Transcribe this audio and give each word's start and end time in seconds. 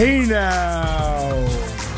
Hey 0.00 0.24
now, 0.24 1.30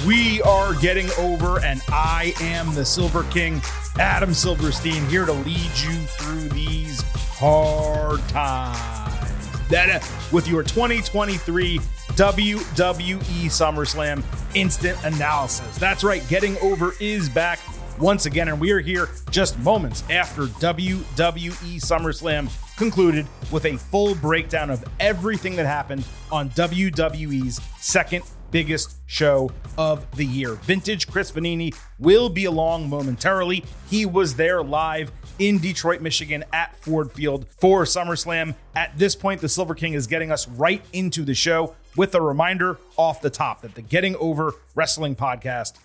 we 0.08 0.42
are 0.42 0.74
getting 0.74 1.08
over, 1.20 1.60
and 1.64 1.80
I 1.88 2.34
am 2.40 2.74
the 2.74 2.84
Silver 2.84 3.22
King, 3.30 3.62
Adam 3.96 4.34
Silverstein, 4.34 5.06
here 5.06 5.24
to 5.24 5.32
lead 5.32 5.70
you 5.76 5.92
through 6.18 6.48
these 6.48 7.00
hard 7.14 8.18
times. 8.30 9.68
That 9.68 9.88
uh, 9.88 10.04
with 10.32 10.48
your 10.48 10.64
2023 10.64 11.78
WWE 11.78 13.18
SummerSlam 13.44 14.24
instant 14.56 14.98
analysis. 15.04 15.78
That's 15.78 16.02
right, 16.02 16.26
getting 16.28 16.58
over 16.58 16.94
is 16.98 17.28
back 17.28 17.60
once 18.00 18.26
again, 18.26 18.48
and 18.48 18.60
we 18.60 18.72
are 18.72 18.80
here 18.80 19.10
just 19.30 19.56
moments 19.60 20.02
after 20.10 20.46
WWE 20.46 21.76
SummerSlam 21.76 22.50
concluded 22.76 23.26
with 23.50 23.64
a 23.64 23.76
full 23.76 24.14
breakdown 24.14 24.70
of 24.70 24.84
everything 25.00 25.56
that 25.56 25.66
happened 25.66 26.04
on 26.30 26.50
WWE's 26.50 27.60
second 27.78 28.24
biggest 28.50 28.96
show 29.06 29.50
of 29.78 30.08
the 30.16 30.24
year. 30.24 30.52
Vintage 30.54 31.08
Chris 31.08 31.32
Vannini 31.32 31.74
will 31.98 32.28
be 32.28 32.44
along 32.44 32.88
momentarily. 32.88 33.64
He 33.88 34.06
was 34.06 34.36
there 34.36 34.62
live 34.62 35.10
in 35.38 35.58
Detroit, 35.58 36.00
Michigan 36.00 36.44
at 36.52 36.76
Ford 36.76 37.10
Field 37.10 37.46
for 37.48 37.84
SummerSlam. 37.84 38.54
At 38.76 38.96
this 38.96 39.16
point, 39.16 39.40
the 39.40 39.48
Silver 39.48 39.74
King 39.74 39.94
is 39.94 40.06
getting 40.06 40.30
us 40.30 40.46
right 40.48 40.84
into 40.92 41.24
the 41.24 41.34
show 41.34 41.74
with 41.96 42.14
a 42.14 42.20
reminder 42.20 42.78
off 42.96 43.20
the 43.20 43.30
top 43.30 43.62
that 43.62 43.74
the 43.74 43.82
Getting 43.82 44.14
Over 44.16 44.54
Wrestling 44.74 45.16
podcast 45.16 45.78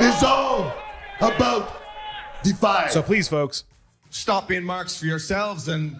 is 0.00 0.22
all 0.22 0.72
about 1.20 1.82
Defy. 2.42 2.88
So 2.88 3.02
please, 3.02 3.28
folks, 3.28 3.64
stop 4.10 4.48
being 4.48 4.64
marks 4.64 4.98
for 4.98 5.06
yourselves 5.06 5.68
and 5.68 5.96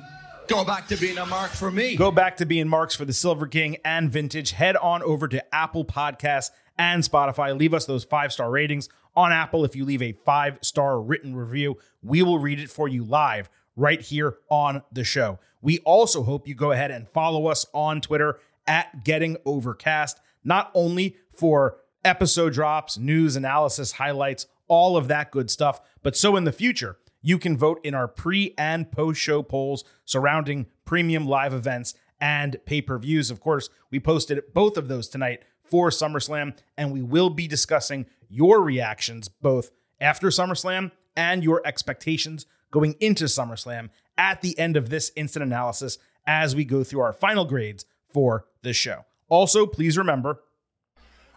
go 0.47 0.65
back 0.65 0.89
to 0.89 0.97
being 0.97 1.19
a 1.19 1.27
mark 1.27 1.51
for 1.51 1.71
me. 1.71 1.97
Go 1.97 2.11
back 2.11 2.37
to 2.39 2.47
being 2.47 2.69
marks 2.69 2.95
for 2.95 3.05
the 3.05 3.13
Silver 3.13 3.47
King 3.47 3.77
and 3.85 4.11
Vintage. 4.11 4.53
Head 4.53 4.77
on 4.77 5.03
over 5.03 5.29
to 5.29 5.55
Apple 5.55 5.85
Podcasts 5.85 6.51
and 6.79 7.03
Spotify. 7.03 7.57
Leave 7.57 7.75
us 7.75 7.87
those 7.87 8.05
five 8.05 8.33
star 8.33 8.51
ratings 8.51 8.89
on 9.15 9.33
Apple. 9.33 9.65
If 9.65 9.77
you 9.77 9.85
leave 9.85 10.03
a 10.03 10.13
five 10.13 10.59
star 10.63 11.01
written 11.01 11.37
review, 11.37 11.77
we 12.03 12.23
will 12.23 12.39
read 12.39 12.61
it 12.61 12.71
for 12.71 12.89
you 12.89 13.05
live 13.05 13.51
right 13.77 14.01
here 14.01 14.39
on 14.51 14.83
the 14.93 15.05
show. 15.05 15.39
We 15.61 15.79
also 15.81 16.23
hope 16.23 16.49
you 16.49 16.55
go 16.55 16.73
ahead 16.73 16.91
and 16.91 17.09
follow 17.09 17.47
us 17.47 17.67
on 17.73 18.01
Twitter 18.01 18.39
at 18.67 19.05
Getting 19.05 19.37
Overcast, 19.45 20.21
not 20.45 20.71
only 20.75 21.17
for 21.31 21.79
episode 22.05 22.53
drops, 22.53 22.97
news, 22.99 23.35
analysis, 23.37 23.93
highlights, 23.93 24.47
all 24.69 24.97
of 24.97 25.09
that 25.09 25.31
good 25.31 25.51
stuff, 25.51 25.81
but 26.03 26.17
so 26.17 26.37
in 26.37 26.45
the 26.45 26.53
future 26.53 26.99
you 27.29 27.39
can 27.39 27.59
vote 27.59 27.79
in 27.85 27.95
our 27.95 28.09
pre 28.09 28.55
and 28.57 28.91
post 28.91 29.21
show 29.21 29.43
polls 29.43 29.85
surrounding 30.07 30.65
premium 30.87 31.27
live 31.27 31.53
events 31.53 31.93
and 32.19 32.57
pay 32.65 32.81
per 32.81 32.97
views. 32.97 33.31
Of 33.31 33.39
course, 33.39 33.69
we 33.91 34.01
posted 34.01 34.43
both 34.55 34.79
of 34.79 34.89
those 34.89 35.09
tonight 35.09 35.43
for 35.63 35.91
SummerSlam, 35.91 36.57
and 36.79 36.91
we 36.91 37.03
will 37.03 37.29
be 37.29 37.47
discussing 37.47 38.07
your 38.31 38.63
reactions 38.63 39.29
both 39.29 39.71
after 40.01 40.29
SummerSlam 40.29 40.91
and 41.15 41.45
your 41.45 41.61
expectations 41.67 42.47
going 42.71 42.97
into 42.99 43.25
SummerSlam 43.25 43.91
at 44.17 44.41
the 44.41 44.59
end 44.59 44.79
of 44.79 44.89
this 44.89 45.13
instant 45.15 45.43
analysis 45.43 45.99
as 46.27 46.57
we 46.57 46.65
go 46.65 46.83
through 46.83 47.01
our 47.01 47.13
final 47.13 47.45
grades 47.45 47.85
for 48.09 48.47
this 48.63 48.77
show. 48.77 49.05
Also, 49.29 49.67
please 49.67 49.99
remember 49.99 50.41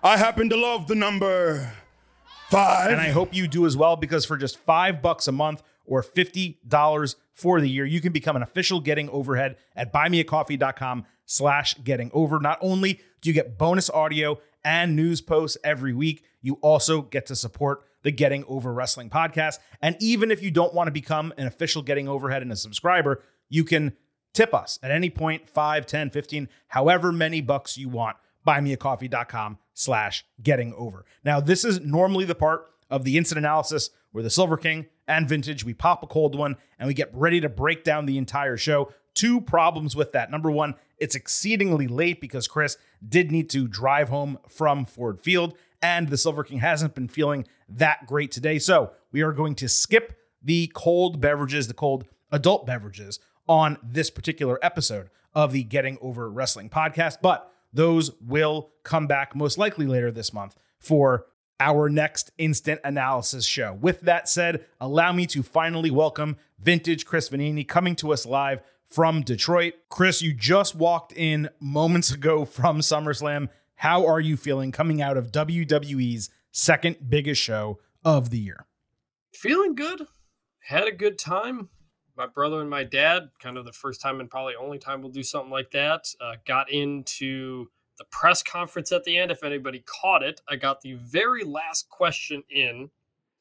I 0.02 0.16
happen 0.16 0.48
to 0.50 0.56
love 0.56 0.88
the 0.88 0.96
number 0.96 1.74
five. 2.50 2.92
And 2.92 3.02
I 3.02 3.10
hope 3.10 3.34
you 3.34 3.48
do 3.48 3.66
as 3.66 3.76
well 3.76 3.96
because 3.96 4.26
for 4.26 4.38
just 4.38 4.58
five 4.58 5.02
bucks 5.02 5.28
a 5.28 5.32
month, 5.32 5.64
or 5.92 6.02
$50 6.02 7.16
for 7.34 7.60
the 7.60 7.70
year. 7.70 7.84
You 7.84 8.00
can 8.00 8.14
become 8.14 8.38
an 8.38 8.42
official 8.42 8.80
Getting 8.80 9.10
Overhead 9.10 9.58
at 9.76 9.92
buymeacoffee.com 9.92 11.06
slash 11.26 11.76
getting 11.84 12.10
over. 12.14 12.40
Not 12.40 12.60
only 12.62 13.02
do 13.20 13.30
you 13.30 13.34
get 13.34 13.58
bonus 13.58 13.90
audio 13.90 14.40
and 14.64 14.96
news 14.96 15.20
posts 15.20 15.58
every 15.66 15.94
week, 15.94 16.24
you 16.42 16.54
also 16.62 17.02
get 17.02 17.26
to 17.26 17.36
support 17.36 17.84
the 18.04 18.12
Getting 18.12 18.46
Over 18.48 18.74
Wrestling 18.74 19.10
podcast. 19.10 19.60
And 19.82 19.98
even 20.00 20.32
if 20.32 20.42
you 20.42 20.50
don't 20.50 20.74
want 20.74 20.88
to 20.88 20.92
become 20.92 21.34
an 21.36 21.46
official 21.46 21.82
Getting 21.82 22.08
Overhead 22.08 22.42
and 22.42 22.54
a 22.54 22.56
subscriber, 22.56 23.22
you 23.50 23.66
can 23.66 23.92
tip 24.34 24.54
us 24.54 24.80
at 24.82 24.92
any 24.92 25.10
point, 25.10 25.50
5, 25.50 25.86
10, 25.86 26.10
15, 26.10 26.48
however 26.70 27.12
many 27.12 27.42
bucks 27.42 27.78
you 27.78 27.90
want. 27.90 28.16
Buymeacoffee.com 28.48 29.58
slash 29.74 30.26
getting 30.42 30.74
over. 30.76 31.06
Now, 31.26 31.42
this 31.42 31.66
is 31.66 31.82
normally 31.82 32.24
the 32.24 32.34
part 32.34 32.66
of 32.90 33.04
the 33.04 33.18
incident 33.18 33.46
analysis 33.46 33.90
where 34.12 34.24
the 34.24 34.30
Silver 34.30 34.58
King 34.58 34.86
and 35.12 35.28
Vintage, 35.28 35.66
we 35.66 35.74
pop 35.74 36.04
a 36.04 36.08
cold 36.08 36.36
one 36.36 36.56
and 36.80 36.88
we 36.88 36.94
get 36.94 37.14
ready 37.14 37.42
to 37.42 37.50
break 37.50 37.84
down 37.84 38.06
the 38.06 38.18
entire 38.18 38.56
show. 38.56 38.94
Two 39.14 39.42
problems 39.42 39.94
with 39.94 40.14
that. 40.14 40.32
Number 40.32 40.50
one, 40.50 40.76
it's 40.98 41.16
exceedingly 41.16 41.86
late 41.86 42.22
because 42.22 42.48
Chris 42.48 42.78
did 43.06 43.30
need 43.30 43.50
to 43.50 43.68
drive 43.68 44.08
home 44.08 44.40
from 44.48 44.86
Ford 44.86 45.20
Field, 45.20 45.58
and 45.82 46.08
the 46.08 46.18
Silver 46.18 46.46
King 46.46 46.60
hasn't 46.60 46.96
been 46.96 47.10
feeling 47.10 47.46
that 47.68 48.06
great 48.06 48.32
today. 48.32 48.58
So 48.58 48.92
we 49.12 49.22
are 49.22 49.34
going 49.34 49.56
to 49.56 49.68
skip 49.68 50.18
the 50.42 50.72
cold 50.74 51.20
beverages, 51.20 51.68
the 51.68 51.74
cold 51.74 52.06
adult 52.32 52.66
beverages 52.66 53.20
on 53.50 53.78
this 53.84 54.10
particular 54.10 54.60
episode 54.62 55.10
of 55.34 55.52
the 55.52 55.64
Getting 55.64 55.98
Over 56.00 56.30
Wrestling 56.30 56.70
podcast, 56.70 57.18
but 57.22 57.52
those 57.74 58.12
will 58.22 58.72
come 58.84 59.08
back 59.08 59.36
most 59.36 59.58
likely 59.58 59.88
later 59.88 60.10
this 60.12 60.32
month 60.32 60.56
for 60.80 61.26
our 61.62 61.90
next 61.90 62.32
instant 62.40 62.82
analysis 62.84 63.46
show. 63.46 63.78
With 63.80 64.02
that 64.02 64.28
said, 64.28 64.66
allow 64.80 65.12
me 65.12 65.28
to 65.28 65.44
finally 65.44 65.92
welcome 65.92 66.38
vintage 66.58 67.06
Chris 67.06 67.30
Vannini 67.30 67.68
coming 67.68 67.96
to 67.98 68.12
us 68.12 68.26
live 68.26 68.62
from 68.88 69.22
Detroit. 69.22 69.76
Chris, 69.88 70.24
you 70.24 70.34
just 70.34 70.74
walked 70.74 71.14
in 71.16 71.50
moments 71.60 72.12
ago 72.12 72.46
from 72.46 72.80
SummerSlam. 72.80 73.50
How 73.76 74.08
are 74.08 74.20
you 74.20 74.38
feeling 74.38 74.72
coming 74.72 75.04
out 75.04 75.18
of 75.18 75.32
WWE's 75.32 76.32
second 76.52 76.98
biggest 77.08 77.40
show 77.40 77.80
of 78.04 78.32
the 78.32 78.40
year? 78.40 78.66
Feeling 79.32 79.76
good. 79.76 80.08
Had 80.64 80.88
a 80.88 80.92
good 80.92 81.20
time. 81.20 81.70
My 82.18 82.26
brother 82.26 82.60
and 82.60 82.72
my 82.72 82.84
dad, 82.84 83.30
kind 83.40 83.58
of 83.58 83.66
the 83.66 83.72
first 83.72 84.02
time 84.02 84.20
and 84.20 84.32
probably 84.32 84.56
only 84.56 84.80
time 84.80 85.04
we'll 85.04 85.12
do 85.12 85.22
something 85.22 85.52
like 85.52 85.70
that, 85.72 86.08
uh, 86.20 86.38
got 86.48 86.72
into 86.72 87.68
the 88.02 88.06
press 88.10 88.42
conference 88.42 88.92
at 88.92 89.04
the 89.04 89.16
end. 89.16 89.30
If 89.30 89.44
anybody 89.44 89.84
caught 89.86 90.24
it, 90.24 90.42
I 90.50 90.56
got 90.56 90.82
the 90.82 90.94
very 90.94 91.44
last 91.44 91.88
question 91.90 92.44
in 92.50 92.90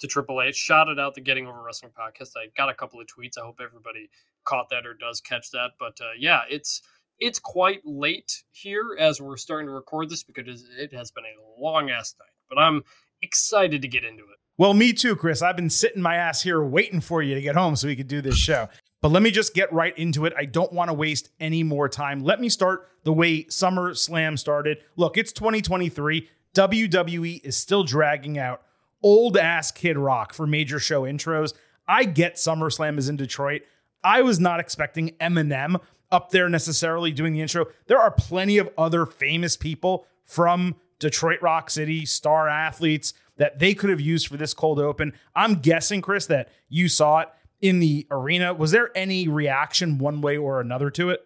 to 0.00 0.06
Triple 0.06 0.42
H, 0.42 0.54
shouted 0.54 0.98
out 0.98 1.14
the 1.14 1.22
Getting 1.22 1.46
Over 1.46 1.62
Wrestling 1.62 1.92
podcast. 1.98 2.32
I 2.36 2.48
got 2.56 2.68
a 2.68 2.74
couple 2.74 3.00
of 3.00 3.06
tweets. 3.06 3.38
I 3.38 3.44
hope 3.44 3.58
everybody 3.62 4.10
caught 4.44 4.68
that 4.70 4.86
or 4.86 4.92
does 4.92 5.22
catch 5.22 5.50
that. 5.52 5.70
But 5.78 5.98
uh, 6.02 6.12
yeah, 6.18 6.42
it's 6.50 6.82
it's 7.18 7.38
quite 7.38 7.80
late 7.84 8.42
here 8.50 8.96
as 8.98 9.18
we're 9.20 9.38
starting 9.38 9.66
to 9.66 9.72
record 9.72 10.10
this 10.10 10.22
because 10.22 10.68
it 10.78 10.92
has 10.92 11.10
been 11.10 11.24
a 11.24 11.62
long 11.62 11.88
ass 11.90 12.14
night. 12.18 12.28
But 12.50 12.58
I'm 12.58 12.82
excited 13.22 13.80
to 13.80 13.88
get 13.88 14.04
into 14.04 14.24
it. 14.24 14.38
Well, 14.58 14.74
me 14.74 14.92
too, 14.92 15.16
Chris. 15.16 15.40
I've 15.40 15.56
been 15.56 15.70
sitting 15.70 16.02
my 16.02 16.16
ass 16.16 16.42
here 16.42 16.62
waiting 16.62 17.00
for 17.00 17.22
you 17.22 17.34
to 17.34 17.40
get 17.40 17.56
home 17.56 17.76
so 17.76 17.88
we 17.88 17.96
could 17.96 18.08
do 18.08 18.20
this 18.20 18.36
show. 18.36 18.68
But 19.00 19.12
let 19.12 19.22
me 19.22 19.30
just 19.30 19.54
get 19.54 19.72
right 19.72 19.96
into 19.96 20.26
it. 20.26 20.34
I 20.36 20.44
don't 20.44 20.72
want 20.72 20.88
to 20.88 20.94
waste 20.94 21.30
any 21.40 21.62
more 21.62 21.88
time. 21.88 22.22
Let 22.22 22.40
me 22.40 22.48
start 22.48 22.88
the 23.04 23.12
way 23.12 23.44
SummerSlam 23.44 24.38
started. 24.38 24.78
Look, 24.96 25.16
it's 25.16 25.32
2023. 25.32 26.28
WWE 26.54 27.44
is 27.44 27.56
still 27.56 27.84
dragging 27.84 28.38
out 28.38 28.62
old 29.02 29.36
ass 29.36 29.70
Kid 29.70 29.96
Rock 29.96 30.34
for 30.34 30.46
major 30.46 30.78
show 30.78 31.02
intros. 31.02 31.54
I 31.88 32.04
get 32.04 32.36
SummerSlam 32.36 32.98
is 32.98 33.08
in 33.08 33.16
Detroit. 33.16 33.62
I 34.04 34.22
was 34.22 34.38
not 34.38 34.60
expecting 34.60 35.10
Eminem 35.20 35.80
up 36.10 36.30
there 36.30 36.48
necessarily 36.48 37.12
doing 37.12 37.32
the 37.32 37.40
intro. 37.40 37.66
There 37.86 37.98
are 37.98 38.10
plenty 38.10 38.58
of 38.58 38.68
other 38.76 39.06
famous 39.06 39.56
people 39.56 40.06
from 40.24 40.76
Detroit 40.98 41.40
Rock 41.40 41.70
City, 41.70 42.04
star 42.04 42.48
athletes 42.48 43.14
that 43.36 43.58
they 43.58 43.74
could 43.74 43.90
have 43.90 44.00
used 44.00 44.28
for 44.28 44.36
this 44.36 44.52
cold 44.52 44.78
open. 44.78 45.14
I'm 45.34 45.56
guessing, 45.56 46.02
Chris, 46.02 46.26
that 46.26 46.50
you 46.68 46.88
saw 46.88 47.20
it 47.20 47.28
in 47.60 47.78
the 47.78 48.06
arena. 48.10 48.54
Was 48.54 48.70
there 48.70 48.90
any 48.96 49.28
reaction 49.28 49.98
one 49.98 50.20
way 50.20 50.36
or 50.36 50.60
another 50.60 50.90
to 50.90 51.10
it? 51.10 51.20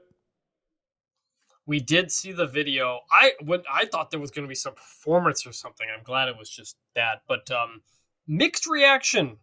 We 1.66 1.80
did 1.80 2.12
see 2.12 2.32
the 2.32 2.46
video. 2.46 3.00
I 3.10 3.32
when 3.42 3.62
I 3.72 3.86
thought 3.86 4.10
there 4.10 4.20
was 4.20 4.30
going 4.30 4.44
to 4.44 4.48
be 4.48 4.54
some 4.54 4.74
performance 4.74 5.46
or 5.46 5.52
something. 5.52 5.86
I'm 5.94 6.04
glad 6.04 6.28
it 6.28 6.36
was 6.38 6.50
just 6.50 6.76
that. 6.94 7.22
But 7.26 7.50
um, 7.50 7.80
mixed 8.26 8.66
reaction. 8.66 9.38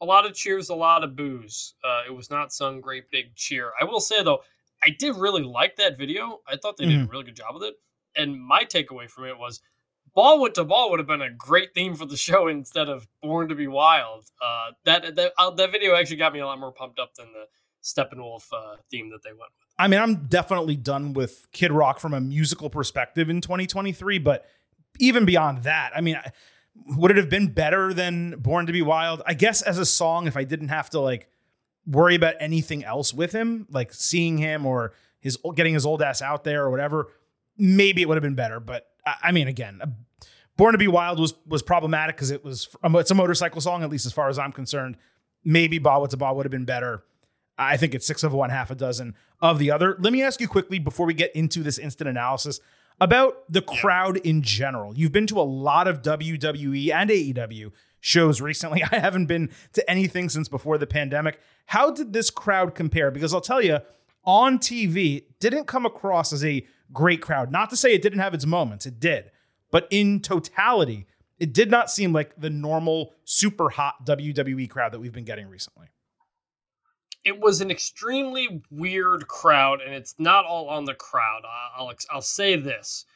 A 0.00 0.04
lot 0.04 0.26
of 0.26 0.34
cheers, 0.34 0.70
a 0.70 0.74
lot 0.74 1.04
of 1.04 1.16
boos. 1.16 1.74
Uh, 1.84 2.02
it 2.06 2.14
was 2.14 2.30
not 2.30 2.52
some 2.52 2.80
great 2.80 3.10
big 3.10 3.34
cheer. 3.36 3.72
I 3.80 3.84
will 3.84 4.00
say 4.00 4.22
though, 4.22 4.40
I 4.82 4.90
did 4.98 5.16
really 5.16 5.42
like 5.42 5.76
that 5.76 5.96
video. 5.96 6.40
I 6.46 6.56
thought 6.56 6.76
they 6.76 6.86
did 6.86 6.94
mm-hmm. 6.94 7.08
a 7.08 7.12
really 7.12 7.24
good 7.24 7.36
job 7.36 7.54
with 7.54 7.62
it. 7.62 7.74
And 8.16 8.40
my 8.40 8.64
takeaway 8.64 9.08
from 9.08 9.24
it 9.24 9.38
was 9.38 9.60
Ball 10.14 10.48
to 10.48 10.64
Ball 10.64 10.90
would 10.90 11.00
have 11.00 11.08
been 11.08 11.22
a 11.22 11.30
great 11.30 11.74
theme 11.74 11.94
for 11.94 12.06
the 12.06 12.16
show 12.16 12.46
instead 12.48 12.88
of 12.88 13.06
Born 13.20 13.48
to 13.48 13.54
Be 13.54 13.66
Wild. 13.66 14.24
Uh, 14.40 14.70
that 14.84 15.16
that, 15.16 15.32
uh, 15.36 15.50
that 15.50 15.72
video 15.72 15.94
actually 15.94 16.16
got 16.16 16.32
me 16.32 16.40
a 16.40 16.46
lot 16.46 16.58
more 16.58 16.72
pumped 16.72 16.98
up 16.98 17.14
than 17.14 17.26
the 17.32 17.46
Steppenwolf 17.82 18.46
uh, 18.52 18.76
theme 18.90 19.10
that 19.10 19.22
they 19.22 19.30
went 19.30 19.40
with. 19.58 19.68
I 19.78 19.88
mean, 19.88 20.00
I'm 20.00 20.26
definitely 20.26 20.76
done 20.76 21.12
with 21.14 21.46
Kid 21.52 21.72
Rock 21.72 21.98
from 21.98 22.14
a 22.14 22.20
musical 22.20 22.70
perspective 22.70 23.28
in 23.28 23.40
2023, 23.40 24.18
but 24.18 24.46
even 25.00 25.24
beyond 25.24 25.64
that, 25.64 25.90
I 25.96 26.00
mean, 26.00 26.18
would 26.96 27.10
it 27.10 27.16
have 27.16 27.28
been 27.28 27.48
better 27.48 27.92
than 27.92 28.38
Born 28.38 28.66
to 28.66 28.72
Be 28.72 28.82
Wild? 28.82 29.22
I 29.26 29.34
guess 29.34 29.62
as 29.62 29.78
a 29.78 29.84
song, 29.84 30.28
if 30.28 30.36
I 30.36 30.44
didn't 30.44 30.68
have 30.68 30.90
to 30.90 31.00
like 31.00 31.28
worry 31.86 32.14
about 32.14 32.34
anything 32.38 32.84
else 32.84 33.12
with 33.12 33.32
him, 33.32 33.66
like 33.70 33.92
seeing 33.92 34.38
him 34.38 34.64
or 34.64 34.92
his 35.20 35.36
getting 35.56 35.74
his 35.74 35.84
old 35.84 36.02
ass 36.02 36.22
out 36.22 36.44
there 36.44 36.64
or 36.64 36.70
whatever, 36.70 37.08
maybe 37.58 38.00
it 38.00 38.08
would 38.08 38.16
have 38.16 38.22
been 38.22 38.36
better. 38.36 38.60
But 38.60 38.86
I, 39.06 39.32
mean, 39.32 39.48
again, 39.48 39.80
uh, 39.82 39.86
Born 40.56 40.72
to 40.72 40.78
Be 40.78 40.88
Wild 40.88 41.18
was 41.18 41.34
was 41.46 41.62
problematic 41.62 42.16
because 42.16 42.30
it 42.30 42.44
was 42.44 42.68
it's 42.82 43.10
a 43.10 43.14
motorcycle 43.14 43.60
song, 43.60 43.82
at 43.82 43.90
least 43.90 44.06
as 44.06 44.12
far 44.12 44.28
as 44.28 44.38
I'm 44.38 44.52
concerned. 44.52 44.96
Maybe 45.44 45.78
Bawitdaba 45.78 46.34
would 46.34 46.46
have 46.46 46.50
been 46.50 46.64
better. 46.64 47.04
I 47.58 47.76
think 47.76 47.94
it's 47.94 48.06
six 48.06 48.22
of 48.22 48.32
one, 48.32 48.50
half 48.50 48.70
a 48.70 48.74
dozen 48.74 49.14
of 49.40 49.58
the 49.58 49.70
other. 49.70 49.96
Let 50.00 50.12
me 50.12 50.22
ask 50.22 50.40
you 50.40 50.48
quickly 50.48 50.78
before 50.78 51.06
we 51.06 51.14
get 51.14 51.34
into 51.34 51.62
this 51.62 51.78
instant 51.78 52.08
analysis 52.08 52.60
about 53.00 53.44
the 53.48 53.62
crowd 53.62 54.16
in 54.18 54.42
general. 54.42 54.96
You've 54.96 55.12
been 55.12 55.26
to 55.28 55.40
a 55.40 55.42
lot 55.42 55.88
of 55.88 56.02
WWE 56.02 56.92
and 56.92 57.10
AEW 57.10 57.72
shows 58.00 58.40
recently. 58.40 58.82
I 58.92 58.98
haven't 58.98 59.26
been 59.26 59.50
to 59.72 59.88
anything 59.90 60.28
since 60.28 60.48
before 60.48 60.78
the 60.78 60.86
pandemic. 60.86 61.40
How 61.66 61.90
did 61.90 62.12
this 62.12 62.30
crowd 62.30 62.74
compare? 62.74 63.10
Because 63.10 63.34
I'll 63.34 63.40
tell 63.40 63.62
you, 63.62 63.78
on 64.24 64.58
TV, 64.58 65.18
it 65.18 65.40
didn't 65.40 65.66
come 65.66 65.86
across 65.86 66.32
as 66.32 66.44
a 66.44 66.66
great 66.92 67.20
crowd. 67.20 67.50
Not 67.50 67.70
to 67.70 67.76
say 67.76 67.94
it 67.94 68.02
didn't 68.02 68.20
have 68.20 68.34
its 68.34 68.46
moments, 68.46 68.86
it 68.86 69.00
did. 69.00 69.30
But 69.70 69.88
in 69.90 70.20
totality, 70.20 71.06
it 71.38 71.52
did 71.52 71.70
not 71.70 71.90
seem 71.90 72.12
like 72.12 72.40
the 72.40 72.50
normal 72.50 73.12
super 73.24 73.70
hot 73.70 74.06
WWE 74.06 74.70
crowd 74.70 74.92
that 74.92 75.00
we've 75.00 75.12
been 75.12 75.24
getting 75.24 75.48
recently 75.48 75.88
it 77.24 77.40
was 77.40 77.60
an 77.60 77.70
extremely 77.70 78.62
weird 78.70 79.26
crowd, 79.26 79.80
and 79.80 79.94
it's 79.94 80.14
not 80.18 80.44
all 80.44 80.68
on 80.68 80.84
the 80.84 80.94
crowd. 80.94 81.42
I'll 81.76 81.92
I'll 82.10 82.22
say 82.22 82.56
this: 82.56 83.06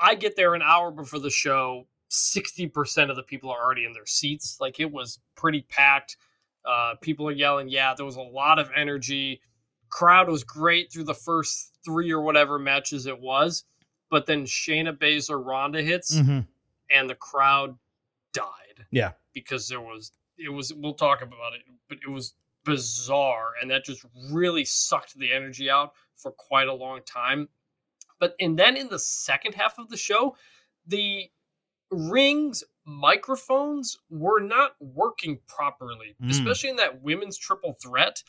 I 0.00 0.14
get 0.14 0.34
there 0.34 0.54
an 0.54 0.62
hour 0.62 0.90
before 0.90 1.20
the 1.20 1.30
show. 1.30 1.86
Sixty 2.08 2.66
percent 2.66 3.10
of 3.10 3.16
the 3.16 3.22
people 3.22 3.50
are 3.50 3.62
already 3.62 3.84
in 3.84 3.92
their 3.92 4.06
seats. 4.06 4.56
Like 4.60 4.80
it 4.80 4.90
was 4.90 5.18
pretty 5.36 5.60
packed. 5.68 6.16
Uh, 6.64 6.94
people 7.00 7.28
are 7.28 7.32
yelling. 7.32 7.68
Yeah, 7.68 7.94
there 7.94 8.06
was 8.06 8.16
a 8.16 8.22
lot 8.22 8.58
of 8.58 8.70
energy. 8.74 9.42
Crowd 9.90 10.28
was 10.28 10.44
great 10.44 10.92
through 10.92 11.04
the 11.04 11.14
first 11.14 11.72
three 11.84 12.10
or 12.10 12.20
whatever 12.20 12.58
matches 12.58 13.06
it 13.06 13.20
was, 13.20 13.64
but 14.10 14.26
then 14.26 14.44
Shayna 14.44 14.96
Baszler 14.96 15.44
Ronda 15.44 15.82
hits, 15.82 16.16
mm-hmm. 16.16 16.40
and 16.90 17.10
the 17.10 17.14
crowd 17.14 17.76
died. 18.32 18.86
Yeah, 18.90 19.12
because 19.32 19.68
there 19.68 19.80
was 19.80 20.12
it 20.36 20.50
was. 20.50 20.72
We'll 20.74 20.94
talk 20.94 21.22
about 21.22 21.54
it, 21.54 21.62
but 21.88 21.98
it 22.06 22.10
was 22.10 22.34
bizarre 22.68 23.52
and 23.62 23.70
that 23.70 23.82
just 23.82 24.04
really 24.30 24.62
sucked 24.62 25.18
the 25.18 25.32
energy 25.32 25.70
out 25.70 25.94
for 26.16 26.32
quite 26.32 26.68
a 26.68 26.74
long 26.74 27.00
time 27.06 27.48
but 28.20 28.34
and 28.40 28.58
then 28.58 28.76
in 28.76 28.88
the 28.88 28.98
second 28.98 29.54
half 29.54 29.78
of 29.78 29.88
the 29.88 29.96
show 29.96 30.36
the 30.86 31.30
rings 31.90 32.62
microphones 32.84 33.98
were 34.10 34.40
not 34.40 34.72
working 34.80 35.38
properly 35.46 36.14
mm. 36.22 36.30
especially 36.30 36.68
in 36.68 36.76
that 36.76 37.00
women's 37.00 37.38
triple 37.38 37.72
threat 37.72 38.22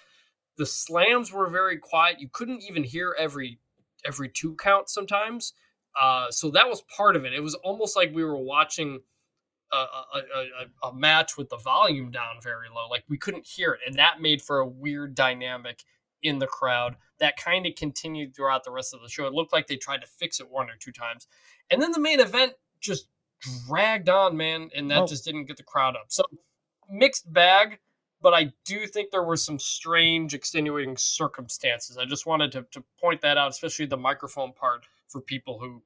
the 0.59 0.65
slams 0.65 1.33
were 1.33 1.49
very 1.49 1.77
quiet 1.77 2.19
you 2.19 2.29
couldn't 2.31 2.61
even 2.69 2.83
hear 2.83 3.15
every 3.17 3.57
every 4.05 4.29
two 4.29 4.55
count 4.55 4.89
sometimes 4.89 5.53
uh, 5.99 6.29
so 6.29 6.51
that 6.51 6.69
was 6.69 6.83
part 6.95 7.15
of 7.15 7.25
it 7.25 7.33
it 7.33 7.41
was 7.41 7.55
almost 7.55 7.95
like 7.95 8.13
we 8.13 8.23
were 8.23 8.37
watching 8.37 8.99
a, 9.71 9.77
a, 9.77 10.19
a, 10.83 10.87
a, 10.87 10.93
match 10.93 11.37
with 11.37 11.49
the 11.49 11.57
volume 11.57 12.11
down 12.11 12.35
very 12.41 12.67
low. 12.73 12.87
Like 12.89 13.03
we 13.07 13.17
couldn't 13.17 13.45
hear 13.45 13.73
it. 13.73 13.81
And 13.85 13.95
that 13.95 14.21
made 14.21 14.41
for 14.41 14.59
a 14.59 14.67
weird 14.67 15.15
dynamic 15.15 15.83
in 16.23 16.39
the 16.39 16.47
crowd 16.47 16.95
that 17.19 17.37
kind 17.37 17.65
of 17.65 17.75
continued 17.75 18.35
throughout 18.35 18.63
the 18.63 18.71
rest 18.71 18.93
of 18.93 19.01
the 19.01 19.09
show. 19.09 19.27
It 19.27 19.33
looked 19.33 19.53
like 19.53 19.67
they 19.67 19.77
tried 19.77 20.01
to 20.01 20.07
fix 20.07 20.39
it 20.39 20.49
one 20.49 20.69
or 20.69 20.75
two 20.79 20.91
times. 20.91 21.27
And 21.69 21.81
then 21.81 21.91
the 21.91 21.99
main 21.99 22.19
event 22.19 22.53
just 22.79 23.07
dragged 23.67 24.09
on, 24.09 24.35
man. 24.35 24.69
And 24.75 24.89
that 24.91 25.03
oh. 25.03 25.07
just 25.07 25.25
didn't 25.25 25.45
get 25.45 25.57
the 25.57 25.63
crowd 25.63 25.95
up. 25.95 26.05
So 26.07 26.23
mixed 26.89 27.31
bag. 27.31 27.79
But 28.21 28.33
I 28.33 28.51
do 28.65 28.85
think 28.85 29.11
there 29.11 29.23
were 29.23 29.37
some 29.37 29.59
strange 29.59 30.33
extenuating 30.33 30.97
circumstances. 30.97 31.97
I 31.97 32.05
just 32.05 32.25
wanted 32.25 32.51
to, 32.53 32.65
to 32.71 32.83
point 32.99 33.21
that 33.21 33.37
out, 33.37 33.49
especially 33.49 33.85
the 33.85 33.97
microphone 33.97 34.51
part 34.51 34.85
for 35.07 35.21
people 35.21 35.59
who 35.59 35.81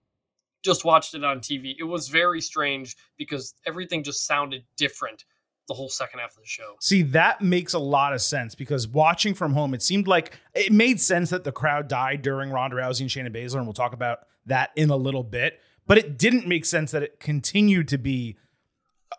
just 0.64 0.86
watched 0.86 1.14
it 1.14 1.24
on 1.24 1.40
TV. 1.40 1.76
It 1.78 1.84
was 1.84 2.08
very 2.08 2.42
strange 2.42 2.96
because 3.18 3.54
everything 3.66 4.04
just 4.04 4.26
sounded 4.26 4.64
different 4.78 5.26
the 5.68 5.74
whole 5.74 5.90
second 5.90 6.20
half 6.20 6.32
of 6.32 6.42
the 6.42 6.48
show. 6.48 6.76
See, 6.82 7.04
that 7.04 7.42
makes 7.42 7.74
a 7.74 7.80
lot 7.80 8.14
of 8.14 8.22
sense 8.22 8.56
because 8.56 8.88
watching 8.88 9.34
from 9.34 9.54
home, 9.54 9.74
it 9.74 9.82
seemed 9.82 10.08
like 10.08 10.38
it 10.54 10.72
made 10.72 11.00
sense 11.00 11.30
that 11.30 11.44
the 11.44 11.52
crowd 11.52 11.88
died 11.88 12.22
during 12.22 12.50
Ronda 12.50 12.76
Rousey 12.78 13.02
and 13.02 13.10
Shayna 13.10 13.34
Baszler, 13.34 13.58
and 13.58 13.66
we'll 13.66 13.74
talk 13.74 13.94
about 13.94 14.20
that 14.46 14.72
in 14.76 14.90
a 14.90 14.98
little 14.98 15.24
bit. 15.24 15.60
But 15.86 15.98
it 15.98 16.18
didn't 16.18 16.48
make 16.48 16.66
sense 16.66 16.92
that 16.92 17.04
it 17.04 17.20
continued 17.20 17.88
to 17.90 17.98
be 17.98 18.38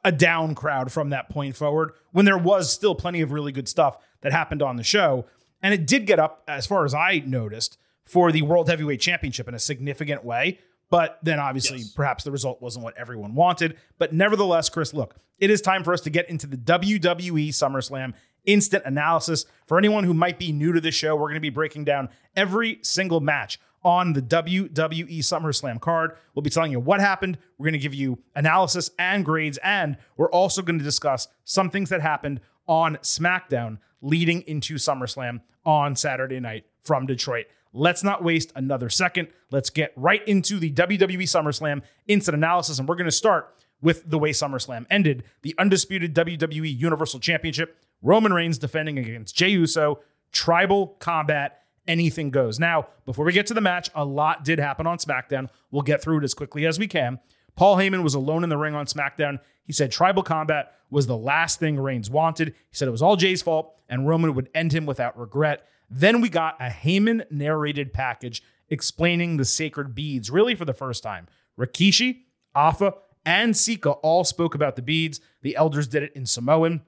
a 0.04 0.12
down 0.12 0.54
crowd 0.54 0.90
from 0.90 1.10
that 1.10 1.28
point 1.28 1.56
forward 1.56 1.92
when 2.12 2.24
there 2.24 2.38
was 2.38 2.72
still 2.72 2.94
plenty 2.94 3.20
of 3.20 3.32
really 3.32 3.52
good 3.52 3.68
stuff 3.68 3.98
that 4.22 4.32
happened 4.32 4.62
on 4.62 4.76
the 4.76 4.82
show. 4.82 5.26
And 5.62 5.72
it 5.72 5.86
did 5.86 6.06
get 6.06 6.18
up, 6.18 6.42
as 6.46 6.66
far 6.66 6.84
as 6.84 6.94
I 6.94 7.22
noticed, 7.24 7.78
for 8.04 8.32
the 8.32 8.42
World 8.42 8.68
Heavyweight 8.68 9.00
Championship 9.00 9.48
in 9.48 9.54
a 9.54 9.58
significant 9.58 10.24
way. 10.24 10.58
But 10.90 11.18
then 11.22 11.38
obviously, 11.38 11.78
yes. 11.78 11.90
perhaps 11.90 12.24
the 12.24 12.30
result 12.30 12.60
wasn't 12.60 12.84
what 12.84 12.96
everyone 12.96 13.34
wanted. 13.34 13.76
But 13.98 14.12
nevertheless, 14.12 14.68
Chris, 14.68 14.92
look, 14.92 15.16
it 15.38 15.50
is 15.50 15.60
time 15.60 15.82
for 15.82 15.92
us 15.92 16.00
to 16.02 16.10
get 16.10 16.28
into 16.28 16.46
the 16.46 16.56
WWE 16.56 17.48
SummerSlam 17.48 18.12
instant 18.44 18.84
analysis. 18.84 19.46
For 19.66 19.78
anyone 19.78 20.04
who 20.04 20.14
might 20.14 20.38
be 20.38 20.52
new 20.52 20.72
to 20.72 20.80
the 20.80 20.90
show, 20.90 21.16
we're 21.16 21.28
going 21.28 21.34
to 21.34 21.40
be 21.40 21.50
breaking 21.50 21.84
down 21.84 22.10
every 22.36 22.78
single 22.82 23.20
match 23.20 23.58
on 23.84 24.14
the 24.14 24.22
WWE 24.22 25.18
SummerSlam 25.18 25.80
card. 25.80 26.16
We'll 26.34 26.42
be 26.42 26.50
telling 26.50 26.72
you 26.72 26.80
what 26.80 27.00
happened. 27.00 27.38
We're 27.58 27.64
going 27.64 27.74
to 27.74 27.78
give 27.78 27.94
you 27.94 28.18
analysis 28.34 28.90
and 28.98 29.24
grades, 29.24 29.58
and 29.62 29.96
we're 30.16 30.30
also 30.30 30.62
going 30.62 30.78
to 30.78 30.84
discuss 30.84 31.28
some 31.44 31.70
things 31.70 31.90
that 31.90 32.00
happened 32.00 32.40
on 32.66 32.96
SmackDown 32.96 33.78
leading 34.00 34.42
into 34.42 34.76
SummerSlam 34.76 35.40
on 35.64 35.96
Saturday 35.96 36.40
night 36.40 36.64
from 36.80 37.06
Detroit. 37.06 37.46
Let's 37.72 38.04
not 38.04 38.22
waste 38.22 38.52
another 38.54 38.88
second. 38.88 39.28
Let's 39.50 39.68
get 39.68 39.92
right 39.96 40.26
into 40.28 40.58
the 40.58 40.72
WWE 40.72 41.22
SummerSlam 41.22 41.82
instant 42.06 42.36
analysis. 42.36 42.78
And 42.78 42.88
we're 42.88 42.94
going 42.94 43.06
to 43.06 43.12
start 43.12 43.52
with 43.82 44.08
the 44.08 44.18
way 44.18 44.30
SummerSlam 44.30 44.86
ended 44.90 45.24
the 45.42 45.54
undisputed 45.58 46.14
WWE 46.14 46.78
Universal 46.78 47.20
Championship. 47.20 47.76
Roman 48.00 48.32
Reigns 48.32 48.58
defending 48.58 48.98
against 48.98 49.34
Jey 49.34 49.48
Uso. 49.48 50.00
Tribal 50.30 50.88
combat. 51.00 51.63
Anything 51.86 52.30
goes. 52.30 52.58
Now, 52.58 52.88
before 53.04 53.24
we 53.24 53.32
get 53.32 53.46
to 53.48 53.54
the 53.54 53.60
match, 53.60 53.90
a 53.94 54.04
lot 54.04 54.44
did 54.44 54.58
happen 54.58 54.86
on 54.86 54.98
SmackDown. 54.98 55.50
We'll 55.70 55.82
get 55.82 56.02
through 56.02 56.18
it 56.18 56.24
as 56.24 56.34
quickly 56.34 56.66
as 56.66 56.78
we 56.78 56.86
can. 56.86 57.20
Paul 57.56 57.76
Heyman 57.76 58.02
was 58.02 58.14
alone 58.14 58.42
in 58.42 58.50
the 58.50 58.56
ring 58.56 58.74
on 58.74 58.86
SmackDown. 58.86 59.38
He 59.64 59.72
said 59.72 59.92
tribal 59.92 60.22
combat 60.22 60.72
was 60.90 61.06
the 61.06 61.16
last 61.16 61.60
thing 61.60 61.78
Reigns 61.78 62.10
wanted. 62.10 62.48
He 62.48 62.76
said 62.76 62.88
it 62.88 62.92
was 62.92 63.02
all 63.02 63.16
Jey's 63.16 63.42
fault 63.42 63.74
and 63.88 64.08
Roman 64.08 64.34
would 64.34 64.48
end 64.54 64.72
him 64.72 64.86
without 64.86 65.18
regret. 65.18 65.66
Then 65.90 66.20
we 66.20 66.28
got 66.28 66.56
a 66.60 66.68
Heyman 66.68 67.30
narrated 67.30 67.92
package 67.92 68.42
explaining 68.68 69.36
the 69.36 69.44
sacred 69.44 69.94
beads, 69.94 70.30
really 70.30 70.54
for 70.54 70.64
the 70.64 70.72
first 70.72 71.02
time. 71.02 71.26
Rikishi, 71.58 72.22
Afa, 72.54 72.94
and 73.24 73.56
Sika 73.56 73.90
all 73.90 74.24
spoke 74.24 74.54
about 74.54 74.76
the 74.76 74.82
beads. 74.82 75.20
The 75.42 75.56
elders 75.56 75.86
did 75.86 76.02
it 76.02 76.12
in 76.14 76.26
Samoan. 76.26 76.82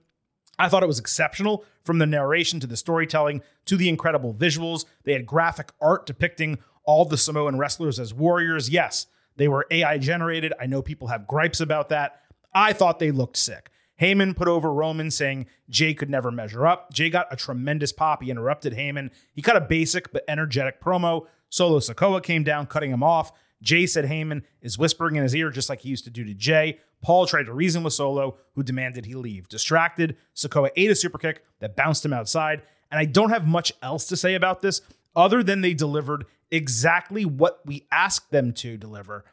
I 0.59 0.69
thought 0.69 0.83
it 0.83 0.87
was 0.89 0.99
exceptional 0.99 1.65
from 1.85 1.99
the 1.99 2.07
narration 2.07 2.61
to 2.61 2.67
the 2.67 2.77
storytelling 2.77 3.43
to 3.67 3.77
the 3.77 3.89
incredible 3.89 4.35
visuals. 4.35 4.85
They 5.05 5.13
had 5.13 5.27
graphic 5.27 5.73
art 5.81 6.07
depicting 6.07 6.59
all 6.85 7.05
the 7.05 7.19
Samoan 7.19 7.59
wrestlers 7.59 7.99
as 7.99 8.15
warriors. 8.15 8.71
Yes, 8.71 9.07
they 9.37 9.49
were 9.49 9.67
AI 9.71 9.99
generated. 9.99 10.53
I 10.61 10.67
know 10.67 10.83
people 10.83 11.09
have 11.09 11.27
gripes 11.27 11.61
about 11.61 11.89
that. 11.91 12.21
I 12.55 12.73
thought 12.73 12.99
they 12.99 13.11
looked 13.11 13.37
sick. 13.37 13.71
Heyman 14.01 14.37
put 14.37 14.49
over 14.49 14.73
Roman 14.73 15.11
saying 15.11 15.47
Jey 15.71 15.95
could 15.95 16.11
never 16.11 16.31
measure 16.31 16.67
up. 16.67 16.93
Jey 16.93 17.11
got 17.11 17.33
a 17.33 17.37
tremendous 17.37 17.93
pop. 17.93 18.23
He 18.23 18.31
interrupted 18.31 18.75
Heyman. 18.75 19.11
He 19.35 19.43
cut 19.43 19.57
a 19.57 19.61
basic 19.61 20.13
but 20.13 20.25
energetic 20.29 20.81
promo. 20.81 21.27
Solo 21.49 21.79
Sikoa 21.79 22.23
came 22.23 22.45
down, 22.45 22.67
cutting 22.67 22.91
him 22.91 23.03
off. 23.03 23.33
Jey 23.63 23.87
said 23.87 24.05
Heyman 24.05 24.43
is 24.61 24.79
whispering 24.79 25.17
in 25.17 25.23
his 25.23 25.35
ear 25.35 25.51
just 25.51 25.71
like 25.71 25.81
he 25.81 25.89
used 25.89 26.05
to 26.05 26.11
do 26.11 26.25
to 26.25 26.35
Jey. 26.35 26.79
Paul 27.03 27.27
tried 27.27 27.47
to 27.47 27.53
reason 27.53 27.83
with 27.83 27.93
Solo, 27.93 28.37
who 28.55 28.63
demanded 28.63 29.07
he 29.07 29.15
leave. 29.15 29.49
Distracted, 29.49 30.17
Sikoa 30.35 30.71
ate 30.77 30.91
a 30.91 30.95
super 30.95 31.19
kick 31.19 31.45
that 31.61 31.77
bounced 31.77 32.05
him 32.05 32.13
outside. 32.13 32.63
And 32.91 32.99
I 32.99 33.05
don't 33.05 33.31
have 33.31 33.47
much 33.47 33.73
else 33.83 34.07
to 34.09 34.17
say 34.17 34.35
about 34.35 34.63
this 34.63 34.81
other 35.15 35.43
than 35.43 35.61
they 35.61 35.75
delivered 35.75 36.27
exactly 36.51 37.25
what 37.25 37.61
we 37.65 37.87
asked 37.91 38.31
them 38.31 38.53
to 38.55 38.77
deliver. 38.77 39.25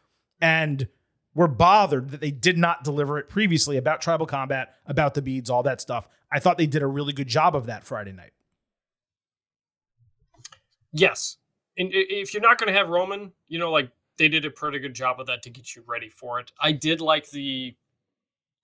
And 0.41 0.87
were 1.35 1.47
bothered 1.47 2.11
that 2.11 2.21
they 2.21 2.31
did 2.31 2.57
not 2.57 2.83
deliver 2.83 3.17
it 3.17 3.29
previously 3.29 3.77
about 3.77 4.01
tribal 4.01 4.25
combat, 4.25 4.75
about 4.85 5.13
the 5.13 5.21
beads, 5.21 5.49
all 5.49 5.63
that 5.63 5.81
stuff. 5.81 6.07
I 6.31 6.39
thought 6.39 6.57
they 6.57 6.67
did 6.67 6.81
a 6.81 6.87
really 6.87 7.13
good 7.13 7.27
job 7.27 7.55
of 7.55 7.65
that 7.67 7.83
Friday 7.83 8.11
night. 8.11 8.33
Yes. 10.91 11.37
And 11.77 11.89
if 11.91 12.33
you're 12.33 12.43
not 12.43 12.59
going 12.59 12.71
to 12.71 12.77
have 12.77 12.89
Roman, 12.89 13.31
you 13.47 13.57
know, 13.57 13.71
like 13.71 13.89
they 14.17 14.27
did 14.27 14.45
a 14.45 14.51
pretty 14.51 14.79
good 14.79 14.93
job 14.93 15.19
of 15.19 15.27
that 15.27 15.43
to 15.43 15.49
get 15.49 15.75
you 15.75 15.83
ready 15.87 16.09
for 16.09 16.39
it. 16.39 16.51
I 16.59 16.71
did 16.71 17.01
like 17.01 17.29
the 17.29 17.75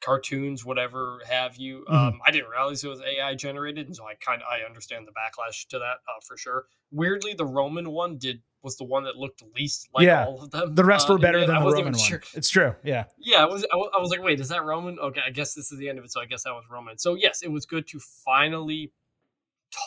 cartoons, 0.02 0.64
whatever 0.64 1.20
have 1.28 1.58
you. 1.58 1.86
Mm-hmm. 1.90 1.96
Um, 1.96 2.20
I 2.26 2.32
didn't 2.32 2.50
realize 2.50 2.84
it 2.84 2.88
was 2.88 3.02
AI 3.02 3.36
generated, 3.36 3.88
and 3.88 3.96
so 3.96 4.06
I 4.06 4.14
kind 4.16 4.42
of 4.42 4.48
I 4.50 4.66
understand 4.66 5.08
the 5.08 5.12
backlash 5.12 5.68
to 5.68 5.80
that 5.80 5.98
uh, 6.08 6.20
for 6.26 6.38
sure. 6.38 6.66
Weirdly, 6.92 7.34
the 7.34 7.46
Roman 7.46 7.92
one 7.92 8.18
did 8.18 8.42
was 8.62 8.78
the 8.78 8.84
one 8.84 9.04
that 9.04 9.16
looked 9.16 9.44
least 9.56 9.88
like 9.94 10.06
yeah. 10.06 10.26
all 10.26 10.44
of 10.44 10.52
them. 10.52 10.76
The 10.76 10.84
rest 10.84 11.10
uh, 11.10 11.14
were 11.14 11.20
better 11.20 11.46
than 11.46 11.64
the 11.64 11.72
Roman 11.72 11.94
one. 11.94 11.94
Sure. 11.94 12.22
It's 12.34 12.50
true. 12.50 12.76
Yeah. 12.84 13.06
Yeah. 13.18 13.44
I 13.44 13.46
was, 13.46 13.66
I 13.72 14.00
was 14.00 14.10
like, 14.10 14.22
wait, 14.22 14.40
is 14.40 14.50
that 14.50 14.66
Roman? 14.66 15.00
Okay. 15.00 15.22
I 15.26 15.30
guess 15.30 15.54
this 15.54 15.72
is 15.72 15.80
the 15.80 15.88
end 15.88 15.98
of 15.98 16.06
it. 16.06 16.12
So 16.12 16.20
I 16.20 16.26
guess 16.26 16.44
that 16.44 16.52
was 16.52 16.66
Roman. 16.70 16.98
So 16.98 17.16
yes, 17.16 17.42
it 17.42 17.50
was 17.50 17.66
good 17.66 17.88
to 17.88 18.00
finally 18.00 18.92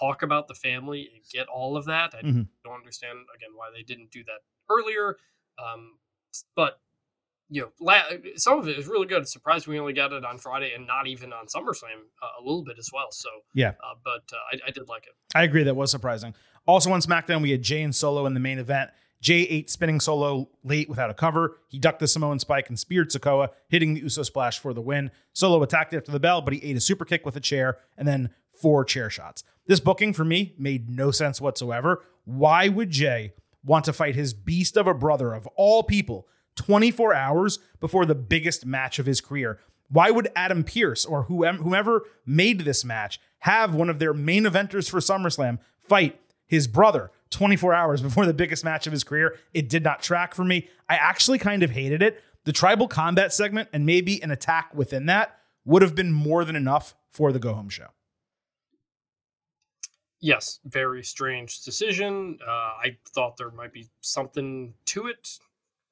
talk 0.01 0.23
about 0.23 0.49
the 0.49 0.55
family 0.55 1.11
and 1.15 1.23
get 1.31 1.49
all 1.49 1.77
of 1.77 1.85
that. 1.87 2.15
I 2.15 2.23
mm-hmm. 2.23 2.43
don't 2.65 2.75
understand 2.75 3.19
again 3.37 3.51
why 3.55 3.69
they 3.75 3.83
didn't 3.83 4.11
do 4.11 4.25
that 4.25 4.41
earlier. 4.71 5.17
Um, 5.59 5.99
but 6.57 6.79
you 7.49 7.61
know, 7.63 7.69
la- 7.81 8.03
some 8.37 8.59
of 8.59 8.67
it 8.69 8.79
is 8.79 8.87
really 8.87 9.07
good. 9.07 9.29
Surprised 9.29 9.67
we 9.67 9.79
only 9.79 9.93
got 9.93 10.13
it 10.13 10.25
on 10.25 10.39
Friday 10.39 10.73
and 10.75 10.87
not 10.87 11.07
even 11.07 11.33
on 11.35 11.47
SummerSlam 11.47 12.01
uh, 12.23 12.41
a 12.41 12.43
little 12.43 12.65
bit 12.65 12.77
as 12.79 12.89
well. 12.93 13.09
So 13.11 13.29
Yeah. 13.55 13.71
uh, 13.71 13.95
but 14.03 14.23
uh, 14.33 14.37
I, 14.53 14.69
I 14.69 14.71
did 14.71 14.89
like 14.89 15.05
it. 15.07 15.13
I 15.35 15.43
agree. 15.43 15.63
That 15.65 15.77
was 15.77 15.91
surprising. 15.91 16.35
Also 16.67 16.91
on 16.93 17.01
SmackDown, 17.01 17.43
we 17.43 17.51
had 17.51 17.61
Jey 17.63 17.83
and 17.83 17.95
Solo 17.95 18.25
in 18.25 18.33
the 18.35 18.41
main 18.41 18.59
event. 18.59 18.91
Jey 19.21 19.43
ate 19.43 19.69
spinning 19.71 20.01
Solo 20.01 20.49
late 20.65 20.89
without 20.89 21.11
a 21.11 21.15
cover. 21.15 21.59
He 21.69 21.79
ducked 21.79 22.01
the 22.01 22.09
Samoan 22.09 22.39
spike 22.39 22.69
and 22.71 22.79
speared 22.79 23.11
Sikoa, 23.11 23.51
hitting 23.69 23.95
the 23.95 24.01
Uso 24.01 24.23
splash 24.23 24.59
for 24.59 24.73
the 24.73 24.81
win. 24.81 25.11
Solo 25.33 25.63
attacked 25.63 25.93
after 25.95 26.11
the 26.11 26.19
bell, 26.21 26.41
but 26.41 26.55
he 26.55 26.63
ate 26.65 26.77
a 26.77 26.81
super 26.81 27.05
kick 27.05 27.25
with 27.27 27.37
a 27.37 27.41
chair 27.41 27.77
and 27.99 28.09
then 28.09 28.31
four 28.61 28.85
chair 28.85 29.11
shots. 29.11 29.45
This 29.67 29.79
booking 29.79 30.13
for 30.13 30.25
me 30.25 30.55
made 30.59 30.89
no 30.89 31.11
sense 31.11 31.41
whatsoever. 31.41 32.03
Why 32.25 32.69
would 32.69 32.91
Jey 32.91 33.35
want 33.65 33.85
to 33.87 33.93
fight 33.93 34.15
his 34.15 34.35
beast 34.35 34.77
of 34.77 34.87
a 34.87 34.95
brother 34.95 35.33
of 35.33 35.47
all 35.57 35.83
people 35.83 36.27
24 36.57 37.15
hours 37.15 37.59
before 37.81 38.05
the 38.05 38.15
biggest 38.15 38.67
match 38.67 38.99
of 38.99 39.07
his 39.07 39.21
career? 39.21 39.59
Why 39.89 40.11
would 40.11 40.31
Adam 40.35 40.65
Pearce 40.65 41.05
or 41.05 41.25
whomever 41.25 42.05
made 42.25 42.61
this 42.61 42.85
match 42.85 43.21
have 43.41 43.75
one 43.75 43.91
of 43.91 43.99
their 43.99 44.15
main 44.15 44.45
eventers 44.45 44.89
for 44.89 45.01
SummerSlam 45.01 45.59
fight 45.81 46.19
his 46.47 46.67
brother 46.67 47.11
24 47.31 47.75
hours 47.75 48.01
before 48.01 48.25
the 48.25 48.35
biggest 48.35 48.65
match 48.65 48.87
of 48.87 48.93
his 48.93 49.05
career? 49.05 49.37
It 49.53 49.69
did 49.69 49.85
not 49.85 50.03
track 50.03 50.35
for 50.35 50.45
me. 50.45 50.69
I 50.89 50.97
actually 50.97 51.39
kind 51.39 51.63
of 51.63 51.71
hated 51.71 52.03
it. 52.03 52.23
The 52.45 52.53
tribal 52.53 52.89
combat 52.89 53.33
segment 53.33 53.69
and 53.73 53.85
maybe 53.85 54.23
an 54.23 54.31
attack 54.31 54.75
within 54.75 55.07
that 55.07 55.39
would 55.65 55.83
have 55.83 55.95
been 55.95 56.11
more 56.11 56.45
than 56.45 56.57
enough 56.57 56.95
for 57.11 57.31
the 57.31 57.39
go 57.39 57.55
home 57.55 57.69
show. 57.69 57.89
Yes, 60.23 60.61
very 60.65 61.03
strange 61.03 61.63
decision. 61.63 62.39
Uh, 62.47 62.51
I 62.51 62.97
thought 63.13 63.37
there 63.37 63.51
might 63.51 63.73
be 63.73 63.89
something 64.03 64.73
to 64.87 65.09
it 65.09 65.29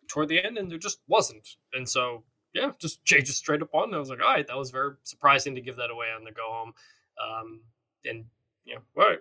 toward 0.06 0.28
the 0.28 0.42
end, 0.42 0.56
and 0.56 0.70
there 0.70 0.78
just 0.78 1.00
wasn't. 1.08 1.56
And 1.74 1.86
so, 1.86 2.22
yeah, 2.54 2.70
just 2.78 3.04
Jey 3.04 3.22
just 3.22 3.38
straight 3.38 3.60
up 3.60 3.74
won. 3.74 3.92
I 3.92 3.98
was 3.98 4.08
like, 4.08 4.20
all 4.20 4.32
right, 4.32 4.46
that 4.46 4.56
was 4.56 4.70
very 4.70 4.94
surprising 5.02 5.56
to 5.56 5.60
give 5.60 5.76
that 5.76 5.90
away 5.90 6.06
on 6.16 6.22
the 6.22 6.30
go 6.30 6.42
home. 6.48 6.72
Um, 7.20 7.60
and 8.04 8.24
yeah, 8.64 8.76
all 8.96 9.08
right. 9.08 9.18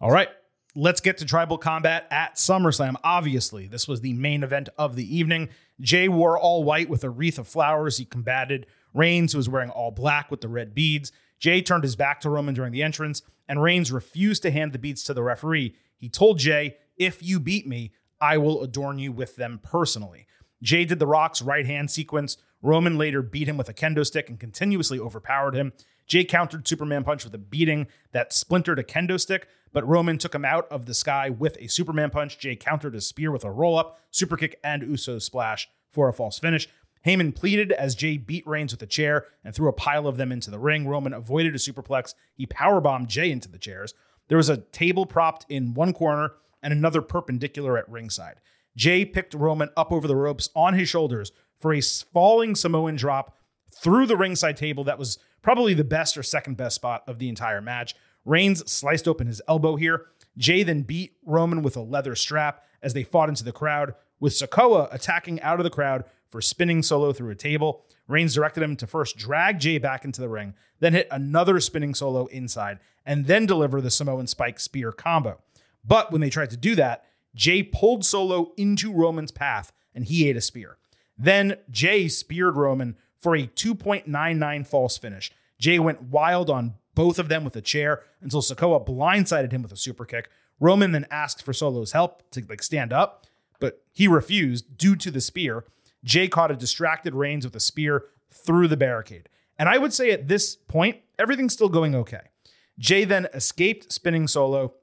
All 0.00 0.12
right. 0.12 0.28
Let's 0.76 1.00
get 1.00 1.18
to 1.18 1.24
tribal 1.24 1.58
combat 1.58 2.06
at 2.12 2.36
SummerSlam. 2.36 2.94
Obviously, 3.02 3.66
this 3.66 3.88
was 3.88 4.02
the 4.02 4.12
main 4.12 4.44
event 4.44 4.68
of 4.78 4.94
the 4.94 5.16
evening. 5.16 5.48
Jey 5.80 6.08
wore 6.08 6.38
all 6.38 6.62
white 6.62 6.88
with 6.88 7.02
a 7.02 7.10
wreath 7.10 7.40
of 7.40 7.48
flowers. 7.48 7.96
He 7.96 8.04
combated 8.04 8.66
Reigns, 8.94 9.32
who 9.32 9.38
was 9.38 9.48
wearing 9.48 9.70
all 9.70 9.90
black 9.90 10.30
with 10.30 10.42
the 10.42 10.48
red 10.48 10.74
beads. 10.74 11.10
Jey 11.38 11.62
turned 11.62 11.84
his 11.84 11.96
back 11.96 12.20
to 12.20 12.30
Roman 12.30 12.54
during 12.54 12.72
the 12.72 12.82
entrance, 12.82 13.22
and 13.48 13.62
Reigns 13.62 13.92
refused 13.92 14.42
to 14.42 14.50
hand 14.50 14.72
the 14.72 14.78
beads 14.78 15.02
to 15.04 15.14
the 15.14 15.22
referee. 15.22 15.74
He 15.96 16.08
told 16.08 16.38
Jey, 16.38 16.76
If 16.96 17.22
you 17.22 17.40
beat 17.40 17.66
me, 17.66 17.92
I 18.20 18.38
will 18.38 18.62
adorn 18.62 18.98
you 18.98 19.12
with 19.12 19.36
them 19.36 19.60
personally. 19.62 20.26
Jey 20.62 20.84
did 20.84 20.98
the 20.98 21.06
Rock's 21.06 21.40
right 21.40 21.66
hand 21.66 21.90
sequence. 21.90 22.36
Roman 22.62 22.98
later 22.98 23.22
beat 23.22 23.48
him 23.48 23.56
with 23.56 23.68
a 23.68 23.74
kendo 23.74 24.04
stick 24.04 24.28
and 24.28 24.40
continuously 24.40 24.98
overpowered 24.98 25.54
him. 25.54 25.72
Jey 26.06 26.24
countered 26.24 26.66
Superman 26.66 27.04
punch 27.04 27.24
with 27.24 27.34
a 27.34 27.38
beating 27.38 27.86
that 28.12 28.32
splintered 28.32 28.78
a 28.78 28.82
kendo 28.82 29.20
stick, 29.20 29.46
but 29.72 29.86
Roman 29.86 30.18
took 30.18 30.34
him 30.34 30.44
out 30.44 30.66
of 30.70 30.86
the 30.86 30.94
sky 30.94 31.30
with 31.30 31.56
a 31.60 31.68
Superman 31.68 32.10
punch. 32.10 32.38
Jey 32.38 32.56
countered 32.56 32.96
a 32.96 33.00
spear 33.00 33.30
with 33.30 33.44
a 33.44 33.50
roll 33.50 33.78
up, 33.78 34.00
super 34.10 34.36
kick, 34.36 34.58
and 34.64 34.82
Uso 34.82 35.18
splash 35.18 35.68
for 35.92 36.08
a 36.08 36.12
false 36.12 36.38
finish. 36.38 36.68
Heyman 37.08 37.34
pleaded 37.34 37.72
as 37.72 37.94
Jey 37.94 38.18
beat 38.18 38.46
Reigns 38.46 38.72
with 38.72 38.82
a 38.82 38.86
chair 38.86 39.26
and 39.42 39.54
threw 39.54 39.68
a 39.68 39.72
pile 39.72 40.06
of 40.06 40.18
them 40.18 40.30
into 40.30 40.50
the 40.50 40.58
ring. 40.58 40.86
Roman 40.86 41.14
avoided 41.14 41.54
a 41.54 41.58
superplex. 41.58 42.14
He 42.34 42.46
powerbombed 42.46 43.06
Jey 43.06 43.30
into 43.30 43.48
the 43.48 43.58
chairs. 43.58 43.94
There 44.28 44.36
was 44.36 44.50
a 44.50 44.58
table 44.58 45.06
propped 45.06 45.46
in 45.48 45.72
one 45.72 45.94
corner 45.94 46.32
and 46.62 46.72
another 46.72 47.00
perpendicular 47.00 47.78
at 47.78 47.88
ringside. 47.88 48.40
Jey 48.76 49.06
picked 49.06 49.32
Roman 49.32 49.70
up 49.76 49.90
over 49.90 50.06
the 50.06 50.16
ropes 50.16 50.50
on 50.54 50.74
his 50.74 50.88
shoulders 50.88 51.32
for 51.56 51.72
a 51.72 51.80
falling 51.80 52.54
Samoan 52.54 52.96
drop 52.96 53.36
through 53.74 54.06
the 54.06 54.16
ringside 54.16 54.56
table 54.56 54.84
that 54.84 54.98
was 54.98 55.18
probably 55.40 55.72
the 55.72 55.84
best 55.84 56.16
or 56.18 56.22
second 56.22 56.56
best 56.56 56.76
spot 56.76 57.04
of 57.06 57.18
the 57.18 57.28
entire 57.28 57.62
match. 57.62 57.94
Reigns 58.24 58.70
sliced 58.70 59.08
open 59.08 59.26
his 59.26 59.40
elbow 59.48 59.76
here. 59.76 60.06
Jey 60.36 60.62
then 60.62 60.82
beat 60.82 61.14
Roman 61.24 61.62
with 61.62 61.76
a 61.76 61.80
leather 61.80 62.14
strap 62.14 62.62
as 62.82 62.92
they 62.92 63.02
fought 63.02 63.28
into 63.28 63.44
the 63.44 63.52
crowd, 63.52 63.94
with 64.20 64.32
Sikoa 64.32 64.92
attacking 64.92 65.40
out 65.40 65.58
of 65.58 65.64
the 65.64 65.70
crowd 65.70 66.04
for 66.28 66.40
spinning 66.40 66.82
solo 66.82 67.12
through 67.12 67.30
a 67.30 67.34
table. 67.34 67.84
Reigns 68.06 68.34
directed 68.34 68.62
him 68.62 68.76
to 68.76 68.86
first 68.86 69.16
drag 69.16 69.58
Jey 69.58 69.78
back 69.78 70.04
into 70.04 70.20
the 70.20 70.28
ring, 70.28 70.54
then 70.80 70.92
hit 70.92 71.08
another 71.10 71.60
spinning 71.60 71.94
solo 71.94 72.26
inside, 72.26 72.78
and 73.04 73.26
then 73.26 73.46
deliver 73.46 73.80
the 73.80 73.90
Samoan 73.90 74.26
spike 74.26 74.60
spear 74.60 74.92
combo. 74.92 75.40
But 75.84 76.12
when 76.12 76.20
they 76.20 76.30
tried 76.30 76.50
to 76.50 76.56
do 76.56 76.74
that, 76.76 77.04
Jey 77.34 77.62
pulled 77.62 78.04
Solo 78.04 78.52
into 78.56 78.92
Roman's 78.92 79.30
path 79.30 79.72
and 79.94 80.04
he 80.04 80.28
ate 80.28 80.36
a 80.36 80.40
spear. 80.40 80.76
Then 81.16 81.56
Jey 81.70 82.08
speared 82.08 82.56
Roman 82.56 82.96
for 83.16 83.34
a 83.34 83.46
2.99 83.46 84.66
false 84.66 84.98
finish. 84.98 85.32
Jey 85.58 85.78
went 85.78 86.02
wild 86.02 86.50
on 86.50 86.74
both 86.94 87.18
of 87.18 87.28
them 87.28 87.44
with 87.44 87.56
a 87.56 87.60
chair 87.60 88.02
until 88.20 88.42
Sikoa 88.42 88.84
blindsided 88.84 89.52
him 89.52 89.62
with 89.62 89.72
a 89.72 89.76
super 89.76 90.04
kick. 90.04 90.28
Roman 90.60 90.92
then 90.92 91.06
asked 91.10 91.42
for 91.42 91.52
Solo's 91.52 91.92
help 91.92 92.28
to 92.32 92.44
like 92.48 92.62
stand 92.62 92.92
up, 92.92 93.26
but 93.60 93.82
he 93.92 94.08
refused 94.08 94.76
due 94.76 94.96
to 94.96 95.10
the 95.10 95.20
spear. 95.20 95.64
Jey 96.04 96.28
caught 96.28 96.50
a 96.50 96.56
distracted 96.56 97.14
Reigns 97.14 97.44
with 97.44 97.56
a 97.56 97.60
spear 97.60 98.04
through 98.32 98.68
the 98.68 98.76
barricade. 98.76 99.28
And 99.58 99.68
I 99.68 99.78
would 99.78 99.92
say 99.92 100.10
at 100.10 100.28
this 100.28 100.56
point, 100.56 100.98
everything's 101.18 101.52
still 101.52 101.68
going 101.68 101.94
okay. 101.94 102.30
Jey 102.78 103.04
then 103.04 103.26
escaped 103.34 103.92
spinning 103.92 104.28
solo 104.28 104.74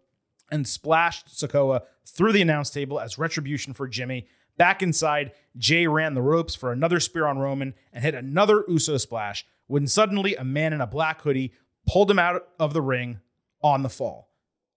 and 0.51 0.67
splashed 0.67 1.27
Sikoa 1.27 1.81
through 2.05 2.33
the 2.33 2.41
announce 2.41 2.69
table 2.69 2.99
as 2.99 3.17
retribution 3.17 3.73
for 3.73 3.87
Jimmy. 3.87 4.27
Back 4.57 4.83
inside, 4.83 5.31
Jey 5.57 5.87
ran 5.87 6.13
the 6.13 6.21
ropes 6.21 6.55
for 6.55 6.71
another 6.71 6.99
spear 6.99 7.25
on 7.25 7.39
Roman 7.39 7.73
and 7.93 8.03
hit 8.03 8.15
another 8.15 8.63
Uso 8.67 8.97
splash 8.97 9.45
when 9.67 9.87
suddenly 9.87 10.35
a 10.35 10.43
man 10.43 10.73
in 10.73 10.81
a 10.81 10.87
black 10.87 11.21
hoodie 11.21 11.53
pulled 11.87 12.11
him 12.11 12.19
out 12.19 12.47
of 12.59 12.73
the 12.73 12.81
ring 12.81 13.19
on 13.61 13.83
the 13.83 13.89
fall. 13.89 14.29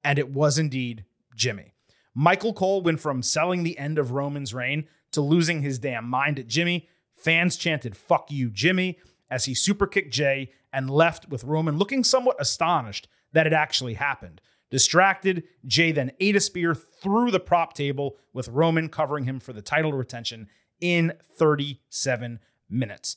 And 0.04 0.18
it 0.18 0.30
was 0.30 0.58
indeed 0.58 1.04
Jimmy. 1.34 1.74
Michael 2.14 2.52
Cole 2.52 2.82
went 2.82 3.00
from 3.00 3.22
selling 3.22 3.62
the 3.62 3.78
end 3.78 3.98
of 3.98 4.12
Roman's 4.12 4.54
reign 4.54 4.88
to 5.12 5.20
losing 5.20 5.62
his 5.62 5.78
damn 5.78 6.08
mind 6.08 6.38
at 6.38 6.46
Jimmy. 6.46 6.88
Fans 7.14 7.56
chanted, 7.56 7.96
fuck 7.96 8.30
you, 8.30 8.50
Jimmy, 8.50 8.98
as 9.30 9.46
he 9.46 9.54
super 9.54 9.86
kicked 9.86 10.12
Jey 10.12 10.50
and 10.72 10.90
left 10.90 11.28
with 11.28 11.44
Roman 11.44 11.78
looking 11.78 12.04
somewhat 12.04 12.40
astonished 12.40 13.08
that 13.32 13.46
it 13.46 13.52
actually 13.52 13.94
happened. 13.94 14.40
Distracted, 14.70 15.44
Jey 15.66 15.92
then 15.92 16.12
ate 16.20 16.36
a 16.36 16.40
spear 16.40 16.74
through 16.74 17.30
the 17.30 17.40
prop 17.40 17.72
table 17.72 18.16
with 18.32 18.48
Roman 18.48 18.88
covering 18.88 19.24
him 19.24 19.40
for 19.40 19.52
the 19.52 19.62
title 19.62 19.92
retention 19.92 20.48
in 20.80 21.14
37 21.36 22.38
minutes. 22.68 23.16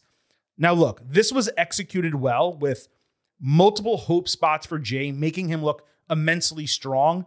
Now, 0.58 0.74
look, 0.74 1.02
this 1.04 1.32
was 1.32 1.50
executed 1.58 2.16
well 2.16 2.54
with 2.54 2.88
multiple 3.40 3.98
hope 3.98 4.30
spots 4.30 4.66
for 4.66 4.80
Jey, 4.80 5.12
making 5.12 5.50
him 5.50 5.64
look 5.64 5.86
immensely 6.10 6.66
strong, 6.66 7.26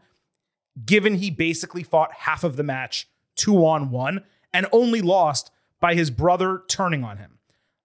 given 0.85 1.17
he 1.17 1.31
basically 1.31 1.83
fought 1.83 2.13
half 2.13 2.45
of 2.45 2.57
the 2.57 2.63
match 2.63 3.09
two 3.35 3.67
on 3.67 3.91
one 3.91 4.23
and 4.55 4.67
only 4.73 5.03
lost 5.03 5.51
by 5.81 5.95
his 5.95 6.11
brother 6.11 6.63
turning 6.69 7.05
on 7.05 7.19
him. 7.19 7.39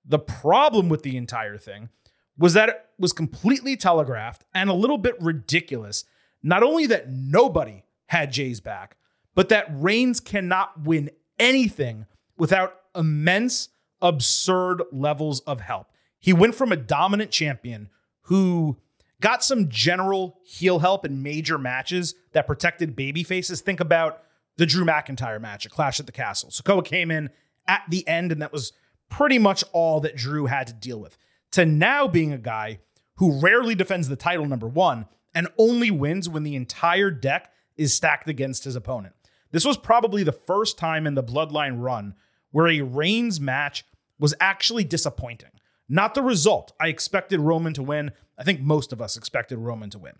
The 0.05 0.19
problem 0.19 0.87
with 0.87 1.03
the 1.03 1.17
entire 1.17 1.57
thing 1.57 1.89
was 2.37 2.53
that 2.53 2.69
it 2.69 2.85
was 2.97 3.11
completely 3.11 3.75
telegraphed 3.75 4.45
and 4.53 4.69
a 4.69 4.73
little 4.73 4.97
bit 4.97 5.15
ridiculous. 5.19 6.05
Not 6.41 6.63
only 6.63 6.85
that 6.85 7.09
nobody 7.09 7.83
had 8.07 8.31
Jey's 8.31 8.61
back, 8.61 8.95
but 9.35 9.49
that 9.49 9.67
Reigns 9.69 10.21
cannot 10.21 10.83
win 10.83 11.09
anything 11.37 12.05
without 12.37 12.75
immense, 12.95 13.69
absurd 14.01 14.83
levels 14.91 15.41
of 15.41 15.59
help. 15.59 15.87
He 16.19 16.31
went 16.33 16.55
from 16.55 16.71
a 16.71 16.77
dominant 16.77 17.31
champion 17.31 17.89
who 18.23 18.77
got 19.21 19.43
some 19.43 19.69
general 19.69 20.39
heel 20.43 20.79
help 20.79 21.05
in 21.05 21.21
major 21.21 21.57
matches 21.57 22.15
that 22.31 22.47
protected 22.47 22.95
baby 22.95 23.23
faces. 23.23 23.61
Think 23.61 23.79
about 23.79 24.21
the 24.59 24.65
Drew 24.65 24.83
McIntyre 24.85 25.39
match 25.39 25.65
at 25.65 25.71
Clash 25.71 26.01
at 26.01 26.05
the 26.05 26.11
Castle. 26.11 26.49
Sikoa 26.49 26.83
came 26.83 27.09
in 27.09 27.29
at 27.65 27.83
the 27.89 28.05
end, 28.05 28.31
and 28.33 28.41
that 28.41 28.51
was 28.51 28.73
pretty 29.09 29.39
much 29.39 29.63
all 29.71 30.01
that 30.01 30.17
Drew 30.17 30.47
had 30.47 30.67
to 30.67 30.73
deal 30.73 30.99
with. 30.99 31.17
To 31.53 31.65
now 31.65 32.09
being 32.09 32.33
a 32.33 32.37
guy 32.37 32.79
who 33.15 33.39
rarely 33.39 33.73
defends 33.73 34.09
the 34.09 34.17
title, 34.17 34.45
number 34.45 34.67
one, 34.67 35.05
and 35.33 35.47
only 35.57 35.89
wins 35.89 36.27
when 36.27 36.43
the 36.43 36.55
entire 36.55 37.09
deck 37.09 37.53
is 37.77 37.93
stacked 37.93 38.27
against 38.27 38.65
his 38.65 38.75
opponent. 38.75 39.15
This 39.51 39.63
was 39.63 39.77
probably 39.77 40.23
the 40.23 40.33
first 40.33 40.77
time 40.77 41.07
in 41.07 41.15
the 41.15 41.23
Bloodline 41.23 41.81
run 41.81 42.15
where 42.51 42.67
a 42.67 42.81
Reigns 42.81 43.39
match 43.39 43.85
was 44.19 44.35
actually 44.41 44.83
disappointing. 44.83 45.51
Not 45.87 46.15
the 46.15 46.21
result. 46.21 46.73
I 46.81 46.89
expected 46.89 47.39
Roman 47.39 47.73
to 47.75 47.83
win. 47.83 48.11
I 48.37 48.43
think 48.43 48.59
most 48.59 48.91
of 48.91 49.01
us 49.01 49.15
expected 49.15 49.57
Roman 49.57 49.89
to 49.91 49.99
win. 49.99 50.15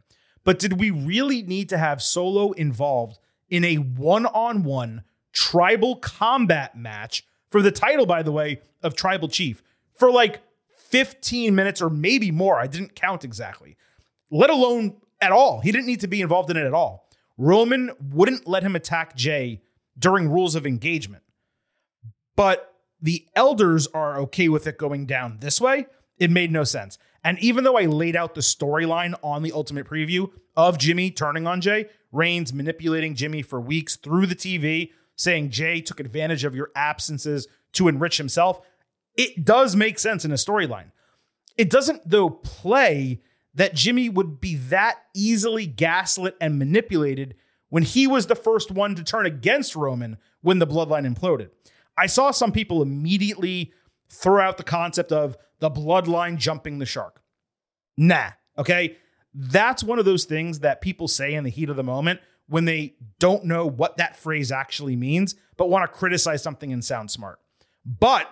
But 0.46 0.60
did 0.60 0.79
we 0.79 0.91
really 0.91 1.43
need 1.43 1.67
to 1.69 1.77
have 1.77 2.01
Solo 2.01 2.53
involved 2.53 3.19
in 3.50 3.63
a 3.63 3.75
one 3.75 4.25
on 4.25 4.63
one 4.63 5.03
tribal 5.34 5.96
combat 5.98 6.75
match 6.77 7.25
for 7.50 7.62
the 7.62 7.72
title, 7.72 8.06
by 8.06 8.24
the 8.24 8.32
way, 8.32 8.62
of 8.84 8.96
Tribal 8.96 9.27
Chief 9.27 9.62
for 9.94 10.12
like 10.12 10.41
15 10.89 11.53
minutes 11.56 11.82
or 11.82 11.89
maybe 11.89 12.32
more? 12.32 12.60
I 12.60 12.68
didn't 12.68 12.96
count 12.96 13.24
exactly, 13.24 13.75
let 14.29 14.50
alone 14.50 14.98
at 15.22 15.32
all. 15.32 15.62
He 15.62 15.72
didn't 15.72 15.88
need 15.88 16.00
to 16.01 16.08
be 16.08 16.22
involved 16.22 16.50
in 16.50 16.58
it 16.58 16.65
at 16.65 16.74
all. 16.74 17.10
Roman 17.38 17.91
wouldn't 18.12 18.48
let 18.48 18.63
him 18.63 18.75
attack 18.75 19.15
Jey 19.15 19.62
during 19.98 20.29
rules 20.29 20.56
of 20.56 20.65
engagement. 20.65 21.24
but 22.36 22.74
the 23.01 23.25
elders 23.36 23.88
are 23.88 24.18
okay 24.20 24.50
with 24.50 24.68
it 24.68 24.77
going 24.77 25.06
down 25.06 25.38
this 25.39 25.62
way. 25.62 25.88
It 26.18 26.29
made 26.29 26.51
no 26.51 26.63
sense. 26.65 26.98
And 27.24 27.39
even 27.39 27.63
though 27.63 27.77
I 27.77 27.86
laid 27.86 28.15
out 28.15 28.36
the 28.36 28.41
storyline 28.41 29.13
on 29.24 29.41
the 29.41 29.51
ultimate 29.53 29.88
preview 29.88 30.29
of 30.56 30.77
Jimmy 30.77 31.12
turning 31.12 31.48
on 31.48 31.62
Jey, 31.62 31.88
Reigns 32.12 32.54
manipulating 32.54 33.16
Jimmy 33.16 33.42
for 33.42 33.62
weeks 33.62 33.96
through 33.96 34.25
the 34.25 34.36
TV, 34.36 34.92
saying 35.16 35.50
Jey 35.51 35.82
took 35.82 36.00
advantage 36.00 36.44
of 36.44 36.56
your 36.56 36.72
absences 36.75 37.48
to 37.74 37.88
enrich 37.88 38.18
himself, 38.18 38.62
it 39.16 39.44
does 39.44 39.75
make 39.75 40.00
sense 40.00 40.24
in 40.24 40.32
a 40.32 40.36
storyline. 40.36 40.92
It 41.58 41.70
doesn't, 41.70 42.10
though, 42.10 42.30
play 42.30 43.22
that 43.54 43.75
Jimmy 43.75 44.08
would 44.08 44.39
be 44.39 44.56
that 44.56 45.00
easily 45.13 45.66
gaslit 45.68 46.38
and 46.39 46.58
manipulated 46.58 47.36
when 47.70 47.84
he 47.84 48.08
was 48.08 48.28
the 48.28 48.36
first 48.36 48.72
one 48.72 48.96
to 48.96 49.04
turn 49.04 49.25
against 49.25 49.75
Roman 49.75 50.18
when 50.42 50.60
the 50.60 50.68
bloodline 50.68 51.12
imploded. 51.12 51.50
I 51.98 52.06
saw 52.06 52.32
some 52.32 52.51
people 52.51 52.82
immediately 52.82 53.74
throw 54.10 54.42
out 54.42 54.58
the 54.58 54.63
concept 54.63 55.12
of 55.12 55.38
the 55.60 55.70
bloodline 55.70 56.38
jumping 56.38 56.80
the 56.80 56.86
shark. 56.86 57.22
Nah, 57.98 58.32
okay? 58.58 58.96
That's 59.41 59.86
one 59.86 60.00
of 60.00 60.05
those 60.05 60.25
things 60.25 60.60
that 60.60 60.81
people 60.81 61.08
say 61.08 61.34
in 61.34 61.46
the 61.46 61.50
heat 61.50 61.69
of 61.69 61.77
the 61.77 61.84
moment 61.84 62.19
when 62.50 62.65
they 62.65 62.96
don't 63.19 63.46
know 63.46 63.65
what 63.65 63.96
that 63.96 64.17
phrase 64.17 64.51
actually 64.51 64.98
means, 64.98 65.34
but 65.55 65.69
want 65.69 65.89
to 65.89 65.98
criticize 65.98 66.43
something 66.43 66.74
and 66.74 66.84
sound 66.84 67.10
smart. 67.10 67.39
But 67.86 68.29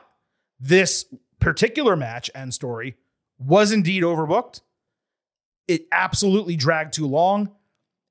this 0.60 1.06
particular 1.40 1.96
match 1.96 2.30
and 2.36 2.54
story 2.54 2.98
was 3.40 3.72
indeed 3.72 4.04
overbooked. 4.04 4.60
It 5.66 5.88
absolutely 5.94 6.58
dragged 6.58 6.92
too 6.92 7.08
long, 7.08 7.54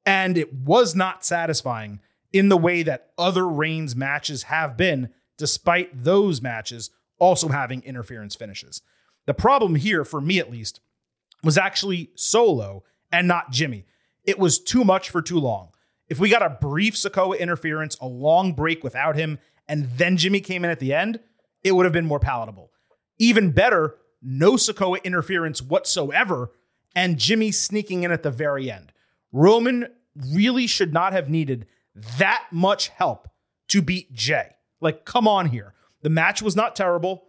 and 0.06 0.38
it 0.38 0.54
was 0.54 0.94
not 0.94 1.22
satisfying 1.22 2.00
in 2.32 2.48
the 2.48 2.56
way 2.56 2.82
that 2.82 3.10
other 3.18 3.46
Reigns 3.46 3.94
matches 3.94 4.44
have 4.44 4.74
been, 4.74 5.10
despite 5.36 6.02
those 6.04 6.40
matches 6.40 6.88
also 7.18 7.48
having 7.48 7.82
interference 7.82 8.34
finishes. 8.34 8.80
The 9.26 9.34
problem 9.34 9.74
here, 9.74 10.02
for 10.02 10.22
me 10.22 10.38
at 10.38 10.50
least, 10.50 10.80
was 11.46 11.56
actually 11.56 12.10
Solo 12.14 12.84
and 13.10 13.26
not 13.26 13.50
Jimmy. 13.50 13.86
It 14.24 14.38
was 14.38 14.58
too 14.58 14.84
much 14.84 15.08
for 15.10 15.22
too 15.22 15.38
long. 15.38 15.70
If 16.08 16.20
we 16.20 16.28
got 16.28 16.42
a 16.42 16.58
brief 16.60 16.94
Sikoa 16.94 17.38
interference, 17.38 17.96
a 18.00 18.06
long 18.06 18.52
break 18.52 18.84
without 18.84 19.16
him, 19.16 19.38
and 19.68 19.90
then 19.90 20.16
Jimmy 20.16 20.40
came 20.40 20.64
in 20.64 20.70
at 20.70 20.78
the 20.78 20.92
end, 20.92 21.20
it 21.64 21.72
would 21.72 21.86
have 21.86 21.92
been 21.92 22.06
more 22.06 22.20
palatable. 22.20 22.70
Even 23.18 23.50
better, 23.50 23.96
no 24.22 24.52
Sikoa 24.52 25.02
interference 25.02 25.62
whatsoever, 25.62 26.52
and 26.94 27.18
Jimmy 27.18 27.50
sneaking 27.50 28.02
in 28.02 28.12
at 28.12 28.22
the 28.22 28.30
very 28.30 28.70
end. 28.70 28.92
Roman 29.32 29.88
really 30.32 30.66
should 30.66 30.92
not 30.92 31.12
have 31.12 31.28
needed 31.28 31.66
that 32.18 32.44
much 32.50 32.88
help 32.88 33.28
to 33.68 33.82
beat 33.82 34.12
Jey. 34.12 34.50
Like, 34.80 35.04
come 35.04 35.26
on 35.26 35.46
here. 35.46 35.74
The 36.02 36.10
match 36.10 36.40
was 36.40 36.54
not 36.54 36.76
terrible, 36.76 37.24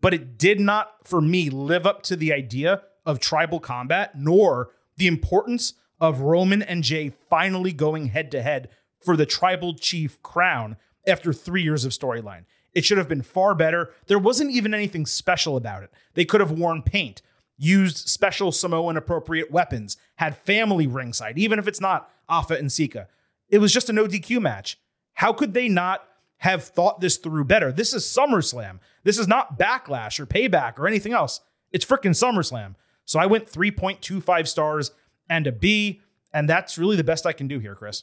but 0.00 0.14
it 0.14 0.38
did 0.38 0.58
not, 0.58 0.90
for 1.04 1.20
me, 1.20 1.50
live 1.50 1.86
up 1.86 2.02
to 2.04 2.16
the 2.16 2.32
idea 2.32 2.82
of 3.06 3.20
tribal 3.20 3.60
combat, 3.60 4.18
nor 4.18 4.70
the 4.96 5.06
importance 5.06 5.74
of 6.00 6.20
Roman 6.20 6.62
and 6.62 6.82
Jey 6.82 7.10
finally 7.30 7.72
going 7.72 8.06
head 8.08 8.30
to 8.32 8.42
head 8.42 8.68
for 9.02 9.16
the 9.16 9.24
tribal 9.24 9.74
chief 9.74 10.20
crown 10.22 10.76
after 11.06 11.32
three 11.32 11.62
years 11.62 11.84
of 11.84 11.92
storyline. 11.92 12.44
It 12.74 12.84
should 12.84 12.98
have 12.98 13.08
been 13.08 13.22
far 13.22 13.54
better. 13.54 13.94
There 14.06 14.18
wasn't 14.18 14.50
even 14.50 14.74
anything 14.74 15.06
special 15.06 15.56
about 15.56 15.82
it. 15.82 15.90
They 16.12 16.26
could 16.26 16.40
have 16.40 16.50
worn 16.50 16.82
paint, 16.82 17.22
used 17.56 18.08
special 18.08 18.52
Samoan 18.52 18.98
appropriate 18.98 19.50
weapons, 19.50 19.96
had 20.16 20.36
family 20.36 20.86
ringside, 20.86 21.38
even 21.38 21.58
if 21.58 21.66
it's 21.66 21.80
not 21.80 22.10
Afa 22.28 22.54
and 22.54 22.70
Sika. 22.70 23.08
It 23.48 23.58
was 23.58 23.72
just 23.72 23.88
a 23.88 23.92
no 23.92 24.06
DQ 24.06 24.42
match. 24.42 24.78
How 25.14 25.32
could 25.32 25.54
they 25.54 25.68
not 25.68 26.06
have 26.38 26.64
thought 26.64 27.00
this 27.00 27.16
through 27.16 27.44
better? 27.44 27.72
This 27.72 27.94
is 27.94 28.04
SummerSlam. 28.04 28.80
This 29.04 29.18
is 29.18 29.28
not 29.28 29.58
Backlash 29.58 30.20
or 30.20 30.26
Payback 30.26 30.78
or 30.78 30.86
anything 30.86 31.12
else. 31.12 31.40
It's 31.72 31.84
freaking 31.84 32.10
SummerSlam. 32.10 32.74
So 33.06 33.18
I 33.18 33.26
went 33.26 33.50
3.25 33.50 34.46
stars 34.46 34.90
and 35.30 35.46
a 35.46 35.52
B. 35.52 36.02
And 36.32 36.48
that's 36.48 36.76
really 36.76 36.96
the 36.96 37.04
best 37.04 37.24
I 37.24 37.32
can 37.32 37.48
do 37.48 37.58
here, 37.58 37.74
Chris. 37.74 38.02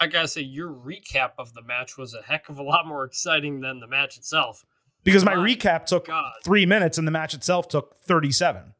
I 0.00 0.08
gotta 0.08 0.28
say, 0.28 0.40
your 0.42 0.68
recap 0.68 1.30
of 1.38 1.54
the 1.54 1.62
match 1.62 1.96
was 1.96 2.14
a 2.14 2.22
heck 2.22 2.48
of 2.48 2.58
a 2.58 2.62
lot 2.62 2.86
more 2.86 3.04
exciting 3.04 3.60
than 3.60 3.80
the 3.80 3.86
match 3.86 4.16
itself. 4.18 4.64
Because 5.04 5.24
my, 5.24 5.36
my 5.36 5.48
recap 5.48 5.86
took 5.86 6.06
God. 6.08 6.32
three 6.44 6.66
minutes 6.66 6.98
and 6.98 7.06
the 7.06 7.12
match 7.12 7.32
itself 7.32 7.68
took 7.68 7.96
37. 8.00 8.74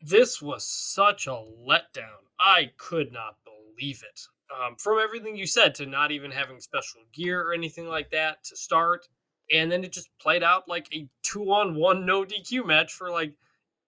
This 0.00 0.40
was 0.40 0.66
such 0.66 1.26
a 1.26 1.30
letdown. 1.30 2.22
I 2.38 2.70
could 2.76 3.12
not 3.12 3.36
believe 3.44 4.02
it. 4.08 4.20
Um, 4.54 4.76
from 4.76 4.98
everything 5.02 5.36
you 5.36 5.46
said, 5.46 5.74
to 5.76 5.86
not 5.86 6.12
even 6.12 6.30
having 6.30 6.60
special 6.60 7.00
gear 7.12 7.42
or 7.42 7.52
anything 7.52 7.88
like 7.88 8.10
that 8.10 8.44
to 8.44 8.56
start. 8.56 9.08
And 9.52 9.70
then 9.72 9.84
it 9.84 9.92
just 9.92 10.10
played 10.18 10.42
out 10.42 10.68
like 10.68 10.88
a 10.94 11.08
two 11.22 11.52
on 11.52 11.74
one 11.74 12.04
no 12.04 12.24
DQ 12.24 12.66
match 12.66 12.92
for 12.92 13.10
like 13.10 13.34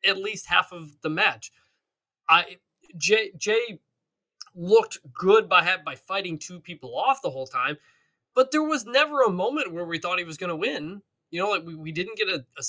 at 0.07 0.19
least 0.19 0.47
half 0.47 0.73
of 0.73 1.01
the 1.03 1.11
match. 1.11 1.53
I 2.29 2.57
Jey 2.97 3.33
Jey 3.37 3.81
looked 4.55 4.99
good 5.13 5.49
by 5.49 5.77
by 5.85 5.95
fighting 5.95 6.39
two 6.39 6.61
people 6.61 6.97
off 6.97 7.23
the 7.23 7.31
whole 7.31 7.47
time, 7.47 7.77
but 8.35 8.51
there 8.51 8.63
was 8.63 8.87
never 8.87 9.23
a 9.23 9.31
moment 9.31 9.73
where 9.73 9.85
we 9.85 9.99
thought 9.99 10.19
he 10.19 10.25
was 10.25 10.37
going 10.39 10.51
to 10.51 10.57
win. 10.57 11.03
You 11.31 11.41
know, 11.43 11.51
like 11.51 11.65
we, 11.65 11.75
we 11.75 11.93
didn't 11.93 12.17
get 12.17 12.29
a, 12.29 12.45
a, 12.59 12.63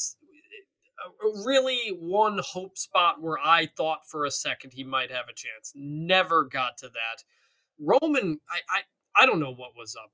a 1.27 1.43
really 1.45 1.95
one 1.99 2.39
hope 2.43 2.77
spot 2.77 3.21
where 3.21 3.39
I 3.39 3.67
thought 3.77 4.07
for 4.07 4.25
a 4.25 4.31
second 4.31 4.73
he 4.73 4.83
might 4.83 5.11
have 5.11 5.25
a 5.29 5.33
chance. 5.33 5.73
Never 5.75 6.43
got 6.43 6.77
to 6.79 6.89
that. 6.89 7.23
Roman, 7.79 8.39
I 8.49 8.59
I, 8.69 9.23
I 9.23 9.25
don't 9.25 9.39
know 9.39 9.53
what 9.53 9.75
was 9.77 9.95
up. 9.95 10.11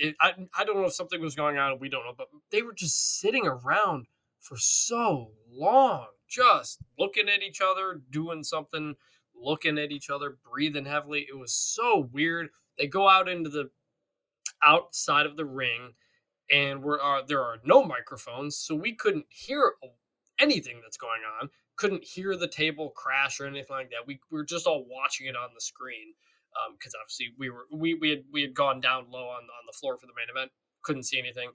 It, 0.00 0.16
I 0.20 0.34
I 0.56 0.64
don't 0.64 0.76
know 0.76 0.86
if 0.86 0.94
something 0.94 1.20
was 1.20 1.34
going 1.34 1.58
on. 1.58 1.78
We 1.78 1.88
don't 1.88 2.04
know, 2.04 2.14
but 2.16 2.28
they 2.50 2.62
were 2.62 2.74
just 2.74 3.20
sitting 3.20 3.46
around 3.46 4.06
for 4.40 4.56
so 4.56 5.32
long 5.50 6.06
just 6.28 6.80
looking 6.98 7.28
at 7.28 7.42
each 7.42 7.60
other, 7.60 8.00
doing 8.10 8.44
something, 8.44 8.94
looking 9.34 9.78
at 9.78 9.90
each 9.90 10.10
other, 10.10 10.36
breathing 10.48 10.84
heavily. 10.84 11.26
It 11.28 11.36
was 11.36 11.52
so 11.54 12.08
weird. 12.12 12.48
They 12.76 12.86
go 12.86 13.08
out 13.08 13.28
into 13.28 13.50
the 13.50 13.70
outside 14.62 15.26
of 15.26 15.36
the 15.36 15.44
ring, 15.44 15.94
and 16.52 16.82
we're 16.82 17.00
uh, 17.00 17.22
there 17.26 17.42
are 17.42 17.56
no 17.64 17.84
microphones, 17.84 18.56
so 18.56 18.74
we 18.74 18.94
couldn't 18.94 19.26
hear 19.28 19.74
anything 20.38 20.80
that's 20.82 20.96
going 20.96 21.22
on. 21.40 21.50
Couldn't 21.76 22.04
hear 22.04 22.36
the 22.36 22.48
table 22.48 22.90
crash 22.90 23.40
or 23.40 23.46
anything 23.46 23.76
like 23.76 23.90
that. 23.90 24.06
We, 24.06 24.20
we 24.30 24.38
were 24.38 24.44
just 24.44 24.66
all 24.66 24.84
watching 24.88 25.26
it 25.26 25.36
on 25.36 25.50
the 25.54 25.60
screen 25.60 26.14
because 26.72 26.94
um, 26.94 27.00
obviously 27.02 27.34
we 27.38 27.50
were 27.50 27.66
we 27.72 27.94
we 27.94 28.10
had 28.10 28.24
we 28.32 28.42
had 28.42 28.54
gone 28.54 28.80
down 28.80 29.06
low 29.10 29.26
on 29.28 29.42
on 29.42 29.64
the 29.66 29.72
floor 29.72 29.96
for 29.96 30.06
the 30.06 30.12
main 30.16 30.28
event. 30.30 30.50
Couldn't 30.82 31.04
see 31.04 31.18
anything. 31.18 31.50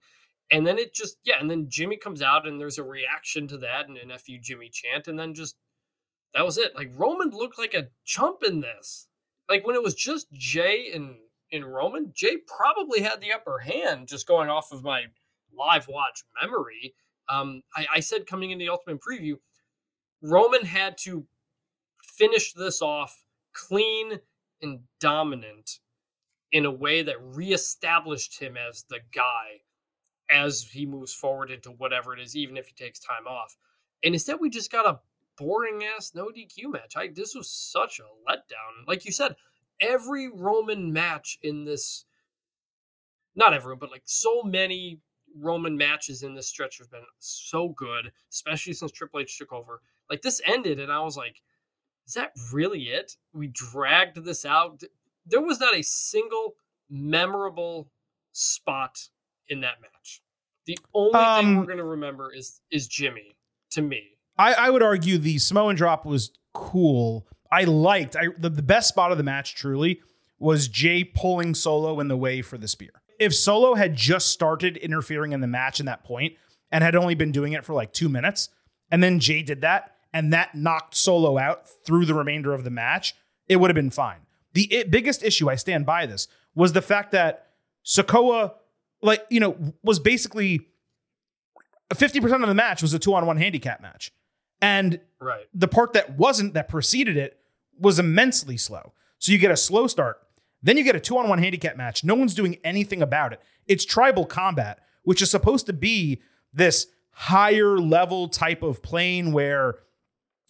And 0.51 0.67
then 0.67 0.77
it 0.77 0.93
just, 0.93 1.17
yeah, 1.23 1.39
and 1.39 1.49
then 1.49 1.67
Jimmy 1.69 1.97
comes 1.97 2.21
out 2.21 2.47
and 2.47 2.59
there's 2.59 2.77
a 2.77 2.83
reaction 2.83 3.47
to 3.47 3.57
that 3.57 3.87
and 3.87 3.97
an 3.97 4.11
FU 4.17 4.37
Jimmy 4.39 4.69
chant. 4.69 5.07
And 5.07 5.17
then 5.17 5.33
just, 5.33 5.55
that 6.33 6.45
was 6.45 6.57
it. 6.57 6.75
Like 6.75 6.91
Roman 6.95 7.29
looked 7.29 7.57
like 7.57 7.73
a 7.73 7.87
chump 8.05 8.43
in 8.43 8.59
this. 8.59 9.07
Like 9.49 9.65
when 9.65 9.75
it 9.75 9.83
was 9.83 9.95
just 9.95 10.31
Jey 10.31 10.91
and, 10.93 11.15
and 11.51 11.65
Roman, 11.65 12.11
Jey 12.13 12.37
probably 12.45 13.01
had 13.01 13.19
the 13.19 13.33
upper 13.33 13.59
hand 13.59 14.07
just 14.07 14.27
going 14.27 14.49
off 14.49 14.71
of 14.71 14.83
my 14.83 15.05
live 15.57 15.87
watch 15.87 16.23
memory. 16.41 16.93
Um, 17.29 17.63
I, 17.75 17.87
I 17.95 17.99
said 17.99 18.27
coming 18.27 18.51
in 18.51 18.57
the 18.59 18.69
Ultimate 18.69 19.01
Preview, 19.01 19.35
Roman 20.21 20.65
had 20.65 20.97
to 20.99 21.25
finish 22.03 22.53
this 22.53 22.81
off 22.81 23.23
clean 23.53 24.19
and 24.63 24.79
dominant 24.99 25.79
in 26.51 26.65
a 26.65 26.71
way 26.71 27.01
that 27.03 27.21
reestablished 27.21 28.39
him 28.39 28.57
as 28.57 28.85
the 28.89 28.99
guy 29.13 29.61
as 30.31 30.63
he 30.71 30.85
moves 30.85 31.13
forward 31.13 31.51
into 31.51 31.71
whatever 31.71 32.13
it 32.13 32.19
is, 32.19 32.35
even 32.35 32.57
if 32.57 32.67
he 32.67 32.73
takes 32.73 32.99
time 32.99 33.27
off. 33.27 33.57
And 34.03 34.15
instead, 34.15 34.37
we 34.39 34.49
just 34.49 34.71
got 34.71 34.87
a 34.87 34.99
boring 35.37 35.83
ass 35.83 36.13
no 36.15 36.27
DQ 36.27 36.71
match. 36.71 36.95
I 36.95 37.09
this 37.13 37.35
was 37.35 37.49
such 37.49 37.99
a 37.99 38.31
letdown. 38.31 38.87
Like 38.87 39.05
you 39.05 39.11
said, 39.11 39.35
every 39.79 40.29
Roman 40.29 40.91
match 40.93 41.37
in 41.41 41.65
this, 41.65 42.05
not 43.35 43.53
everyone, 43.53 43.79
but 43.79 43.91
like 43.91 44.03
so 44.05 44.43
many 44.43 44.99
Roman 45.35 45.75
matches 45.77 46.23
in 46.23 46.35
this 46.35 46.47
stretch 46.47 46.77
have 46.77 46.91
been 46.91 47.01
so 47.19 47.69
good, 47.69 48.11
especially 48.31 48.73
since 48.73 48.91
Triple 48.91 49.21
H 49.21 49.37
took 49.37 49.51
over. 49.51 49.81
Like 50.09 50.21
this 50.21 50.41
ended, 50.45 50.79
and 50.79 50.91
I 50.91 50.99
was 50.99 51.17
like, 51.17 51.41
is 52.07 52.13
that 52.13 52.31
really 52.51 52.83
it? 52.83 53.17
We 53.33 53.47
dragged 53.47 54.23
this 54.23 54.45
out. 54.45 54.81
There 55.25 55.41
was 55.41 55.59
not 55.59 55.75
a 55.75 55.83
single 55.83 56.55
memorable 56.89 57.89
spot 58.33 59.09
in 59.47 59.61
that 59.61 59.81
match. 59.81 60.21
The 60.65 60.77
only 60.93 61.13
um, 61.15 61.45
thing 61.45 61.57
we're 61.57 61.65
going 61.65 61.77
to 61.77 61.83
remember 61.83 62.33
is 62.33 62.61
is 62.71 62.87
Jimmy 62.87 63.35
to 63.71 63.81
me. 63.81 64.17
I, 64.37 64.53
I 64.53 64.69
would 64.69 64.83
argue 64.83 65.17
the 65.17 65.37
Samoan 65.37 65.75
drop 65.75 66.05
was 66.05 66.31
cool. 66.53 67.27
I 67.51 67.65
liked 67.65 68.15
I, 68.15 68.27
the, 68.37 68.49
the 68.49 68.61
best 68.61 68.89
spot 68.89 69.11
of 69.11 69.17
the 69.17 69.23
match 69.23 69.55
truly 69.55 70.01
was 70.39 70.67
Jey 70.67 71.03
pulling 71.03 71.53
Solo 71.55 71.99
in 71.99 72.07
the 72.07 72.17
way 72.17 72.41
for 72.41 72.57
the 72.57 72.67
spear. 72.67 72.89
If 73.19 73.33
Solo 73.33 73.75
had 73.75 73.95
just 73.95 74.27
started 74.27 74.75
interfering 74.77 75.31
in 75.31 75.41
the 75.41 75.47
match 75.47 75.79
in 75.79 75.85
that 75.85 76.03
point 76.03 76.33
and 76.71 76.83
had 76.83 76.95
only 76.95 77.15
been 77.15 77.31
doing 77.31 77.53
it 77.53 77.63
for 77.63 77.73
like 77.73 77.93
two 77.93 78.09
minutes, 78.09 78.49
and 78.89 79.03
then 79.03 79.19
Jey 79.19 79.43
did 79.43 79.61
that, 79.61 79.92
and 80.13 80.31
that 80.31 80.55
knocked 80.55 80.95
Solo 80.95 81.37
out 81.37 81.67
through 81.85 82.05
the 82.05 82.13
remainder 82.13 82.53
of 82.53 82.63
the 82.63 82.69
match, 82.69 83.15
it 83.47 83.57
would 83.57 83.69
have 83.69 83.75
been 83.75 83.89
fine. 83.89 84.19
The 84.53 84.71
it, 84.71 84.91
biggest 84.91 85.23
issue, 85.23 85.49
I 85.49 85.55
stand 85.55 85.85
by 85.85 86.05
this, 86.05 86.27
was 86.53 86.73
the 86.73 86.81
fact 86.81 87.11
that 87.11 87.47
Sikoa 87.83 88.53
like, 89.03 89.25
you 89.29 89.39
know, 89.39 89.73
was 89.83 89.99
basically 89.99 90.61
50% 91.93 92.41
of 92.41 92.47
the 92.47 92.55
match 92.55 92.81
was 92.81 92.93
a 92.93 92.99
two 92.99 93.13
on 93.13 93.25
one 93.25 93.37
handicap 93.37 93.81
match. 93.81 94.11
And 94.61 95.01
Right. 95.19 95.45
the 95.53 95.67
part 95.67 95.93
that 95.93 96.17
wasn't, 96.17 96.53
that 96.53 96.69
preceded 96.69 97.17
it, 97.17 97.37
was 97.77 97.99
immensely 97.99 98.55
slow. 98.55 98.93
So 99.19 99.31
you 99.31 99.37
get 99.37 99.51
a 99.51 99.57
slow 99.57 99.87
start, 99.87 100.19
then 100.61 100.77
you 100.77 100.83
get 100.83 100.95
a 100.95 100.99
two 100.99 101.17
on 101.17 101.27
one 101.27 101.39
handicap 101.39 101.75
match. 101.75 102.03
No 102.03 102.15
one's 102.15 102.33
doing 102.33 102.57
anything 102.63 103.01
about 103.01 103.33
it. 103.33 103.41
It's 103.67 103.83
tribal 103.83 104.25
combat, 104.25 104.79
which 105.03 105.21
is 105.21 105.29
supposed 105.29 105.65
to 105.65 105.73
be 105.73 106.21
this 106.53 106.87
higher 107.11 107.77
level 107.77 108.29
type 108.29 108.63
of 108.63 108.81
plane 108.81 109.33
where, 109.33 109.79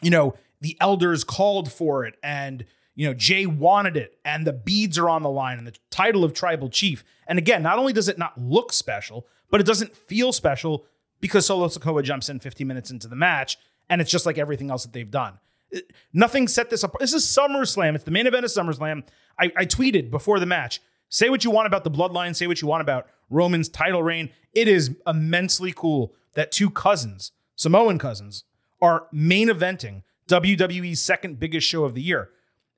you 0.02 0.10
know, 0.10 0.36
the 0.62 0.78
elders 0.80 1.24
called 1.24 1.72
for 1.72 2.06
it 2.06 2.16
and, 2.24 2.66
you 2.96 3.08
know, 3.08 3.14
Jey 3.14 3.46
wanted 3.46 3.98
it 3.98 4.18
and 4.24 4.46
the 4.48 4.54
beads 4.54 4.98
are 4.98 5.10
on 5.10 5.24
the 5.24 5.30
line 5.30 5.58
and 5.58 5.68
the 5.68 5.76
title 5.90 6.24
of 6.24 6.34
tribal 6.34 6.70
chief. 6.70 7.04
And 7.28 7.38
again, 7.40 7.64
not 7.64 7.78
only 7.80 7.94
does 7.94 8.08
it 8.08 8.18
not 8.18 8.40
look 8.40 8.72
special, 8.72 9.28
but 9.50 9.60
it 9.62 9.68
doesn't 9.68 9.96
feel 9.96 10.32
special 10.32 10.86
because 11.20 11.46
Solo 11.46 11.68
Sikoa 11.68 12.04
jumps 12.04 12.30
in 12.30 12.40
15 12.40 12.66
minutes 12.68 12.92
into 12.92 13.08
the 13.08 13.16
match 13.16 13.58
and 13.90 14.02
it's 14.02 14.12
just 14.12 14.26
like 14.26 14.38
everything 14.38 14.70
else 14.72 14.84
that 14.84 14.94
they've 14.94 15.12
done. 15.12 15.40
It- 15.72 15.92
nothing 16.14 16.48
set 16.48 16.70
this 16.70 16.84
up. 16.84 16.98
This 17.00 17.14
is 17.14 17.24
SummerSlam. 17.26 17.96
It's 17.96 18.04
the 18.04 18.12
main 18.12 18.28
event 18.28 18.46
of 18.46 18.52
SummerSlam. 18.52 19.04
I, 19.40 19.52
I 19.58 19.66
tweeted 19.66 20.10
before 20.12 20.40
the 20.40 20.46
match. 20.46 20.82
Say 21.10 21.30
what 21.30 21.44
you 21.44 21.52
want 21.52 21.68
about 21.68 21.84
the 21.84 21.92
bloodline. 21.92 22.36
Say 22.36 22.48
what 22.48 22.62
you 22.62 22.68
want 22.68 22.82
about 22.82 23.08
Roman's 23.30 23.70
title 23.70 24.02
reign. 24.02 24.30
It 24.54 24.68
is 24.68 24.96
immensely 25.06 25.72
cool 25.76 26.14
that 26.34 26.52
two 26.52 26.70
cousins, 26.70 27.32
Samoan 27.56 28.00
cousins, 28.00 28.44
are 28.84 29.08
main 29.12 29.48
eventing 29.48 30.04
WWE's 30.28 31.02
second 31.02 31.40
biggest 31.40 31.66
show 31.68 31.86
of 31.86 31.96
the 31.96 32.02
year. 32.02 32.30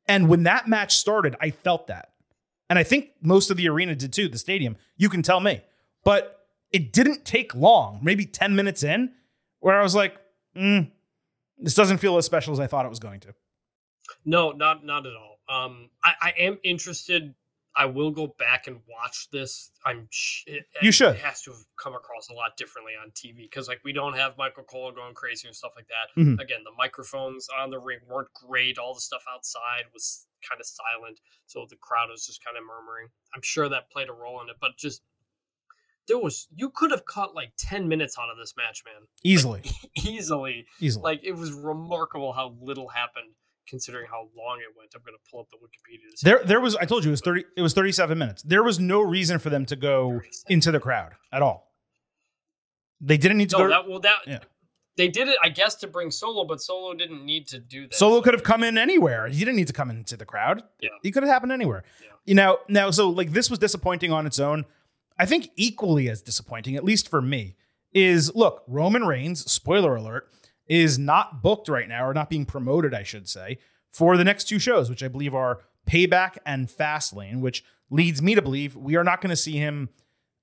And 0.07 0.29
when 0.29 0.43
that 0.43 0.67
match 0.67 0.95
started, 0.95 1.35
I 1.41 1.49
felt 1.49 1.87
that. 1.87 2.11
And 2.69 2.77
I 2.77 2.83
think 2.83 3.09
most 3.21 3.49
of 3.49 3.57
the 3.57 3.67
arena 3.67 3.95
did 3.95 4.13
too, 4.13 4.29
the 4.29 4.37
stadium. 4.37 4.77
You 4.97 5.09
can 5.09 5.23
tell 5.23 5.39
me. 5.39 5.61
But 6.03 6.45
it 6.71 6.93
didn't 6.93 7.25
take 7.25 7.55
long, 7.55 7.99
maybe 8.03 8.25
10 8.25 8.55
minutes 8.55 8.83
in, 8.83 9.13
where 9.59 9.79
I 9.79 9.83
was 9.83 9.95
like, 9.95 10.15
mm, 10.55 10.91
this 11.57 11.73
doesn't 11.73 11.97
feel 11.97 12.17
as 12.17 12.25
special 12.25 12.53
as 12.53 12.59
I 12.59 12.67
thought 12.67 12.85
it 12.85 12.89
was 12.89 12.99
going 12.99 13.21
to. 13.21 13.33
No, 14.23 14.51
not 14.51 14.85
not 14.85 15.07
at 15.07 15.13
all. 15.13 15.39
Um, 15.49 15.89
I, 16.03 16.13
I 16.21 16.33
am 16.37 16.59
interested. 16.63 17.33
I 17.77 17.85
will 17.85 18.11
go 18.11 18.27
back 18.39 18.67
and 18.67 18.77
watch 18.89 19.27
this. 19.31 19.71
I'm. 19.85 20.07
Sh- 20.09 20.43
it, 20.47 20.65
You 20.81 20.91
should. 20.91 21.15
It 21.15 21.21
has 21.21 21.41
to 21.43 21.51
have 21.51 21.59
come 21.77 21.93
across 21.93 22.29
a 22.29 22.33
lot 22.33 22.55
differently 22.57 22.93
on 23.01 23.11
TV 23.11 23.37
because, 23.49 23.67
like, 23.67 23.81
we 23.83 23.91
don't 23.91 24.15
have 24.15 24.37
Michael 24.37 24.63
Cole 24.63 24.91
going 24.93 25.13
crazy 25.13 25.47
and 25.47 25.55
stuff 25.55 25.71
like 25.75 25.87
that. 25.87 26.19
Mhm. 26.21 26.39
Again, 26.39 26.59
the 26.63 26.71
microphones 26.77 27.47
on 27.59 27.69
the 27.69 27.79
ring 27.79 27.99
weren't 28.07 28.31
great. 28.33 28.77
All 28.77 28.93
the 28.93 29.01
stuff 29.01 29.23
outside 29.29 29.83
was 29.93 30.25
kind 30.47 30.61
of 30.61 30.65
silent, 30.67 31.19
so 31.47 31.65
the 31.69 31.75
crowd 31.75 32.09
was 32.09 32.25
just 32.25 32.43
kind 32.43 32.55
of 32.57 32.63
murmuring. 32.63 33.09
I'm 33.33 33.41
sure 33.41 33.67
that 33.67 33.89
played 33.91 34.09
a 34.09 34.13
role 34.13 34.41
in 34.41 34.49
it, 34.49 34.55
but 34.61 34.77
just 34.77 35.01
there 36.07 36.19
was 36.19 36.47
you 36.55 36.69
could 36.69 36.91
have 36.91 37.03
caught 37.05 37.33
like 37.33 37.51
ten 37.57 37.87
minutes 37.87 38.17
out 38.19 38.29
of 38.29 38.37
this 38.37 38.53
match, 38.55 38.83
man, 38.85 39.07
Easily. 39.23 39.63
easily. 40.05 40.65
Easily. 40.79 41.03
Like 41.03 41.21
it 41.23 41.33
was 41.33 41.51
remarkable 41.51 42.31
how 42.31 42.55
little 42.61 42.89
happened 42.89 43.33
considering 43.67 44.05
how 44.09 44.27
long 44.37 44.59
it 44.59 44.75
went. 44.77 44.91
I'm 44.95 45.01
gonna 45.05 45.17
pull 45.29 45.39
up 45.41 45.47
the 45.49 45.57
Wikipedia. 45.57 46.19
There, 46.21 46.41
there 46.45 46.59
was. 46.59 46.75
I 46.75 46.85
told 46.85 47.03
you 47.03 47.09
it 47.09 47.13
was 47.13 47.21
thirty. 47.21 47.43
It 47.57 47.61
was 47.61 47.73
thirty-seven 47.73 48.17
minutes. 48.17 48.41
There 48.43 48.63
was 48.63 48.79
no 48.79 49.01
reason 49.01 49.39
for 49.39 49.49
them 49.49 49.65
to 49.67 49.75
go 49.75 50.21
into 50.49 50.71
the 50.71 50.79
crowd 50.79 51.13
at 51.31 51.41
all. 51.41 51.71
They 53.01 53.17
didn't 53.17 53.37
need 53.37 53.49
to 53.51 53.57
no, 53.57 53.63
go. 53.65 53.69
that 53.69 53.87
well 53.89 53.99
that 53.99 54.19
Yeah. 54.25 54.39
they 54.97 55.07
did 55.09 55.27
it, 55.27 55.37
I 55.43 55.49
guess, 55.49 55.75
to 55.75 55.87
bring 55.87 56.11
Solo, 56.11 56.45
but 56.45 56.61
Solo 56.61 56.93
didn't 56.93 57.25
need 57.25 57.47
to 57.49 57.59
do 57.59 57.83
that. 57.87 57.93
Solo 57.93 58.21
could 58.21 58.33
have 58.33 58.43
come 58.43 58.63
in 58.63 58.77
anywhere. 58.77 59.27
He 59.27 59.39
didn't 59.39 59.57
need 59.57 59.67
to 59.67 59.73
come 59.73 59.89
into 59.89 60.15
the 60.17 60.25
crowd. 60.25 60.63
Yeah. 60.81 60.89
he 61.03 61.11
could 61.11 61.23
have 61.23 61.31
happened 61.31 61.51
anywhere. 61.51 61.83
Yeah. 62.01 62.07
You 62.25 62.35
know. 62.35 62.59
Now, 62.69 62.91
so 62.91 63.09
like 63.09 63.31
this 63.31 63.49
was 63.49 63.59
disappointing 63.59 64.11
on 64.11 64.25
its 64.25 64.39
own. 64.39 64.65
I 65.17 65.25
think 65.25 65.49
equally 65.55 66.09
as 66.09 66.21
disappointing, 66.21 66.75
at 66.75 66.83
least 66.83 67.09
for 67.09 67.21
me, 67.21 67.55
is 67.93 68.33
look 68.35 68.63
Roman 68.67 69.05
Reigns. 69.05 69.49
Spoiler 69.49 69.95
alert 69.95 70.29
is 70.67 70.97
not 70.97 71.41
booked 71.41 71.69
right 71.69 71.87
now, 71.87 72.05
or 72.07 72.13
not 72.13 72.29
being 72.29 72.45
promoted, 72.45 72.93
I 72.93 73.03
should 73.03 73.29
say, 73.29 73.59
for 73.91 74.17
the 74.17 74.23
next 74.23 74.45
two 74.45 74.59
shows, 74.59 74.89
which 74.89 75.03
I 75.03 75.07
believe 75.07 75.35
are 75.35 75.61
Payback 75.87 76.37
and 76.45 76.67
Fastlane, 76.67 77.39
which 77.39 77.63
leads 77.89 78.21
me 78.21 78.35
to 78.35 78.41
believe 78.41 78.75
we 78.75 78.95
are 78.95 79.03
not 79.03 79.21
going 79.21 79.29
to 79.29 79.35
see 79.35 79.57
him 79.57 79.89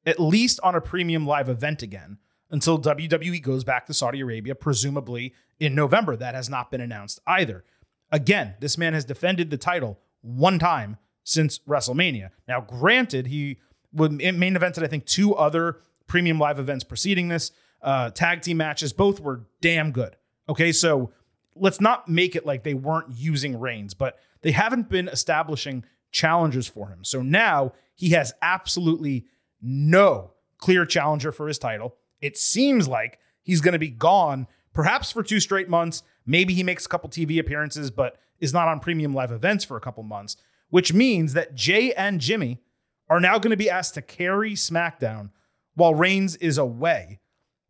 at 0.07 0.21
least 0.21 0.61
on 0.63 0.75
a 0.75 0.81
premium 0.81 1.27
live 1.27 1.49
event 1.49 1.83
again 1.83 2.19
until 2.51 2.79
WWE 2.79 3.43
goes 3.43 3.65
back 3.65 3.87
to 3.87 3.95
Saudi 3.95 4.21
Arabia, 4.21 4.55
presumably 4.55 5.35
in 5.59 5.75
November. 5.75 6.17
That 6.17 6.35
has 6.35 6.49
not 6.49 6.71
been 6.71 6.81
announced 6.81 7.21
either. 7.27 7.65
Again, 8.11 8.55
this 8.61 8.77
man 8.77 8.95
has 8.95 9.05
defended 9.05 9.51
the 9.51 9.57
title 9.57 9.99
one 10.21 10.59
time 10.59 10.99
since 11.25 11.59
WrestleMania. 11.61 12.31
Now, 12.47 12.61
granted, 12.61 13.29
he 13.29 13.59
would 13.93 14.13
main 14.13 14.55
evented, 14.55 14.83
I 14.83 14.87
think, 14.87 15.07
two 15.07 15.35
other 15.35 15.79
premium 16.07 16.39
live 16.39 16.59
events 16.59 16.85
preceding 16.85 17.29
this. 17.29 17.53
Uh, 17.83 18.11
tag 18.11 18.43
team 18.43 18.57
matches, 18.59 18.93
both 18.93 19.21
were 19.21 19.47
damn 19.61 19.91
good. 19.91 20.17
Okay, 20.49 20.73
so 20.73 21.11
let's 21.55 21.81
not 21.81 22.09
make 22.09 22.37
it 22.37 22.47
like 22.47 22.63
they 22.63 22.75
weren't 22.75 23.07
using 23.17 23.59
Reigns, 23.59 23.95
but 23.95 24.19
they 24.43 24.53
haven't 24.53 24.89
been 24.89 25.09
establishing 25.09 25.85
challengers 26.11 26.69
for 26.69 26.89
him. 26.89 27.05
So 27.05 27.23
now 27.23 27.73
he 27.95 28.11
has 28.11 28.33
absolutely 28.43 29.27
no 29.61 30.33
clear 30.59 30.87
challenger 30.87 31.33
for 31.33 31.49
his 31.49 31.59
title. 31.59 31.97
It 32.21 32.37
seems 32.37 32.87
like 32.87 33.19
he's 33.43 33.61
going 33.61 33.73
to 33.73 33.79
be 33.79 33.91
gone 33.91 34.47
perhaps 34.73 35.11
for 35.13 35.23
two 35.23 35.41
straight 35.41 35.69
months. 35.69 36.03
Maybe 36.25 36.55
he 36.55 36.63
makes 36.63 36.87
a 36.87 36.89
couple 36.89 37.11
TV 37.11 37.39
appearances, 37.39 37.91
but 37.91 38.19
is 38.39 38.53
not 38.53 38.69
on 38.69 38.81
premium 38.81 39.15
live 39.15 39.33
events 39.33 39.65
for 39.65 39.77
a 39.77 39.81
couple 39.81 40.03
months, 40.03 40.37
which 40.71 40.93
means 40.93 41.33
that 41.35 41.55
Jey 41.55 41.93
and 41.95 42.21
Jimmy 42.21 42.61
are 43.09 43.21
now 43.21 43.39
going 43.39 43.51
to 43.51 43.57
be 43.57 43.71
asked 43.71 43.95
to 43.95 44.03
carry 44.03 44.53
SmackDown 44.53 45.31
while 45.75 45.95
Reigns 45.95 46.37
is 46.37 46.59
away, 46.59 47.21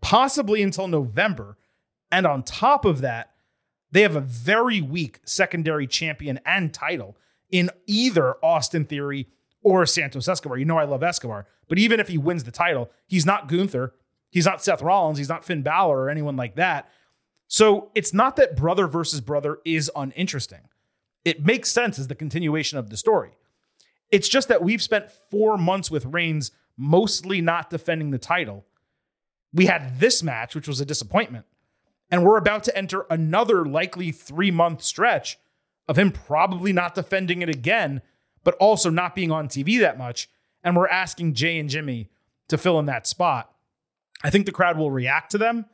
possibly 0.02 0.62
until 0.62 0.86
November. 0.86 1.56
And 2.10 2.26
on 2.26 2.42
top 2.42 2.84
of 2.84 3.00
that, 3.00 3.30
they 3.90 4.02
have 4.02 4.16
a 4.16 4.20
very 4.20 4.82
weak 4.82 5.20
secondary 5.24 5.86
champion 5.86 6.40
and 6.44 6.74
title 6.74 7.16
in 7.50 7.70
either 7.86 8.34
Austin 8.44 8.84
Theory 8.84 9.28
or 9.62 9.86
Santos 9.86 10.28
Escobar. 10.28 10.58
You 10.58 10.64
know, 10.64 10.78
I 10.78 10.84
love 10.84 11.02
Escobar, 11.02 11.46
but 11.68 11.78
even 11.78 12.00
if 12.00 12.08
he 12.08 12.18
wins 12.18 12.44
the 12.44 12.50
title, 12.50 12.90
he's 13.06 13.24
not 13.24 13.48
Gunther. 13.48 13.94
He's 14.30 14.46
not 14.46 14.62
Seth 14.62 14.82
Rollins. 14.82 15.18
He's 15.18 15.28
not 15.28 15.44
Finn 15.44 15.62
Balor 15.62 16.02
or 16.02 16.10
anyone 16.10 16.36
like 16.36 16.56
that. 16.56 16.90
So 17.46 17.90
it's 17.94 18.14
not 18.14 18.36
that 18.36 18.56
brother 18.56 18.86
versus 18.86 19.20
brother 19.20 19.58
is 19.64 19.90
uninteresting. 19.94 20.68
It 21.24 21.44
makes 21.44 21.70
sense 21.70 21.98
as 21.98 22.08
the 22.08 22.14
continuation 22.14 22.78
of 22.78 22.88
the 22.88 22.96
story. 22.96 23.32
It's 24.10 24.28
just 24.28 24.48
that 24.48 24.62
we've 24.62 24.82
spent 24.82 25.10
four 25.30 25.58
months 25.58 25.90
with 25.90 26.06
Reigns 26.06 26.50
mostly 26.76 27.40
not 27.42 27.70
defending 27.70 28.10
the 28.10 28.18
title. 28.18 28.64
We 29.52 29.66
had 29.66 30.00
this 30.00 30.22
match, 30.22 30.54
which 30.54 30.68
was 30.68 30.80
a 30.80 30.86
disappointment. 30.86 31.46
And 32.10 32.24
we're 32.24 32.36
about 32.36 32.64
to 32.64 32.76
enter 32.76 33.06
another 33.08 33.64
likely 33.64 34.12
three 34.12 34.50
month 34.50 34.82
stretch 34.82 35.38
of 35.88 35.98
him 35.98 36.10
probably 36.10 36.72
not 36.72 36.94
defending 36.94 37.42
it 37.42 37.48
again, 37.48 38.02
but 38.44 38.54
also 38.56 38.90
not 38.90 39.14
being 39.14 39.30
on 39.30 39.48
TV 39.48 39.80
that 39.80 39.98
much. 39.98 40.28
And 40.62 40.76
we're 40.76 40.88
asking 40.88 41.34
Jey 41.34 41.58
and 41.58 41.68
Jimmy 41.68 42.10
to 42.48 42.58
fill 42.58 42.78
in 42.78 42.86
that 42.86 43.06
spot. 43.06 43.52
I 44.22 44.30
think 44.30 44.46
the 44.46 44.52
crowd 44.52 44.78
will 44.78 44.90
react 44.90 45.30
to 45.32 45.38
them. 45.38 45.66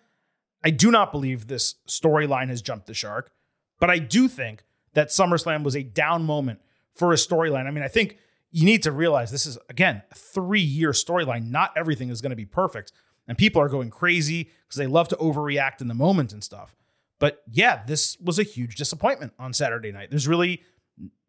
I 0.65 0.71
do 0.71 0.91
not 0.91 1.13
believe 1.13 1.47
this 1.47 1.75
storyline 1.87 2.49
has 2.49 2.63
jumped 2.63 2.87
the 2.87 2.95
shark, 2.95 3.31
but 3.79 3.91
I 3.91 3.99
do 3.99 4.29
think 4.29 4.65
that 4.95 5.09
SummerSlam 5.09 5.63
was 5.63 5.77
a 5.77 5.83
down 5.83 6.25
moment 6.25 6.61
for 6.95 7.13
a 7.13 7.17
storyline. 7.17 7.67
I 7.67 7.71
mean, 7.71 7.85
I 7.85 7.89
think 7.89 8.17
you 8.51 8.65
need 8.65 8.83
to 8.85 8.93
realize 8.93 9.31
this 9.31 9.47
is, 9.47 9.59
again, 9.69 10.03
a 10.11 10.15
three 10.15 10.61
year 10.61 10.91
storyline. 10.91 11.51
Not 11.51 11.73
everything 11.77 12.09
is 12.09 12.21
going 12.21 12.31
to 12.31 12.37
be 12.37 12.47
perfect. 12.47 12.93
And 13.29 13.39
people 13.39 13.61
are 13.63 13.69
going 13.69 13.91
crazy 13.91 14.51
because 14.67 14.79
they 14.79 14.87
love 14.87 15.09
to 15.09 15.17
overreact 15.17 15.81
in 15.81 15.89
the 15.89 15.95
moment 15.95 16.33
and 16.33 16.43
stuff. 16.43 16.75
But 17.19 17.43
yeah, 17.51 17.83
this 17.87 18.19
was 18.21 18.39
a 18.39 18.43
huge 18.43 18.77
disappointment 18.77 19.35
on 19.39 19.53
Saturday 19.53 19.93
night. 19.93 20.11
There's 20.11 20.27
really 20.27 20.63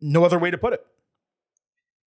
no 0.01 0.23
other 0.23 0.39
way 0.39 0.49
to 0.49 0.57
put 0.57 0.73
it. 0.73 0.85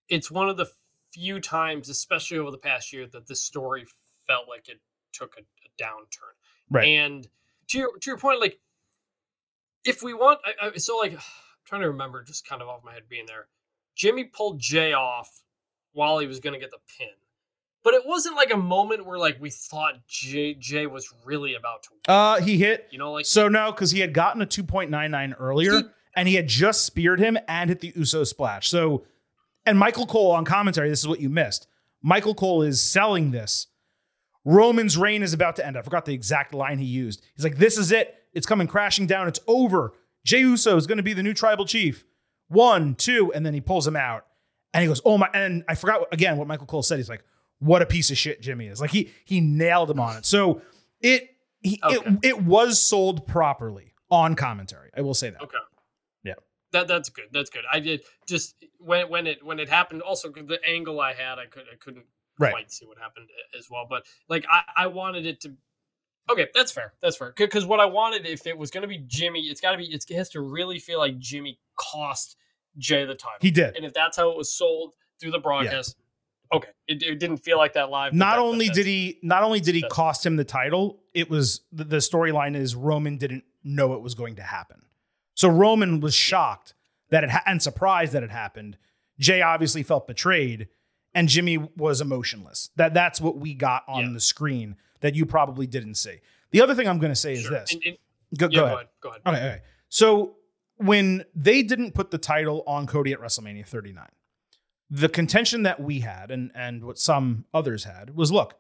it's 0.09 0.31
one 0.31 0.49
of 0.49 0.57
the 0.57 0.67
few 1.13 1.41
times, 1.41 1.89
especially 1.89 2.39
over 2.39 2.51
the 2.51 2.59
past 2.59 2.93
year, 2.93 3.07
that 3.07 3.27
this 3.27 3.41
story 3.43 3.85
felt 4.27 4.49
like 4.49 4.69
it 4.69 4.81
took 5.13 5.37
a, 5.37 5.41
a 5.41 5.83
downturn. 5.83 6.33
Right. 6.71 6.89
And 6.89 7.27
to 7.69 7.79
your 7.79 7.99
to 7.99 8.11
your 8.11 8.19
point, 8.19 8.41
like 8.41 8.59
if 9.85 10.03
we 10.03 10.15
want, 10.15 10.41
I, 10.45 10.69
I, 10.69 10.77
so 10.79 10.97
like 10.97 11.13
I'm 11.15 11.21
trying 11.65 11.83
to 11.83 11.91
remember, 11.91 12.23
just 12.23 12.47
kind 12.47 12.63
of 12.63 12.69
off 12.69 12.85
my 12.85 12.93
head 12.93 13.09
being 13.09 13.27
there. 13.27 13.49
Jimmy 13.95 14.25
pulled 14.25 14.59
Jey 14.59 14.93
off 14.93 15.43
while 15.93 16.19
he 16.19 16.27
was 16.27 16.41
going 16.41 16.55
to 16.55 16.59
get 16.59 16.71
the 16.71 16.79
pin, 16.99 17.09
but 17.85 17.95
it 17.95 18.03
wasn't 18.07 18.37
like 18.37 18.53
a 18.53 18.57
moment 18.57 19.07
where 19.07 19.19
like 19.19 19.39
we 19.41 19.51
thought 19.51 19.95
Jey 20.07 20.87
was 20.87 21.13
really 21.25 21.55
about 21.55 21.83
to. 21.85 21.89
Win. 21.93 22.01
Uh, 22.17 22.41
he 22.41 22.59
hit. 22.59 22.89
You 22.91 22.99
know, 22.99 23.13
like 23.13 23.27
So 23.27 23.49
no, 23.49 23.73
because 23.73 23.91
he 23.91 24.01
had 24.01 24.13
gotten 24.15 24.41
a 24.43 24.47
2.99 24.47 25.35
earlier 25.39 25.79
He- 25.79 25.85
and 26.15 26.29
he 26.29 26.35
had 26.35 26.47
just 26.47 26.85
speared 26.85 27.21
him 27.21 27.39
and 27.49 27.71
hit 27.71 27.81
the 27.81 27.93
Uso 27.97 28.25
splash. 28.25 28.69
So, 28.69 29.05
and 29.65 29.79
Michael 29.79 30.07
Cole 30.07 30.33
on 30.33 30.45
commentary, 30.45 30.89
this 30.91 31.01
is 31.01 31.09
what 31.09 31.21
you 31.21 31.31
missed. 31.31 31.67
Michael 32.03 32.35
Cole 32.35 32.63
is 32.63 32.81
selling 32.83 33.31
this. 33.31 33.69
Roman's 34.45 34.97
reign 34.99 35.23
is 35.23 35.33
about 35.33 35.57
to 35.57 35.67
end. 35.67 35.79
I 35.79 35.83
forgot 35.83 36.05
the 36.05 36.15
exact 36.15 36.53
line 36.53 36.79
he 36.79 36.85
used. 36.85 37.23
He's 37.37 37.45
like, 37.45 37.59
this 37.59 37.79
is 37.79 37.93
it. 37.93 38.15
It's 38.35 38.47
coming 38.47 38.67
crashing 38.67 39.07
down. 39.07 39.29
It's 39.29 39.41
over. 39.47 39.93
Jey 40.25 40.41
Uso 40.41 40.77
is 40.77 40.87
going 40.87 40.97
to 40.97 41.03
be 41.03 41.13
the 41.13 41.23
new 41.23 41.33
tribal 41.35 41.65
chief. 41.65 42.05
One, 42.49 42.95
two, 42.95 43.33
and 43.33 43.47
then 43.47 43.55
he 43.55 43.61
pulls 43.61 43.87
him 43.87 43.97
out. 43.97 44.27
And 44.75 44.83
he 44.83 44.89
goes, 44.89 45.01
oh 45.05 45.17
my, 45.19 45.29
and 45.33 45.65
I 45.69 45.75
forgot 45.75 46.09
again 46.13 46.37
what 46.39 46.47
Michael 46.49 46.67
Cole 46.67 46.83
said. 46.83 46.99
He's 46.99 47.09
like, 47.09 47.23
what 47.63 47.83
a 47.83 47.87
piece 47.87 48.11
of 48.11 48.19
shit 48.19 48.41
Jimmy 48.43 48.67
is. 48.67 48.81
Like 48.81 48.91
he 48.91 49.11
he 49.25 49.41
nailed 49.41 49.91
him 49.91 50.01
on 50.01 50.17
it. 50.17 50.27
So 50.27 50.63
it 51.01 51.31
he, 51.61 51.81
Okay. 51.83 51.97
it 51.97 52.19
it 52.23 52.43
was 52.43 52.81
sold 52.81 53.27
properly 53.27 53.95
on 54.11 54.35
commentary. 54.35 54.91
I 54.97 55.01
will 55.03 55.15
say 55.15 55.31
that. 55.31 55.41
Okay. 55.43 55.57
Yeah. 56.25 56.35
That 56.73 56.89
that's 56.89 57.09
good. 57.09 57.27
That's 57.33 57.51
good. 57.51 57.63
I 57.73 57.81
did 57.81 58.03
just 58.29 58.57
when 58.79 59.09
when 59.09 59.27
it 59.27 59.45
when 59.45 59.59
it 59.61 59.69
happened. 59.69 60.03
Also, 60.03 60.31
the 60.31 60.59
angle 60.67 61.01
I 61.01 61.13
had, 61.15 61.39
I 61.39 61.47
could 61.47 61.65
I 61.73 61.77
couldn't 61.79 62.05
Right. 62.39 62.53
quite 62.53 62.73
see 62.73 62.87
what 62.87 62.99
happened 62.99 63.29
as 63.59 63.69
well. 63.71 63.87
But 63.89 64.05
like 64.29 64.45
I 64.51 64.63
I 64.77 64.87
wanted 64.89 65.27
it 65.27 65.41
to. 65.43 65.53
Okay, 66.31 66.47
that's 66.55 66.73
fair. 66.73 66.95
That's 67.03 67.17
fair. 67.17 67.35
Because 67.37 67.67
what 67.67 67.79
I 67.81 67.85
wanted, 67.85 68.27
if 68.27 68.47
it 68.47 68.57
was 68.57 68.71
going 68.71 68.83
to 68.83 68.89
be 68.89 68.99
Jimmy, 69.07 69.41
it's 69.43 69.61
got 69.61 69.73
to 69.73 69.77
be. 69.77 69.85
It 69.85 70.05
has 70.15 70.31
to 70.31 70.41
really 70.41 70.79
feel 70.79 70.99
like 70.99 71.19
Jimmy 71.19 71.59
cost 71.77 72.37
Jey 72.79 73.05
the 73.05 73.15
title. 73.15 73.39
He 73.41 73.51
did. 73.51 73.77
and 73.77 73.85
if 73.85 73.93
that's 73.93 74.17
how 74.17 74.31
it 74.31 74.37
was 74.37 74.53
sold 74.57 74.95
through 75.21 75.33
the 75.33 75.41
broadcast, 75.41 75.97
okay, 76.53 76.69
it, 76.89 77.03
it 77.03 77.19
didn't 77.19 77.39
feel 77.39 77.59
like 77.59 77.73
that 77.75 77.91
live. 77.91 78.13
Not 78.13 78.39
only 78.39 78.69
did 78.69 78.87
he 78.87 79.19
not 79.23 79.43
only 79.43 79.61
did 79.61 79.75
he 79.75 79.83
cost 79.83 80.25
him 80.27 80.37
the 80.37 80.45
title, 80.45 81.01
it 81.15 81.29
was 81.31 81.61
the, 81.73 81.85
the 81.85 81.97
storyline 81.99 82.55
is 82.57 82.75
Roman 82.75 83.17
didn't 83.17 83.45
know 83.65 83.95
it 83.95 84.01
was 84.03 84.15
going 84.15 84.37
to 84.37 84.43
happen. 84.43 84.83
So 85.35 85.49
Roman 85.49 86.01
was 86.01 86.15
shocked 86.15 86.75
that 87.11 87.25
it 87.25 87.31
ha- 87.31 87.43
and 87.47 87.63
surprised 87.63 88.13
that 88.13 88.23
it 88.23 88.31
happened. 88.31 88.77
Jey 89.19 89.41
obviously 89.43 89.83
felt 89.83 90.07
betrayed 90.07 90.69
and 91.15 91.29
Jimmy 91.29 91.59
was 91.77 92.01
emotionless. 92.01 92.71
That 92.77 92.95
that's 92.95 93.21
what 93.21 93.37
we 93.37 93.55
got 93.55 93.83
on 93.89 94.07
Yeah. 94.07 94.13
the 94.13 94.21
screen 94.21 94.77
that 95.01 95.15
you 95.15 95.27
probably 95.27 95.67
didn't 95.67 95.95
see. 95.97 96.17
The 96.51 96.61
other 96.61 96.75
thing 96.75 96.87
I'm 96.89 96.99
going 96.99 97.13
to 97.13 97.17
say 97.17 97.33
is 97.35 97.49
this. 97.49 97.73
And- 97.73 97.83
and- 97.87 97.97
Go, 98.39 98.49
yeah, 98.51 98.61
go 98.61 98.65
ahead. 98.65 98.87
Go 99.03 99.09
ahead. 99.11 99.21
Okay, 99.27 99.37
okay. 99.37 99.61
So 99.91 100.37
when 100.77 101.27
they 101.35 101.63
didn't 101.63 101.93
put 101.93 102.11
the 102.11 102.17
title 102.17 102.65
on 102.67 102.87
Cody 102.87 103.13
at 103.13 103.21
WrestleMania 103.21 103.67
39, 103.67 104.07
the 104.95 105.09
contention 105.09 105.63
that 105.63 105.81
we 105.81 106.01
had 106.01 106.31
and 106.31 106.53
and 106.55 106.85
what 106.85 106.99
some 106.99 107.47
others 107.55 107.85
had 107.85 108.15
was 108.15 108.31
look, 108.31 108.55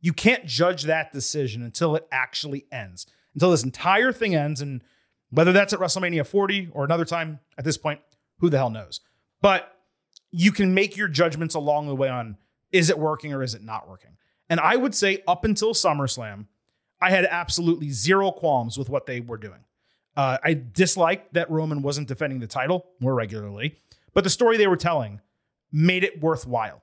you 0.00 0.12
can't 0.12 0.46
judge 0.46 0.84
that 0.84 1.12
decision 1.12 1.60
until 1.60 1.96
it 1.96 2.06
actually 2.12 2.66
ends. 2.70 3.04
Until 3.34 3.50
this 3.50 3.64
entire 3.64 4.12
thing 4.12 4.34
ends 4.34 4.60
and 4.60 4.84
whether 5.30 5.52
that's 5.52 5.72
at 5.72 5.80
WrestleMania 5.80 6.24
40 6.24 6.68
or 6.72 6.84
another 6.84 7.04
time 7.04 7.40
at 7.58 7.64
this 7.64 7.76
point, 7.76 8.00
who 8.38 8.48
the 8.48 8.58
hell 8.58 8.70
knows. 8.70 9.00
But 9.40 9.76
you 10.30 10.52
can 10.52 10.72
make 10.72 10.96
your 10.96 11.08
judgments 11.08 11.56
along 11.56 11.88
the 11.88 11.96
way 11.96 12.08
on 12.08 12.36
is 12.70 12.88
it 12.88 12.98
working 12.98 13.32
or 13.32 13.42
is 13.42 13.54
it 13.54 13.62
not 13.62 13.88
working. 13.88 14.16
And 14.48 14.60
I 14.60 14.76
would 14.76 14.94
say 14.94 15.22
up 15.26 15.44
until 15.44 15.74
SummerSlam, 15.74 16.46
I 17.00 17.10
had 17.10 17.24
absolutely 17.24 17.90
zero 17.90 18.30
qualms 18.30 18.78
with 18.78 18.88
what 18.88 19.06
they 19.06 19.20
were 19.20 19.36
doing. 19.36 19.64
Uh, 20.16 20.38
I 20.44 20.54
disliked 20.54 21.34
that 21.34 21.50
Roman 21.50 21.82
wasn't 21.82 22.06
defending 22.06 22.38
the 22.38 22.46
title 22.46 22.86
more 23.00 23.14
regularly, 23.14 23.78
but 24.14 24.22
the 24.22 24.30
story 24.30 24.56
they 24.56 24.68
were 24.68 24.76
telling 24.76 25.20
made 25.72 26.04
it 26.04 26.20
worthwhile. 26.20 26.82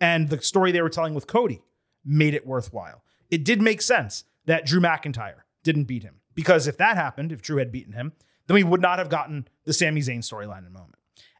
And 0.00 0.28
the 0.28 0.40
story 0.40 0.72
they 0.72 0.82
were 0.82 0.88
telling 0.88 1.14
with 1.14 1.26
Cody 1.26 1.62
made 2.04 2.34
it 2.34 2.46
worthwhile. 2.46 3.04
It 3.30 3.44
did 3.44 3.60
make 3.60 3.82
sense 3.82 4.24
that 4.46 4.66
Drew 4.66 4.80
McIntyre 4.80 5.42
didn't 5.62 5.84
beat 5.84 6.02
him 6.02 6.16
because 6.34 6.66
if 6.66 6.76
that 6.78 6.96
happened, 6.96 7.32
if 7.32 7.42
Drew 7.42 7.58
had 7.58 7.70
beaten 7.70 7.92
him, 7.92 8.12
then 8.46 8.54
we 8.54 8.64
would 8.64 8.80
not 8.80 8.98
have 8.98 9.08
gotten 9.08 9.46
the 9.64 9.72
Sami 9.72 10.00
Zayn 10.00 10.18
storyline 10.18 10.60
in 10.60 10.66
a 10.66 10.70
moment. 10.70 10.96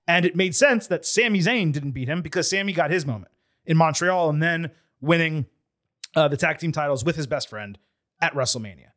And 0.07 0.25
it 0.25 0.37
made 0.37 0.55
sense 0.55 0.87
that 0.89 1.07
Sami 1.07 1.41
Zayn 1.41 1.73
didn't 1.73 1.93
beat 1.93 2.09
him 2.09 2.23
because 2.23 2.51
Sami 2.51 2.73
got 2.73 2.91
his 2.91 3.07
moment 3.07 3.33
in 3.65 3.77
Montreal 3.77 4.29
and 4.29 4.43
then 4.43 4.71
winning 5.01 5.47
uh, 6.15 6.29
the 6.29 6.37
tag 6.37 6.59
team 6.59 6.73
titles 6.73 7.05
with 7.05 7.17
his 7.17 7.27
best 7.27 7.49
friend 7.49 7.79
at 8.21 8.35
WrestleMania. 8.35 8.89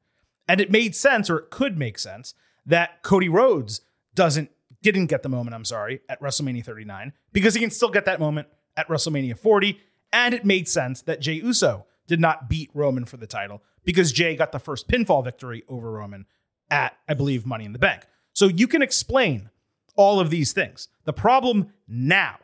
And 0.48 0.60
it 0.60 0.72
made 0.72 0.96
sense, 0.96 1.30
or 1.30 1.38
it 1.38 1.50
could 1.52 1.78
make 1.78 1.98
sense, 1.98 2.34
that 2.66 3.02
Cody 3.04 3.30
Rhodes 3.30 3.82
doesn't 4.16 4.52
didn't 4.92 5.08
get 5.08 5.24
the 5.24 5.30
moment, 5.30 5.56
I'm 5.56 5.66
sorry, 5.66 6.02
at 6.10 6.22
WrestleMania 6.22 6.64
39, 6.64 7.14
because 7.32 7.54
he 7.54 7.60
can 7.60 7.72
still 7.72 7.90
get 7.90 8.06
that 8.06 8.20
moment 8.20 8.48
at 8.76 8.88
WrestleMania 8.88 9.38
40. 9.38 9.80
And 10.12 10.34
it 10.34 10.46
made 10.46 10.68
sense 10.68 11.02
that 11.04 11.22
Jey 11.22 11.34
Uso 11.34 11.86
did 12.08 12.20
not 12.20 12.50
beat 12.50 12.70
Roman 12.74 13.06
for 13.06 13.18
the 13.18 13.28
title 13.28 13.64
because 13.84 14.12
Jey 14.12 14.36
got 14.36 14.52
the 14.52 14.60
first 14.60 14.88
pinfall 14.88 15.24
victory 15.24 15.64
over 15.68 15.92
Roman 15.92 16.26
at, 16.70 16.98
I 17.08 17.14
believe, 17.14 17.46
Money 17.46 17.66
in 17.66 17.74
the 17.74 17.80
Bank. 17.80 18.04
So 18.34 18.48
you 18.48 18.68
can 18.68 18.82
explain 18.82 19.50
all 19.96 20.20
of 20.20 20.30
these 20.30 20.54
things. 20.54 20.88
The 21.06 21.14
problem 21.14 21.74
now 21.88 22.38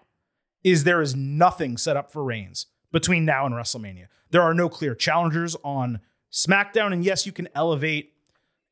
is 0.63 0.83
there 0.83 1.01
is 1.01 1.15
nothing 1.15 1.77
set 1.77 1.97
up 1.97 2.11
for 2.11 2.23
Reigns 2.23 2.67
between 2.91 3.25
now 3.25 3.45
and 3.45 3.55
WrestleMania. 3.55 4.07
There 4.31 4.41
are 4.41 4.53
no 4.53 4.69
clear 4.69 4.95
challengers 4.95 5.55
on 5.63 5.99
SmackDown. 6.31 6.93
And 6.93 7.03
yes, 7.03 7.25
you 7.25 7.31
can 7.31 7.49
elevate 7.55 8.13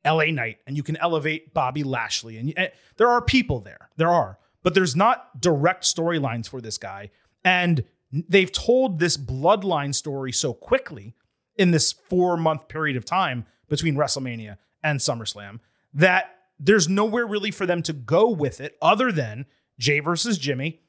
LA 0.04 0.26
Knight 0.26 0.58
and 0.66 0.76
you 0.76 0.82
can 0.82 0.96
elevate 0.96 1.54
Bobby 1.54 1.82
Lashley. 1.82 2.36
And, 2.38 2.52
and 2.56 2.70
there 2.96 3.08
are 3.08 3.22
people 3.22 3.60
there. 3.60 3.90
There 3.96 4.10
are. 4.10 4.38
But 4.62 4.74
there's 4.74 4.96
not 4.96 5.40
direct 5.40 5.84
storylines 5.84 6.48
for 6.48 6.60
this 6.60 6.78
guy. 6.78 7.10
And 7.44 7.84
they've 8.12 8.50
told 8.50 8.98
this 8.98 9.16
bloodline 9.16 9.94
story 9.94 10.32
so 10.32 10.52
quickly 10.52 11.14
in 11.56 11.70
this 11.70 11.92
four 11.92 12.36
month 12.36 12.68
period 12.68 12.96
of 12.96 13.04
time 13.04 13.46
between 13.68 13.96
WrestleMania 13.96 14.56
and 14.82 15.00
SummerSlam 15.00 15.60
that 15.92 16.36
there's 16.58 16.88
nowhere 16.88 17.26
really 17.26 17.50
for 17.50 17.66
them 17.66 17.82
to 17.82 17.92
go 17.92 18.28
with 18.28 18.60
it 18.60 18.76
other 18.82 19.12
than 19.12 19.46
Jey 19.78 20.00
versus 20.00 20.38
Jimmy. 20.38 20.80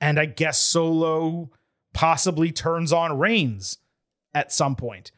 And 0.00 0.18
I 0.18 0.26
guess 0.26 0.62
Solo 0.62 1.50
possibly 1.92 2.52
turns 2.52 2.92
on 2.92 3.18
Reigns 3.18 3.78
at 4.34 4.52
some 4.52 4.76
point. 4.76 5.10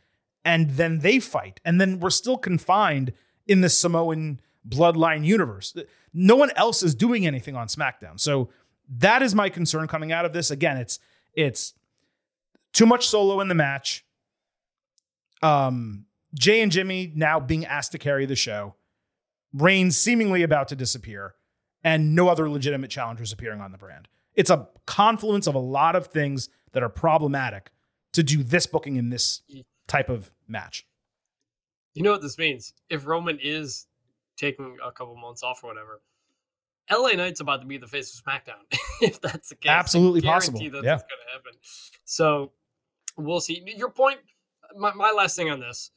And 0.45 0.71
then 0.71 1.01
they 1.01 1.21
fight. 1.21 1.61
And 1.65 1.81
then 1.81 2.01
we're 2.01 2.11
still 2.11 2.39
confined 2.39 3.13
in 3.47 3.61
the 3.61 3.69
Samoan 3.69 4.41
bloodline 4.67 5.25
universe. 5.25 5.77
No 6.13 6.37
one 6.37 6.51
else 6.57 6.83
is 6.83 6.95
doing 6.95 7.27
anything 7.27 7.57
on 7.57 7.69
SmackDown. 7.69 8.19
So 8.19 8.51
that 8.89 9.23
is 9.23 9.35
my 9.35 9.49
concern 9.49 9.87
coming 9.87 10.13
out 10.13 10.25
of 10.25 10.33
this. 10.33 10.51
Again, 10.51 10.77
it's 10.77 10.99
it's 11.35 11.75
too 12.73 12.87
much 12.87 13.07
solo 13.09 13.41
in 13.41 13.49
the 13.49 13.55
match. 13.55 14.05
Um, 15.43 16.07
Jey 16.35 16.61
and 16.61 16.71
Jimmy 16.71 17.13
now 17.15 17.41
being 17.41 17.65
asked 17.65 17.93
to 17.93 17.99
carry 17.99 18.27
the 18.27 18.37
show. 18.37 18.75
Reigns 19.53 19.97
seemingly 19.97 20.43
about 20.43 20.69
to 20.69 20.77
disappear, 20.77 21.35
and 21.83 22.15
no 22.15 22.29
other 22.29 22.49
legitimate 22.49 22.91
challengers 22.91 23.33
appearing 23.33 23.61
on 23.61 23.73
the 23.73 23.79
brand. 23.79 24.09
It's 24.35 24.51
a 24.51 24.69
confluence 24.87 25.47
of 25.47 25.55
a 25.55 25.61
lot 25.61 25.97
of 25.97 26.07
things 26.09 26.49
that 26.73 26.83
are 26.83 26.89
problematic 26.89 27.73
to 28.13 28.23
do 28.23 28.43
this 28.43 28.67
booking 28.67 28.97
in 28.97 29.11
this 29.11 29.43
type 29.91 30.09
of 30.09 30.31
match. 30.49 30.87
You 31.95 32.03
know 32.03 32.13
what 32.13 32.23
this 32.23 32.39
means? 32.39 32.73
If 32.89 33.07
Roman 33.07 33.39
is 33.43 33.87
taking 34.37 34.77
a 34.85 34.93
couple 34.93 35.17
months 35.17 35.43
off 35.43 35.63
or 35.65 35.69
whatever, 35.69 36.01
LA 36.91 37.13
Knight's 37.13 37.41
about 37.41 37.61
to 37.61 37.67
be 37.67 37.77
the 37.79 37.87
face 37.87 38.15
of 38.17 38.25
SmackDown. 38.25 38.63
if 39.03 39.21
that's 39.21 39.49
the 39.49 39.57
case, 39.57 39.71
Absolutely 39.71 40.21
possible. 40.23 40.61
That's 40.61 40.85
Yeah. 40.85 40.95
what's 40.95 41.03
going 41.03 41.21
to 41.27 41.33
happen. 41.33 41.53
So 42.05 42.53
we'll 43.17 43.41
see. 43.41 43.63
Your 43.77 43.91
point. 43.91 44.19
My, 44.77 44.95
my 44.95 45.11
last 45.11 45.35
thing 45.35 45.51
on 45.51 45.59
this, 45.59 45.91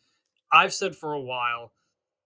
I've 0.51 0.73
said 0.73 0.95
for 0.95 1.13
a 1.13 1.21
while, 1.21 1.71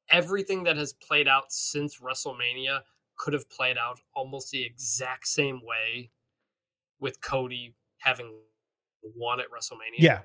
everything 0.10 0.63
that 0.63 0.77
has 0.77 0.93
played 0.93 1.27
out 1.27 1.51
since 1.51 1.99
WrestleMania 1.99 2.80
could 3.17 3.34
have 3.34 3.49
played 3.49 3.77
out 3.77 3.99
almost 4.15 4.51
the 4.51 4.63
exact 4.63 5.27
same 5.27 5.60
way 5.62 6.12
with 7.01 7.19
Cody 7.19 7.75
having 7.97 8.32
won 9.15 9.41
at 9.41 9.47
WrestleMania. 9.47 9.97
Yeah. 9.99 10.19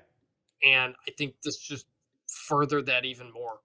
And 0.63 0.95
I 1.07 1.11
think 1.11 1.35
this 1.43 1.57
just 1.57 1.85
furthered 2.27 2.85
that 2.87 3.05
even 3.05 3.31
more, 3.31 3.59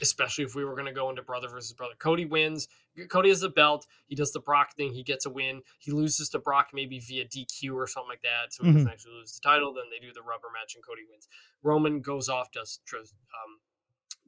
especially 0.00 0.44
if 0.44 0.54
we 0.54 0.64
were 0.64 0.74
going 0.74 0.86
to 0.86 0.92
go 0.92 1.10
into 1.10 1.22
brother 1.22 1.48
versus 1.48 1.72
brother. 1.72 1.94
Cody 1.98 2.24
wins. 2.24 2.68
Cody 3.08 3.28
has 3.28 3.40
the 3.40 3.48
belt. 3.48 3.86
He 4.06 4.14
does 4.14 4.32
the 4.32 4.40
Brock 4.40 4.76
thing. 4.76 4.92
He 4.92 5.02
gets 5.02 5.26
a 5.26 5.30
win. 5.30 5.62
He 5.78 5.90
loses 5.90 6.28
to 6.30 6.38
Brock 6.38 6.68
maybe 6.72 7.00
via 7.00 7.24
DQ 7.24 7.74
or 7.74 7.86
something 7.86 8.08
like 8.08 8.22
that. 8.22 8.52
So 8.52 8.64
he 8.64 8.72
doesn't 8.72 8.88
actually 8.88 9.14
lose 9.14 9.32
the 9.32 9.48
title. 9.48 9.72
Then 9.72 9.84
they 9.90 10.04
do 10.04 10.12
the 10.12 10.22
rubber 10.22 10.48
match 10.52 10.74
and 10.74 10.84
Cody 10.84 11.02
wins. 11.10 11.28
Roman 11.62 12.00
goes 12.00 12.28
off, 12.28 12.52
does 12.52 12.80
does, 12.90 13.14
um, 13.44 13.58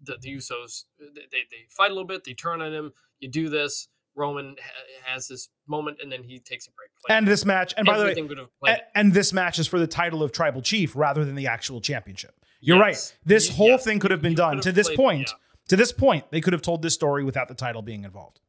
the, 0.03 0.17
the 0.21 0.37
Usos. 0.37 0.85
They, 0.99 1.23
they, 1.31 1.43
they 1.51 1.67
fight 1.69 1.91
a 1.91 1.95
little 1.95 2.07
bit. 2.07 2.25
They 2.25 2.35
turn 2.35 2.61
on 2.61 2.73
him. 2.73 2.93
You 3.21 3.29
do 3.29 3.49
this. 3.49 3.89
Roman 4.17 4.57
ha- 4.61 5.13
has 5.13 5.29
this 5.29 5.49
moment 5.67 5.99
and 6.03 6.11
then 6.11 6.23
he 6.23 6.39
takes 6.39 6.67
a 6.67 6.71
break. 6.71 6.91
Like, 7.09 7.17
And 7.17 7.29
this 7.29 7.45
match, 7.45 7.75
and 7.77 7.87
by 7.87 7.99
the 7.99 8.05
way, 8.05 8.11
everything 8.11 8.29
would 8.29 8.39
have 8.39 8.49
played. 8.59 8.73
and, 8.73 8.83
and 8.95 9.13
this 9.13 9.33
match 9.33 9.59
is 9.59 9.67
for 9.67 9.79
the 9.79 9.87
title 9.87 10.23
of 10.23 10.33
tribal 10.33 10.63
chief 10.63 10.97
rather 10.97 11.25
than 11.25 11.35
the 11.35 11.47
actual 11.47 11.81
championship. 11.81 12.35
You're 12.61 12.79
Yes. 12.79 13.13
right. 13.13 13.19
This 13.27 13.49
whole 13.51 13.69
yes. 13.69 13.85
thing 13.85 13.99
could 14.01 14.11
have 14.11 14.23
been 14.23 14.33
You 14.33 14.37
done 14.37 14.61
to 14.63 14.73
this 14.73 14.89
played- 14.89 14.97
point. 14.97 15.29
yeah. 15.31 15.39
To 15.69 15.77
this 15.77 15.91
point, 15.93 16.31
they 16.31 16.41
could 16.41 16.53
have 16.53 16.63
told 16.63 16.83
this 16.83 16.95
story 16.95 17.25
without 17.25 17.49
the 17.49 17.55
title 17.55 17.83
being 17.83 18.05
involved. 18.05 18.41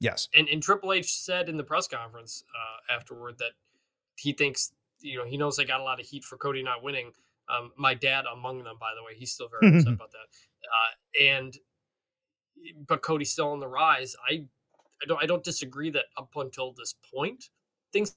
Yes. 0.00 0.28
and, 0.34 0.48
and 0.48 0.62
Triple 0.62 0.92
H 0.92 1.14
said 1.14 1.48
in 1.48 1.56
the 1.56 1.64
press 1.64 1.86
conference 1.88 2.44
uh, 2.54 2.94
afterward 2.94 3.38
that 3.38 3.52
he 4.16 4.32
thinks 4.32 4.72
you 5.00 5.18
know 5.18 5.24
he 5.26 5.36
knows 5.36 5.56
they 5.56 5.64
got 5.66 5.80
a 5.80 5.84
lot 5.84 6.00
of 6.00 6.06
heat 6.06 6.24
for 6.24 6.36
Cody 6.38 6.62
not 6.62 6.82
winning. 6.82 7.12
Um, 7.48 7.72
my 7.76 7.94
dad 7.94 8.24
among 8.30 8.64
them, 8.64 8.76
by 8.80 8.92
the 8.96 9.02
way, 9.04 9.12
he's 9.16 9.32
still 9.32 9.48
very 9.48 9.72
upset 9.78 9.92
about 9.94 10.10
that. 10.12 10.26
Uh, 10.64 11.22
and 11.34 11.56
but 12.88 13.02
Cody's 13.02 13.30
still 13.32 13.48
on 13.50 13.60
the 13.60 13.68
rise. 13.68 14.16
I 14.28 14.46
I 15.02 15.06
don't 15.06 15.22
I 15.22 15.26
don't 15.26 15.44
disagree 15.44 15.90
that 15.90 16.06
up 16.16 16.30
until 16.36 16.72
this 16.72 16.94
point 17.14 17.44
things 17.92 18.16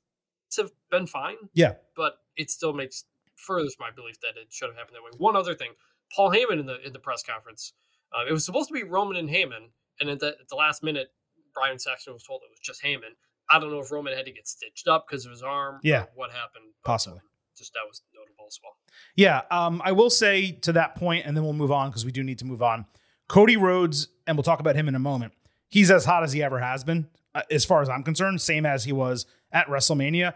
have 0.58 0.72
been 0.90 1.06
fine, 1.06 1.36
Yeah. 1.54 1.74
but 1.96 2.16
it 2.36 2.50
still 2.50 2.74
makes 2.74 3.06
furthers 3.36 3.76
my 3.80 3.92
belief 3.92 4.20
that 4.22 4.36
it 4.40 4.48
should 4.52 4.68
have 4.70 4.76
happened 4.76 4.96
that 4.96 5.04
way. 5.04 5.12
One 5.18 5.36
other 5.36 5.54
thing, 5.56 5.72
Paul 6.16 6.32
Heyman 6.32 6.60
in 6.60 6.66
the 6.66 6.80
in 6.86 6.92
the 6.94 7.00
press 7.00 7.22
conference, 7.24 7.74
uh, 8.14 8.26
it 8.28 8.32
was 8.34 8.46
supposed 8.46 8.68
to 8.70 8.74
be 8.74 8.84
Roman 8.84 9.18
and 9.18 9.30
Heyman, 9.30 9.70
and 10.00 10.10
at 10.10 10.20
the, 10.20 10.30
at 10.30 10.48
the 10.50 10.56
last 10.56 10.82
minute, 10.84 11.10
Byron 11.56 11.78
Saxton 11.80 12.14
was 12.14 12.24
told 12.24 12.42
it 12.44 12.50
was 12.50 12.60
just 12.60 12.82
Heyman. 12.84 13.14
I 13.52 13.60
don't 13.60 13.72
know 13.72 13.80
if 13.80 13.92
Roman 13.92 14.16
had 14.16 14.26
to 14.26 14.32
get 14.32 14.48
stitched 14.48 14.88
up 14.88 15.06
because 15.08 15.26
of 15.26 15.32
his 15.32 15.42
arm. 15.44 15.76
or 15.76 15.80
Yeah. 15.84 16.06
what 16.16 16.32
happened? 16.32 16.66
Possibly. 16.84 17.20
um, 17.20 17.26
just 17.58 17.74
that 17.74 17.82
was 17.88 18.02
notable 18.16 18.46
as 18.48 18.58
well. 18.64 18.74
Yeah, 19.16 19.42
um, 19.52 19.82
I 19.84 19.92
will 19.92 20.10
say 20.10 20.52
to 20.52 20.72
that 20.74 20.96
point, 20.96 21.26
and 21.26 21.36
then 21.36 21.44
we'll 21.44 21.54
move 21.54 21.72
on 21.72 21.90
because 21.90 22.06
we 22.06 22.12
do 22.12 22.24
need 22.24 22.40
to 22.40 22.46
move 22.46 22.62
on. 22.64 22.86
Cody 23.28 23.58
Rhodes, 23.58 24.08
and 24.26 24.38
we'll 24.38 24.44
talk 24.44 24.60
about 24.62 24.76
him 24.76 24.88
in 24.88 24.96
a 24.96 25.00
moment. 25.00 25.34
He's 25.70 25.92
as 25.92 26.06
hot 26.06 26.24
as 26.24 26.34
he 26.34 26.44
ever 26.44 26.60
has 26.60 26.84
been, 26.84 27.08
uh, 27.34 27.44
as 27.50 27.64
far 27.64 27.82
as 27.82 27.90
I'm 27.90 28.04
concerned. 28.04 28.42
Same 28.42 28.66
as 28.66 28.84
he 28.84 28.92
was 28.92 29.26
at 29.52 29.68
WrestleMania. 29.68 30.34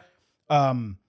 Um, 0.50 1.00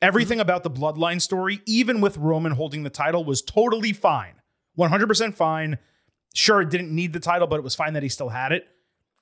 everything 0.00 0.40
about 0.40 0.62
the 0.62 0.70
Bloodline 0.70 1.20
story, 1.20 1.60
even 1.66 2.00
with 2.00 2.16
Roman 2.16 2.52
holding 2.52 2.82
the 2.82 2.90
title, 2.90 3.24
was 3.24 3.42
totally 3.42 3.92
fine. 3.92 4.34
100% 4.78 5.34
fine. 5.34 5.78
Sure, 6.34 6.60
it 6.62 6.70
didn't 6.70 6.94
need 6.94 7.12
the 7.12 7.20
title, 7.20 7.46
but 7.46 7.56
it 7.56 7.62
was 7.64 7.74
fine 7.74 7.94
that 7.94 8.02
he 8.02 8.08
still 8.08 8.28
had 8.28 8.52
it, 8.52 8.66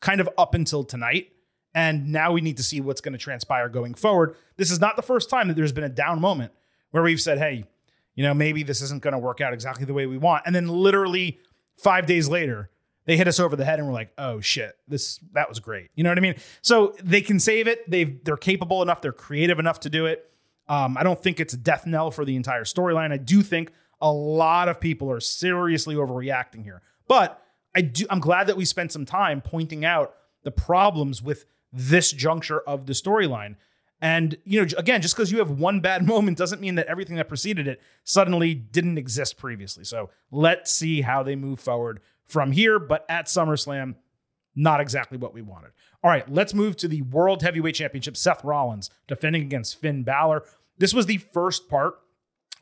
kind 0.01 0.21
of 0.21 0.29
up 0.39 0.55
until 0.55 0.85
tonight. 0.85 1.29
And 1.75 2.11
now 2.11 2.33
we 2.33 2.41
need 2.41 2.57
to 2.57 2.63
see 2.63 2.81
what's 2.81 3.01
going 3.01 3.13
to 3.13 3.19
transpire 3.19 3.69
going 3.69 3.95
forward. 3.95 4.37
This 4.57 4.71
is 4.71 4.81
not 4.81 4.97
the 4.97 5.03
first 5.03 5.29
time 5.29 5.49
that 5.49 5.55
there's 5.55 5.73
been 5.73 5.85
a 5.85 5.89
down 5.89 6.21
moment 6.21 6.53
where 6.91 7.03
we've 7.03 7.21
said, 7.21 7.39
hey, 7.39 7.65
you 8.15 8.23
know, 8.23 8.33
maybe 8.33 8.63
this 8.63 8.81
isn't 8.81 9.03
going 9.03 9.13
to 9.13 9.19
work 9.19 9.41
out 9.41 9.53
exactly 9.53 9.85
the 9.85 9.93
way 9.93 10.07
we 10.07 10.17
want. 10.17 10.45
And 10.47 10.55
then 10.55 10.69
literally 10.69 11.39
five 11.77 12.07
days 12.07 12.29
later, 12.29 12.71
they 13.07 13.17
hit 13.17 13.29
us 13.29 13.41
over 13.41 13.57
the 13.57 13.65
head 13.65 13.79
and 13.79 13.89
we're 13.89 13.95
like, 13.95 14.13
oh 14.19 14.41
shit, 14.41 14.77
this 14.87 15.21
that 15.33 15.49
was 15.49 15.59
great. 15.61 15.91
You 15.95 16.05
know 16.05 16.11
what 16.11 16.19
I 16.19 16.21
mean? 16.21 16.35
So 16.61 16.95
they 17.03 17.23
can 17.23 17.41
save 17.41 17.67
it. 17.67 17.89
They've 17.91 18.23
they're 18.25 18.37
capable 18.37 18.83
enough, 18.83 19.01
they're 19.01 19.13
creative 19.13 19.59
enough 19.59 19.81
to 19.81 19.91
do 19.91 20.07
it. 20.07 20.31
Um, 20.69 20.97
I 20.99 21.05
don't 21.05 21.23
think 21.23 21.39
it's 21.39 21.55
a 21.55 21.57
death 21.57 21.87
knell 21.87 22.11
for 22.11 22.25
the 22.25 22.37
entire 22.37 22.65
storyline. 22.65 23.13
I 23.13 23.17
do 23.17 23.43
think 23.43 23.73
a 24.01 24.13
lot 24.13 24.69
of 24.69 24.81
people 24.81 25.11
are 25.11 25.21
seriously 25.21 25.95
overreacting 25.95 26.65
here. 26.65 26.83
But 27.09 27.41
I 27.75 27.83
do 27.83 28.07
I'm 28.11 28.21
glad 28.21 28.49
that 28.49 28.57
we 28.57 28.65
spent 28.65 28.93
some 28.93 29.07
time 29.07 29.41
pointing 29.41 29.85
out 29.85 30.15
the 30.43 30.51
problems 30.51 31.23
with 31.23 31.45
this 31.73 32.11
juncture 32.11 32.61
of 32.61 32.87
the 32.87 32.93
storyline. 32.93 33.57
And 34.01 34.37
you 34.45 34.61
know, 34.61 34.69
again, 34.77 35.01
just 35.01 35.15
because 35.15 35.31
you 35.31 35.39
have 35.39 35.51
one 35.51 35.79
bad 35.81 36.05
moment 36.07 36.39
doesn't 36.39 36.61
mean 36.61 36.75
that 36.75 36.89
everything 36.89 37.17
that 37.17 37.29
preceded 37.29 37.69
it 37.69 37.81
suddenly 38.03 38.53
didn't 38.55 38.99
exist 38.99 39.39
previously. 39.39 39.85
So 39.85 40.11
let's 40.33 40.73
see 40.73 41.03
how 41.03 41.23
they 41.23 41.37
move 41.37 41.61
forward 41.61 42.01
from 42.27 42.53
here. 42.53 42.79
But 42.79 43.05
at 43.09 43.27
SummerSlam, 43.27 43.97
not 44.55 44.81
exactly 44.81 45.19
what 45.19 45.35
we 45.35 45.43
wanted. 45.43 45.73
All 46.03 46.11
right, 46.11 46.31
let's 46.31 46.55
move 46.55 46.77
to 46.79 46.89
the 46.89 47.03
World 47.03 47.43
Heavyweight 47.43 47.75
Championship. 47.75 48.17
Seth 48.17 48.45
Rollins 48.45 48.91
defending 49.07 49.43
against 49.43 49.81
Finn 49.81 50.03
Balor. 50.03 50.45
This 50.79 50.95
was 50.95 51.07
the 51.07 51.19
first 51.19 51.69
part 51.69 51.95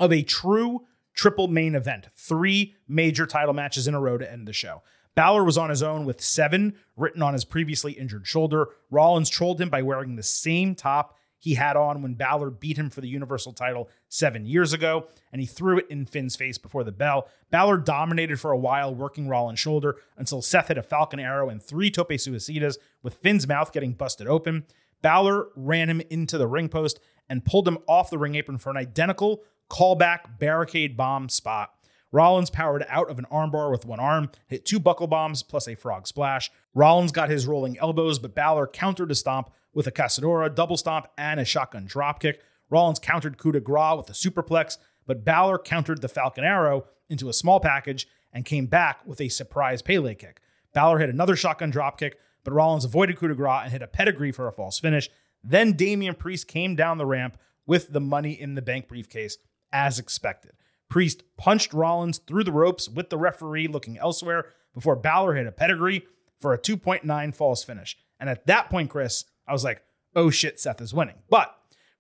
of 0.01 0.13
a 0.13 0.23
true 0.23 0.83
triple 1.15 1.49
main 1.49 1.75
event, 1.75 2.09
three 2.17 2.75
major 2.89 3.27
title 3.27 3.55
matches 3.55 3.87
in 3.87 3.95
a 3.95 4.01
row 4.01 4.19
to 4.19 4.31
end 4.31 4.49
the 4.49 4.53
show. 4.53 4.83
Balor 5.15 5.45
was 5.45 5.57
on 5.57 5.71
his 5.71 5.83
own 5.83 6.05
with 6.05 6.21
seven 6.21 6.75
written 6.97 7.23
on 7.23 7.35
his 7.35 7.45
previously 7.45 7.93
injured 7.93 8.27
shoulder. 8.27 8.69
Rollins 8.91 9.31
trolled 9.31 9.61
him 9.61 9.69
by 9.69 9.83
wearing 9.83 10.17
the 10.17 10.25
same 10.25 10.75
top 10.75 11.17
he 11.45 11.57
had 11.57 11.77
on 11.77 12.01
when 12.01 12.15
Balor 12.15 12.49
beat 12.49 12.79
him 12.79 12.89
for 12.89 13.03
the 13.03 13.09
Universal 13.09 13.53
title 13.53 13.91
seven 14.09 14.47
years 14.47 14.73
ago, 14.73 15.09
and 15.31 15.43
he 15.43 15.47
threw 15.47 15.77
it 15.77 15.85
in 15.91 16.07
Finn's 16.07 16.37
face 16.37 16.57
before 16.57 16.85
the 16.85 16.91
bell. 16.91 17.29
Balor 17.51 17.77
dominated 17.77 18.41
for 18.41 18.51
a 18.51 18.57
while, 18.57 18.95
working 18.95 19.29
Rollins' 19.29 19.59
shoulder 19.59 19.97
until 20.17 20.41
Seth 20.41 20.69
hit 20.69 20.79
a 20.79 20.83
Falcon 20.83 21.21
Arrow 21.21 21.51
and 21.51 21.63
three 21.63 21.91
Tope 21.91 22.13
Suicidas, 22.13 22.79
with 23.03 23.13
Finn's 23.17 23.47
mouth 23.47 23.75
getting 23.75 23.93
busted 23.93 24.27
open. 24.27 24.65
Balor 25.03 25.49
ran 25.55 25.91
him 25.91 26.01
into 26.09 26.39
the 26.39 26.47
ring 26.47 26.71
post 26.71 26.99
and 27.29 27.45
pulled 27.45 27.69
him 27.69 27.77
off 27.87 28.09
the 28.09 28.17
ring 28.17 28.37
apron 28.37 28.57
for 28.57 28.71
an 28.71 28.79
identical 28.79 29.43
callback 29.69 30.39
barricade 30.39 30.97
bomb 30.97 31.29
spot. 31.29 31.75
Rollins 32.11 32.49
powered 32.49 32.87
out 32.89 33.11
of 33.11 33.19
an 33.19 33.27
armbar 33.31 33.71
with 33.71 33.85
one 33.85 34.01
arm, 34.01 34.31
hit 34.47 34.65
two 34.65 34.81
buckle 34.81 35.09
bombs 35.09 35.43
plus 35.43 35.69
a 35.69 35.75
frog 35.75 36.07
splash. 36.07 36.51
Rollins 36.73 37.13
got 37.13 37.29
his 37.29 37.47
rolling 37.47 37.79
elbows, 37.79 38.19
but 38.19 38.35
Balor 38.35 38.69
countered 38.69 39.11
a 39.11 39.15
stomp 39.15 39.51
with 39.75 39.87
a 39.87 39.93
Cazadora, 39.93 40.55
double 40.55 40.77
stomp, 40.77 41.07
and 41.19 41.39
a 41.41 41.45
shotgun 41.45 41.87
dropkick. 41.87 42.37
Rollins 42.71 42.99
countered 42.99 43.39
coup 43.39 43.53
de 43.53 43.61
grace 43.61 43.97
with 43.97 44.09
a 44.09 44.13
superplex, 44.13 44.79
but 45.07 45.25
Balor 45.25 45.59
countered 45.59 46.01
the 46.01 46.09
Falcon 46.09 46.45
Arrow 46.45 46.87
into 47.09 47.29
a 47.29 47.35
small 47.35 47.61
package 47.61 48.09
and 48.33 48.45
came 48.45 48.67
back 48.67 49.07
with 49.07 49.21
a 49.21 49.29
surprise 49.29 49.83
Pele 49.83 50.15
kick. 50.15 50.41
Balor 50.73 50.99
hit 50.99 51.11
another 51.11 51.37
shotgun 51.37 51.73
dropkick, 51.73 52.15
but 52.43 52.53
Rollins 52.53 52.85
avoided 52.85 53.17
coup 53.17 53.29
de 53.29 53.35
grace 53.35 53.63
and 53.65 53.73
hit 53.73 53.83
a 53.83 53.87
pedigree 53.87 54.33
for 54.33 54.49
a 54.49 54.53
false 54.53 54.79
finish. 54.79 55.09
Then 55.43 55.73
Damian 55.73 56.15
Priest 56.15 56.49
came 56.49 56.75
down 56.75 56.99
the 56.99 57.07
ramp 57.07 57.39
with 57.67 57.93
the 57.93 58.01
money 58.01 58.33
in 58.33 58.55
the 58.55 58.63
bank 58.63 58.89
briefcase, 58.89 59.39
as 59.73 59.99
expected. 59.99 60.53
Priest 60.89 61.23
punched 61.37 61.73
Rollins 61.73 62.19
through 62.19 62.45
the 62.45 62.53
ropes 62.53 62.89
with 62.89 63.11
the 63.11 63.19
referee 63.19 63.69
looking 63.69 63.99
elsewhere 63.99 64.47
before 64.73 64.97
Balor 64.97 65.35
hit 65.35 65.47
a 65.47 65.53
pedigree 65.53 66.07
for 66.39 66.53
a 66.53 66.59
2.9 66.59 67.35
false 67.35 67.65
finish. 67.65 67.97
And 68.21 68.29
at 68.29 68.47
that 68.47 68.71
point, 68.71 68.91
Chris, 68.91 69.25
I 69.47 69.53
was 69.53 69.65
like, 69.65 69.83
oh 70.17 70.31
shit, 70.31 70.61
Seth 70.61 70.81
is 70.81 70.95
winning. 70.95 71.17
But 71.29 71.55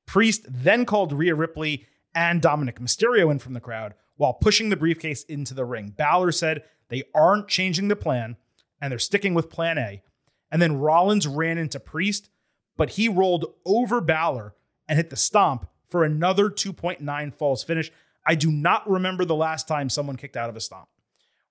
Priest 0.07 0.47
then 0.49 0.85
called 0.85 1.13
Rhea 1.13 1.35
Ripley 1.35 1.87
and 2.15 2.41
Dominic 2.41 2.79
Mysterio 2.79 3.31
in 3.31 3.39
from 3.39 3.55
the 3.55 3.61
crowd 3.61 3.95
while 4.17 4.35
pushing 4.35 4.69
the 4.69 4.77
briefcase 4.77 5.25
into 5.25 5.55
the 5.55 5.65
ring. 5.65 5.93
Balor 5.97 6.33
said 6.33 6.63
they 6.89 7.03
aren't 7.15 7.49
changing 7.49 7.89
the 7.89 7.97
plan 7.97 8.37
and 8.81 8.91
they're 8.91 8.99
sticking 8.99 9.35
with 9.35 9.51
plan 9.51 9.79
A. 9.79 10.03
And 10.51 10.63
then 10.63 10.79
Rollins 10.79 11.27
ran 11.27 11.59
into 11.59 11.81
Priest, 11.81 12.31
but 12.77 12.91
he 12.91 13.09
rolled 13.09 13.47
over 13.65 14.01
Balor 14.01 14.55
and 14.89 14.97
hit 14.97 15.11
the 15.11 15.17
stomp 15.17 15.69
for 15.89 16.05
another 16.05 16.49
2.9 16.49 17.35
falls 17.35 17.65
finish. 17.65 17.91
I 18.27 18.35
do 18.35 18.51
not 18.51 18.89
remember 18.89 19.25
the 19.25 19.35
last 19.35 19.67
time 19.67 19.89
someone 19.89 20.17
kicked 20.17 20.37
out 20.37 20.51
of 20.51 20.57
a 20.57 20.61
stomp. 20.61 20.89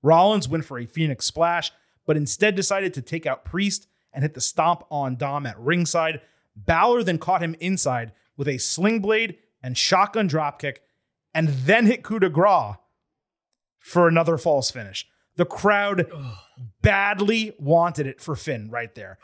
Rollins 0.02 0.48
went 0.48 0.66
for 0.66 0.80
a 0.80 0.86
Phoenix 0.86 1.26
splash, 1.26 1.72
but 2.06 2.18
instead 2.18 2.56
decided 2.56 2.94
to 2.94 3.02
take 3.02 3.26
out 3.26 3.46
Priest 3.46 3.88
and 4.14 4.24
hit 4.24 4.34
the 4.34 4.42
stomp 4.42 4.84
on 4.90 5.16
Dom 5.16 5.46
at 5.46 5.60
ringside. 5.60 6.22
Balor 6.56 7.04
then 7.04 7.18
caught 7.18 7.42
him 7.42 7.56
inside 7.60 8.12
with 8.38 8.48
a 8.48 8.58
sling 8.58 9.00
blade 9.00 9.38
and 9.62 9.78
shotgun 9.78 10.28
dropkick, 10.28 10.78
and 11.34 11.48
then 11.48 11.86
hit 11.86 12.04
coup 12.04 12.20
de 12.20 12.30
grace 12.30 12.76
for 13.80 14.08
another 14.08 14.38
false 14.38 14.70
finish. 14.72 15.08
The 15.36 15.46
crowd 15.46 16.12
Ugh. 16.14 16.36
badly 16.82 17.56
wanted 17.58 18.06
it 18.06 18.22
for 18.22 18.36
Finn 18.36 18.70
right 18.70 18.94
there. 18.94 19.18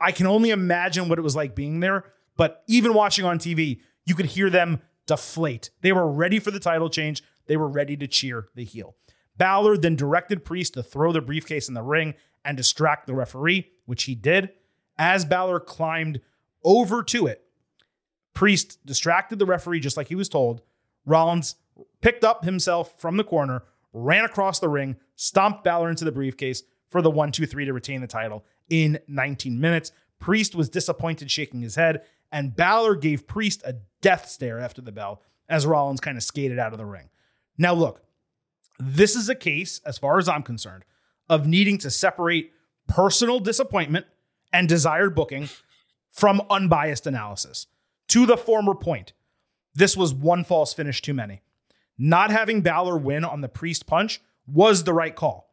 i 0.00 0.10
can 0.12 0.26
only 0.26 0.50
imagine 0.50 1.08
what 1.08 1.18
it 1.18 1.22
was 1.22 1.36
like 1.36 1.54
being 1.54 1.80
there, 1.80 2.04
but 2.36 2.64
even 2.66 2.94
watching 2.94 3.24
on 3.24 3.38
TV, 3.38 3.80
you 4.04 4.14
could 4.14 4.26
hear 4.26 4.50
them 4.50 4.82
deflate. 5.06 5.70
They 5.82 5.92
were 5.92 6.10
ready 6.10 6.38
for 6.38 6.50
the 6.50 6.58
title 6.58 6.90
change. 6.90 7.22
They 7.46 7.56
were 7.56 7.68
ready 7.68 7.96
to 7.98 8.06
cheer 8.06 8.48
the 8.54 8.64
heel. 8.64 8.96
Balor 9.36 9.78
then 9.78 9.96
directed 9.96 10.44
Priest 10.44 10.74
to 10.74 10.82
throw 10.82 11.12
the 11.12 11.20
briefcase 11.20 11.68
in 11.68 11.74
the 11.74 11.82
ring 11.82 12.14
and 12.44 12.56
distract 12.56 13.06
the 13.06 13.14
referee, 13.14 13.70
which 13.86 14.04
he 14.04 14.14
did. 14.14 14.50
As 14.98 15.24
Balor 15.24 15.60
climbed 15.60 16.20
over 16.64 17.02
to 17.04 17.26
it, 17.26 17.44
Priest 18.34 18.84
distracted 18.86 19.38
the 19.38 19.46
referee 19.46 19.80
just 19.80 19.96
like 19.96 20.08
he 20.08 20.14
was 20.14 20.28
told. 20.28 20.62
Rollins 21.04 21.56
picked 22.00 22.24
up 22.24 22.44
himself 22.44 22.98
from 23.00 23.16
the 23.16 23.24
corner, 23.24 23.64
ran 23.92 24.24
across 24.24 24.58
the 24.58 24.68
ring, 24.68 24.96
stomped 25.16 25.64
Balor 25.64 25.90
into 25.90 26.04
the 26.04 26.12
briefcase 26.12 26.62
for 26.88 27.02
the 27.02 27.10
1 27.10 27.32
2 27.32 27.46
3 27.46 27.64
to 27.64 27.72
retain 27.72 28.00
the 28.00 28.06
title 28.06 28.44
in 28.68 28.98
19 29.08 29.60
minutes. 29.60 29.92
Priest 30.18 30.54
was 30.54 30.68
disappointed, 30.68 31.30
shaking 31.30 31.62
his 31.62 31.74
head, 31.74 32.02
and 32.30 32.54
Balor 32.54 32.96
gave 32.96 33.26
Priest 33.26 33.62
a 33.64 33.76
death 34.00 34.28
stare 34.28 34.58
after 34.58 34.80
the 34.80 34.92
bell 34.92 35.22
as 35.48 35.66
Rollins 35.66 36.00
kind 36.00 36.16
of 36.16 36.22
skated 36.22 36.58
out 36.58 36.72
of 36.72 36.78
the 36.78 36.84
ring. 36.84 37.10
Now, 37.58 37.74
look, 37.74 38.02
this 38.78 39.14
is 39.14 39.28
a 39.28 39.34
case, 39.34 39.80
as 39.84 39.98
far 39.98 40.18
as 40.18 40.28
I'm 40.28 40.42
concerned, 40.42 40.84
of 41.32 41.46
needing 41.46 41.78
to 41.78 41.90
separate 41.90 42.52
personal 42.86 43.40
disappointment 43.40 44.04
and 44.52 44.68
desired 44.68 45.14
booking 45.14 45.48
from 46.10 46.42
unbiased 46.50 47.06
analysis. 47.06 47.66
To 48.08 48.26
the 48.26 48.36
former 48.36 48.74
point, 48.74 49.14
this 49.74 49.96
was 49.96 50.12
one 50.12 50.44
false 50.44 50.74
finish 50.74 51.00
too 51.00 51.14
many. 51.14 51.40
Not 51.96 52.30
having 52.30 52.60
Balor 52.60 52.98
win 52.98 53.24
on 53.24 53.40
the 53.40 53.48
priest 53.48 53.86
punch 53.86 54.20
was 54.46 54.84
the 54.84 54.92
right 54.92 55.16
call, 55.16 55.48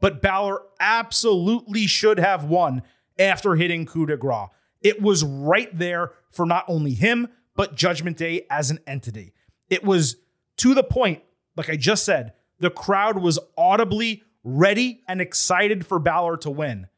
but 0.00 0.22
Balor 0.22 0.62
absolutely 0.78 1.88
should 1.88 2.20
have 2.20 2.44
won 2.44 2.82
after 3.18 3.56
hitting 3.56 3.86
coup 3.86 4.06
de 4.06 4.16
grace. 4.16 4.50
It 4.82 5.02
was 5.02 5.24
right 5.24 5.76
there 5.76 6.12
for 6.30 6.46
not 6.46 6.64
only 6.68 6.94
him, 6.94 7.26
but 7.56 7.74
Judgment 7.74 8.16
Day 8.16 8.46
as 8.48 8.70
an 8.70 8.78
entity. 8.86 9.32
It 9.68 9.82
was 9.82 10.14
to 10.58 10.74
the 10.74 10.84
point, 10.84 11.22
like 11.56 11.70
I 11.70 11.76
just 11.76 12.04
said, 12.04 12.34
the 12.60 12.70
crowd 12.70 13.18
was 13.18 13.40
audibly 13.58 14.22
ready 14.44 15.02
and 15.08 15.20
excited 15.20 15.86
for 15.86 15.98
Balor 15.98 16.36
to 16.38 16.50
win. 16.50 16.88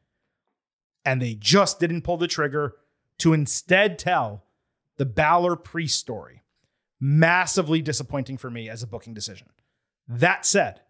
And 1.03 1.21
they 1.21 1.33
just 1.33 1.79
didn't 1.79 2.03
pull 2.03 2.17
the 2.17 2.27
trigger 2.27 2.75
to 3.19 3.33
instead 3.33 3.97
tell 3.97 4.43
the 4.97 5.05
Balor 5.05 5.55
Priest 5.55 5.97
story. 5.97 6.43
Massively 6.99 7.81
disappointing 7.81 8.37
for 8.37 8.49
me 8.49 8.69
as 8.69 8.83
a 8.83 8.87
booking 8.87 9.13
decision. 9.13 9.47
That 10.07 10.45
said, 10.45 10.81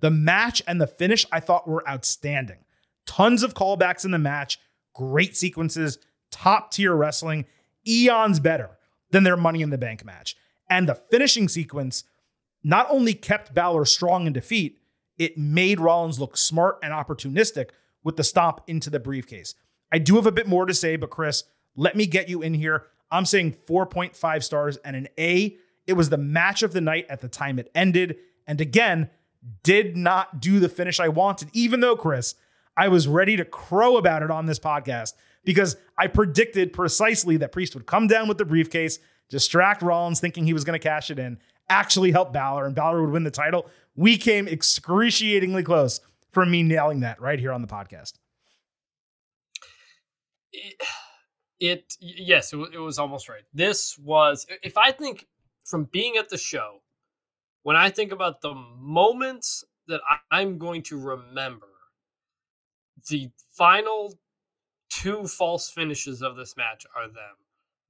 the 0.00 0.10
match 0.10 0.62
and 0.66 0.80
the 0.80 0.86
finish 0.86 1.26
I 1.30 1.40
thought 1.40 1.68
were 1.68 1.88
outstanding. 1.88 2.64
Tons 3.06 3.42
of 3.42 3.54
callbacks 3.54 4.04
in 4.04 4.10
the 4.10 4.18
match, 4.18 4.58
great 4.94 5.36
sequences, 5.36 5.98
top 6.30 6.72
tier 6.72 6.94
wrestling, 6.94 7.44
eons 7.86 8.40
better 8.40 8.78
than 9.10 9.22
their 9.22 9.36
Money 9.36 9.62
in 9.62 9.70
the 9.70 9.78
Bank 9.78 10.04
match. 10.04 10.36
And 10.68 10.88
the 10.88 10.94
finishing 10.94 11.48
sequence 11.48 12.04
not 12.64 12.86
only 12.90 13.14
kept 13.14 13.54
Balor 13.54 13.84
strong 13.84 14.26
in 14.26 14.32
defeat, 14.32 14.81
it 15.22 15.38
made 15.38 15.80
Rollins 15.80 16.18
look 16.18 16.36
smart 16.36 16.78
and 16.82 16.92
opportunistic 16.92 17.70
with 18.02 18.16
the 18.16 18.24
stomp 18.24 18.60
into 18.66 18.90
the 18.90 19.00
briefcase. 19.00 19.54
I 19.92 19.98
do 19.98 20.16
have 20.16 20.26
a 20.26 20.32
bit 20.32 20.48
more 20.48 20.66
to 20.66 20.74
say, 20.74 20.96
but 20.96 21.10
Chris, 21.10 21.44
let 21.76 21.96
me 21.96 22.06
get 22.06 22.28
you 22.28 22.42
in 22.42 22.54
here. 22.54 22.86
I'm 23.10 23.26
saying 23.26 23.56
4.5 23.68 24.42
stars 24.42 24.78
and 24.78 24.96
an 24.96 25.08
A. 25.18 25.56
It 25.86 25.92
was 25.94 26.08
the 26.08 26.16
match 26.16 26.62
of 26.62 26.72
the 26.72 26.80
night 26.80 27.06
at 27.08 27.20
the 27.20 27.28
time 27.28 27.58
it 27.58 27.70
ended. 27.74 28.16
And 28.46 28.60
again, 28.60 29.10
did 29.62 29.96
not 29.96 30.40
do 30.40 30.60
the 30.60 30.68
finish 30.68 30.98
I 31.00 31.08
wanted, 31.08 31.48
even 31.52 31.80
though, 31.80 31.96
Chris, 31.96 32.34
I 32.76 32.88
was 32.88 33.08
ready 33.08 33.36
to 33.36 33.44
crow 33.44 33.96
about 33.96 34.22
it 34.22 34.30
on 34.30 34.46
this 34.46 34.58
podcast 34.58 35.12
because 35.44 35.76
I 35.98 36.06
predicted 36.06 36.72
precisely 36.72 37.36
that 37.38 37.52
Priest 37.52 37.74
would 37.74 37.86
come 37.86 38.06
down 38.06 38.28
with 38.28 38.38
the 38.38 38.44
briefcase, 38.44 38.98
distract 39.28 39.82
Rollins 39.82 40.20
thinking 40.20 40.46
he 40.46 40.52
was 40.52 40.64
going 40.64 40.78
to 40.78 40.82
cash 40.82 41.10
it 41.10 41.18
in, 41.18 41.38
actually 41.68 42.12
help 42.12 42.32
Balor, 42.32 42.66
and 42.66 42.74
Balor 42.74 43.02
would 43.02 43.10
win 43.10 43.24
the 43.24 43.30
title. 43.30 43.68
We 43.94 44.16
came 44.16 44.48
excruciatingly 44.48 45.62
close 45.64 46.00
from 46.30 46.50
me 46.50 46.62
nailing 46.62 47.00
that 47.00 47.20
right 47.20 47.38
here 47.38 47.52
on 47.52 47.60
the 47.62 47.68
podcast. 47.68 48.14
It, 50.52 50.74
it 51.60 51.94
yes, 52.00 52.52
it, 52.52 52.58
it 52.74 52.78
was 52.78 52.98
almost 52.98 53.28
right. 53.28 53.42
This 53.52 53.98
was, 53.98 54.46
if 54.62 54.76
I 54.76 54.92
think 54.92 55.26
from 55.64 55.84
being 55.84 56.16
at 56.16 56.28
the 56.28 56.38
show, 56.38 56.82
when 57.62 57.76
I 57.76 57.90
think 57.90 58.12
about 58.12 58.40
the 58.40 58.54
moments 58.54 59.64
that 59.88 60.00
I, 60.08 60.40
I'm 60.40 60.58
going 60.58 60.82
to 60.84 60.98
remember, 60.98 61.66
the 63.08 63.30
final 63.56 64.18
two 64.90 65.26
false 65.26 65.70
finishes 65.70 66.22
of 66.22 66.36
this 66.36 66.56
match 66.56 66.84
are 66.96 67.06
them. 67.08 67.36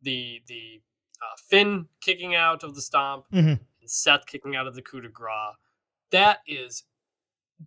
The 0.03 0.41
the 0.47 0.81
uh, 1.21 1.37
Finn 1.49 1.87
kicking 2.01 2.35
out 2.35 2.65
of 2.65 2.75
the 2.75 2.83
stomp 2.83 3.25
Mhm. 3.33 3.59
and 3.81 3.91
Seth 3.91 4.27
kicking 4.27 4.57
out 4.57 4.67
of 4.67 4.75
the 4.75 4.83
coup 4.83 5.01
de 5.01 5.09
grace. 5.09 5.55
That 6.13 6.39
is 6.47 6.85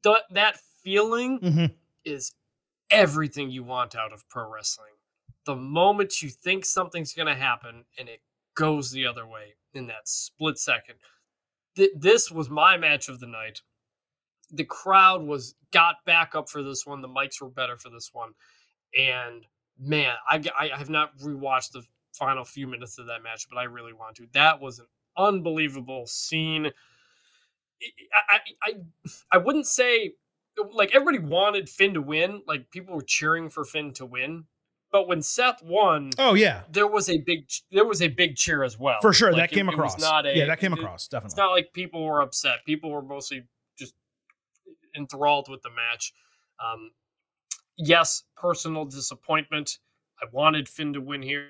th- 0.04 0.18
that 0.32 0.60
feeling 0.84 1.40
Mhm. 1.40 1.76
is 2.06 2.34
everything 2.90 3.50
you 3.50 3.64
want 3.64 3.96
out 3.96 4.14
of 4.14 4.28
pro 4.30 4.48
wrestling. 4.50 4.94
The 5.46 5.56
moment 5.56 6.22
you 6.22 6.30
think 6.30 6.66
something's 6.66 7.14
going 7.14 7.28
to 7.28 7.36
happen 7.36 7.86
and 7.98 8.08
it 8.10 8.22
goes 8.56 8.92
the 8.92 9.06
other 9.06 9.28
way 9.28 9.56
in 9.74 9.88
that 9.88 10.08
split 10.08 10.58
second. 10.58 10.96
Th- 11.76 11.92
this 11.96 12.32
was 12.32 12.50
my 12.50 12.78
match 12.78 13.10
of 13.10 13.20
the 13.20 13.28
night. 13.28 13.62
The 14.52 14.64
crowd 14.64 15.24
was 15.24 15.56
got 15.72 16.06
back 16.06 16.36
up 16.36 16.50
for 16.50 16.64
this 16.64 16.86
one. 16.86 17.02
The 17.02 17.08
mics 17.10 17.42
were 17.42 17.50
better 17.50 17.78
for 17.78 17.90
this 17.90 18.14
one. 18.14 18.34
And 18.98 19.46
man, 19.78 20.16
I, 20.30 20.42
I 20.58 20.68
have 20.78 20.90
not 20.90 21.18
rewatched 21.18 21.72
the 21.72 21.86
final 22.14 22.46
few 22.46 22.68
minutes 22.68 22.98
of 22.98 23.08
that 23.08 23.24
match, 23.24 23.48
but 23.50 23.58
I 23.58 23.64
really 23.64 23.92
want 23.94 24.16
to. 24.18 24.28
That 24.34 24.62
was 24.62 24.80
an 24.80 24.88
unbelievable 25.18 26.08
scene. 26.08 26.72
I, 28.30 28.40
I, 28.64 28.74
I, 29.34 29.38
wouldn't 29.38 29.68
say 29.68 30.14
like 30.74 30.96
everybody 30.96 31.20
wanted 31.20 31.70
Finn 31.70 31.94
to 31.96 32.02
win. 32.02 32.42
Like 32.48 32.72
people 32.72 32.96
were 32.96 33.02
cheering 33.02 33.50
for 33.50 33.66
Finn 33.66 33.94
to 33.94 34.06
win. 34.06 34.46
But 34.92 35.08
when 35.10 35.22
Seth 35.22 35.62
won, 35.62 36.12
Oh, 36.18 36.36
yeah, 36.36 36.62
there 36.72 36.88
was 36.88 37.10
a 37.10 37.18
big 37.18 37.50
there 37.72 37.86
was 37.86 38.02
a 38.02 38.08
big 38.08 38.36
cheer 38.38 38.64
as 38.64 38.80
well. 38.80 39.00
for 39.02 39.12
sure. 39.12 39.32
Like, 39.34 39.50
that 39.50 39.56
came 39.56 39.68
it- 39.68 39.74
it 39.74 39.76
across. 39.76 40.00
not 40.00 40.26
a- 40.26 40.38
yeah, 40.38 40.46
that 40.46 40.60
came 40.60 40.72
it- 40.74 40.80
across. 40.80 41.10
It's 41.12 41.36
not 41.36 41.52
like 41.52 41.74
people 41.74 42.06
were 42.06 42.22
upset. 42.22 42.64
People 42.66 42.92
were 42.92 43.02
mostly 43.02 43.44
just 43.78 43.94
enthralled 44.96 45.50
with 45.50 45.62
the 45.64 45.70
match. 45.70 46.14
Um, 46.64 46.92
yes, 47.78 48.24
personal 48.38 48.86
disappointment. 48.86 49.80
I 50.22 50.28
wanted 50.32 50.70
Finn 50.70 50.94
to 50.94 51.02
win 51.02 51.22
here. 51.22 51.50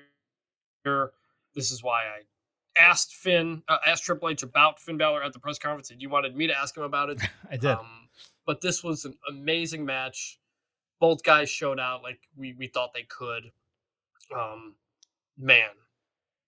This 1.54 1.70
is 1.70 1.82
why 1.84 2.02
I 2.04 2.22
asked 2.78 3.14
Finn, 3.14 3.62
uh, 3.68 3.78
asked 3.86 4.04
Triple 4.04 4.28
H 4.28 4.42
about 4.42 4.78
Finn 4.80 4.96
Balor 4.96 5.22
at 5.22 5.32
the 5.32 5.38
press 5.38 5.58
conference, 5.58 5.90
and 5.90 6.00
you 6.00 6.08
wanted 6.08 6.36
me 6.36 6.46
to 6.46 6.58
ask 6.58 6.76
him 6.76 6.82
about 6.82 7.10
it. 7.10 7.20
I 7.50 7.56
did. 7.56 7.70
Um, 7.70 8.08
but 8.46 8.60
this 8.60 8.82
was 8.84 9.04
an 9.04 9.14
amazing 9.28 9.84
match. 9.84 10.38
Both 11.00 11.22
guys 11.22 11.50
showed 11.50 11.78
out 11.78 12.02
like 12.02 12.20
we, 12.36 12.54
we 12.54 12.68
thought 12.68 12.94
they 12.94 13.02
could. 13.02 13.50
Um, 14.34 14.76
man, 15.36 15.68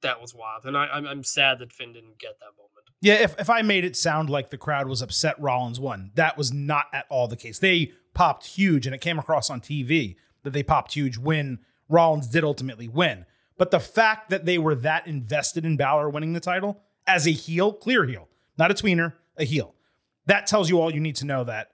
that 0.02 0.20
was 0.20 0.34
wild, 0.34 0.64
and 0.64 0.76
I, 0.76 0.86
I'm 0.86 1.06
I'm 1.06 1.24
sad 1.24 1.58
that 1.58 1.72
Finn 1.72 1.92
didn't 1.92 2.18
get 2.18 2.38
that 2.40 2.56
moment. 2.56 2.68
Yeah, 3.00 3.14
if, 3.14 3.38
if 3.38 3.48
I 3.48 3.62
made 3.62 3.84
it 3.84 3.94
sound 3.96 4.28
like 4.28 4.50
the 4.50 4.58
crowd 4.58 4.88
was 4.88 5.02
upset 5.02 5.40
Rollins 5.40 5.78
won, 5.78 6.10
that 6.14 6.36
was 6.36 6.52
not 6.52 6.86
at 6.92 7.06
all 7.08 7.28
the 7.28 7.36
case. 7.36 7.58
They 7.58 7.92
popped 8.14 8.46
huge, 8.46 8.86
and 8.86 8.94
it 8.94 9.00
came 9.00 9.18
across 9.18 9.50
on 9.50 9.60
TV 9.60 10.16
that 10.42 10.52
they 10.52 10.62
popped 10.62 10.94
huge 10.94 11.16
when 11.16 11.60
Rollins 11.88 12.26
did 12.26 12.42
ultimately 12.42 12.88
win. 12.88 13.24
But 13.58 13.70
the 13.70 13.80
fact 13.80 14.30
that 14.30 14.44
they 14.46 14.56
were 14.56 14.74
that 14.76 15.06
invested 15.06 15.64
in 15.66 15.76
Balor 15.76 16.08
winning 16.10 16.32
the 16.32 16.40
title 16.40 16.80
as 17.06 17.26
a 17.26 17.30
heel, 17.32 17.72
clear 17.72 18.06
heel, 18.06 18.28
not 18.56 18.70
a 18.70 18.74
tweener, 18.74 19.14
a 19.36 19.44
heel, 19.44 19.74
that 20.26 20.46
tells 20.46 20.70
you 20.70 20.80
all 20.80 20.92
you 20.92 21.00
need 21.00 21.16
to 21.16 21.24
know 21.26 21.44
that 21.44 21.72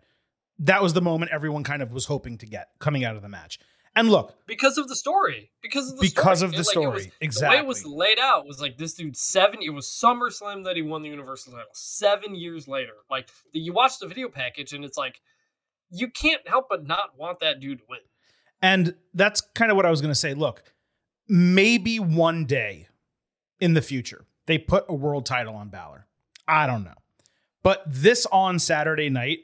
that 0.58 0.82
was 0.82 0.92
the 0.94 1.02
moment 1.02 1.30
everyone 1.32 1.62
kind 1.64 1.82
of 1.82 1.92
was 1.92 2.06
hoping 2.06 2.38
to 2.38 2.46
get 2.46 2.68
coming 2.78 3.04
out 3.04 3.16
of 3.16 3.22
the 3.22 3.28
match. 3.28 3.58
And 3.96 4.10
look, 4.10 4.34
because 4.46 4.76
of 4.78 4.88
the 4.88 4.96
story. 4.96 5.50
Because 5.62 5.90
of 5.92 5.98
the 5.98 6.02
Because 6.08 6.38
story. 6.40 6.48
of 6.48 6.52
the 6.52 6.56
It, 6.56 6.66
like, 6.66 6.66
story. 6.72 6.86
was- 6.90 7.08
Exactly. 7.20 7.56
The 7.58 7.62
way 7.62 7.64
it 7.64 7.68
was 7.68 7.84
laid 7.86 8.18
out 8.18 8.44
was 8.46 8.60
like 8.60 8.76
this 8.76 8.94
dude 8.94 9.16
seven. 9.16 9.60
It 9.62 9.70
was 9.70 9.86
SummerSlam 9.86 10.64
that 10.64 10.74
he 10.76 10.82
won 10.82 11.02
the 11.02 11.10
Universal 11.10 11.52
title. 11.52 11.68
Seven 11.74 12.34
years 12.34 12.66
later, 12.66 12.94
like 13.10 13.28
the, 13.52 13.60
you 13.60 13.72
watch 13.72 13.98
the 14.00 14.08
video 14.08 14.28
package 14.28 14.72
and 14.72 14.84
it's 14.84 14.96
like 14.98 15.20
you 15.90 16.08
can't 16.08 16.46
help 16.48 16.66
but 16.68 16.84
not 16.86 17.16
want 17.16 17.38
that 17.40 17.60
dude 17.60 17.78
to 17.78 17.84
win. 17.88 18.00
And 18.62 18.94
that's 19.12 19.40
kind 19.54 19.70
of 19.70 19.76
what 19.76 19.86
I 19.86 19.90
was 19.90 20.00
going 20.00 20.10
to 20.12 20.18
say. 20.18 20.34
Look, 20.34 20.62
maybe 21.28 21.98
one 21.98 22.44
day 22.44 22.88
in 23.60 23.74
the 23.74 23.82
future, 23.82 24.24
they 24.46 24.58
put 24.58 24.84
a 24.88 24.94
world 24.94 25.26
title 25.26 25.54
on 25.54 25.68
Balor. 25.68 26.06
I 26.46 26.66
don't 26.66 26.84
know. 26.84 26.94
But 27.62 27.82
this 27.86 28.26
on 28.26 28.58
Saturday 28.58 29.08
night 29.08 29.40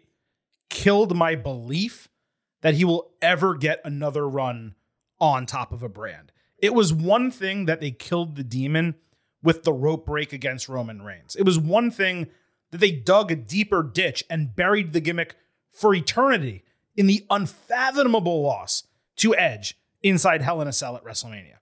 killed 0.68 1.16
my 1.16 1.35
belief 1.35 2.09
that 2.61 2.74
he 2.74 2.85
will 2.85 3.12
ever 3.22 3.55
get 3.55 3.81
another 3.85 4.28
run 4.28 4.74
on 5.18 5.47
top 5.47 5.72
of 5.72 5.83
a 5.83 5.89
brand. 5.89 6.33
It 6.59 6.74
was 6.74 6.93
one 6.93 7.31
thing 7.31 7.64
that 7.64 7.81
they 7.81 7.91
killed 7.91 8.37
the 8.37 8.45
demon 8.45 8.97
with 9.43 9.64
the 9.64 9.72
rope 9.72 10.05
break 10.05 10.33
against 10.33 10.68
Roman 10.68 11.03
Reigns. 11.03 11.35
It 11.37 11.45
was 11.45 11.59
one 11.59 11.91
thing 11.91 12.28
that 12.70 12.78
they 12.78 12.91
dug 12.91 13.33
a 13.33 13.37
deeper 13.37 13.83
ditch 13.83 14.22
and 14.28 14.55
buried 14.55 14.93
the 14.93 15.01
gimmick 15.01 15.37
for 15.72 15.95
eternity 15.95 16.62
in 16.97 17.07
the 17.07 17.24
unfathomable 17.31 18.43
loss 18.43 18.85
to 19.16 19.35
Edge 19.35 19.78
inside 20.03 20.43
Hell 20.43 20.61
in 20.61 20.68
a 20.68 20.72
Cell 20.72 20.97
at 20.97 21.05
WrestleMania. 21.05 21.57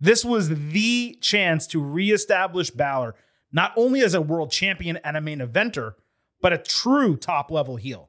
This 0.00 0.24
was 0.24 0.48
the 0.48 1.18
chance 1.20 1.66
to 1.68 1.82
reestablish 1.82 2.70
Balor 2.70 3.14
not 3.52 3.72
only 3.76 4.00
as 4.00 4.14
a 4.14 4.20
world 4.20 4.50
champion 4.50 4.96
and 4.98 5.16
a 5.16 5.20
main 5.20 5.40
eventer, 5.40 5.94
but 6.40 6.52
a 6.52 6.58
true 6.58 7.16
top 7.16 7.50
level 7.50 7.76
heel. 7.76 8.08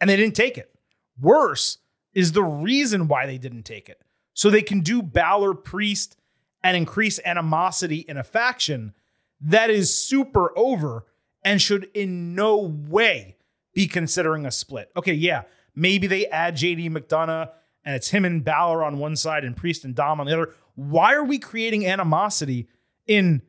And 0.00 0.08
they 0.08 0.16
didn't 0.16 0.34
take 0.34 0.58
it. 0.58 0.74
Worse 1.20 1.78
is 2.14 2.32
the 2.32 2.42
reason 2.42 3.08
why 3.08 3.26
they 3.26 3.38
didn't 3.38 3.64
take 3.64 3.88
it. 3.88 4.02
So 4.34 4.50
they 4.50 4.62
can 4.62 4.80
do 4.80 5.02
Balor 5.02 5.54
Priest 5.54 6.16
and 6.64 6.76
increase 6.76 7.20
animosity 7.24 7.98
in 7.98 8.16
a 8.16 8.24
faction 8.24 8.94
that 9.40 9.70
is 9.70 9.92
super 9.92 10.56
over 10.56 11.04
and 11.44 11.60
should 11.60 11.90
in 11.94 12.34
no 12.34 12.56
way 12.56 13.36
be 13.74 13.86
considering 13.86 14.46
a 14.46 14.50
split. 14.50 14.90
Okay, 14.96 15.14
yeah, 15.14 15.42
maybe 15.74 16.06
they 16.06 16.26
add 16.26 16.56
JD 16.56 16.90
McDonagh 16.90 17.50
and 17.84 17.96
it's 17.96 18.10
him 18.10 18.24
and 18.24 18.44
Balor 18.44 18.84
on 18.84 18.98
one 18.98 19.16
side 19.16 19.44
and 19.44 19.56
Priest 19.56 19.84
and 19.84 19.94
Dom 19.94 20.20
on 20.20 20.26
the 20.26 20.32
other. 20.32 20.54
Why 20.74 21.14
are 21.14 21.24
we 21.24 21.38
creating 21.38 21.86
animosity 21.86 22.68
in 23.06 23.42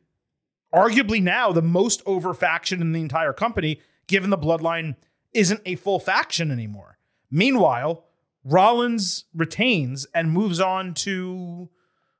arguably 0.73 1.21
now 1.21 1.51
the 1.51 1.61
most 1.61 2.01
over 2.05 2.33
faction 2.33 2.81
in 2.81 2.91
the 2.91 3.01
entire 3.01 3.33
company, 3.33 3.79
given 4.07 4.29
the 4.29 4.37
bloodline 4.37 4.95
isn't 5.33 5.61
a 5.65 5.75
full 5.75 5.99
faction 5.99 6.51
anymore? 6.51 6.97
Meanwhile, 7.31 8.05
Rollins 8.43 9.25
retains 9.33 10.05
and 10.13 10.31
moves 10.31 10.59
on 10.59 10.93
to 10.95 11.69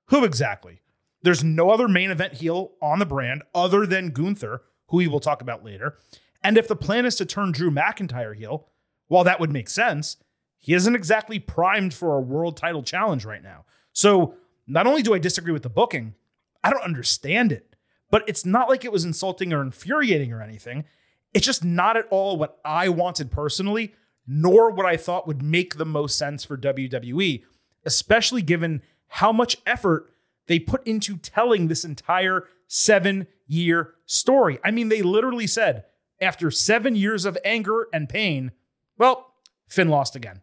who 0.08 0.24
exactly? 0.24 0.82
There's 1.22 1.44
no 1.44 1.70
other 1.70 1.88
main 1.88 2.12
event 2.12 2.34
heel 2.34 2.74
on 2.82 3.00
the 3.00 3.06
brand 3.06 3.44
other 3.56 3.86
than 3.86 4.12
Gunther, 4.12 4.62
who 4.88 4.98
we 4.98 5.08
will 5.08 5.20
talk 5.20 5.42
about 5.42 5.64
later. 5.64 5.98
And 6.44 6.58
if 6.58 6.68
the 6.68 6.76
plan 6.76 7.06
is 7.06 7.16
to 7.16 7.26
turn 7.26 7.52
Drew 7.52 7.72
McIntyre 7.72 8.36
heel, 8.36 8.68
while 9.08 9.24
that 9.24 9.40
would 9.40 9.52
make 9.52 9.70
sense, 9.70 10.18
he 10.60 10.74
isn't 10.74 10.96
exactly 10.96 11.40
primed 11.40 11.94
for 11.94 12.16
a 12.16 12.22
world 12.22 12.58
title 12.58 12.84
challenge 12.84 13.26
right 13.26 13.44
now. 13.44 13.66
So 13.92 14.36
not 14.68 14.88
only 14.88 15.02
do 15.02 15.14
I 15.14 15.20
disagree 15.20 15.54
with 15.54 15.64
the 15.64 15.70
booking, 15.70 16.16
I 16.64 16.70
don't 16.70 16.84
understand 16.84 17.52
it. 17.52 17.76
But 18.10 18.24
it's 18.28 18.46
not 18.46 18.70
like 18.70 18.86
it 18.86 18.92
was 18.92 19.06
insulting 19.06 19.52
or 19.52 19.62
infuriating 19.62 20.32
or 20.32 20.42
anything. 20.42 20.86
It's 21.34 21.46
just 21.46 21.64
not 21.64 21.98
at 21.98 22.08
all 22.12 22.38
what 22.38 22.60
I 22.64 22.88
wanted 22.90 23.32
personally, 23.32 23.96
nor 24.28 24.70
what 24.70 24.86
I 24.86 24.98
thought 24.98 25.26
would 25.26 25.42
make 25.42 25.76
the 25.76 25.86
most 25.86 26.18
sense 26.18 26.46
for 26.46 26.56
WWE, 26.56 27.44
especially 27.86 28.44
given 28.44 28.84
how 29.08 29.32
much 29.32 29.58
effort 29.66 30.14
they 30.46 30.60
put 30.60 30.86
into 30.86 31.18
telling 31.18 31.68
this 31.68 31.84
entire 31.84 32.48
seven 32.68 33.26
year 33.48 33.96
story. 34.06 34.60
I 34.64 34.70
mean, 34.70 34.90
they 34.90 35.02
literally 35.02 35.48
said, 35.48 35.86
after 36.22 36.52
seven 36.52 36.96
years 36.96 37.26
of 37.26 37.38
anger 37.44 37.88
and 37.92 38.08
pain, 38.08 38.52
well, 38.98 39.34
Finn 39.68 39.90
lost 39.90 40.16
again. 40.16 40.43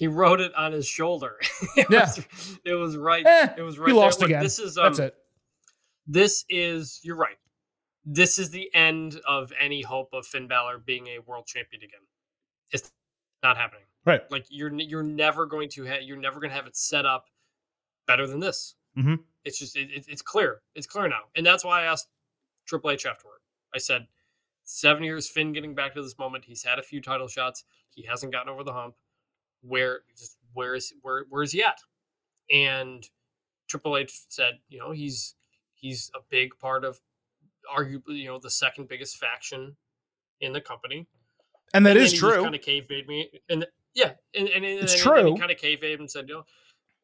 He 0.00 0.06
wrote 0.06 0.40
it 0.40 0.54
on 0.54 0.72
his 0.72 0.86
shoulder. 0.86 1.36
it, 1.76 1.86
Yeah. 1.90 2.00
was, 2.00 2.58
it 2.64 2.72
was 2.74 2.96
right. 2.96 3.24
Eh, 3.26 3.48
it 3.58 3.62
was 3.62 3.74
he 3.74 3.80
right. 3.82 3.86
there. 3.88 3.94
lost 3.94 4.20
Look, 4.20 4.30
again. 4.30 4.42
This 4.42 4.58
is 4.58 4.78
um, 4.78 4.84
That's 4.84 4.98
it. 4.98 5.14
This 6.06 6.44
is 6.48 7.00
you're 7.02 7.16
right. 7.16 7.36
This 8.06 8.38
is 8.38 8.48
the 8.50 8.74
end 8.74 9.20
of 9.28 9.52
any 9.60 9.82
hope 9.82 10.08
of 10.14 10.24
Finn 10.26 10.48
Balor 10.48 10.78
being 10.78 11.06
a 11.08 11.18
world 11.18 11.46
champion 11.46 11.82
again. 11.82 12.00
It's 12.72 12.90
not 13.42 13.58
happening. 13.58 13.84
Right. 14.06 14.22
Like 14.30 14.46
you're 14.48 14.72
you're 14.72 15.02
never 15.02 15.44
going 15.44 15.68
to 15.70 15.84
you're 16.02 16.16
never 16.16 16.40
going 16.40 16.48
to 16.50 16.56
have 16.56 16.66
it 16.66 16.76
set 16.76 17.04
up 17.04 17.26
better 18.06 18.26
than 18.26 18.40
this. 18.40 18.74
Mhm. 18.96 19.18
It's 19.44 19.58
just 19.58 19.76
it, 19.76 19.90
it- 19.90 20.06
it's 20.08 20.22
clear. 20.22 20.62
It's 20.74 20.86
clear 20.86 21.08
now, 21.08 21.24
and 21.36 21.44
that's 21.44 21.62
why 21.64 21.82
I 21.82 21.84
asked 21.84 22.08
Triple 22.66 22.90
H 22.90 23.04
afterward. 23.04 23.40
I 23.74 23.78
said, 23.78 24.06
seven 24.64 25.04
years 25.04 25.28
Finn 25.28 25.52
getting 25.52 25.74
back 25.74 25.92
to 25.94 26.02
this 26.02 26.18
moment. 26.18 26.44
He's 26.46 26.62
had 26.62 26.78
a 26.78 26.82
few 26.82 27.00
title 27.02 27.28
shots. 27.28 27.64
He 27.90 28.02
hasn't 28.06 28.32
gotten 28.32 28.48
over 28.48 28.64
the 28.64 28.72
hump. 28.72 28.94
Where 29.62 30.00
just 30.16 30.38
where 30.54 30.74
is 30.74 30.92
where 31.02 31.24
where 31.28 31.42
is 31.42 31.52
he 31.52 31.62
at? 31.62 31.78
And 32.52 33.08
Triple 33.68 33.96
H 33.96 34.12
said, 34.28 34.54
you 34.68 34.78
know, 34.78 34.90
he's 34.90 35.34
he's 35.74 36.10
a 36.14 36.20
big 36.30 36.50
part 36.58 36.84
of 36.84 37.00
arguably, 37.74 38.16
you 38.18 38.26
know, 38.26 38.38
the 38.38 38.50
second 38.50 38.88
biggest 38.88 39.16
faction 39.18 39.76
in 40.40 40.52
the 40.52 40.60
company. 40.60 41.06
And 41.74 41.86
that 41.86 41.96
and 41.96 42.04
is 42.04 42.12
true. 42.12 42.42
Kind 42.42 42.54
of 42.54 42.60
kayfabe 42.62 43.06
me, 43.06 43.30
and 43.48 43.64
yeah, 43.94 44.12
and 44.34 44.48
and, 44.48 44.64
and 44.64 44.80
It's 44.80 44.94
and 44.94 45.02
true. 45.02 45.32
He 45.34 45.38
kind 45.38 45.52
of 45.52 45.56
kayfabe 45.58 46.00
and 46.00 46.10
said, 46.10 46.28
you 46.28 46.34
know, 46.34 46.44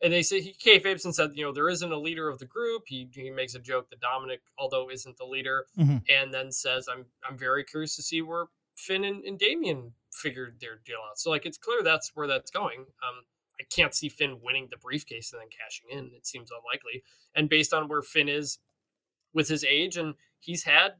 and 0.03 0.13
they 0.13 0.23
say 0.23 0.41
he 0.41 0.53
kayfabes 0.55 1.05
and 1.05 1.15
said, 1.15 1.31
you 1.35 1.45
know, 1.45 1.53
there 1.53 1.69
isn't 1.69 1.93
a 1.93 1.99
leader 1.99 2.29
of 2.29 2.39
the 2.41 2.47
group. 2.47 2.83
He 2.87 3.09
he 3.13 3.31
makes 3.31 3.55
a 3.55 3.61
joke 3.61 3.89
that 3.91 4.01
Dominic, 4.01 4.41
although 4.59 4.91
isn't 4.91 5.17
the 5.19 5.25
leader, 5.25 5.67
Mhm. 5.79 6.03
and 6.11 6.35
then 6.35 6.51
says, 6.51 6.89
I'm 6.91 7.07
I'm 7.29 7.39
very 7.39 7.63
curious 7.65 7.95
to 7.97 8.03
see 8.03 8.23
where 8.23 8.47
Finn 8.77 9.05
and, 9.05 9.25
and 9.25 9.39
Damian 9.39 9.93
figured 10.13 10.59
their 10.61 10.77
deal 10.85 10.99
out. 11.09 11.19
So 11.19 11.31
like 11.31 11.47
it's 11.47 11.59
clear 11.59 11.83
that's 11.83 12.13
where 12.15 12.27
that's 12.27 12.51
going. 12.51 12.81
Um, 12.81 13.25
I 13.61 13.65
can't 13.75 13.95
see 13.95 14.09
Finn 14.09 14.39
winning 14.43 14.69
the 14.71 14.77
briefcase 14.77 15.33
and 15.33 15.41
then 15.41 15.49
cashing 15.49 15.87
in. 15.91 16.11
It 16.15 16.27
seems 16.27 16.51
unlikely. 16.51 17.03
And 17.35 17.49
based 17.49 17.73
on 17.73 17.89
where 17.89 18.03
Finn 18.03 18.29
is 18.29 18.59
with 19.33 19.49
his 19.49 19.65
age, 19.65 19.97
and 19.97 20.15
he's 20.41 20.63
had 20.63 20.93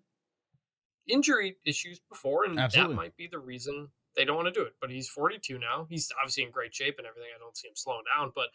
injury 1.07 1.57
issues 1.65 2.01
before, 2.09 2.45
and 2.45 2.59
Absolutely. 2.59 2.95
that 2.95 2.97
might 2.97 3.17
be 3.17 3.27
the 3.29 3.39
reason 3.39 3.89
they 4.17 4.25
don't 4.25 4.37
want 4.37 4.47
to 4.47 4.53
do 4.53 4.63
it. 4.67 4.75
But 4.81 4.91
he's 4.91 5.09
42 5.09 5.59
now. 5.59 5.87
He's 5.89 6.11
obviously 6.19 6.45
in 6.45 6.51
great 6.51 6.75
shape 6.75 6.97
and 6.99 7.07
everything. 7.07 7.31
I 7.35 7.39
don't 7.39 7.57
see 7.57 7.69
him 7.69 7.75
slowing 7.77 8.05
down, 8.17 8.33
but 8.35 8.49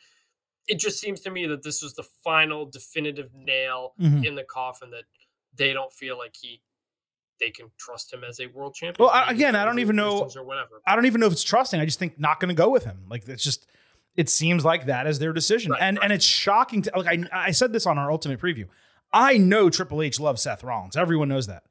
it 0.68 0.80
just 0.80 1.00
seems 1.00 1.22
to 1.22 1.32
me 1.32 1.46
that 1.48 1.64
this 1.64 1.82
was 1.82 1.94
the 1.94 2.04
final 2.04 2.66
definitive 2.66 3.34
nail 3.34 3.94
Mhm. 4.00 4.26
in 4.26 4.36
the 4.36 4.44
coffin 4.44 4.90
that 4.92 5.06
they 5.54 5.74
don't 5.74 5.94
feel 5.94 6.18
like 6.18 6.36
he 6.36 6.62
they 7.42 7.50
can 7.50 7.70
trust 7.78 8.14
him 8.14 8.24
as 8.24 8.40
a 8.40 8.48
world 8.48 8.74
champion. 8.76 9.06
Well, 9.06 9.10
I- 9.10 9.30
again, 9.32 9.56
I 9.56 9.66
don't 9.66 9.80
even 9.80 9.98
know- 9.98 10.30
or 10.34 10.44
whatever. 10.44 10.82
I 10.88 10.96
don't 10.96 11.06
even 11.08 11.20
know 11.20 11.28
if 11.28 11.34
it's 11.34 11.44
trusting. 11.44 11.80
I 11.82 11.86
just 11.86 12.00
think 12.00 12.18
not 12.18 12.40
going 12.40 12.50
to 12.50 12.56
go 12.56 12.70
with 12.70 12.86
him. 12.86 13.00
Like 13.10 13.28
it's 13.28 13.44
just, 13.44 13.68
it 14.16 14.30
seems 14.30 14.64
like 14.64 14.86
that 14.86 15.08
is 15.08 15.20
their 15.20 15.34
decision, 15.34 15.72
Right, 15.72 15.82
and 15.82 15.98
right. 15.98 16.04
and 16.06 16.14
it's 16.14 16.26
shocking. 16.26 16.84
To 16.84 16.92
like 16.96 17.28
I, 17.34 17.48
I 17.48 17.52
said 17.52 17.74
this 17.74 17.86
on 17.86 17.98
our 17.98 18.12
ultimate 18.12 18.40
preview. 18.40 18.68
I 19.12 19.38
know 19.38 19.70
Triple 19.70 20.02
H 20.02 20.20
loves 20.20 20.42
Seth 20.42 20.64
Rollins. 20.64 20.96
Everyone 20.96 21.28
knows 21.30 21.48
that, 21.48 21.64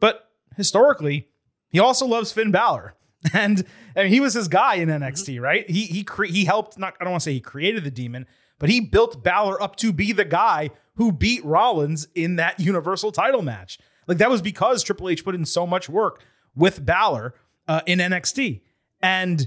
but 0.00 0.30
historically, 0.56 1.28
he 1.70 1.78
also 1.78 2.06
loves 2.06 2.32
Finn 2.32 2.50
Balor, 2.50 2.94
and 3.32 3.64
and 3.96 4.08
he 4.08 4.20
was 4.20 4.34
his 4.34 4.48
guy 4.48 4.76
in 4.76 4.88
mm-hmm. 4.88 5.02
NXT, 5.02 5.40
right? 5.40 5.68
He 5.68 5.86
he 5.86 6.04
cre- 6.04 6.24
he 6.26 6.44
helped. 6.44 6.78
Not 6.78 6.94
I 7.00 7.04
don't 7.04 7.12
want 7.12 7.22
to 7.22 7.24
say 7.24 7.32
he 7.32 7.40
created 7.40 7.82
the 7.84 7.90
demon, 7.90 8.26
but 8.58 8.70
he 8.70 8.80
built 8.80 9.22
Balor 9.24 9.60
up 9.60 9.76
to 9.76 9.92
be 9.92 10.12
the 10.12 10.24
guy 10.24 10.70
who 10.94 11.12
beat 11.12 11.44
Rollins 11.44 12.06
in 12.14 12.36
that 12.36 12.60
Universal 12.60 13.12
Title 13.12 13.42
match. 13.42 13.78
Like 14.08 14.18
that 14.18 14.30
was 14.30 14.42
because 14.42 14.82
Triple 14.82 15.10
H 15.10 15.22
put 15.22 15.34
in 15.34 15.44
so 15.44 15.66
much 15.66 15.88
work 15.88 16.24
with 16.56 16.84
Balor 16.84 17.34
uh, 17.68 17.82
in 17.86 17.98
NXT, 17.98 18.62
and 19.00 19.46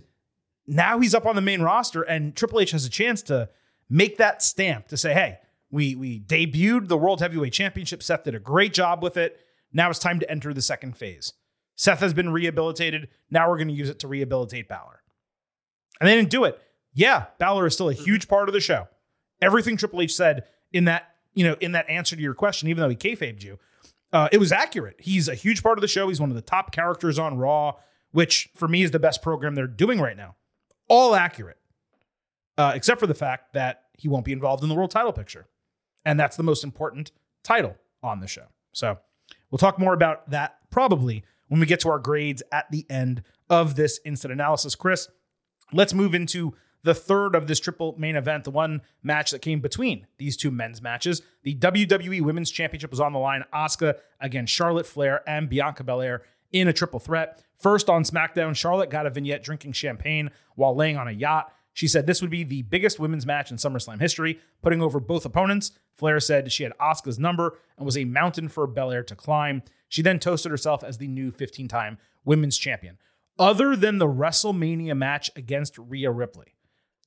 now 0.67 0.99
he's 0.99 1.15
up 1.15 1.25
on 1.25 1.35
the 1.35 1.41
main 1.41 1.61
roster, 1.61 2.03
and 2.03 2.35
Triple 2.35 2.59
H 2.59 2.71
has 2.71 2.85
a 2.85 2.89
chance 2.89 3.23
to 3.23 3.49
make 3.89 4.17
that 4.17 4.43
stamp 4.43 4.87
to 4.89 4.97
say, 4.97 5.13
"Hey, 5.13 5.39
we 5.71 5.95
we 5.95 6.19
debuted 6.19 6.87
the 6.87 6.97
World 6.97 7.19
Heavyweight 7.19 7.53
Championship. 7.53 8.03
Seth 8.03 8.23
did 8.23 8.35
a 8.35 8.39
great 8.39 8.73
job 8.73 9.01
with 9.01 9.17
it. 9.17 9.39
Now 9.73 9.89
it's 9.89 9.99
time 9.99 10.19
to 10.19 10.29
enter 10.29 10.53
the 10.53 10.61
second 10.61 10.95
phase. 10.95 11.33
Seth 11.75 11.99
has 11.99 12.13
been 12.13 12.29
rehabilitated. 12.29 13.09
Now 13.31 13.49
we're 13.49 13.57
going 13.57 13.69
to 13.69 13.73
use 13.73 13.89
it 13.89 13.99
to 13.99 14.07
rehabilitate 14.07 14.69
Balor." 14.69 15.01
And 15.99 16.07
they 16.07 16.15
didn't 16.15 16.29
do 16.29 16.43
it. 16.43 16.59
Yeah, 16.93 17.25
Balor 17.39 17.67
is 17.67 17.73
still 17.73 17.89
a 17.89 17.93
huge 17.93 18.27
part 18.27 18.47
of 18.47 18.53
the 18.53 18.59
show. 18.59 18.87
Everything 19.41 19.75
Triple 19.75 20.01
H 20.01 20.13
said 20.15 20.43
in 20.71 20.85
that 20.85 21.15
you 21.33 21.43
know 21.43 21.55
in 21.59 21.71
that 21.71 21.89
answer 21.89 22.15
to 22.15 22.21
your 22.21 22.35
question, 22.35 22.69
even 22.69 22.81
though 22.81 22.89
he 22.89 22.95
kayfabed 22.95 23.43
you, 23.43 23.57
uh, 24.13 24.29
it 24.31 24.37
was 24.37 24.51
accurate. 24.51 24.97
He's 24.99 25.27
a 25.27 25.35
huge 25.35 25.63
part 25.63 25.77
of 25.77 25.81
the 25.81 25.87
show. 25.87 26.09
He's 26.09 26.19
one 26.19 26.29
of 26.29 26.35
the 26.35 26.41
top 26.41 26.71
characters 26.71 27.17
on 27.17 27.37
Raw, 27.37 27.75
which 28.11 28.49
for 28.55 28.67
me 28.67 28.83
is 28.83 28.91
the 28.91 28.99
best 28.99 29.21
program 29.21 29.55
they're 29.55 29.67
doing 29.67 29.99
right 29.99 30.17
now. 30.17 30.35
All 30.87 31.15
accurate, 31.15 31.57
uh, 32.57 32.73
except 32.75 32.99
for 32.99 33.07
the 33.07 33.13
fact 33.13 33.53
that 33.53 33.83
he 33.97 34.07
won't 34.07 34.25
be 34.25 34.33
involved 34.33 34.63
in 34.63 34.69
the 34.69 34.75
world 34.75 34.91
title 34.91 35.13
picture, 35.13 35.47
and 36.05 36.19
that's 36.19 36.35
the 36.35 36.43
most 36.43 36.63
important 36.63 37.11
title 37.43 37.77
on 38.03 38.19
the 38.19 38.27
show. 38.27 38.47
So 38.73 38.97
we'll 39.49 39.59
talk 39.59 39.79
more 39.79 39.93
about 39.93 40.29
that 40.29 40.57
probably 40.69 41.23
when 41.47 41.59
we 41.59 41.65
get 41.65 41.79
to 41.81 41.89
our 41.89 41.99
grades 41.99 42.43
at 42.51 42.69
the 42.71 42.85
end 42.89 43.23
of 43.49 43.75
this 43.75 43.99
instant 44.05 44.33
analysis. 44.33 44.75
Chris, 44.75 45.07
let's 45.71 45.93
move 45.93 46.13
into 46.13 46.55
the 46.83 46.93
third 46.93 47.35
of 47.35 47.47
this 47.47 47.59
triple 47.59 47.95
main 47.97 48.15
event, 48.15 48.43
the 48.43 48.51
one 48.51 48.81
match 49.03 49.31
that 49.31 49.41
came 49.41 49.59
between 49.59 50.07
these 50.17 50.35
two 50.35 50.51
men's 50.51 50.81
matches. 50.81 51.21
The 51.43 51.55
WWE 51.55 52.21
Women's 52.21 52.51
Championship 52.51 52.91
was 52.91 52.99
on 52.99 53.13
the 53.13 53.19
line. 53.19 53.43
Asuka 53.53 53.97
against 54.19 54.53
Charlotte 54.53 54.85
Flair 54.85 55.21
and 55.27 55.49
Bianca 55.49 55.83
Belair 55.83 56.23
in 56.51 56.67
a 56.67 56.73
triple 56.73 56.99
threat. 56.99 57.43
First 57.57 57.89
on 57.89 58.03
SmackDown, 58.03 58.55
Charlotte 58.55 58.89
got 58.89 59.05
a 59.05 59.09
vignette 59.09 59.43
drinking 59.43 59.73
champagne 59.73 60.31
while 60.55 60.75
laying 60.75 60.97
on 60.97 61.07
a 61.07 61.11
yacht. 61.11 61.53
She 61.73 61.87
said 61.87 62.05
this 62.05 62.21
would 62.21 62.31
be 62.31 62.43
the 62.43 62.63
biggest 62.63 62.99
women's 62.99 63.25
match 63.25 63.51
in 63.51 63.57
SummerSlam 63.57 64.01
history, 64.01 64.39
putting 64.61 64.81
over 64.81 64.99
both 64.99 65.25
opponents. 65.25 65.71
Flair 65.95 66.19
said 66.19 66.51
she 66.51 66.63
had 66.63 66.73
Asuka's 66.79 67.19
number 67.19 67.59
and 67.77 67.85
was 67.85 67.97
a 67.97 68.05
mountain 68.05 68.49
for 68.49 68.67
Belair 68.67 69.03
to 69.03 69.15
climb. 69.15 69.63
She 69.87 70.01
then 70.01 70.19
toasted 70.19 70.51
herself 70.51 70.83
as 70.83 70.97
the 70.97 71.07
new 71.07 71.31
15 71.31 71.67
time 71.67 71.97
women's 72.25 72.57
champion. 72.57 72.97
Other 73.39 73.75
than 73.75 73.97
the 73.97 74.07
WrestleMania 74.07 74.95
match 74.97 75.31
against 75.35 75.77
Rhea 75.77 76.11
Ripley, 76.11 76.55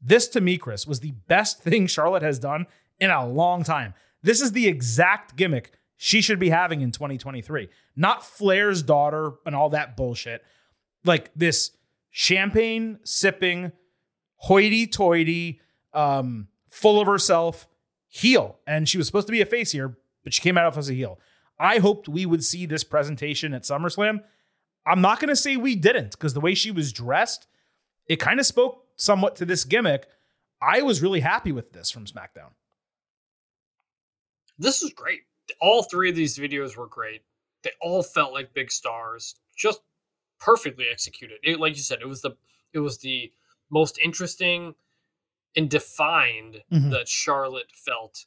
this 0.05 0.29
to 0.29 0.41
me, 0.41 0.59
Chris, 0.59 0.87
was 0.87 1.01
the 1.01 1.13
best 1.29 1.63
thing 1.63 1.87
Charlotte 1.87 2.23
has 2.23 2.39
done 2.39 2.67
in 3.01 3.11
a 3.11 3.27
long 3.27 3.65
time. 3.65 3.95
This 4.23 4.41
is 4.41 4.53
the 4.53 4.69
exact 4.69 5.37
gimmick 5.37 5.73
she 5.97 6.21
should 6.21 6.39
be 6.39 6.51
having 6.51 6.83
in 6.83 6.93
2023. 6.93 7.69
Not 7.97 8.25
Flair's 8.25 8.83
daughter 8.83 9.33
and 9.47 9.55
all 9.55 9.71
that 9.71 9.97
bullshit. 9.97 10.45
Like 11.05 11.31
this 11.35 11.73
champagne 12.11 12.99
sipping, 13.05 13.73
hoity 14.37 14.87
toity, 14.87 15.61
um, 15.93 16.49
full 16.69 17.01
of 17.01 17.07
herself 17.07 17.67
heel. 18.09 18.59
And 18.67 18.89
she 18.89 18.99
was 18.99 19.07
supposed 19.07 19.27
to 19.29 19.33
be 19.33 19.41
a 19.41 19.47
face 19.47 19.73
here, 19.73 19.97
but 20.23 20.35
she 20.35 20.43
came 20.43 20.59
out 20.59 20.77
as 20.77 20.91
a 20.91 20.95
heel. 20.95 21.19
I 21.59 21.79
hoped 21.79 22.09
we 22.09 22.27
would 22.27 22.45
see 22.45 22.67
this 22.67 22.85
presentation 22.85 23.55
at 23.55 23.63
SummerSlam. 23.63 24.23
I'm 24.87 25.01
not 25.01 25.21
going 25.21 25.29
to 25.29 25.37
say 25.37 25.57
we 25.57 25.77
didn't 25.77 26.11
because 26.13 26.35
the 26.35 26.41
way 26.41 26.55
she 26.55 26.71
was 26.71 26.93
dressed, 26.93 27.47
it 28.07 28.17
kind 28.17 28.39
of 28.39 28.47
spoke 28.47 28.84
somewhat 28.97 29.37
to 29.37 29.45
this 29.45 29.65
gimmick. 29.65 30.07
I 30.61 30.83
was 30.83 31.03
really 31.03 31.21
happy 31.21 31.53
with 31.53 31.73
this 31.73 31.91
from 31.91 32.07
SmackDown. 32.07 32.53
This 34.59 34.83
is 34.83 34.93
great. 34.93 35.21
All 35.61 35.83
three 35.83 36.11
of 36.11 36.17
these 36.17 36.39
videos 36.39 36.77
were 36.77 36.87
great. 36.87 37.23
They 37.63 37.71
all 37.81 38.03
felt 38.03 38.33
like 38.33 38.55
big 38.55 38.71
stars, 38.71 39.35
just 39.57 39.81
perfectly 40.39 40.87
executed. 40.91 41.39
It, 41.43 41.61
like 41.61 41.75
you 41.77 41.83
said, 41.83 41.99
it 42.01 42.07
was 42.09 42.23
the 42.23 42.33
it 42.73 42.79
was 42.81 42.99
the 42.99 43.33
most 43.71 43.99
interesting 44.03 44.75
and 45.57 45.71
defined 45.71 46.63
Mhm. 46.73 46.91
that 46.91 47.09
Charlotte 47.09 47.71
felt 47.73 48.25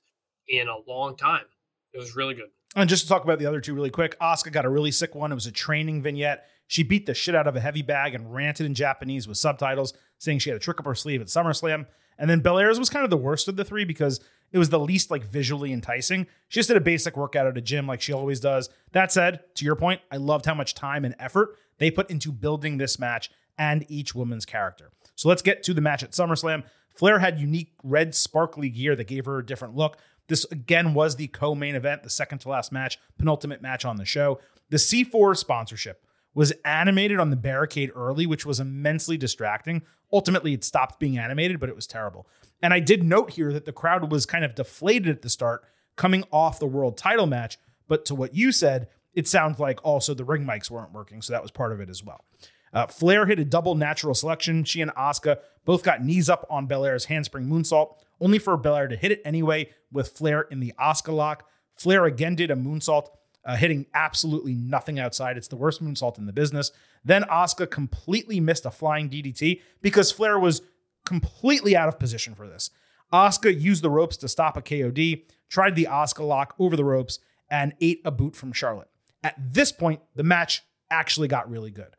in 0.47 0.67
a 0.69 0.77
long 0.89 1.17
time. 1.17 1.45
It 1.93 1.97
was 1.97 2.15
really 2.15 2.33
good. 2.33 2.49
And 2.75 2.89
just 2.89 3.03
to 3.03 3.09
talk 3.09 3.23
about 3.25 3.39
the 3.39 3.45
other 3.45 3.59
two 3.59 3.73
really 3.73 3.89
quick, 3.89 4.17
Asuka 4.19 4.51
got 4.51 4.63
a 4.65 4.69
really 4.69 4.91
sick 4.91 5.15
one. 5.15 5.31
It 5.31 5.35
was 5.35 5.47
a 5.47 5.51
training 5.51 6.01
vignette. 6.01 6.47
She 6.67 6.83
beat 6.83 7.05
the 7.05 7.13
shit 7.13 7.35
out 7.35 7.47
of 7.47 7.55
a 7.55 7.59
heavy 7.59 7.81
bag 7.81 8.13
and 8.15 8.33
ranted 8.33 8.65
in 8.65 8.73
Japanese 8.73 9.27
with 9.27 9.37
subtitles, 9.37 9.93
saying 10.17 10.39
she 10.39 10.49
had 10.49 10.57
a 10.57 10.59
trick 10.59 10.79
up 10.79 10.85
her 10.85 10.95
sleeve 10.95 11.21
at 11.21 11.27
SummerSlam. 11.27 11.85
And 12.17 12.29
then 12.29 12.39
Belair's 12.39 12.79
was 12.79 12.89
kind 12.89 13.03
of 13.03 13.09
the 13.09 13.17
worst 13.17 13.47
of 13.47 13.55
the 13.55 13.63
three 13.63 13.85
because 13.85 14.19
it 14.51 14.57
was 14.57 14.69
the 14.69 14.79
least 14.79 15.11
like 15.11 15.23
visually 15.23 15.71
enticing. 15.71 16.25
She 16.47 16.59
just 16.59 16.69
did 16.69 16.77
a 16.77 16.81
basic 16.81 17.15
workout 17.15 17.47
at 17.47 17.57
a 17.57 17.61
gym 17.61 17.85
like 17.85 18.01
she 18.01 18.13
always 18.13 18.39
does. 18.39 18.69
That 18.93 19.11
said, 19.11 19.41
to 19.55 19.65
your 19.65 19.75
point, 19.75 20.01
I 20.11 20.17
loved 20.17 20.45
how 20.45 20.55
much 20.55 20.73
time 20.73 21.05
and 21.05 21.15
effort 21.19 21.57
they 21.77 21.91
put 21.91 22.09
into 22.09 22.31
building 22.31 22.77
this 22.77 22.97
match 22.97 23.29
and 23.57 23.85
each 23.89 24.15
woman's 24.15 24.45
character. 24.45 24.91
So 25.15 25.29
let's 25.29 25.41
get 25.41 25.63
to 25.63 25.73
the 25.73 25.81
match 25.81 26.03
at 26.03 26.11
SummerSlam. 26.11 26.63
Flair 26.93 27.19
had 27.19 27.39
unique 27.39 27.73
red 27.83 28.15
sparkly 28.15 28.69
gear 28.69 28.95
that 28.95 29.07
gave 29.07 29.25
her 29.25 29.39
a 29.39 29.45
different 29.45 29.75
look. 29.75 29.97
This 30.27 30.45
again 30.45 30.93
was 30.93 31.15
the 31.15 31.27
co-main 31.27 31.75
event, 31.75 32.03
the 32.03 32.09
second 32.09 32.39
to 32.39 32.49
last 32.49 32.71
match, 32.71 32.97
penultimate 33.17 33.61
match 33.61 33.85
on 33.85 33.97
the 33.97 34.05
show. 34.05 34.39
The 34.69 34.77
C4 34.77 35.37
sponsorship 35.37 36.03
was 36.37 36.53
animated 36.63 37.19
on 37.19 37.31
the 37.31 37.35
barricade 37.35 37.91
early, 37.95 38.27
which 38.27 38.45
was 38.45 38.59
immensely 38.59 39.17
distracting. 39.17 39.81
Ultimately, 40.13 40.53
it 40.53 40.63
stopped 40.63 40.99
being 40.99 41.17
animated, 41.17 41.59
but 41.59 41.67
it 41.67 41.75
was 41.75 41.87
terrible. 41.87 42.27
And 42.61 42.75
I 42.75 42.79
did 42.79 43.01
note 43.01 43.31
here 43.31 43.51
that 43.51 43.65
the 43.65 43.73
crowd 43.73 44.11
was 44.11 44.27
kind 44.27 44.45
of 44.45 44.53
deflated 44.53 45.07
at 45.09 45.23
the 45.23 45.31
start, 45.31 45.63
coming 45.95 46.23
off 46.31 46.59
the 46.59 46.67
world 46.67 46.95
title 46.95 47.25
match. 47.25 47.57
But 47.87 48.05
to 48.05 48.13
what 48.13 48.35
you 48.35 48.51
said, 48.51 48.87
it 49.15 49.27
sounds 49.27 49.57
like 49.57 49.83
also 49.83 50.13
the 50.13 50.23
ring 50.23 50.45
mics 50.45 50.69
weren't 50.69 50.93
working, 50.93 51.23
so 51.23 51.33
that 51.33 51.41
was 51.41 51.49
part 51.49 51.71
of 51.71 51.79
it 51.79 51.89
as 51.89 52.03
well. 52.03 52.23
Uh, 52.71 52.85
Flair 52.85 53.25
hit 53.25 53.39
a 53.39 53.45
double 53.45 53.73
natural 53.73 54.13
selection. 54.13 54.63
She 54.63 54.81
and 54.81 54.91
Asuka 54.91 55.39
both 55.65 55.81
got 55.81 56.03
knees 56.03 56.29
up 56.29 56.45
on 56.51 56.67
Belair's 56.67 57.05
handspring 57.05 57.47
moonsault, 57.47 57.95
only 58.21 58.37
for 58.37 58.55
Belair 58.57 58.87
to 58.89 58.95
hit 58.95 59.11
it 59.11 59.23
anyway 59.25 59.71
with 59.91 60.09
Flair 60.09 60.41
in 60.41 60.59
the 60.59 60.75
Asuka 60.79 61.15
lock. 61.15 61.47
Flair 61.73 62.05
again 62.05 62.35
did 62.35 62.51
a 62.51 62.55
moonsault, 62.55 63.07
uh, 63.47 63.55
hitting 63.55 63.85
absolutely 63.93 64.53
nothing 64.53 64.99
outside. 64.99 65.37
It's 65.37 65.47
the 65.47 65.55
worst 65.55 65.81
moonsault 65.81 66.17
in 66.17 66.25
the 66.25 66.33
business. 66.33 66.71
Then 67.03 67.23
Asuka 67.23 67.71
completely 67.71 68.41
missed 68.41 68.65
a 68.65 68.71
flying 68.71 69.09
DDT 69.09 69.61
because 69.81 70.11
Flair 70.11 70.37
was 70.37 70.61
completely 71.05 71.75
out 71.75 71.87
of 71.87 71.97
position 71.97 72.35
for 72.35 72.45
this. 72.45 72.69
Asuka 73.11 73.59
used 73.59 73.83
the 73.83 73.89
ropes 73.89 74.17
to 74.17 74.27
stop 74.27 74.57
a 74.57 74.61
KOD, 74.61 75.23
tried 75.47 75.75
the 75.75 75.87
Asuka 75.89 76.27
lock 76.27 76.55
over 76.59 76.75
the 76.75 76.83
ropes, 76.83 77.19
and 77.49 77.73
ate 77.79 78.01
a 78.03 78.11
boot 78.11 78.35
from 78.35 78.51
Charlotte. 78.51 78.89
At 79.23 79.35
this 79.39 79.71
point, 79.71 80.01
the 80.13 80.23
match 80.23 80.63
actually 80.91 81.29
got 81.29 81.49
really 81.49 81.71
good. 81.71 81.95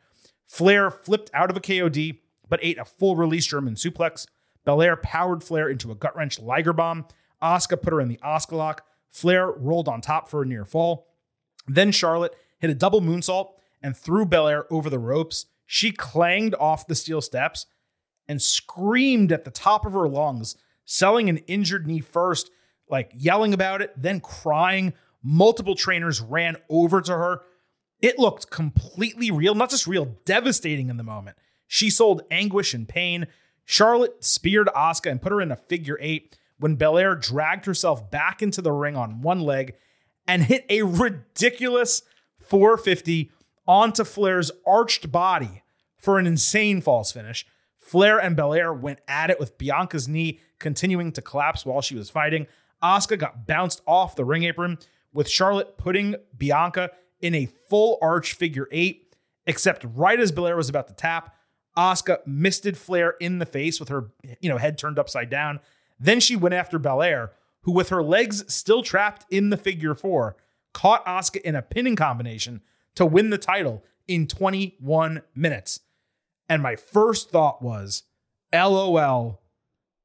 Flair 0.47 0.91
flipped 0.91 1.31
out 1.33 1.49
of 1.49 1.57
a 1.57 1.61
KOD, 1.61 2.19
but 2.47 2.61
ate 2.63 2.79
a 2.79 2.85
full 2.85 3.17
release 3.17 3.47
German 3.47 3.75
suplex. 3.75 4.27
Belair 4.67 4.97
powered 4.97 5.43
Flair 5.43 5.71
into 5.71 5.91
a 5.91 5.95
gut 5.95 6.15
wrench 6.15 6.39
Liger 6.39 6.75
bomb. 6.75 7.07
Asuka 7.43 7.81
put 7.81 7.95
her 7.95 8.03
in 8.03 8.09
the 8.09 8.21
Asuka 8.23 8.53
lock. 8.53 8.85
Flair 9.09 9.51
rolled 9.51 9.89
on 9.89 10.03
top 10.03 10.29
for 10.29 10.43
a 10.43 10.47
near 10.47 10.67
fall. 10.67 11.08
Then 11.69 11.93
Charlotte 11.93 12.35
hit 12.59 12.71
a 12.71 12.75
double 12.75 13.01
moonsault 13.01 13.51
and 13.83 13.97
threw 13.97 14.25
Belair 14.25 14.65
over 14.73 14.91
the 14.91 14.99
ropes. 14.99 15.47
She 15.67 15.93
clanged 15.93 16.55
off 16.59 16.87
the 16.87 16.95
steel 16.95 17.21
steps 17.21 17.67
and 18.27 18.43
screamed 18.43 19.33
at 19.33 19.45
the 19.45 19.51
top 19.51 19.87
of 19.87 19.93
her 19.93 20.09
lungs, 20.09 20.57
selling 20.85 21.29
an 21.29 21.39
injured 21.47 21.87
knee 21.87 22.01
first, 22.01 22.51
like 22.89 23.13
yelling 23.15 23.55
about 23.55 23.83
it, 23.83 23.93
then 23.97 24.21
crying. 24.21 24.95
Multiple 25.23 25.75
trainers 25.75 26.21
ran 26.21 26.57
over 26.69 27.01
to 27.01 27.13
her. 27.13 27.43
It 28.01 28.19
looked 28.19 28.51
completely 28.51 29.31
real, 29.31 29.55
not 29.55 29.71
just 29.71 29.87
real, 29.87 30.17
devastating 30.25 30.89
in 30.89 30.97
the 30.97 31.03
moment. 31.03 31.37
She 31.67 31.91
sold 31.91 32.23
anguish 32.31 32.73
and 32.73 32.89
pain. 32.89 33.27
Charlotte 33.65 34.25
speared 34.25 34.69
Asuka 34.69 35.11
and 35.11 35.21
put 35.21 35.33
her 35.33 35.41
in 35.41 35.53
a 35.53 35.57
figure 35.57 35.99
eight 36.01 36.39
when 36.59 36.77
Belair 36.77 37.15
dragged 37.15 37.67
herself 37.67 38.11
back 38.11 38.41
into 38.41 38.63
the 38.63 38.73
ring 38.73 38.97
on 38.97 39.21
one 39.21 39.41
leg 39.41 39.75
and 40.29 40.45
hit 40.45 40.65
a 40.69 40.83
ridiculous 40.83 42.03
450 42.41 43.33
onto 43.67 44.05
Flair's 44.05 44.53
arched 44.67 45.11
body 45.11 45.63
for 45.97 46.19
an 46.19 46.27
insane 46.27 46.81
false 46.81 47.11
finish. 47.11 47.47
Flair 47.77 48.19
and 48.19 48.37
Belair 48.37 48.73
went 48.73 49.01
at 49.09 49.31
it 49.31 49.41
with 49.41 49.59
Bianca's 49.59 50.07
knee 50.07 50.41
continuing 50.59 51.11
to 51.13 51.23
collapse 51.23 51.65
while 51.65 51.81
she 51.81 51.97
was 51.97 52.11
fighting. 52.11 52.47
Asuka 52.83 53.19
got 53.19 53.47
bounced 53.47 53.81
off 53.87 54.15
the 54.15 54.25
ring 54.25 54.45
apron, 54.45 54.79
with 55.13 55.29
Charlotte 55.29 55.79
putting 55.79 56.15
Bianca 56.37 56.91
in 57.21 57.35
a 57.35 57.47
full 57.47 57.99
arch 58.03 58.35
figure 58.35 58.69
eight, 58.71 59.17
except 59.47 59.85
right 59.95 60.21
as 60.21 60.31
Belair 60.31 60.57
was 60.57 60.69
about 60.69 60.87
to 60.89 60.95
tap, 60.95 61.35
Asuka 61.77 62.19
misted 62.27 62.77
Flair 62.77 63.15
in 63.21 63.39
the 63.39 63.47
face 63.47 63.81
with 63.81 63.89
her, 63.89 64.11
you 64.41 64.49
know, 64.49 64.59
head 64.59 64.77
turned 64.77 64.99
upside 64.99 65.31
down. 65.31 65.61
Then 65.99 66.21
she 66.21 66.37
went 66.37 66.55
after 66.55 66.79
Belair, 66.79 67.33
who 67.63 67.73
with 67.73 67.89
her 67.89 68.03
legs 68.03 68.45
still 68.53 68.83
trapped 68.83 69.27
in 69.31 69.51
the 69.51 69.57
figure 69.57 69.95
four, 69.95 70.37
caught 70.73 71.05
Asuka 71.07 71.41
in 71.41 71.57
a 71.57 71.63
pinning 71.63 71.97
combination 71.97 72.63
to 72.95 73.07
win 73.07 73.31
the 73.31 73.39
title 73.39 73.85
in 74.07 74.27
21 74.27 75.23
minutes. 75.35 75.81
And 76.49 76.63
my 76.63 76.77
first 76.77 77.31
thought 77.31 77.61
was, 77.63 78.05
LOL, 78.53 79.43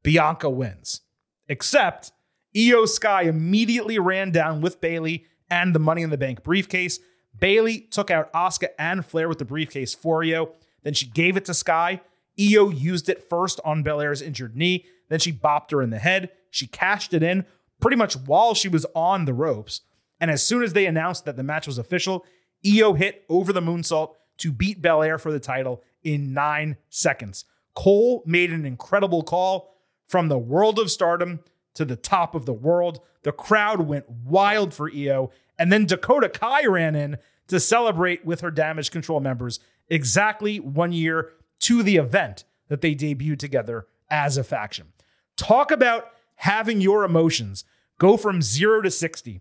Bianca 0.04 0.50
wins. 0.50 1.02
Except 1.48 2.12
Iyo 2.56 2.88
Sky 2.88 3.24
immediately 3.24 3.98
ran 3.98 4.32
down 4.32 4.62
with 4.62 4.82
Bayley 4.82 5.26
and 5.50 5.74
the 5.74 5.80
Money 5.80 6.02
in 6.02 6.10
the 6.10 6.18
Bank 6.18 6.44
briefcase. 6.44 7.00
Bayley 7.38 7.80
took 7.80 8.12
out 8.12 8.32
Asuka 8.34 8.70
and 8.78 9.06
Flair 9.06 9.30
with 9.30 9.40
the 9.40 9.46
briefcase 9.46 9.94
for 9.94 10.22
Iyo. 10.22 10.52
Then 10.84 10.94
she 10.94 11.06
gave 11.06 11.38
it 11.38 11.46
to 11.46 11.54
Sky. 11.54 12.02
Iyo 12.38 12.78
used 12.78 13.10
it 13.10 13.28
first 13.28 13.60
on 13.64 13.84
Belair's 13.84 14.22
injured 14.22 14.56
knee. 14.56 14.86
Then 15.10 15.20
she 15.20 15.32
bopped 15.32 15.72
her 15.72 15.82
in 15.82 15.90
the 15.90 16.00
head. 16.00 16.32
She 16.54 16.68
cashed 16.68 17.16
it 17.16 17.24
in 17.24 17.46
pretty 17.82 17.98
much 17.98 18.16
while 18.16 18.54
she 18.54 18.70
was 18.70 18.86
on 18.94 19.26
the 19.26 19.34
ropes. 19.34 19.82
And 20.20 20.30
as 20.30 20.46
soon 20.46 20.62
as 20.62 20.74
they 20.74 20.86
announced 20.86 21.26
that 21.26 21.36
the 21.36 21.42
match 21.42 21.66
was 21.66 21.80
official, 21.80 22.24
Iyo 22.64 22.96
hit 22.96 23.26
over 23.28 23.52
the 23.52 23.60
moonsault 23.60 24.14
to 24.38 24.52
beat 24.52 24.80
Belair 24.80 25.18
for 25.18 25.32
the 25.32 25.40
title 25.40 25.82
in 26.04 26.32
nine 26.32 26.78
seconds. 26.92 27.46
Cole 27.74 28.22
made 28.28 28.52
an 28.52 28.68
incredible 28.68 29.24
call 29.24 29.74
from 30.08 30.28
the 30.28 30.38
world 30.38 30.78
of 30.78 30.92
stardom 30.92 31.40
to 31.74 31.86
the 31.86 31.96
top 31.96 32.36
of 32.36 32.46
the 32.46 32.54
world. 32.54 33.00
The 33.24 33.32
crowd 33.32 33.82
went 33.88 34.08
wild 34.08 34.76
for 34.76 34.92
Iyo. 34.92 35.32
And 35.58 35.74
then 35.74 35.88
Dakota 35.88 36.30
Kai 36.30 36.68
ran 36.68 36.96
in 36.96 37.18
to 37.48 37.60
celebrate 37.60 38.24
with 38.24 38.42
her 38.42 38.52
damage 38.52 38.92
control 38.92 39.22
members 39.22 39.60
exactly 39.90 40.60
one 40.60 40.92
year 40.92 41.32
to 41.62 41.82
the 41.82 41.98
event 41.98 42.44
that 42.68 42.82
they 42.82 42.94
debuted 42.94 43.40
together 43.40 43.88
as 44.12 44.38
a 44.38 44.44
faction. 44.44 44.94
Talk 45.36 45.72
about 45.72 46.12
having 46.44 46.82
your 46.82 47.06
emotions 47.06 47.64
go 48.00 48.18
from 48.18 48.42
zero 48.42 48.82
to 48.82 48.92
60. 48.92 49.40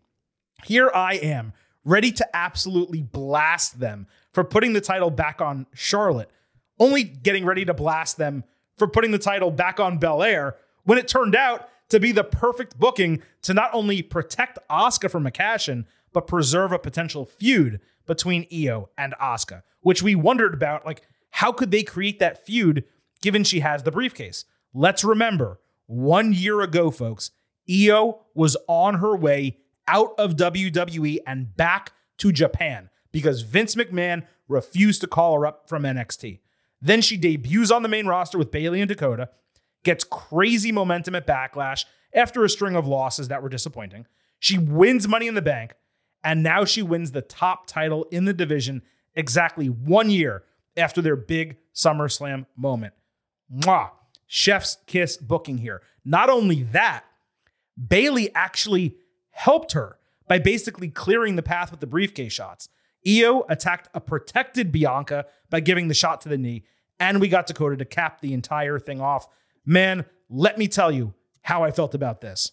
Here 0.62 0.88
I 0.94 1.14
am, 1.14 1.52
ready 1.84 2.12
to 2.12 2.36
absolutely 2.36 3.02
blast 3.02 3.80
them 3.80 4.06
for 4.32 4.44
putting 4.44 4.72
the 4.72 4.80
title 4.80 5.10
back 5.10 5.40
on 5.40 5.66
Charlotte, 5.74 6.30
only 6.78 7.02
getting 7.02 7.44
ready 7.44 7.64
to 7.64 7.74
blast 7.74 8.18
them 8.18 8.44
for 8.76 8.86
putting 8.86 9.10
the 9.10 9.18
title 9.18 9.50
back 9.50 9.80
on 9.80 9.98
Belair 9.98 10.54
when 10.84 10.96
it 10.96 11.08
turned 11.08 11.34
out 11.34 11.68
to 11.88 11.98
be 11.98 12.12
the 12.12 12.22
perfect 12.22 12.78
booking 12.78 13.20
to 13.42 13.52
not 13.52 13.74
only 13.74 14.00
protect 14.00 14.60
Asuka 14.70 15.10
from 15.10 15.26
a 15.26 15.32
cash 15.32 15.68
but 16.12 16.28
preserve 16.28 16.70
a 16.70 16.78
potential 16.78 17.26
feud 17.26 17.80
between 18.06 18.44
Iyo 18.44 18.90
and 18.96 19.12
Asuka, 19.20 19.62
which 19.80 20.04
we 20.04 20.14
wondered 20.14 20.54
about. 20.54 20.86
Like, 20.86 21.02
how 21.30 21.50
could 21.50 21.72
they 21.72 21.82
create 21.82 22.20
that 22.20 22.46
feud 22.46 22.84
given 23.20 23.42
she 23.42 23.58
has 23.58 23.82
the 23.82 23.90
briefcase? 23.90 24.44
Let's 24.72 25.02
remember, 25.02 25.58
one 25.92 26.32
year 26.32 26.62
ago, 26.62 26.90
folks, 26.90 27.30
Iyo 27.68 28.20
was 28.34 28.56
on 28.66 28.94
her 28.94 29.14
way 29.14 29.58
out 29.86 30.12
of 30.18 30.36
WWE 30.36 31.18
and 31.26 31.54
back 31.54 31.92
to 32.18 32.32
Japan 32.32 32.88
because 33.12 33.42
Vince 33.42 33.74
McMahon 33.74 34.26
refused 34.48 35.02
to 35.02 35.06
call 35.06 35.34
her 35.34 35.46
up 35.46 35.68
from 35.68 35.82
NXT. 35.82 36.40
Then 36.80 37.02
she 37.02 37.16
debuts 37.16 37.70
on 37.70 37.82
the 37.82 37.88
main 37.88 38.06
roster 38.06 38.38
with 38.38 38.50
Bayley 38.50 38.80
and 38.80 38.88
Dakota, 38.88 39.28
gets 39.84 40.02
crazy 40.02 40.72
momentum 40.72 41.14
at 41.14 41.26
Backlash 41.26 41.84
after 42.14 42.42
a 42.42 42.48
string 42.48 42.74
of 42.74 42.86
losses 42.86 43.28
that 43.28 43.42
were 43.42 43.48
disappointing. 43.48 44.06
She 44.38 44.58
wins 44.58 45.06
Money 45.06 45.28
in 45.28 45.34
the 45.34 45.42
Bank, 45.42 45.74
and 46.24 46.42
now 46.42 46.64
she 46.64 46.82
wins 46.82 47.12
the 47.12 47.22
top 47.22 47.66
title 47.66 48.04
in 48.10 48.24
the 48.24 48.32
division 48.32 48.82
exactly 49.14 49.66
one 49.66 50.10
year 50.10 50.42
after 50.76 51.02
their 51.02 51.16
big 51.16 51.58
SummerSlam 51.74 52.46
moment. 52.56 52.94
Mwah. 53.54 53.90
Chef's 54.34 54.78
kiss 54.86 55.18
booking 55.18 55.58
here. 55.58 55.82
Not 56.06 56.30
only 56.30 56.62
that, 56.62 57.04
Bayley 57.76 58.34
actually 58.34 58.96
helped 59.28 59.72
her 59.72 59.98
by 60.26 60.38
basically 60.38 60.88
clearing 60.88 61.36
the 61.36 61.42
path 61.42 61.70
with 61.70 61.80
the 61.80 61.86
briefcase 61.86 62.32
shots. 62.32 62.70
Iyo 63.06 63.44
attacked 63.50 63.90
a 63.92 64.00
protected 64.00 64.72
Bianca 64.72 65.26
by 65.50 65.60
giving 65.60 65.88
the 65.88 65.94
shot 65.94 66.22
to 66.22 66.30
the 66.30 66.38
knee, 66.38 66.64
and 66.98 67.20
we 67.20 67.28
got 67.28 67.46
Dakota 67.46 67.76
to 67.76 67.84
cap 67.84 68.22
the 68.22 68.32
entire 68.32 68.78
thing 68.78 69.02
off. 69.02 69.28
Man, 69.66 70.06
let 70.30 70.56
me 70.56 70.66
tell 70.66 70.90
you 70.90 71.12
how 71.42 71.62
I 71.62 71.70
felt 71.70 71.94
about 71.94 72.22
this. 72.22 72.52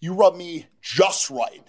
You 0.00 0.14
rub 0.14 0.34
me 0.34 0.66
just 0.82 1.30
right 1.30 1.62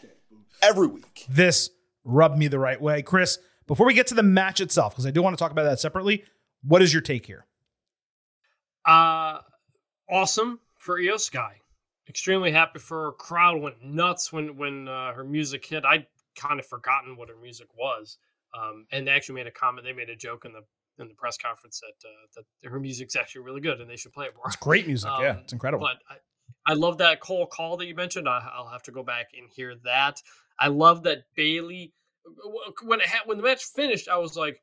every 0.64 0.88
week. 0.88 1.28
This 1.30 1.70
rubbed 2.04 2.40
me 2.40 2.48
the 2.48 2.58
right 2.58 2.82
way. 2.82 3.04
Chris, 3.04 3.38
before 3.68 3.86
we 3.86 3.94
get 3.94 4.08
to 4.08 4.16
the 4.16 4.24
match 4.24 4.60
itself, 4.60 4.94
because 4.94 5.06
I 5.06 5.12
do 5.12 5.22
want 5.22 5.38
to 5.38 5.40
talk 5.40 5.52
about 5.52 5.66
that 5.66 5.80
separately, 5.80 6.24
what 6.64 6.82
is 6.82 6.92
your 6.92 7.04
take 7.04 7.28
here? 7.28 7.46
Uh 8.86 9.40
awesome 10.10 10.60
for 10.78 11.00
Iyo 11.00 11.20
Sky. 11.20 11.56
Extremely 12.10 12.52
happy 12.52 12.80
for 12.80 13.06
her. 13.06 13.12
Crowd 13.14 13.62
went 13.62 13.84
nuts 13.84 14.34
when 14.34 14.58
when 14.58 14.88
uh, 14.88 15.14
her 15.14 15.24
music 15.24 15.66
hit. 15.66 15.86
I'd 15.86 16.08
kind 16.36 16.60
of 16.60 16.66
forgotten 16.66 17.16
what 17.16 17.30
her 17.30 17.36
music 17.42 17.68
was. 17.78 18.18
Um, 18.58 18.86
and 18.92 19.08
they 19.08 19.12
actually 19.12 19.36
made 19.36 19.48
a 19.48 19.52
comment. 19.52 19.86
They 19.86 19.94
made 19.94 20.10
a 20.10 20.16
joke 20.16 20.46
in 20.46 20.52
the 20.52 20.62
in 21.02 21.08
the 21.08 21.14
press 21.14 21.38
conference 21.38 21.80
that 21.80 22.08
uh, 22.08 22.44
that 22.64 22.70
her 22.70 22.80
music's 22.80 23.16
actually 23.16 23.42
really 23.42 23.62
good 23.62 23.80
and 23.80 23.90
they 23.90 23.96
should 23.96 24.14
play 24.14 24.26
it 24.26 24.36
more. 24.36 24.46
It's 24.48 24.56
great 24.58 24.88
music. 24.88 25.10
Um, 25.10 25.24
yeah, 25.24 25.38
it's 25.38 25.54
incredible. 25.54 25.88
But 25.88 25.98
I, 26.14 26.72
I 26.72 26.74
love 26.76 26.98
that 27.00 27.22
Cole 27.22 27.46
call 27.46 27.78
that 27.78 27.86
you 27.86 27.96
mentioned. 27.96 28.28
I, 28.28 28.46
I'll 28.54 28.68
have 28.68 28.84
to 28.84 28.92
go 28.92 29.04
back 29.04 29.30
and 29.38 29.50
hear 29.50 29.76
that. 29.84 30.22
I 30.60 30.68
love 30.68 31.04
that 31.04 31.24
Bayley 31.36 31.94
when 32.84 33.00
it 33.00 33.08
ha- 33.08 33.24
when 33.26 33.38
the 33.38 33.44
match 33.44 33.64
finished. 33.64 34.10
I 34.10 34.18
was 34.18 34.36
like, 34.36 34.62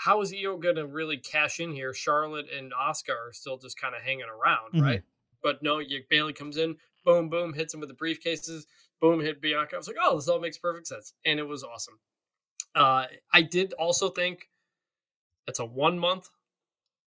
how 0.00 0.20
is 0.20 0.32
Iyo 0.32 0.60
going 0.60 0.76
to 0.76 0.86
really 0.86 1.16
cash 1.16 1.58
in 1.60 1.72
here? 1.72 1.92
Charlotte 1.92 2.46
and 2.56 2.72
Asuka 2.72 3.10
are 3.10 3.32
still 3.32 3.58
just 3.58 3.80
kind 3.80 3.94
of 3.96 4.02
hanging 4.02 4.26
around, 4.26 4.74
Mhm. 4.74 4.82
right? 4.82 5.02
But 5.42 5.60
no, 5.62 5.78
you, 5.80 6.04
Bayley 6.08 6.32
comes 6.32 6.56
in, 6.56 6.76
boom, 7.04 7.28
boom, 7.28 7.52
hits 7.52 7.74
him 7.74 7.80
with 7.80 7.88
the 7.88 7.94
briefcases, 7.96 8.66
boom, 9.00 9.20
hit 9.20 9.40
Bianca. 9.40 9.74
I 9.74 9.78
was 9.78 9.88
like, 9.88 9.96
oh, 10.00 10.14
this 10.16 10.28
all 10.28 10.38
makes 10.40 10.56
perfect 10.58 10.86
sense, 10.86 11.14
and 11.24 11.40
it 11.40 11.42
was 11.44 11.64
awesome. 11.64 11.98
Uh, 12.74 13.06
I 13.32 13.42
did 13.42 13.72
also 13.72 14.08
think 14.08 14.48
it's 15.46 15.58
a 15.58 15.64
one 15.64 15.98
month 15.98 16.28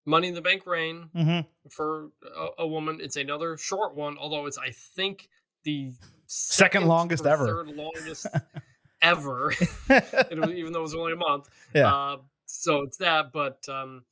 Money 0.06 0.28
in 0.30 0.34
the 0.34 0.42
Bank 0.42 0.66
reign 0.66 1.10
Mhm. 1.16 1.46
for 1.70 2.10
a, 2.36 2.48
a 2.64 2.68
woman. 2.68 3.00
It's 3.00 3.16
another 3.18 3.56
short 3.56 3.94
one, 3.96 4.18
although 4.18 4.48
it's 4.48 4.58
I 4.58 4.72
think 4.72 5.30
the 5.64 5.94
Second 6.26 6.88
longest 6.88 7.26
ever. 7.26 7.46
third 7.46 7.68
longest 7.76 8.26
ever. 9.02 9.52
it 9.90 10.40
was, 10.40 10.50
even 10.52 10.74
though 10.74 10.80
it 10.80 10.84
was 10.84 10.96
only 10.96 11.14
a 11.14 11.18
month. 11.18 11.50
Yeah. 11.76 11.94
Uh, 11.94 12.18
so 12.52 12.82
it's 12.84 12.98
that, 12.98 13.32
but 13.32 13.68
um, 13.70 14.06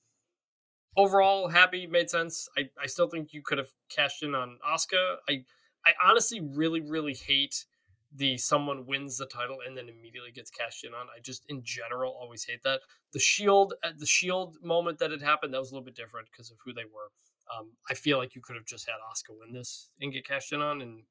overall, 0.97 1.47
happy 1.47 1.87
made 1.87 2.09
sense. 2.09 2.47
I, 2.57 2.69
I 2.81 2.87
still 2.87 3.07
think 3.07 3.33
you 3.33 3.41
could 3.43 3.57
have 3.57 3.69
cashed 3.89 4.23
in 4.23 4.35
on 4.35 4.59
Asuka. 4.67 5.17
I 5.29 5.45
I 5.85 5.93
honestly 6.03 6.41
really 6.41 6.81
really 6.81 7.13
hate 7.13 7.65
the 8.13 8.37
someone 8.37 8.85
wins 8.87 9.17
the 9.17 9.27
title 9.27 9.57
and 9.65 9.77
then 9.77 9.87
immediately 9.87 10.31
gets 10.31 10.49
cashed 10.49 10.83
in 10.83 10.93
on. 10.93 11.07
I 11.15 11.19
just 11.21 11.45
in 11.47 11.61
general 11.63 12.11
always 12.19 12.43
hate 12.43 12.63
that. 12.63 12.81
The 13.13 13.19
Shield 13.19 13.73
at 13.83 13.99
the 13.99 14.05
Shield 14.05 14.57
moment 14.63 14.99
that 14.99 15.11
had 15.11 15.21
happened 15.21 15.53
that 15.53 15.59
was 15.59 15.71
a 15.71 15.75
little 15.75 15.85
bit 15.85 15.95
different 15.95 16.27
because 16.31 16.49
of 16.51 16.57
who 16.63 16.73
they 16.73 16.85
were. 16.85 17.11
Um, 17.55 17.71
I 17.89 17.93
feel 17.93 18.17
like 18.17 18.35
you 18.35 18.41
could 18.41 18.55
have 18.55 18.65
just 18.65 18.87
had 18.87 18.95
Asuka 19.11 19.37
win 19.39 19.53
this 19.53 19.89
and 20.01 20.11
get 20.13 20.25
cashed 20.27 20.53
in 20.53 20.61
on, 20.61 20.81
and 20.81 21.03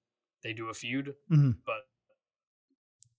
they 0.43 0.53
do 0.53 0.69
a 0.69 0.75
feud. 0.75 1.15
Mhm. 1.31 1.59
But 1.65 1.89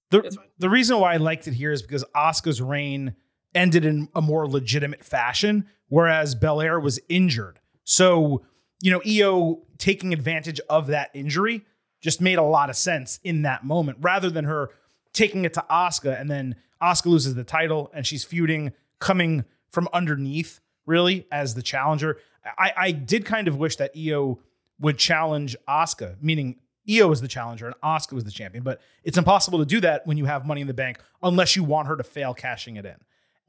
The, 0.10 0.38
the 0.57 0.70
reason 0.70 0.99
why 0.99 1.14
I 1.14 1.18
liked 1.18 1.47
it 1.47 1.53
here 1.53 1.72
is 1.72 1.82
because 1.82 2.03
Asuka's 2.16 2.62
reign 2.62 3.16
ended 3.56 3.86
in 3.86 4.10
a 4.16 4.22
more 4.22 4.47
legitimate 4.47 5.04
fashion, 5.04 5.68
whereas 5.88 6.36
Belair 6.36 6.80
was 6.80 7.00
injured. 7.10 7.60
So, 7.84 8.43
you 8.82 8.91
know, 8.91 9.00
Iyo 9.02 9.62
taking 9.78 10.14
advantage 10.14 10.60
of 10.70 10.88
that 10.88 11.10
injury 11.14 11.66
just 12.02 12.22
made 12.22 12.38
a 12.38 12.43
lot 12.43 12.70
of 12.70 12.76
sense 12.76 13.20
in 13.24 13.41
that 13.41 13.66
moment, 13.66 13.97
rather 14.02 14.30
than 14.30 14.45
her 14.45 14.70
taking 15.14 15.43
it 15.45 15.54
to 15.56 15.66
Asuka 15.70 16.20
and 16.20 16.30
then 16.30 16.56
Asuka 16.82 17.08
loses 17.08 17.36
the 17.36 17.43
title 17.43 17.91
and 17.93 18.06
she's 18.06 18.24
feuding 18.24 18.72
coming 19.00 19.43
from 19.72 19.89
underneath, 19.91 20.60
really, 20.86 21.28
as 21.32 21.56
the 21.56 21.62
challenger. 21.62 22.18
I, 22.58 22.72
I 22.78 22.91
did 22.91 23.26
kind 23.26 23.47
of 23.47 23.58
wish 23.58 23.76
that 23.78 23.93
Iyo 23.95 24.39
would 24.80 24.97
challenge 24.97 25.58
Asuka, 25.68 26.16
meaning 26.22 26.60
Iyo 26.88 27.12
is 27.12 27.22
the 27.22 27.28
challenger 27.28 27.66
and 27.66 27.76
Asuka 27.84 28.14
was 28.14 28.24
the 28.24 28.32
champion. 28.32 28.64
But 28.64 28.82
it's 29.04 29.18
impossible 29.18 29.60
to 29.60 29.66
do 29.66 29.82
that 29.82 30.08
when 30.08 30.18
you 30.18 30.26
have 30.26 30.45
Money 30.45 30.62
in 30.62 30.68
the 30.68 30.74
Bank 30.74 31.00
unless 31.22 31.56
you 31.56 31.64
want 31.64 31.88
her 31.88 31.97
to 31.97 32.04
fail 32.04 32.34
cashing 32.34 32.78
it 32.78 32.86
in. 32.86 32.95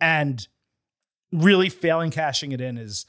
And 0.01 0.47
really 1.33 1.69
failing 1.69 2.11
cashing 2.11 2.53
it 2.53 2.61
in 2.61 2.79
is 2.79 3.07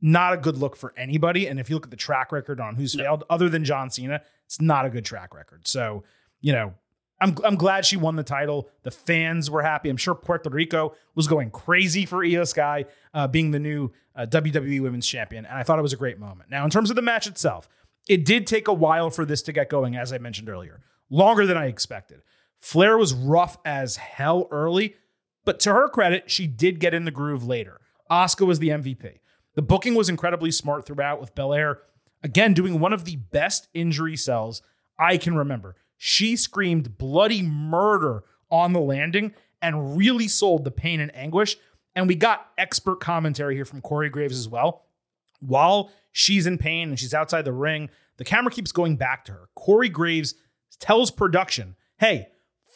not 0.00 0.32
a 0.32 0.36
good 0.36 0.56
look 0.56 0.76
for 0.76 0.94
anybody. 0.96 1.46
And 1.46 1.58
if 1.58 1.68
you 1.68 1.76
look 1.76 1.86
at 1.86 1.90
the 1.90 1.96
track 1.96 2.32
record 2.32 2.60
on 2.60 2.76
who's 2.76 2.94
failed, 2.94 3.24
other 3.28 3.48
than 3.48 3.64
John 3.64 3.90
Cena, 3.90 4.22
it's 4.46 4.60
not 4.60 4.86
a 4.86 4.90
good 4.90 5.04
track 5.04 5.34
record. 5.34 5.66
So, 5.66 6.04
you 6.40 6.52
know, 6.52 6.74
I'm, 7.20 7.36
I'm 7.44 7.56
glad 7.56 7.84
she 7.84 7.96
won 7.96 8.16
the 8.16 8.22
title. 8.22 8.68
The 8.84 8.92
fans 8.92 9.50
were 9.50 9.62
happy. 9.62 9.88
I'm 9.88 9.96
sure 9.96 10.14
Puerto 10.14 10.50
Rico 10.50 10.94
was 11.16 11.26
going 11.26 11.50
crazy 11.50 12.06
for 12.06 12.24
Iyo 12.24 12.46
Sky 12.46 12.84
uh, 13.12 13.26
being 13.26 13.50
the 13.50 13.58
new 13.58 13.90
uh, 14.14 14.26
WWE 14.26 14.80
Women's 14.80 15.06
Champion. 15.06 15.44
And 15.44 15.56
I 15.56 15.64
thought 15.64 15.80
it 15.80 15.82
was 15.82 15.92
a 15.92 15.96
great 15.96 16.20
moment. 16.20 16.50
Now, 16.50 16.64
in 16.64 16.70
terms 16.70 16.90
of 16.90 16.96
the 16.96 17.02
match 17.02 17.26
itself, 17.26 17.68
it 18.08 18.24
did 18.24 18.46
take 18.46 18.68
a 18.68 18.72
while 18.72 19.10
for 19.10 19.24
this 19.24 19.42
to 19.42 19.52
get 19.52 19.68
going, 19.68 19.96
as 19.96 20.12
I 20.12 20.18
mentioned 20.18 20.48
earlier, 20.48 20.80
longer 21.10 21.44
than 21.44 21.56
I 21.56 21.66
expected. 21.66 22.22
Flair 22.58 22.96
was 22.96 23.14
rough 23.14 23.58
as 23.64 23.96
hell 23.96 24.46
early, 24.50 24.94
but 25.44 25.60
to 25.60 25.72
her 25.72 25.88
credit, 25.88 26.30
she 26.30 26.46
did 26.46 26.80
get 26.80 26.94
in 26.94 27.04
the 27.04 27.10
groove 27.10 27.44
later. 27.44 27.80
Asuka 28.10 28.46
was 28.46 28.58
the 28.58 28.68
MVP. 28.68 29.20
The 29.54 29.62
booking 29.62 29.94
was 29.94 30.08
incredibly 30.08 30.50
smart 30.50 30.86
throughout 30.86 31.20
with 31.20 31.34
Belair, 31.34 31.80
again, 32.22 32.54
doing 32.54 32.80
one 32.80 32.92
of 32.92 33.04
the 33.04 33.16
best 33.16 33.68
injury 33.74 34.16
sells 34.16 34.62
I 34.98 35.16
can 35.16 35.36
remember. 35.36 35.76
She 35.96 36.36
screamed 36.36 36.98
bloody 36.98 37.42
murder 37.42 38.24
on 38.50 38.72
the 38.72 38.80
landing 38.80 39.34
and 39.60 39.96
really 39.96 40.28
sold 40.28 40.64
the 40.64 40.70
pain 40.70 41.00
and 41.00 41.14
anguish. 41.14 41.56
And 41.94 42.06
we 42.06 42.14
got 42.14 42.50
expert 42.56 43.00
commentary 43.00 43.54
here 43.56 43.64
from 43.64 43.80
Corey 43.80 44.08
Graves 44.08 44.38
as 44.38 44.48
well. 44.48 44.84
While 45.40 45.90
she's 46.12 46.46
in 46.46 46.58
pain 46.58 46.90
and 46.90 46.98
she's 46.98 47.14
outside 47.14 47.44
the 47.44 47.52
ring, 47.52 47.90
the 48.16 48.24
camera 48.24 48.52
keeps 48.52 48.72
going 48.72 48.96
back 48.96 49.24
to 49.24 49.32
her. 49.32 49.48
Corey 49.54 49.88
Graves 49.88 50.34
tells 50.78 51.10
production, 51.10 51.76
hey, 51.98 52.28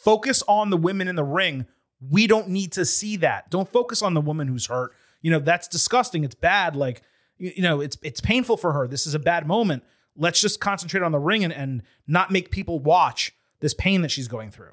focus 0.03 0.43
on 0.47 0.69
the 0.69 0.77
women 0.77 1.07
in 1.07 1.15
the 1.15 1.23
ring. 1.23 1.65
We 2.09 2.27
don't 2.27 2.49
need 2.49 2.71
to 2.73 2.85
see 2.85 3.17
that. 3.17 3.49
Don't 3.49 3.69
focus 3.69 4.01
on 4.01 4.13
the 4.13 4.21
woman 4.21 4.47
who's 4.47 4.67
hurt. 4.67 4.93
You 5.21 5.31
know, 5.31 5.39
that's 5.39 5.67
disgusting. 5.67 6.23
It's 6.23 6.35
bad. 6.35 6.75
Like, 6.75 7.01
you 7.37 7.61
know, 7.61 7.81
it's 7.81 7.97
it's 8.01 8.21
painful 8.21 8.57
for 8.57 8.73
her. 8.73 8.87
This 8.87 9.07
is 9.07 9.13
a 9.13 9.19
bad 9.19 9.47
moment. 9.47 9.83
Let's 10.15 10.41
just 10.41 10.59
concentrate 10.59 11.01
on 11.01 11.11
the 11.11 11.19
ring 11.19 11.43
and, 11.43 11.53
and 11.53 11.83
not 12.07 12.31
make 12.31 12.51
people 12.51 12.79
watch 12.79 13.33
this 13.59 13.73
pain 13.73 14.01
that 14.01 14.11
she's 14.11 14.27
going 14.27 14.51
through. 14.51 14.71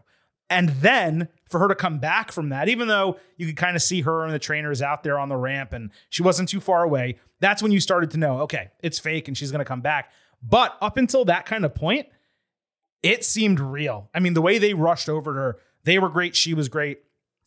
And 0.51 0.70
then 0.70 1.28
for 1.49 1.61
her 1.61 1.68
to 1.68 1.76
come 1.76 2.01
back 2.01 2.33
from 2.33 2.49
that, 2.49 2.68
even 2.68 2.89
though 2.89 3.18
you 3.37 3.47
could 3.47 3.57
kind 3.57 3.76
of 3.76 3.83
see 3.83 4.01
her 4.01 4.24
and 4.24 4.35
the 4.35 4.39
trainers 4.39 4.83
out 4.83 5.05
there 5.05 5.18
on 5.18 5.28
the 5.28 5.37
ramp 5.37 5.72
and 5.72 5.93
she 6.09 6.24
wasn't 6.24 6.49
too 6.49 6.61
far 6.61 6.83
away, 6.83 7.18
that's 7.39 7.62
when 7.62 7.70
you 7.70 7.78
started 7.78 8.11
to 8.11 8.18
know, 8.18 8.41
okay, 8.41 8.70
it's 8.81 8.99
fake 8.99 9.28
and 9.28 9.39
she's 9.39 9.53
going 9.53 9.61
to 9.61 9.64
come 9.64 9.81
back. 9.81 10.11
But 10.43 10.76
up 10.81 10.97
until 10.97 11.24
that 11.26 11.47
kind 11.47 11.64
of 11.64 11.74
point, 11.74 12.09
it 13.03 13.24
seemed 13.24 13.61
real. 13.61 14.11
I 14.12 14.18
mean, 14.18 14.35
the 14.35 14.43
way 14.43 14.59
they 14.59 14.74
rushed 14.74 15.09
over 15.09 15.33
to 15.33 15.39
her, 15.39 15.59
they 15.85 15.99
were 16.01 16.09
great. 16.09 16.35
She 16.35 16.53
was 16.53 16.68
great. 16.68 17.01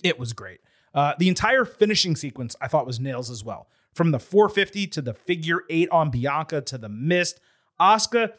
It 0.04 0.20
was 0.20 0.34
great. 0.34 0.60
Uh, 0.94 1.14
the 1.18 1.30
entire 1.30 1.66
finishing 1.66 2.16
sequence 2.16 2.56
I 2.62 2.68
thought 2.68 2.86
was 2.86 3.00
nails 3.00 3.32
as 3.32 3.44
well. 3.44 3.68
From 3.94 4.12
the 4.12 4.20
450 4.20 4.88
to 4.88 5.02
the 5.02 5.14
figure 5.14 5.62
eight 5.70 5.90
on 5.90 6.12
Bianca 6.12 6.62
to 6.62 6.78
the 6.78 6.90
mist, 6.90 7.40
Asuka 7.80 8.34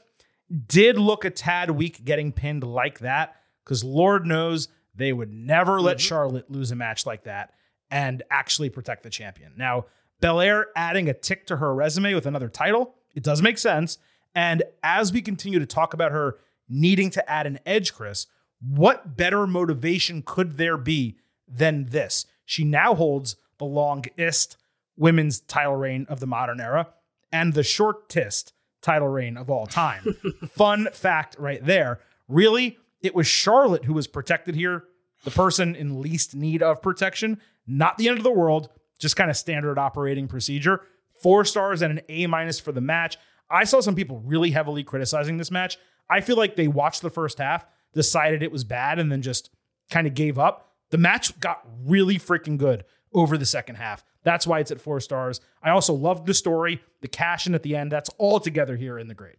did 0.66 0.98
look 0.98 1.24
a 1.24 1.30
tad 1.30 1.70
weak 1.70 2.04
getting 2.04 2.32
pinned 2.32 2.62
like 2.62 3.00
that 3.00 3.36
because 3.64 3.82
Lord 3.82 4.26
knows 4.26 4.68
they 4.94 5.12
would 5.12 5.32
never 5.32 5.80
let 5.80 6.00
Charlotte 6.00 6.50
lose 6.50 6.70
a 6.70 6.76
match 6.76 7.06
like 7.06 7.24
that 7.24 7.54
and 7.90 8.22
actually 8.30 8.70
protect 8.70 9.02
the 9.02 9.10
champion. 9.10 9.52
Now, 9.56 9.86
Belair 10.20 10.68
adding 10.76 11.08
a 11.08 11.14
tick 11.14 11.46
to 11.46 11.56
her 11.56 11.74
resume 11.74 12.14
with 12.14 12.26
another 12.26 12.48
title, 12.48 12.94
it 13.14 13.22
does 13.22 13.42
make 13.42 13.58
sense. 13.58 13.98
And 14.34 14.62
as 14.82 15.12
we 15.12 15.22
continue 15.22 15.58
to 15.58 15.66
talk 15.66 15.94
about 15.94 16.12
her 16.12 16.38
needing 16.68 17.10
to 17.10 17.30
add 17.30 17.46
an 17.46 17.58
edge, 17.66 17.94
Chris, 17.94 18.26
what 18.60 19.16
better 19.16 19.46
motivation 19.46 20.22
could 20.22 20.56
there 20.56 20.76
be 20.76 21.18
than 21.48 21.86
this? 21.86 22.26
She 22.44 22.64
now 22.64 22.94
holds 22.94 23.36
the 23.58 23.64
longest 23.64 24.56
women's 24.96 25.40
title 25.40 25.76
reign 25.76 26.06
of 26.08 26.20
the 26.20 26.26
modern 26.26 26.60
era 26.60 26.88
and 27.32 27.52
the 27.52 27.62
shortest 27.62 28.52
title 28.80 29.08
reign 29.08 29.36
of 29.36 29.50
all 29.50 29.66
time. 29.66 30.16
Fun 30.50 30.88
fact 30.92 31.36
right 31.38 31.64
there. 31.64 32.00
Really, 32.28 32.78
it 33.00 33.14
was 33.14 33.26
Charlotte 33.26 33.84
who 33.84 33.94
was 33.94 34.06
protected 34.06 34.54
here, 34.54 34.84
the 35.24 35.30
person 35.30 35.74
in 35.74 36.00
least 36.00 36.34
need 36.34 36.62
of 36.62 36.82
protection. 36.82 37.40
Not 37.66 37.98
the 37.98 38.08
end 38.08 38.18
of 38.18 38.24
the 38.24 38.30
world, 38.30 38.68
just 38.98 39.16
kind 39.16 39.30
of 39.30 39.36
standard 39.36 39.78
operating 39.78 40.28
procedure. 40.28 40.82
Four 41.22 41.44
stars 41.44 41.82
and 41.82 41.98
an 41.98 42.04
A 42.08 42.26
minus 42.26 42.60
for 42.60 42.72
the 42.72 42.80
match. 42.80 43.16
I 43.50 43.64
saw 43.64 43.80
some 43.80 43.94
people 43.94 44.20
really 44.20 44.50
heavily 44.50 44.84
criticizing 44.84 45.38
this 45.38 45.50
match. 45.50 45.78
I 46.08 46.20
feel 46.20 46.36
like 46.36 46.56
they 46.56 46.68
watched 46.68 47.02
the 47.02 47.10
first 47.10 47.38
half, 47.38 47.66
decided 47.94 48.42
it 48.42 48.52
was 48.52 48.64
bad, 48.64 48.98
and 48.98 49.10
then 49.10 49.22
just 49.22 49.50
kind 49.90 50.06
of 50.06 50.14
gave 50.14 50.38
up. 50.38 50.73
The 50.94 50.98
match 50.98 51.40
got 51.40 51.66
really 51.84 52.20
freaking 52.20 52.56
good 52.56 52.84
over 53.12 53.36
the 53.36 53.44
second 53.44 53.74
half. 53.74 54.04
That's 54.22 54.46
why 54.46 54.60
it's 54.60 54.70
at 54.70 54.80
four 54.80 55.00
stars. 55.00 55.40
I 55.60 55.70
also 55.70 55.92
loved 55.92 56.24
the 56.24 56.34
story, 56.34 56.84
the 57.00 57.08
cash 57.08 57.48
in 57.48 57.54
at 57.56 57.64
the 57.64 57.74
end. 57.74 57.90
That's 57.90 58.10
all 58.16 58.38
together 58.38 58.76
here 58.76 58.96
in 58.96 59.08
the 59.08 59.14
grade. 59.14 59.38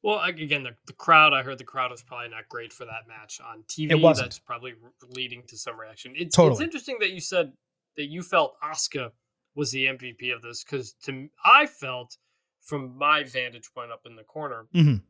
Well, 0.00 0.20
again, 0.22 0.62
the, 0.62 0.76
the 0.86 0.92
crowd, 0.92 1.32
I 1.32 1.42
heard 1.42 1.58
the 1.58 1.64
crowd 1.64 1.90
was 1.90 2.04
probably 2.04 2.28
not 2.28 2.48
great 2.48 2.72
for 2.72 2.84
that 2.84 3.08
match 3.08 3.40
on 3.40 3.64
TV. 3.68 3.90
It 3.90 3.96
wasn't. 4.00 4.26
That's 4.26 4.38
probably 4.38 4.74
leading 5.08 5.42
to 5.48 5.58
some 5.58 5.76
reaction. 5.76 6.12
It's, 6.14 6.38
it's 6.38 6.60
interesting 6.60 6.98
that 7.00 7.10
you 7.10 7.20
said 7.20 7.52
that 7.96 8.04
you 8.06 8.22
felt 8.22 8.54
Asuka 8.62 9.10
was 9.56 9.72
the 9.72 9.86
MVP 9.86 10.32
of 10.32 10.40
this 10.40 10.62
because 10.62 10.92
to 11.06 11.28
I 11.44 11.66
felt 11.66 12.16
from 12.62 12.96
my 12.96 13.24
vantage 13.24 13.70
point 13.74 13.90
up 13.90 14.02
in 14.06 14.14
the 14.14 14.22
corner 14.22 14.66
Mhm. 14.72 15.02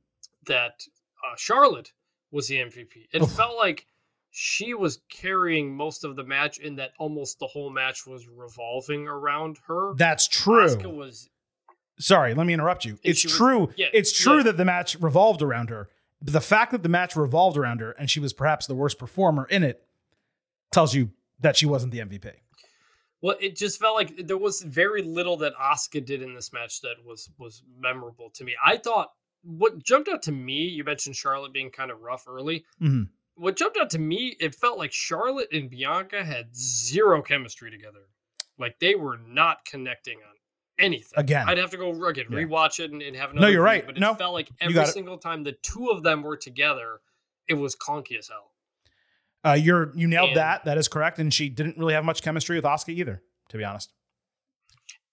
that 0.46 0.80
uh, 1.22 1.36
Charlotte 1.36 1.92
was 2.30 2.48
the 2.48 2.56
MVP. 2.56 3.08
It 3.12 3.26
felt 3.26 3.58
like 3.58 3.84
she 4.40 4.72
was 4.72 5.00
carrying 5.10 5.74
most 5.74 6.04
of 6.04 6.14
the 6.14 6.22
match 6.22 6.58
in 6.58 6.76
that 6.76 6.92
almost 7.00 7.40
the 7.40 7.46
whole 7.48 7.70
match 7.70 8.06
was 8.06 8.28
revolving 8.28 9.08
around 9.08 9.58
her. 9.66 9.94
That's 9.96 10.28
true. 10.28 10.64
Asuka 10.64 10.94
was 10.94 11.28
Sorry, 11.98 12.32
let 12.34 12.46
me 12.46 12.52
interrupt 12.54 12.84
you. 12.84 12.96
It's 13.02 13.18
she 13.18 13.26
was- 13.26 13.36
true. 13.36 13.72
yeah, 13.76 13.88
it's 13.92 14.12
true 14.16 14.36
yeah. 14.36 14.42
that 14.44 14.56
the 14.56 14.64
match 14.64 14.94
revolved 15.00 15.42
around 15.42 15.70
her. 15.70 15.88
But 16.22 16.32
the 16.32 16.40
fact 16.40 16.70
that 16.70 16.84
the 16.84 16.88
match 16.88 17.16
revolved 17.16 17.56
around 17.56 17.80
her 17.80 17.90
and 17.92 18.08
she 18.08 18.20
was 18.20 18.32
perhaps 18.32 18.68
the 18.68 18.76
worst 18.76 18.96
performer 18.96 19.44
in 19.50 19.64
it 19.64 19.82
tells 20.70 20.94
you 20.94 21.10
that 21.40 21.56
she 21.56 21.66
wasn't 21.66 21.90
the 21.92 21.98
MVP. 21.98 22.30
Well, 23.20 23.34
it 23.40 23.56
just 23.56 23.80
felt 23.80 23.96
like 23.96 24.28
there 24.28 24.38
was 24.38 24.62
very 24.62 25.02
little 25.02 25.36
that 25.38 25.54
Asuka 25.56 26.04
did 26.04 26.22
in 26.22 26.36
this 26.36 26.52
match 26.52 26.80
that 26.82 26.94
was 27.04 27.28
was 27.38 27.64
memorable 27.76 28.30
to 28.34 28.44
me. 28.44 28.54
I 28.64 28.76
thought 28.76 29.10
what 29.42 29.82
jumped 29.82 30.08
out 30.08 30.22
to 30.22 30.32
me, 30.32 30.68
you 30.68 30.84
mentioned 30.84 31.16
Charlotte 31.16 31.52
being 31.52 31.70
kind 31.70 31.90
of 31.90 32.00
rough 32.02 32.26
early. 32.28 32.64
Mhm. 32.80 33.08
What 33.38 33.56
jumped 33.56 33.78
out 33.78 33.90
to 33.90 33.98
me, 33.98 34.36
it 34.40 34.54
felt 34.54 34.78
like 34.78 34.92
Charlotte 34.92 35.48
and 35.52 35.70
Bianca 35.70 36.24
had 36.24 36.54
zero 36.56 37.22
chemistry 37.22 37.70
together. 37.70 38.08
Like 38.58 38.78
they 38.80 38.94
were 38.94 39.18
not 39.26 39.64
connecting 39.64 40.18
on 40.18 40.34
anything. 40.78 41.12
Again. 41.16 41.48
I'd 41.48 41.58
have 41.58 41.70
to 41.70 41.76
go 41.76 41.90
again 42.06 42.26
Yeah. 42.30 42.38
rewatch 42.38 42.80
it 42.80 42.90
and, 42.90 43.00
and 43.00 43.14
have 43.16 43.30
another. 43.30 43.46
No, 43.46 43.50
you're 43.50 43.60
view, 43.60 43.64
right. 43.64 43.86
But 43.86 43.96
it 43.96 44.00
No, 44.00 44.14
felt 44.14 44.32
like 44.34 44.48
every 44.60 44.74
got 44.74 44.88
it. 44.88 44.92
single 44.92 45.18
time 45.18 45.44
the 45.44 45.52
two 45.52 45.88
of 45.90 46.02
them 46.02 46.22
were 46.22 46.36
together, 46.36 47.00
it 47.48 47.54
was 47.54 47.76
clunky 47.76 48.18
as 48.18 48.28
hell. 48.28 48.52
Uh, 49.44 49.52
you're 49.52 49.92
you 49.96 50.08
nailed 50.08 50.30
And- 50.30 50.36
that. 50.38 50.64
That 50.64 50.76
is 50.78 50.88
correct. 50.88 51.18
And 51.20 51.32
she 51.32 51.48
didn't 51.48 51.78
really 51.78 51.94
have 51.94 52.04
much 52.04 52.22
chemistry 52.22 52.56
with 52.56 52.64
Asuka 52.64 52.88
either, 52.90 53.22
to 53.50 53.56
be 53.56 53.64
honest. 53.64 53.92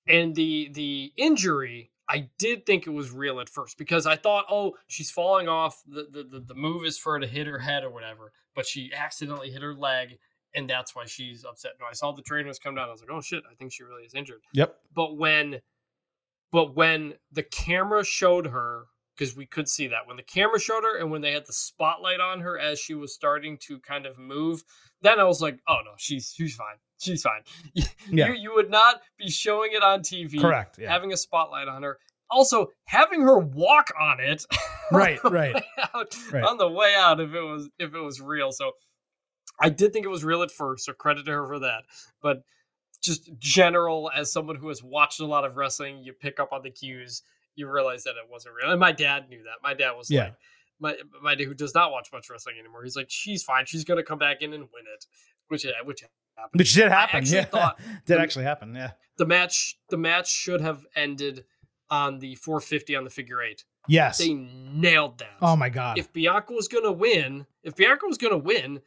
and 0.08 0.36
the 0.36 0.70
the 0.74 1.14
injury 1.18 1.92
i 2.10 2.28
did 2.38 2.66
think 2.66 2.88
it 2.88 2.92
was 2.92 3.12
real 3.12 3.40
at 3.40 3.50
first 3.50 3.78
because 3.78 4.06
i 4.06 4.16
thought 4.16 4.46
oh 4.50 4.74
she's 4.88 5.12
falling 5.12 5.48
off 5.48 5.82
the 5.88 6.08
the, 6.12 6.24
the, 6.24 6.40
the 6.40 6.56
move 6.56 6.86
is 6.86 6.98
for 6.98 7.14
her 7.14 7.20
to 7.20 7.28
hit 7.28 7.48
her 7.48 7.60
head 7.60 7.84
or 7.84 7.90
whatever 7.90 8.32
but 8.56 8.66
she 8.66 8.92
accidentally 8.94 9.50
hit 9.50 9.62
her 9.62 9.74
leg 9.74 10.18
and 10.56 10.70
that's 10.70 10.96
why 10.96 11.06
she's 11.06 11.44
upset. 11.44 11.74
No 11.80 11.86
i 11.90 11.94
saw 11.94 12.12
the 12.12 12.22
trainers 12.22 12.60
come 12.60 12.76
down 12.76 12.88
i 12.88 12.92
was 12.92 13.02
like 13.02 13.12
oh 13.12 13.22
shit 13.22 13.44
i 13.50 13.56
think 13.56 13.72
she 13.72 13.84
really 13.84 14.04
is 14.04 14.14
injured. 14.14 14.42
Yep. 14.54 14.76
but 14.94 15.18
when 15.18 15.60
but 16.52 16.76
when 16.76 17.16
the 17.32 17.44
camera 17.44 18.06
showed 18.06 18.48
her 18.48 18.86
because 19.18 19.36
we 19.36 19.46
could 19.46 19.68
see 19.68 19.88
that 19.88 20.08
when 20.08 20.18
the 20.18 20.24
camera 20.24 20.60
showed 20.60 20.84
her 20.84 20.98
and 20.98 21.12
when 21.12 21.22
they 21.22 21.32
had 21.32 21.46
the 21.46 21.54
spotlight 21.54 22.20
on 22.20 22.42
her 22.42 22.60
as 22.60 22.80
she 22.80 22.94
was 22.94 23.14
starting 23.14 23.58
to 23.58 23.80
kind 23.80 24.06
of 24.06 24.18
move 24.18 24.64
then 25.02 25.20
i 25.20 25.24
was 25.24 25.42
like 25.42 25.60
oh 25.68 25.80
no 25.84 25.92
she's 25.98 26.34
she's 26.36 26.56
fine 26.56 26.78
she's 27.00 27.22
fine. 27.22 27.42
You, 27.74 27.84
Yeah. 28.10 28.28
you, 28.28 28.34
you 28.36 28.54
would 28.56 28.70
not 28.70 29.02
be 29.18 29.30
showing 29.30 29.72
it 29.74 29.84
on 29.84 30.02
TV. 30.02 30.40
Correct. 30.40 30.78
Yeah. 30.80 30.92
Having 30.92 31.14
a 31.14 31.18
spotlight 31.18 31.68
on 31.68 31.84
her. 31.84 31.98
Also, 32.30 32.68
having 32.86 33.22
her 33.22 33.38
walk 33.40 33.92
on 34.00 34.20
it. 34.20 34.46
Right, 34.92 35.18
right, 35.24 35.56
out, 35.96 36.16
right. 36.32 36.44
On 36.44 36.58
the 36.60 36.70
way 36.70 36.94
out, 36.96 37.20
if 37.20 37.34
it 37.34 37.42
was 37.42 37.68
if 37.80 37.96
it 37.96 38.00
was 38.00 38.22
real. 38.22 38.52
So 38.52 38.74
I 39.60 39.70
did 39.70 39.94
think 39.94 40.06
it 40.06 40.10
was 40.10 40.24
real 40.24 40.44
at 40.44 40.52
first, 40.52 40.86
so 40.86 40.94
credit 40.94 41.26
to 41.26 41.32
her 41.32 41.48
for 41.48 41.58
that. 41.62 41.86
But 42.22 42.44
just 43.02 43.32
general, 43.40 44.12
as 44.16 44.32
someone 44.32 44.58
who 44.58 44.68
has 44.68 44.84
watched 44.84 45.22
a 45.22 45.26
lot 45.26 45.44
of 45.44 45.58
wrestling, 45.58 46.04
you 46.04 46.14
pick 46.14 46.40
up 46.40 46.54
on 46.54 46.62
the 46.62 46.70
cues. 46.70 47.24
You 47.56 47.68
realize 47.68 48.04
that 48.04 48.12
it 48.12 48.30
wasn't 48.30 48.54
real. 48.62 48.70
And 48.70 48.80
my 48.80 48.92
dad 48.92 49.28
knew 49.28 49.42
that. 49.42 49.56
My 49.64 49.74
dad 49.74 49.94
was 49.94 50.12
Yeah. 50.12 50.26
like, 50.26 50.34
my 50.80 50.96
my 51.20 51.34
dad 51.34 51.46
who 51.48 51.56
does 51.56 51.74
not 51.74 51.92
watch 51.92 52.10
much 52.14 52.30
wrestling 52.30 52.58
anymore. 52.60 52.84
He's 52.84 52.96
like, 52.96 53.10
she's 53.10 53.42
fine. 53.42 53.66
She's 53.66 53.86
gonna 53.86 54.04
come 54.04 54.20
back 54.20 54.44
in 54.44 54.54
and 54.54 54.62
win 54.72 54.84
it, 54.94 55.06
which 55.48 55.66
which 55.86 56.04
happened. 56.38 56.60
Which 56.60 56.74
did 56.74 56.88
I 56.88 56.90
happen. 57.02 57.18
actually 57.18 57.38
Yeah. 57.38 57.46
thought 57.46 57.78
did 58.06 58.18
the- 58.18 58.20
actually 58.22 58.46
happen. 58.46 58.76
Yeah. 58.76 58.92
the 59.18 59.26
match 59.26 59.78
the 59.90 59.98
match 59.98 60.30
should 60.30 60.62
have 60.62 60.86
ended 60.96 61.46
on 61.90 62.20
the 62.20 62.36
450 62.36 62.96
on 62.96 63.04
the 63.04 63.10
figure 63.10 63.42
eight. 63.42 63.64
Yes. 63.88 64.18
They 64.18 64.34
nailed 64.34 65.20
that. 65.20 65.38
Oh 65.42 65.56
my 65.56 65.70
god. 65.70 65.98
If 66.00 66.12
Bianca 66.12 66.54
was 66.54 66.68
gonna 66.68 66.92
win, 66.92 67.46
if 67.64 67.76
Bianca 67.76 68.08
was 68.08 68.18
gonna 68.18 68.38
win, 68.38 68.82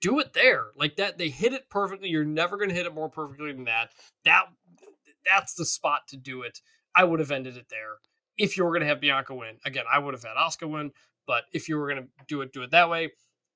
do 0.00 0.18
it 0.20 0.32
there 0.32 0.66
like 0.76 0.96
that. 0.96 1.18
They 1.18 1.28
hit 1.28 1.52
it 1.52 1.68
perfectly. 1.68 2.08
You're 2.08 2.24
never 2.24 2.56
gonna 2.56 2.72
hit 2.74 2.86
it 2.86 2.94
more 2.94 3.08
perfectly 3.10 3.52
than 3.52 3.64
that. 3.64 3.90
That 4.24 4.44
that's 5.26 5.54
the 5.54 5.64
spot 5.66 6.02
to 6.08 6.16
do 6.16 6.42
it. 6.42 6.60
I 6.96 7.04
would 7.04 7.20
have 7.20 7.30
ended 7.30 7.56
it 7.56 7.66
there. 7.68 7.96
If 8.38 8.56
you 8.56 8.64
were 8.64 8.72
gonna 8.72 8.86
have 8.86 9.00
Bianca 9.00 9.34
win, 9.34 9.58
again, 9.66 9.84
I 9.92 9.98
would 9.98 10.14
have 10.14 10.22
had 10.22 10.36
Asuka 10.36 10.68
win. 10.70 10.92
But 11.26 11.44
if 11.52 11.68
you 11.68 11.76
were 11.76 11.88
gonna 11.88 12.06
do 12.26 12.40
it, 12.40 12.52
do 12.52 12.62
it 12.62 12.70
that 12.70 12.88
way. 12.88 13.10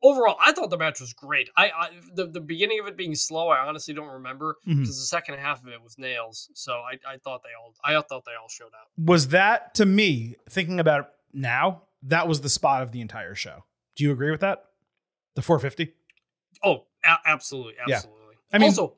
Overall, 0.05 0.37
I 0.45 0.53
thought 0.53 0.71
the 0.71 0.79
match 0.79 1.01
was 1.01 1.13
great. 1.13 1.49
I, 1.57 1.67
I 1.67 1.89
the, 2.15 2.27
the 2.27 2.41
beginning 2.41 2.81
of 2.81 2.87
it 2.89 2.97
being 2.97 3.15
slow, 3.15 3.49
I 3.49 3.67
honestly 3.67 3.95
don't 3.95 4.09
remember 4.09 4.57
mm-hmm. 4.67 4.81
because 4.81 4.99
the 4.99 5.07
second 5.07 5.39
half 5.39 5.63
of 5.63 5.69
it 5.69 5.81
was 5.83 5.97
nails. 5.97 6.51
So 6.55 6.73
I, 6.73 6.99
I 7.09 7.19
thought 7.19 7.43
they 7.43 7.51
all 7.59 7.75
I 7.85 8.01
thought 8.03 8.25
they 8.25 8.33
all 8.41 8.49
showed 8.49 8.67
up. 8.67 8.89
was 8.99 9.29
that 9.29 9.75
to 9.75 9.87
me 9.87 10.37
thinking 10.49 10.81
about 10.81 11.01
it 11.01 11.07
now 11.33 11.83
that 12.03 12.27
was 12.27 12.41
the 12.41 12.49
spot 12.49 12.83
of 12.83 12.93
the 12.93 13.01
entire 13.01 13.35
show 13.35 13.65
do 13.97 14.05
you 14.05 14.13
agree 14.13 14.31
with 14.31 14.41
that 14.41 14.65
the 15.35 15.43
450 15.43 15.95
Oh, 16.65 16.85
a- 17.05 17.19
absolutely, 17.25 17.75
Yeah. 17.87 17.97
absolutely. 17.97 18.37
I 18.53 18.59
mean, 18.59 18.69
also 18.69 18.97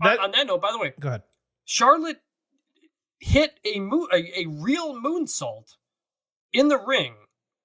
that 0.00 0.18
on, 0.20 0.30
that 0.32 0.46
note, 0.46 0.62
by 0.62 0.72
the 0.72 0.78
way, 0.78 0.94
go 0.98 1.08
ahead 1.08 1.22
Charlotte 1.64 2.20
hit 3.18 3.58
a 3.64 3.80
moon, 3.80 4.08
a, 4.12 4.40
a 4.40 4.46
real 4.46 4.94
moonsault 4.94 5.76
in 6.52 6.68
the 6.68 6.78
ring 6.78 7.14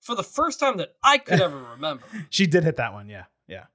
for 0.08 0.16
the 0.16 0.24
first 0.24 0.60
time 0.60 0.78
that 0.78 0.96
I 1.04 1.20
could 1.20 1.40
ever 1.42 1.58
remember. 1.76 2.04
she 2.32 2.48
did 2.48 2.64
hit 2.64 2.78
that 2.78 2.94
one 2.94 3.08
yeah 3.10 3.26
yeah 3.48 3.66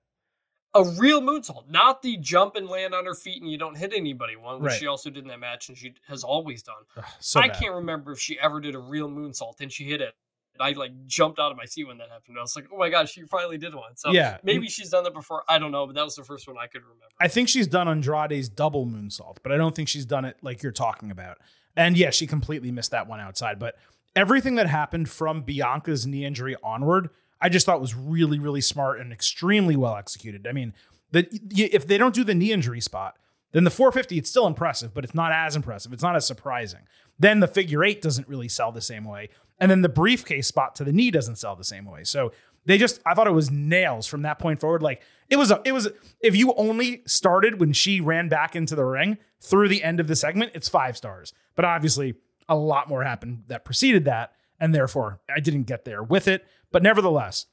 A 0.74 0.83
real 0.99 1.20
moonsault, 1.20 1.68
not 1.70 2.01
the 2.03 2.16
jump 2.16 2.57
and 2.57 2.66
land 2.66 2.95
on 2.95 3.05
her 3.05 3.14
feet 3.14 3.43
and 3.43 3.51
you 3.51 3.59
don't 3.59 3.76
hit 3.76 3.93
anybody 3.95 4.37
one, 4.37 4.61
which 4.62 4.70
Right. 4.70 4.80
she 4.80 4.87
also 4.87 5.11
did 5.11 5.22
in 5.24 5.28
that 5.28 5.39
match 5.39 5.68
and 5.68 5.76
she 5.76 5.95
has 6.09 6.24
always 6.24 6.62
done. 6.62 6.83
Ugh, 6.97 7.05
so 7.20 7.41
I 7.41 7.49
bad. 7.49 7.59
can't 7.59 7.74
remember 7.74 8.11
if 8.12 8.18
she 8.18 8.39
ever 8.41 8.59
did 8.61 8.74
a 8.74 8.78
real 8.78 9.09
moonsault 9.11 9.61
and 9.61 9.70
she 9.70 9.85
hit 9.85 10.01
it. 10.01 10.14
And 10.55 10.62
I 10.62 10.72
like 10.72 10.93
jumped 11.07 11.39
out 11.39 11.51
of 11.51 11.57
my 11.59 11.64
seat 11.66 11.85
when 11.85 11.99
that 11.99 12.09
happened. 12.11 12.37
I 12.39 12.43
was 12.43 12.55
like, 12.57 12.66
"Oh 12.72 12.76
my 12.78 12.89
gosh, 12.91 13.12
she 13.12 13.22
finally 13.22 13.57
did 13.59 13.74
one!" 13.74 13.97
So 13.97 14.12
Yeah. 14.12 14.39
maybe 14.43 14.66
she's 14.68 14.91
done 14.91 15.05
that 15.05 15.14
before. 15.14 15.45
I 15.49 15.59
don't 15.59 15.72
know, 15.72 15.87
but 15.87 15.95
that 15.95 16.05
was 16.05 16.14
the 16.16 16.24
first 16.24 16.47
one 16.49 16.57
I 16.59 16.66
could 16.66 16.83
remember. 16.83 17.07
I 17.20 17.28
think 17.28 17.49
she's 17.51 17.66
done 17.66 17.87
Andrade's 17.89 18.49
double 18.51 18.85
moonsault, 18.87 19.39
but 19.43 19.53
I 19.53 19.57
don't 19.59 19.74
think 19.76 19.89
she's 19.89 20.05
done 20.07 20.24
it 20.26 20.37
like 20.43 20.62
you're 20.62 20.72
talking 20.72 21.11
about. 21.11 21.37
And 21.76 21.97
yeah, 21.97 22.11
she 22.11 22.26
completely 22.26 22.70
missed 22.70 22.91
that 22.93 23.07
one 23.07 23.18
outside. 23.20 23.59
But 23.59 23.76
everything 24.15 24.57
that 24.57 24.69
happened 24.69 25.09
from 25.09 25.43
Bianca's 25.43 26.07
knee 26.07 26.25
injury 26.25 26.57
onward, 26.63 27.11
I 27.41 27.49
just 27.49 27.67
thought 27.67 27.81
was 27.81 27.95
really, 27.95 28.39
really 28.39 28.61
smart 28.61 29.01
and 29.01 29.13
extremely 29.13 29.77
well 29.77 29.97
executed. 29.97 30.47
I 30.47 30.53
mean, 30.53 30.75
the, 31.11 31.27
if 31.53 31.87
they 31.87 31.99
don't 31.99 32.15
do 32.15 32.25
the 32.25 32.35
knee 32.35 32.53
injury 32.53 32.81
spot, 32.81 33.19
then 33.53 33.65
the 33.65 33.71
450, 33.71 34.17
it's 34.19 34.31
still 34.31 34.47
impressive, 34.47 34.95
but 34.95 35.05
it's 35.05 35.15
not 35.15 35.33
as 35.33 35.57
impressive. 35.57 35.93
It's 35.93 36.03
not 36.03 36.17
as 36.17 36.27
surprising. 36.27 36.81
Then 37.19 37.41
the 37.41 37.49
figure 37.49 37.85
eight 37.85 38.01
doesn't 38.01 38.29
really 38.29 38.49
sell 38.49 38.73
the 38.73 38.81
same 38.81 39.05
way. 39.05 39.29
And 39.59 39.71
then 39.71 39.83
the 39.83 39.89
briefcase 39.89 40.47
spot 40.47 40.75
to 40.77 40.85
the 40.85 40.93
knee 40.93 41.11
doesn't 41.11 41.37
sell 41.37 41.55
the 41.55 41.65
same 41.65 41.85
way. 41.85 42.05
So 42.05 42.33
they 42.65 42.79
just, 42.79 43.01
I 43.05 43.15
thought 43.15 43.27
it 43.27 43.33
was 43.33 43.51
nails 43.51 44.07
from 44.07 44.23
that 44.23 44.39
point 44.39 44.61
forward. 44.61 44.83
Like 44.83 45.03
it 45.29 45.37
was, 45.37 45.51
a, 45.51 45.61
it 45.65 45.73
was, 45.73 45.89
if 46.21 46.35
you 46.35 46.55
only 46.55 47.03
started 47.07 47.61
when 47.61 47.73
she 47.73 48.01
ran 48.01 48.29
back 48.29 48.57
into 48.57 48.75
the 48.75 48.85
ring 48.85 49.19
through 49.41 49.69
the 49.69 49.83
end 49.83 50.01
of 50.01 50.09
the 50.09 50.17
segment, 50.17 50.53
it's 50.55 50.69
five 50.69 50.97
stars. 50.97 51.35
But 51.55 51.65
obviously, 51.65 52.15
a 52.49 52.57
lot 52.57 52.88
more 52.88 53.03
happened 53.03 53.45
that 53.49 53.64
preceded 53.64 54.05
that. 54.05 54.32
And 54.61 54.74
therefore, 54.74 55.20
I 55.34 55.40
didn't 55.40 55.64
get 55.64 55.84
there 55.84 56.03
with 56.03 56.28
it. 56.28 56.47
But 56.70 56.82
nevertheless, 56.82 57.47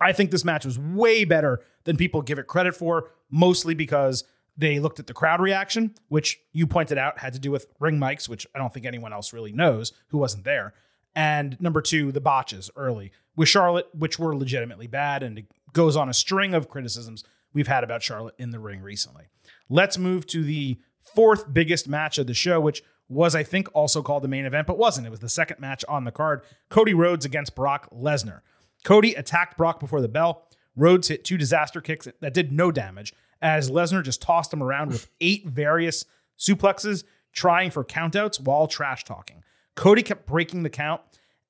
I 0.00 0.12
think 0.12 0.30
this 0.30 0.44
match 0.44 0.64
was 0.64 0.78
way 0.78 1.24
better 1.24 1.62
than 1.84 1.96
people 1.96 2.22
give 2.22 2.38
it 2.38 2.46
credit 2.46 2.74
for, 2.76 3.10
mostly 3.30 3.74
because 3.74 4.24
they 4.56 4.78
looked 4.78 4.98
at 4.98 5.06
the 5.06 5.14
crowd 5.14 5.40
reaction, 5.40 5.94
which 6.08 6.38
you 6.52 6.66
pointed 6.66 6.98
out 6.98 7.18
had 7.18 7.32
to 7.32 7.38
do 7.38 7.50
with 7.50 7.66
ring 7.80 7.98
mics, 7.98 8.28
which 8.28 8.46
I 8.54 8.58
don't 8.58 8.72
think 8.72 8.86
anyone 8.86 9.12
else 9.12 9.32
really 9.32 9.52
knows 9.52 9.92
who 10.08 10.18
wasn't 10.18 10.44
there. 10.44 10.74
And 11.14 11.60
number 11.60 11.82
two, 11.82 12.12
the 12.12 12.20
botches 12.20 12.70
early 12.76 13.12
with 13.34 13.48
Charlotte, 13.48 13.88
which 13.92 14.18
were 14.18 14.36
legitimately 14.36 14.86
bad. 14.86 15.22
And 15.22 15.38
it 15.38 15.46
goes 15.72 15.96
on 15.96 16.08
a 16.08 16.14
string 16.14 16.54
of 16.54 16.68
criticisms 16.68 17.24
we've 17.52 17.68
had 17.68 17.84
about 17.84 18.02
Charlotte 18.02 18.34
in 18.38 18.50
the 18.50 18.58
ring 18.58 18.82
recently. 18.82 19.24
Let's 19.68 19.98
move 19.98 20.26
to 20.28 20.44
the 20.44 20.78
fourth 21.14 21.52
biggest 21.52 21.88
match 21.88 22.18
of 22.18 22.26
the 22.26 22.34
show, 22.34 22.60
which 22.60 22.82
was, 23.08 23.34
I 23.34 23.42
think, 23.42 23.68
also 23.72 24.02
called 24.02 24.24
the 24.24 24.28
main 24.28 24.44
event, 24.44 24.66
but 24.66 24.78
wasn't. 24.78 25.06
It 25.06 25.10
was 25.10 25.20
the 25.20 25.28
second 25.28 25.60
match 25.60 25.84
on 25.88 26.04
the 26.04 26.10
card 26.10 26.42
Cody 26.68 26.94
Rhodes 26.94 27.24
against 27.24 27.54
Brock 27.54 27.88
Lesnar. 27.92 28.40
Cody 28.84 29.14
attacked 29.14 29.56
Brock 29.56 29.80
before 29.80 30.00
the 30.00 30.08
bell. 30.08 30.46
Rhodes 30.74 31.08
hit 31.08 31.24
two 31.24 31.38
disaster 31.38 31.80
kicks 31.80 32.08
that 32.20 32.34
did 32.34 32.52
no 32.52 32.70
damage 32.70 33.14
as 33.40 33.70
Lesnar 33.70 34.02
just 34.02 34.22
tossed 34.22 34.52
him 34.52 34.62
around 34.62 34.88
with 34.88 35.08
eight 35.20 35.46
various 35.46 36.04
suplexes, 36.38 37.04
trying 37.32 37.70
for 37.70 37.84
countouts 37.84 38.40
while 38.40 38.66
trash 38.66 39.04
talking. 39.04 39.42
Cody 39.74 40.02
kept 40.02 40.26
breaking 40.26 40.62
the 40.62 40.70
count 40.70 41.00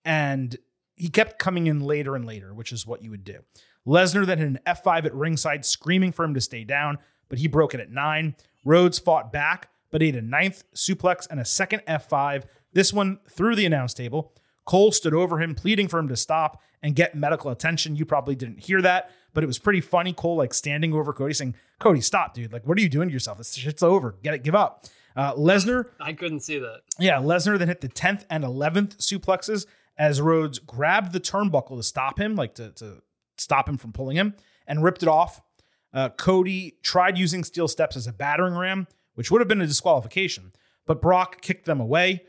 and 0.04 0.56
he 0.94 1.08
kept 1.08 1.38
coming 1.38 1.66
in 1.66 1.80
later 1.80 2.16
and 2.16 2.24
later, 2.24 2.54
which 2.54 2.72
is 2.72 2.86
what 2.86 3.02
you 3.02 3.10
would 3.10 3.24
do. 3.24 3.40
Lesnar 3.86 4.26
then 4.26 4.38
hit 4.38 4.48
an 4.48 4.58
F5 4.66 5.04
at 5.04 5.14
ringside, 5.14 5.64
screaming 5.64 6.12
for 6.12 6.24
him 6.24 6.34
to 6.34 6.40
stay 6.40 6.64
down, 6.64 6.98
but 7.28 7.38
he 7.38 7.46
broke 7.46 7.74
it 7.74 7.80
at 7.80 7.90
nine. 7.90 8.34
Rhodes 8.64 8.98
fought 8.98 9.32
back, 9.32 9.68
but 9.96 10.02
ate 10.02 10.14
a 10.14 10.20
ninth 10.20 10.62
suplex 10.74 11.26
and 11.30 11.40
a 11.40 11.44
second 11.46 11.80
F5, 11.88 12.42
this 12.74 12.92
one 12.92 13.18
through 13.30 13.56
the 13.56 13.64
announce 13.64 13.94
table. 13.94 14.34
Cole 14.66 14.92
stood 14.92 15.14
over 15.14 15.40
him, 15.40 15.54
pleading 15.54 15.88
for 15.88 15.98
him 15.98 16.06
to 16.08 16.16
stop 16.16 16.60
and 16.82 16.94
get 16.94 17.14
medical 17.14 17.50
attention. 17.50 17.96
You 17.96 18.04
probably 18.04 18.34
didn't 18.34 18.58
hear 18.58 18.82
that, 18.82 19.10
but 19.32 19.42
it 19.42 19.46
was 19.46 19.58
pretty 19.58 19.80
funny. 19.80 20.12
Cole 20.12 20.36
like 20.36 20.52
standing 20.52 20.92
over 20.92 21.14
Cody 21.14 21.32
saying, 21.32 21.54
Cody, 21.78 22.02
stop, 22.02 22.34
dude. 22.34 22.52
Like, 22.52 22.66
what 22.66 22.76
are 22.76 22.82
you 22.82 22.90
doing 22.90 23.08
to 23.08 23.12
yourself? 23.14 23.38
This 23.38 23.54
shit's 23.54 23.82
over. 23.82 24.16
Get 24.22 24.34
it, 24.34 24.42
give 24.42 24.54
up. 24.54 24.84
Uh, 25.16 25.32
Lesnar 25.32 25.86
I 25.98 26.12
couldn't 26.12 26.40
see 26.40 26.58
that. 26.58 26.82
yeah, 26.98 27.16
Lesnar 27.16 27.58
then 27.58 27.68
hit 27.68 27.80
the 27.80 27.88
10th 27.88 28.26
and 28.28 28.44
11th 28.44 28.98
suplexes 28.98 29.64
as 29.96 30.20
Rhodes 30.20 30.58
grabbed 30.58 31.14
the 31.14 31.20
turnbuckle 31.20 31.78
to 31.78 31.82
stop 31.82 32.20
him, 32.20 32.36
like 32.36 32.54
to, 32.56 32.70
to 32.72 33.00
stop 33.38 33.66
him 33.66 33.78
from 33.78 33.94
pulling 33.94 34.18
him, 34.18 34.34
and 34.66 34.84
ripped 34.84 35.02
it 35.02 35.08
off. 35.08 35.40
Uh, 35.94 36.10
Cody 36.10 36.76
tried 36.82 37.16
using 37.16 37.42
steel 37.44 37.66
steps 37.66 37.96
as 37.96 38.06
a 38.06 38.12
battering 38.12 38.52
ram, 38.52 38.86
which 39.16 39.30
would 39.30 39.40
have 39.40 39.48
been 39.48 39.60
a 39.60 39.66
disqualification, 39.66 40.52
but 40.86 41.02
Brock 41.02 41.40
kicked 41.42 41.66
them 41.66 41.80
away. 41.80 42.22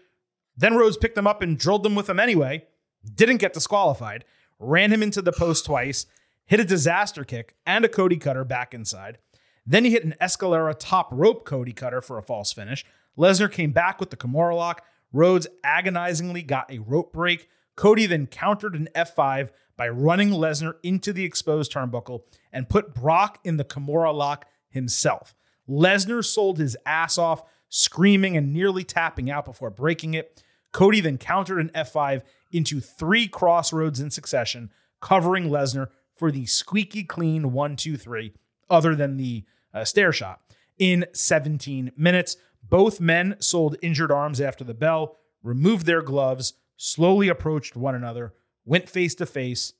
Then 0.57 0.75
Rhodes 0.75 0.97
picked 0.97 1.15
them 1.15 1.27
up 1.27 1.43
and 1.43 1.57
drilled 1.57 1.83
them 1.83 1.93
with 1.93 2.09
him 2.09 2.19
anyway, 2.19 2.65
didn't 3.13 3.37
get 3.37 3.53
disqualified, 3.53 4.25
ran 4.57 4.91
him 4.91 5.03
into 5.03 5.21
the 5.21 5.31
post 5.31 5.65
twice, 5.65 6.07
hit 6.45 6.59
a 6.59 6.65
disaster 6.65 7.23
kick 7.23 7.55
and 7.65 7.85
a 7.85 7.89
Cody 7.89 8.17
cutter 8.17 8.43
back 8.43 8.73
inside. 8.73 9.19
Then 9.65 9.85
he 9.85 9.91
hit 9.91 10.05
an 10.05 10.15
Escalera 10.21 10.73
top 10.77 11.09
rope 11.11 11.45
Cody 11.45 11.73
cutter 11.73 12.01
for 12.01 12.17
a 12.17 12.23
false 12.23 12.53
finish. 12.53 12.85
Lesnar 13.17 13.51
came 13.51 13.71
back 13.71 13.99
with 13.99 14.09
the 14.09 14.17
Kimura 14.17 14.55
lock. 14.55 14.83
Rhodes 15.11 15.47
agonizingly 15.63 16.41
got 16.41 16.71
a 16.71 16.79
rope 16.79 17.11
break. 17.11 17.49
Cody 17.75 18.05
then 18.05 18.27
countered 18.27 18.75
an 18.75 18.87
F5 18.95 19.49
by 19.75 19.89
running 19.89 20.29
Lesnar 20.29 20.75
into 20.83 21.13
the 21.13 21.25
exposed 21.25 21.71
turnbuckle 21.71 22.21
and 22.51 22.69
put 22.69 22.95
Brock 22.95 23.39
in 23.43 23.57
the 23.57 23.65
Kimura 23.65 24.13
lock 24.13 24.45
himself. 24.69 25.35
Lesnar 25.69 26.23
sold 26.23 26.57
his 26.57 26.77
ass 26.85 27.17
off, 27.17 27.43
screaming 27.69 28.37
and 28.37 28.53
nearly 28.53 28.83
tapping 28.83 29.29
out 29.29 29.45
before 29.45 29.69
breaking 29.69 30.13
it. 30.13 30.43
Cody 30.71 31.01
then 31.01 31.17
countered 31.17 31.59
an 31.59 31.71
F5 31.75 32.21
into 32.51 32.79
three 32.79 33.27
Cross 33.27 33.73
Rhodes 33.73 33.99
in 33.99 34.11
succession, 34.11 34.71
covering 35.01 35.49
Lesnar 35.49 35.87
for 36.15 36.31
the 36.31 36.45
squeaky 36.45 37.03
clean 37.03 37.51
one, 37.51 37.75
two, 37.75 37.97
three, 37.97 38.33
other 38.69 38.95
than 38.95 39.17
the 39.17 39.43
uh, 39.73 39.83
stair 39.85 40.11
shot. 40.11 40.41
In 40.77 41.05
17 41.13 41.91
minutes, 41.97 42.37
both 42.67 42.99
men 42.99 43.35
sold 43.39 43.77
injured 43.81 44.11
arms 44.11 44.41
after 44.41 44.63
the 44.63 44.73
bell, 44.73 45.17
removed 45.43 45.85
their 45.85 46.01
gloves, 46.01 46.53
slowly 46.75 47.27
approached 47.27 47.75
one 47.75 47.95
another, 47.95 48.33
went 48.65 48.89
face 48.89 49.15
to 49.15 49.25
face, 49.25 49.73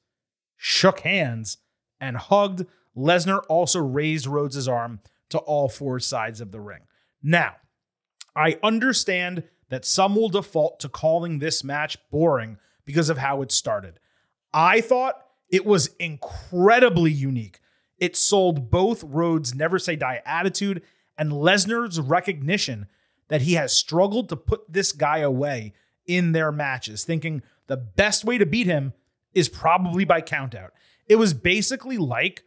shook 0.55 1.01
hands, 1.01 1.57
and 1.99 2.17
hugged. 2.17 2.65
Lesnar 2.95 3.43
also 3.49 3.79
raised 3.79 4.25
Rhodes' 4.25 4.67
arm 4.67 4.99
to 5.29 5.37
all 5.39 5.69
four 5.69 5.99
sides 5.99 6.41
of 6.41 6.51
the 6.51 6.59
ring. 6.59 6.81
Now, 7.21 7.55
I 8.35 8.57
understand 8.61 9.43
that 9.69 9.85
some 9.85 10.15
will 10.15 10.29
default 10.29 10.79
to 10.79 10.89
calling 10.89 11.39
this 11.39 11.63
match 11.63 11.97
boring 12.09 12.57
because 12.85 13.09
of 13.09 13.17
how 13.17 13.41
it 13.41 13.51
started. 13.51 13.99
I 14.53 14.81
thought 14.81 15.25
it 15.49 15.65
was 15.65 15.89
incredibly 15.99 17.11
unique. 17.11 17.59
It 17.97 18.15
sold 18.15 18.69
both 18.69 19.03
Rhodes' 19.03 19.55
never 19.55 19.79
say 19.79 19.95
die 19.95 20.21
attitude 20.25 20.83
and 21.17 21.31
Lesnar's 21.31 21.99
recognition 21.99 22.87
that 23.27 23.41
he 23.41 23.55
has 23.55 23.73
struggled 23.73 24.29
to 24.29 24.35
put 24.35 24.71
this 24.71 24.91
guy 24.91 25.19
away 25.19 25.73
in 26.05 26.31
their 26.31 26.51
matches, 26.51 27.03
thinking 27.03 27.41
the 27.67 27.77
best 27.77 28.23
way 28.23 28.37
to 28.37 28.45
beat 28.45 28.67
him 28.67 28.93
is 29.33 29.49
probably 29.49 30.05
by 30.05 30.21
countout. 30.21 30.69
It 31.07 31.17
was 31.17 31.33
basically 31.33 31.97
like 31.97 32.43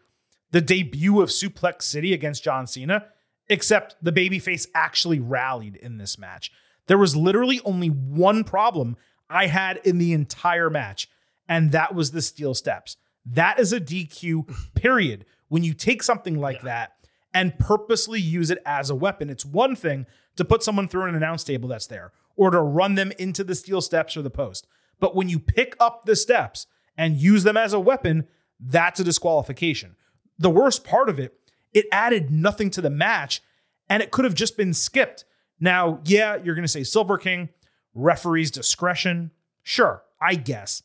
the 0.50 0.60
debut 0.60 1.20
of 1.20 1.28
Suplex 1.28 1.82
City 1.82 2.12
against 2.12 2.44
John 2.44 2.66
Cena, 2.66 3.06
except 3.48 3.96
the 4.02 4.12
babyface 4.12 4.66
actually 4.74 5.20
rallied 5.20 5.76
in 5.76 5.98
this 5.98 6.18
match. 6.18 6.52
There 6.86 6.98
was 6.98 7.16
literally 7.16 7.60
only 7.64 7.88
one 7.88 8.44
problem 8.44 8.96
I 9.28 9.46
had 9.46 9.78
in 9.84 9.98
the 9.98 10.12
entire 10.12 10.70
match, 10.70 11.08
and 11.48 11.72
that 11.72 11.94
was 11.94 12.10
the 12.10 12.22
steel 12.22 12.54
steps. 12.54 12.96
That 13.24 13.58
is 13.58 13.72
a 13.72 13.80
DQ, 13.80 14.74
period. 14.74 15.24
When 15.48 15.64
you 15.64 15.74
take 15.74 16.02
something 16.02 16.38
like 16.38 16.62
that 16.62 16.92
and 17.34 17.58
purposely 17.58 18.20
use 18.20 18.50
it 18.50 18.58
as 18.64 18.90
a 18.90 18.94
weapon, 18.94 19.30
it's 19.30 19.44
one 19.44 19.76
thing 19.76 20.06
to 20.36 20.44
put 20.44 20.62
someone 20.62 20.88
through 20.88 21.04
an 21.04 21.14
announce 21.14 21.44
table 21.44 21.68
that's 21.68 21.86
there 21.86 22.12
or 22.36 22.50
to 22.50 22.60
run 22.60 22.94
them 22.94 23.12
into 23.18 23.44
the 23.44 23.54
steel 23.54 23.80
steps 23.80 24.16
or 24.16 24.22
the 24.22 24.30
post. 24.30 24.66
But 24.98 25.14
when 25.14 25.28
you 25.28 25.38
pick 25.38 25.76
up 25.80 26.04
the 26.04 26.16
steps 26.16 26.66
and 26.96 27.16
use 27.16 27.42
them 27.42 27.56
as 27.56 27.72
a 27.72 27.80
weapon, 27.80 28.28
that's 28.58 29.00
a 29.00 29.04
disqualification. 29.04 29.96
The 30.40 30.50
worst 30.50 30.82
part 30.84 31.08
of 31.08 31.20
it, 31.20 31.34
it 31.72 31.86
added 31.92 32.30
nothing 32.30 32.70
to 32.70 32.80
the 32.80 32.90
match 32.90 33.42
and 33.88 34.02
it 34.02 34.10
could 34.10 34.24
have 34.24 34.34
just 34.34 34.56
been 34.56 34.74
skipped. 34.74 35.24
Now, 35.60 36.00
yeah, 36.04 36.36
you're 36.36 36.54
going 36.54 36.64
to 36.64 36.68
say 36.68 36.82
Silver 36.82 37.18
King, 37.18 37.50
referee's 37.94 38.50
discretion. 38.50 39.30
Sure, 39.62 40.02
I 40.20 40.34
guess. 40.34 40.82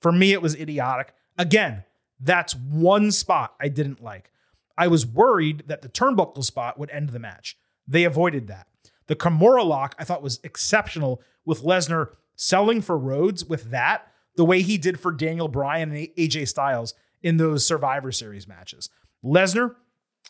For 0.00 0.10
me, 0.10 0.32
it 0.32 0.42
was 0.42 0.54
idiotic. 0.54 1.14
Again, 1.38 1.84
that's 2.20 2.54
one 2.54 3.12
spot 3.12 3.54
I 3.60 3.68
didn't 3.68 4.02
like. 4.02 4.30
I 4.76 4.88
was 4.88 5.06
worried 5.06 5.64
that 5.68 5.82
the 5.82 5.88
turnbuckle 5.88 6.44
spot 6.44 6.78
would 6.78 6.90
end 6.90 7.10
the 7.10 7.18
match. 7.18 7.56
They 7.86 8.04
avoided 8.04 8.48
that. 8.48 8.66
The 9.06 9.16
Kimura 9.16 9.64
lock 9.64 9.94
I 9.98 10.04
thought 10.04 10.22
was 10.22 10.40
exceptional 10.42 11.22
with 11.44 11.62
Lesnar 11.62 12.08
selling 12.34 12.82
for 12.82 12.98
Rhodes 12.98 13.44
with 13.44 13.70
that, 13.70 14.08
the 14.36 14.44
way 14.44 14.62
he 14.62 14.76
did 14.76 14.98
for 14.98 15.12
Daniel 15.12 15.48
Bryan 15.48 15.92
and 15.92 16.08
AJ 16.18 16.48
Styles 16.48 16.94
in 17.22 17.36
those 17.36 17.66
Survivor 17.66 18.12
Series 18.12 18.46
matches. 18.46 18.88
Lesnar 19.24 19.74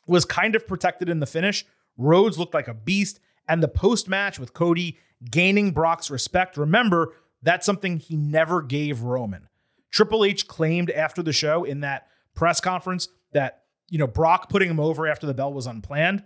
was 0.06 0.24
kind 0.24 0.54
of 0.54 0.66
protected 0.66 1.08
in 1.08 1.20
the 1.20 1.26
finish. 1.26 1.64
Rhodes 1.96 2.38
looked 2.38 2.54
like 2.54 2.68
a 2.68 2.74
beast. 2.74 3.20
And 3.48 3.62
the 3.62 3.68
post 3.68 4.08
match 4.08 4.38
with 4.38 4.52
Cody 4.52 4.98
gaining 5.30 5.70
Brock's 5.70 6.10
respect, 6.10 6.56
remember, 6.56 7.14
that's 7.42 7.66
something 7.66 7.98
he 7.98 8.16
never 8.16 8.60
gave 8.62 9.02
Roman. 9.02 9.48
Triple 9.90 10.24
H 10.24 10.46
claimed 10.48 10.90
after 10.90 11.22
the 11.22 11.32
show 11.32 11.64
in 11.64 11.80
that 11.80 12.08
press 12.34 12.60
conference 12.60 13.08
that, 13.32 13.62
you 13.88 13.98
know, 13.98 14.06
Brock 14.06 14.48
putting 14.48 14.68
him 14.68 14.80
over 14.80 15.06
after 15.06 15.26
the 15.26 15.34
bell 15.34 15.52
was 15.52 15.66
unplanned. 15.66 16.24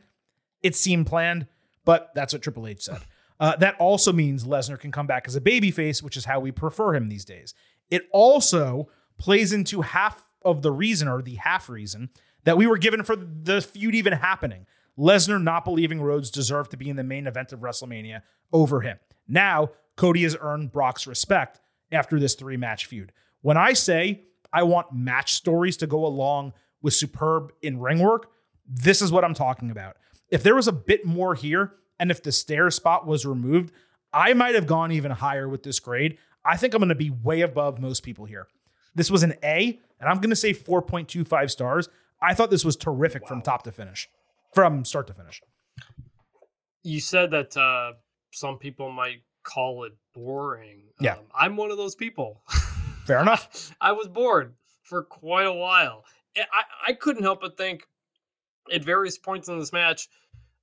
It 0.62 0.74
seemed 0.74 1.06
planned, 1.06 1.46
but 1.84 2.10
that's 2.14 2.32
what 2.32 2.42
Triple 2.42 2.66
H 2.66 2.82
said. 2.82 3.00
Uh, 3.38 3.56
that 3.56 3.76
also 3.78 4.12
means 4.12 4.44
Lesnar 4.44 4.78
can 4.78 4.92
come 4.92 5.06
back 5.06 5.26
as 5.26 5.36
a 5.36 5.40
babyface, 5.40 6.02
which 6.02 6.16
is 6.16 6.26
how 6.26 6.40
we 6.40 6.52
prefer 6.52 6.94
him 6.94 7.08
these 7.08 7.24
days. 7.24 7.54
It 7.90 8.08
also 8.12 8.88
plays 9.18 9.52
into 9.52 9.82
half 9.82 10.26
of 10.42 10.62
the 10.62 10.72
reason, 10.72 11.08
or 11.08 11.22
the 11.22 11.36
half 11.36 11.68
reason, 11.68 12.10
that 12.44 12.56
we 12.56 12.66
were 12.66 12.78
given 12.78 13.02
for 13.02 13.16
the 13.16 13.60
feud 13.60 13.94
even 13.94 14.14
happening. 14.14 14.66
Lesnar 14.98 15.42
not 15.42 15.64
believing 15.64 16.00
Rhodes 16.00 16.30
deserved 16.30 16.70
to 16.72 16.76
be 16.76 16.90
in 16.90 16.96
the 16.96 17.04
main 17.04 17.26
event 17.26 17.52
of 17.52 17.60
WrestleMania 17.60 18.22
over 18.52 18.80
him. 18.80 18.98
Now, 19.28 19.70
Cody 19.96 20.22
has 20.24 20.36
earned 20.40 20.72
Brock's 20.72 21.06
respect 21.06 21.60
after 21.92 22.18
this 22.18 22.34
three 22.34 22.56
match 22.56 22.86
feud. 22.86 23.12
When 23.42 23.56
I 23.56 23.72
say 23.72 24.22
I 24.52 24.62
want 24.64 24.92
match 24.92 25.32
stories 25.34 25.76
to 25.78 25.86
go 25.86 26.04
along 26.04 26.52
with 26.82 26.94
superb 26.94 27.52
in 27.62 27.80
ring 27.80 28.00
work, 28.00 28.30
this 28.66 29.02
is 29.02 29.12
what 29.12 29.24
I'm 29.24 29.34
talking 29.34 29.70
about. 29.70 29.96
If 30.30 30.42
there 30.42 30.54
was 30.54 30.68
a 30.68 30.72
bit 30.72 31.04
more 31.04 31.34
here, 31.34 31.74
and 31.98 32.10
if 32.10 32.22
the 32.22 32.32
stair 32.32 32.70
spot 32.70 33.06
was 33.06 33.26
removed, 33.26 33.72
I 34.12 34.32
might 34.32 34.54
have 34.54 34.66
gone 34.66 34.90
even 34.92 35.10
higher 35.10 35.48
with 35.48 35.62
this 35.62 35.78
grade. 35.80 36.18
I 36.44 36.56
think 36.56 36.72
I'm 36.72 36.80
going 36.80 36.88
to 36.88 36.94
be 36.94 37.10
way 37.10 37.42
above 37.42 37.78
most 37.78 38.02
people 38.02 38.24
here. 38.24 38.48
This 38.94 39.10
was 39.10 39.22
an 39.22 39.34
A, 39.42 39.78
and 40.00 40.08
I'm 40.08 40.16
going 40.16 40.30
to 40.30 40.36
say 40.36 40.52
4.25 40.52 41.50
stars. 41.50 41.88
I 42.22 42.34
thought 42.34 42.50
this 42.50 42.64
was 42.64 42.76
terrific 42.76 43.22
wow. 43.22 43.28
from 43.28 43.42
top 43.42 43.62
to 43.64 43.72
finish, 43.72 44.08
from 44.54 44.84
start 44.84 45.06
to 45.08 45.14
finish. 45.14 45.40
You 46.82 47.00
said 47.00 47.30
that 47.30 47.56
uh, 47.56 47.92
some 48.30 48.58
people 48.58 48.90
might 48.90 49.22
call 49.42 49.84
it 49.84 49.92
boring. 50.14 50.82
Yeah. 51.00 51.14
Um, 51.14 51.18
I'm 51.34 51.56
one 51.56 51.70
of 51.70 51.76
those 51.76 51.94
people. 51.94 52.42
Fair 53.06 53.20
enough. 53.20 53.74
I, 53.80 53.90
I 53.90 53.92
was 53.92 54.08
bored 54.08 54.54
for 54.82 55.02
quite 55.02 55.46
a 55.46 55.52
while. 55.52 56.04
I, 56.36 56.88
I 56.88 56.92
couldn't 56.92 57.22
help 57.22 57.40
but 57.40 57.56
think 57.56 57.82
at 58.72 58.84
various 58.84 59.18
points 59.18 59.48
in 59.48 59.58
this 59.58 59.72
match, 59.72 60.08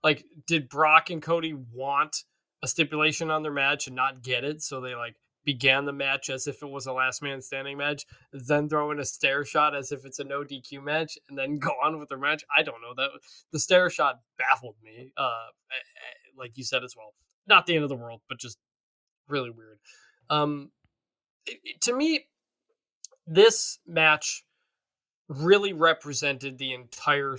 like, 0.03 0.23
did 0.45 0.69
Brock 0.69 1.09
and 1.09 1.21
Cody 1.21 1.53
want 1.53 2.23
a 2.63 2.67
stipulation 2.67 3.31
on 3.31 3.43
their 3.43 3.51
match 3.51 3.87
and 3.87 3.95
not 3.95 4.21
get 4.21 4.43
it? 4.43 4.61
So 4.61 4.81
they 4.81 4.95
like 4.95 5.15
began 5.47 5.85
the 5.85 5.93
match 5.93 6.29
as 6.29 6.45
if 6.45 6.61
it 6.61 6.69
was 6.69 6.87
a 6.87 6.91
last 6.91 7.23
man 7.23 7.41
standing 7.41 7.77
match, 7.77 8.05
then 8.33 8.67
throw 8.67 8.91
in 8.91 8.99
a 8.99 9.05
stair 9.05 9.45
shot 9.45 9.73
as 9.73 9.93
if 9.93 10.03
it's 10.03 10.19
a 10.19 10.25
no 10.25 10.43
DQ 10.43 10.83
match, 10.83 11.17
and 11.29 11.37
then 11.37 11.57
go 11.57 11.69
on 11.81 11.97
with 11.97 12.09
their 12.09 12.17
match. 12.17 12.43
I 12.55 12.63
don't 12.63 12.81
know 12.81 12.93
that 12.97 13.11
the 13.53 13.59
stair 13.59 13.89
shot 13.89 14.19
baffled 14.37 14.75
me. 14.83 15.13
Uh, 15.15 15.45
like 16.37 16.57
you 16.57 16.65
said 16.65 16.83
as 16.83 16.95
well, 16.97 17.13
not 17.47 17.65
the 17.65 17.75
end 17.75 17.83
of 17.83 17.89
the 17.89 17.95
world, 17.95 18.19
but 18.27 18.39
just 18.39 18.57
really 19.29 19.49
weird. 19.49 19.79
Um, 20.29 20.69
it, 21.45 21.59
it, 21.63 21.81
to 21.83 21.95
me, 21.95 22.25
this 23.25 23.79
match 23.87 24.43
really 25.29 25.71
represented 25.71 26.57
the 26.57 26.73
entire 26.73 27.37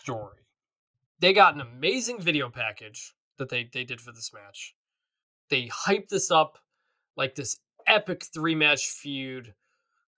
story. 0.00 0.46
They 1.18 1.32
got 1.32 1.56
an 1.56 1.60
amazing 1.60 2.20
video 2.20 2.48
package 2.50 3.16
that 3.38 3.48
they 3.48 3.68
they 3.72 3.82
did 3.82 4.00
for 4.00 4.12
this 4.12 4.32
match. 4.32 4.76
They 5.50 5.66
hyped 5.66 6.10
this 6.10 6.30
up 6.30 6.58
like 7.18 7.34
this 7.34 7.58
epic 7.86 8.24
three 8.32 8.54
match 8.54 8.88
feud. 8.88 9.52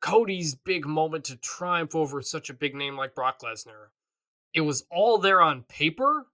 Cody's 0.01 0.55
big 0.55 0.87
moment 0.87 1.25
to 1.25 1.37
triumph 1.37 1.95
over 1.95 2.23
such 2.23 2.49
a 2.49 2.55
big 2.55 2.75
name 2.75 2.97
like 2.97 3.15
Brock 3.15 3.41
Lesnar. 3.43 3.89
It 4.55 4.61
was 4.61 4.85
all 4.91 5.19
there 5.19 5.41
on 5.41 5.65
paper, 5.65 6.27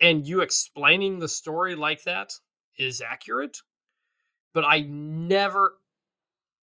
and 0.00 0.26
you 0.26 0.40
explaining 0.40 1.18
the 1.18 1.28
story 1.28 1.74
like 1.74 2.04
that 2.04 2.32
is 2.78 3.00
accurate. 3.00 3.58
But 4.52 4.64
I 4.64 4.80
never, 4.80 5.74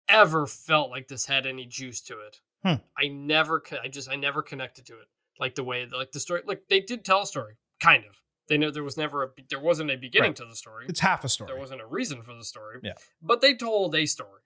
ever 0.08 0.48
felt 0.48 0.90
like 0.90 1.08
this 1.08 1.26
had 1.26 1.46
any 1.46 1.66
juice 1.66 2.02
to 2.02 2.16
it. 2.20 2.40
Hmm. 2.64 2.84
I 2.98 3.10
never, 3.10 3.62
I 3.84 3.88
just, 3.88 4.10
I 4.10 4.16
never 4.16 4.42
connected 4.42 4.86
to 4.88 4.94
it 4.94 5.08
like 5.40 5.56
the 5.56 5.64
way, 5.64 5.86
like 5.86 6.12
the 6.12 6.20
story, 6.20 6.42
like 6.46 6.64
they 6.70 6.80
did 6.80 7.06
tell 7.06 7.22
a 7.22 7.28
story, 7.28 7.58
kind 7.80 8.04
of. 8.06 8.22
They 8.48 8.58
know 8.58 8.70
there 8.70 8.84
was 8.84 8.98
never 8.98 9.24
a 9.24 9.30
there 9.50 9.60
wasn't 9.60 9.92
a 9.92 9.98
beginning 9.98 10.30
right. 10.30 10.36
to 10.38 10.46
the 10.46 10.56
story. 10.56 10.86
It's 10.88 11.00
half 11.00 11.24
a 11.24 11.30
story. 11.30 11.50
There 11.52 11.60
wasn't 11.60 11.82
a 11.82 11.86
reason 11.86 12.22
for 12.22 12.34
the 12.36 12.44
story. 12.44 12.80
Yeah. 12.84 12.94
But 13.22 13.42
they 13.42 13.56
told 13.56 13.96
a 13.96 14.06
story. 14.06 14.42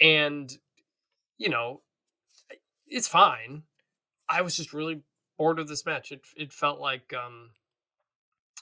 And 0.00 0.52
you 1.38 1.48
know, 1.48 1.80
it's 2.86 3.08
fine. 3.08 3.62
I 4.28 4.42
was 4.42 4.56
just 4.56 4.72
really 4.72 5.02
bored 5.38 5.58
of 5.58 5.68
this 5.68 5.86
match. 5.86 6.12
It 6.12 6.22
it 6.36 6.52
felt 6.52 6.78
like 6.78 7.14
um 7.14 7.50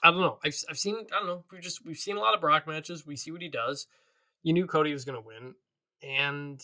I 0.03 0.11
don't 0.11 0.21
know. 0.21 0.39
I've 0.43 0.55
I've 0.69 0.79
seen 0.79 0.95
I 1.13 1.19
don't 1.19 1.27
know. 1.27 1.43
We've 1.51 1.61
just 1.61 1.85
we've 1.85 1.97
seen 1.97 2.17
a 2.17 2.21
lot 2.21 2.33
of 2.33 2.41
Brock 2.41 2.67
matches. 2.67 3.05
We 3.05 3.15
see 3.15 3.31
what 3.31 3.41
he 3.41 3.49
does. 3.49 3.87
You 4.43 4.53
knew 4.53 4.65
Cody 4.65 4.93
was 4.93 5.05
going 5.05 5.21
to 5.21 5.27
win, 5.27 5.53
and 6.01 6.61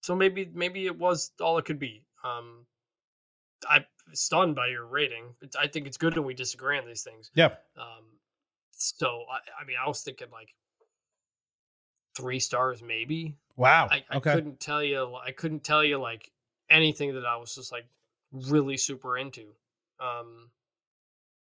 so 0.00 0.16
maybe 0.16 0.50
maybe 0.52 0.86
it 0.86 0.98
was 0.98 1.30
all 1.40 1.58
it 1.58 1.64
could 1.64 1.78
be. 1.78 2.02
Um, 2.24 2.66
I'm 3.68 3.84
stunned 4.12 4.54
by 4.54 4.68
your 4.68 4.86
rating. 4.86 5.34
I 5.58 5.66
think 5.66 5.86
it's 5.86 5.96
good 5.96 6.16
when 6.16 6.26
we 6.26 6.34
disagree 6.34 6.78
on 6.78 6.86
these 6.86 7.02
things. 7.02 7.30
Yeah. 7.34 7.46
Um, 7.76 8.04
so 8.72 9.24
I, 9.30 9.62
I 9.62 9.66
mean, 9.66 9.76
I 9.82 9.88
was 9.88 10.02
thinking 10.02 10.28
like 10.32 10.48
three 12.16 12.40
stars, 12.40 12.82
maybe. 12.82 13.36
Wow. 13.56 13.88
I, 13.90 14.04
I 14.10 14.16
okay. 14.16 14.34
couldn't 14.34 14.60
tell 14.60 14.82
you. 14.82 15.14
I 15.14 15.32
couldn't 15.32 15.64
tell 15.64 15.84
you 15.84 15.98
like 15.98 16.30
anything 16.70 17.14
that 17.14 17.26
I 17.26 17.36
was 17.36 17.54
just 17.54 17.72
like 17.72 17.86
really 18.32 18.76
super 18.76 19.16
into. 19.16 19.46
Um. 20.00 20.50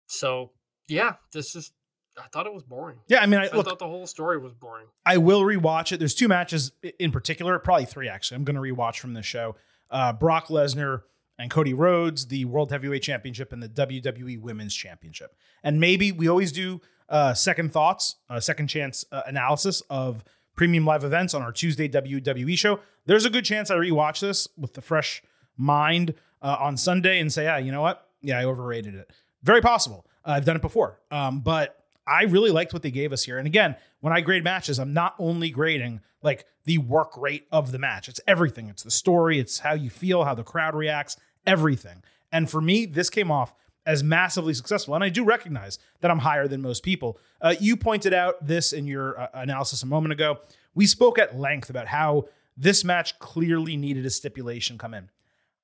So 0.06 0.52
yeah, 0.88 1.14
this 1.32 1.54
is. 1.54 1.72
I 2.16 2.26
thought 2.32 2.46
it 2.46 2.52
was 2.52 2.64
boring. 2.64 2.98
Yeah, 3.06 3.20
I 3.20 3.26
mean, 3.26 3.38
I, 3.38 3.46
I 3.46 3.54
look, 3.54 3.66
thought 3.66 3.78
the 3.78 3.86
whole 3.86 4.08
story 4.08 4.38
was 4.38 4.52
boring. 4.52 4.86
I 5.06 5.18
will 5.18 5.42
rewatch 5.42 5.92
it. 5.92 5.98
There's 5.98 6.16
two 6.16 6.26
matches 6.26 6.72
in 6.98 7.12
particular, 7.12 7.56
probably 7.60 7.84
three 7.84 8.08
actually. 8.08 8.36
I'm 8.36 8.44
going 8.44 8.56
to 8.56 8.62
rewatch 8.62 8.98
from 8.98 9.14
this 9.14 9.24
show. 9.26 9.54
Uh, 9.88 10.12
Brock 10.12 10.48
Lesnar 10.48 11.02
and 11.38 11.50
Cody 11.50 11.72
Rhodes, 11.72 12.26
the 12.26 12.44
World 12.44 12.70
Heavyweight 12.70 13.02
Championship 13.02 13.52
and 13.52 13.62
the 13.62 13.68
WWE 13.68 14.40
Women's 14.40 14.74
Championship. 14.74 15.36
And 15.62 15.78
maybe 15.78 16.10
we 16.12 16.28
always 16.28 16.52
do 16.52 16.80
uh, 17.08 17.34
second 17.34 17.72
thoughts, 17.72 18.16
uh, 18.28 18.40
second 18.40 18.68
chance 18.68 19.04
uh, 19.12 19.22
analysis 19.26 19.82
of 19.88 20.24
premium 20.56 20.84
live 20.84 21.04
events 21.04 21.34
on 21.34 21.42
our 21.42 21.52
Tuesday 21.52 21.88
WWE 21.88 22.58
show. 22.58 22.80
There's 23.06 23.24
a 23.24 23.30
good 23.30 23.44
chance 23.44 23.70
I 23.70 23.76
rewatch 23.76 24.20
this 24.20 24.48
with 24.56 24.74
the 24.74 24.82
fresh 24.82 25.22
mind 25.56 26.14
uh, 26.42 26.56
on 26.58 26.76
Sunday 26.76 27.20
and 27.20 27.32
say, 27.32 27.44
yeah, 27.44 27.58
you 27.58 27.72
know 27.72 27.82
what? 27.82 28.08
Yeah, 28.20 28.38
I 28.38 28.44
overrated 28.44 28.94
it. 28.94 29.10
Very 29.42 29.60
possible. 29.60 30.04
I've 30.24 30.44
done 30.44 30.56
it 30.56 30.62
before. 30.62 31.00
Um, 31.10 31.40
but 31.40 31.84
I 32.06 32.24
really 32.24 32.50
liked 32.50 32.72
what 32.72 32.82
they 32.82 32.90
gave 32.90 33.12
us 33.12 33.22
here. 33.22 33.38
And 33.38 33.46
again, 33.46 33.76
when 34.00 34.12
I 34.12 34.20
grade 34.20 34.44
matches, 34.44 34.78
I'm 34.78 34.92
not 34.92 35.14
only 35.18 35.50
grading 35.50 36.00
like 36.22 36.46
the 36.64 36.78
work 36.78 37.16
rate 37.16 37.46
of 37.52 37.70
the 37.70 37.78
match, 37.78 38.08
it's 38.08 38.20
everything. 38.26 38.68
It's 38.68 38.82
the 38.82 38.90
story, 38.90 39.38
it's 39.38 39.60
how 39.60 39.74
you 39.74 39.90
feel, 39.90 40.24
how 40.24 40.34
the 40.34 40.42
crowd 40.42 40.74
reacts, 40.74 41.16
everything. 41.48 42.02
And 42.30 42.50
for 42.50 42.60
me, 42.60 42.86
this 42.86 43.10
came 43.10 43.30
off 43.30 43.54
as 43.86 44.04
massively 44.04 44.52
successful. 44.52 44.94
And 44.94 45.02
I 45.02 45.08
do 45.08 45.24
recognize 45.24 45.78
that 46.00 46.10
I'm 46.10 46.18
higher 46.18 46.46
than 46.46 46.60
most 46.60 46.82
people. 46.82 47.18
Uh, 47.40 47.54
you 47.58 47.76
pointed 47.76 48.12
out 48.12 48.46
this 48.46 48.72
in 48.72 48.86
your 48.86 49.18
uh, 49.18 49.28
analysis 49.32 49.82
a 49.82 49.86
moment 49.86 50.12
ago. 50.12 50.40
We 50.74 50.86
spoke 50.86 51.18
at 51.18 51.38
length 51.38 51.70
about 51.70 51.88
how 51.88 52.26
this 52.56 52.84
match 52.84 53.18
clearly 53.18 53.76
needed 53.76 54.04
a 54.04 54.10
stipulation 54.10 54.76
come 54.76 54.92
in. 54.92 55.08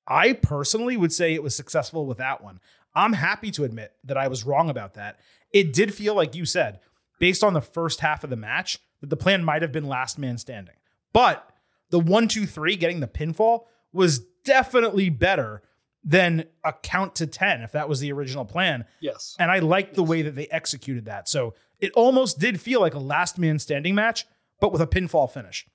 I 0.07 0.33
personally 0.33 0.97
would 0.97 1.13
say 1.13 1.33
it 1.33 1.43
was 1.43 1.55
successful 1.55 2.05
with 2.05 2.17
that 2.17 2.43
one. 2.43 2.59
I'm 2.95 3.13
happy 3.13 3.51
to 3.51 3.63
admit 3.63 3.93
that 4.03 4.17
I 4.17 4.27
was 4.27 4.45
wrong 4.45 4.69
about 4.69 4.93
that. 4.95 5.19
It 5.51 5.73
did 5.73 5.93
feel 5.93 6.15
like 6.15 6.35
you 6.35 6.45
said, 6.45 6.79
based 7.19 7.43
on 7.43 7.53
the 7.53 7.61
first 7.61 7.99
half 7.99 8.23
of 8.23 8.29
the 8.29 8.35
match, 8.35 8.79
that 9.01 9.09
the 9.09 9.17
plan 9.17 9.43
might 9.43 9.61
have 9.61 9.71
been 9.71 9.87
last 9.87 10.17
man 10.17 10.37
standing. 10.37 10.75
But 11.13 11.47
the 11.89 11.99
one, 11.99 12.27
two, 12.27 12.45
three, 12.45 12.75
getting 12.75 13.01
the 13.01 13.07
pinfall 13.07 13.65
was 13.93 14.19
definitely 14.43 15.09
better 15.09 15.61
than 16.05 16.45
a 16.63 16.71
count 16.71 17.15
to 17.15 17.25
10 17.25 17.61
if 17.61 17.71
that 17.71 17.89
was 17.89 17.99
the 17.99 18.11
original 18.11 18.45
plan. 18.45 18.85
Yes. 18.99 19.35
And 19.39 19.51
I 19.51 19.59
liked 19.59 19.95
the 19.95 20.03
way 20.03 20.21
that 20.21 20.35
they 20.35 20.47
executed 20.47 21.05
that. 21.05 21.27
So 21.27 21.55
it 21.79 21.91
almost 21.93 22.39
did 22.39 22.61
feel 22.61 22.79
like 22.79 22.93
a 22.93 22.99
last 22.99 23.39
man 23.39 23.57
standing 23.57 23.95
match, 23.95 24.25
but 24.61 24.71
with 24.71 24.81
a 24.81 24.87
pinfall 24.87 25.29
finish. 25.29 25.65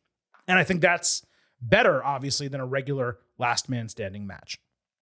And 0.46 0.58
I 0.58 0.64
think 0.64 0.80
that's 0.80 1.26
better, 1.60 2.02
obviously, 2.02 2.48
than 2.48 2.60
a 2.60 2.66
regular 2.66 3.18
last 3.38 3.68
man 3.68 3.88
standing 3.88 4.26
match. 4.26 4.58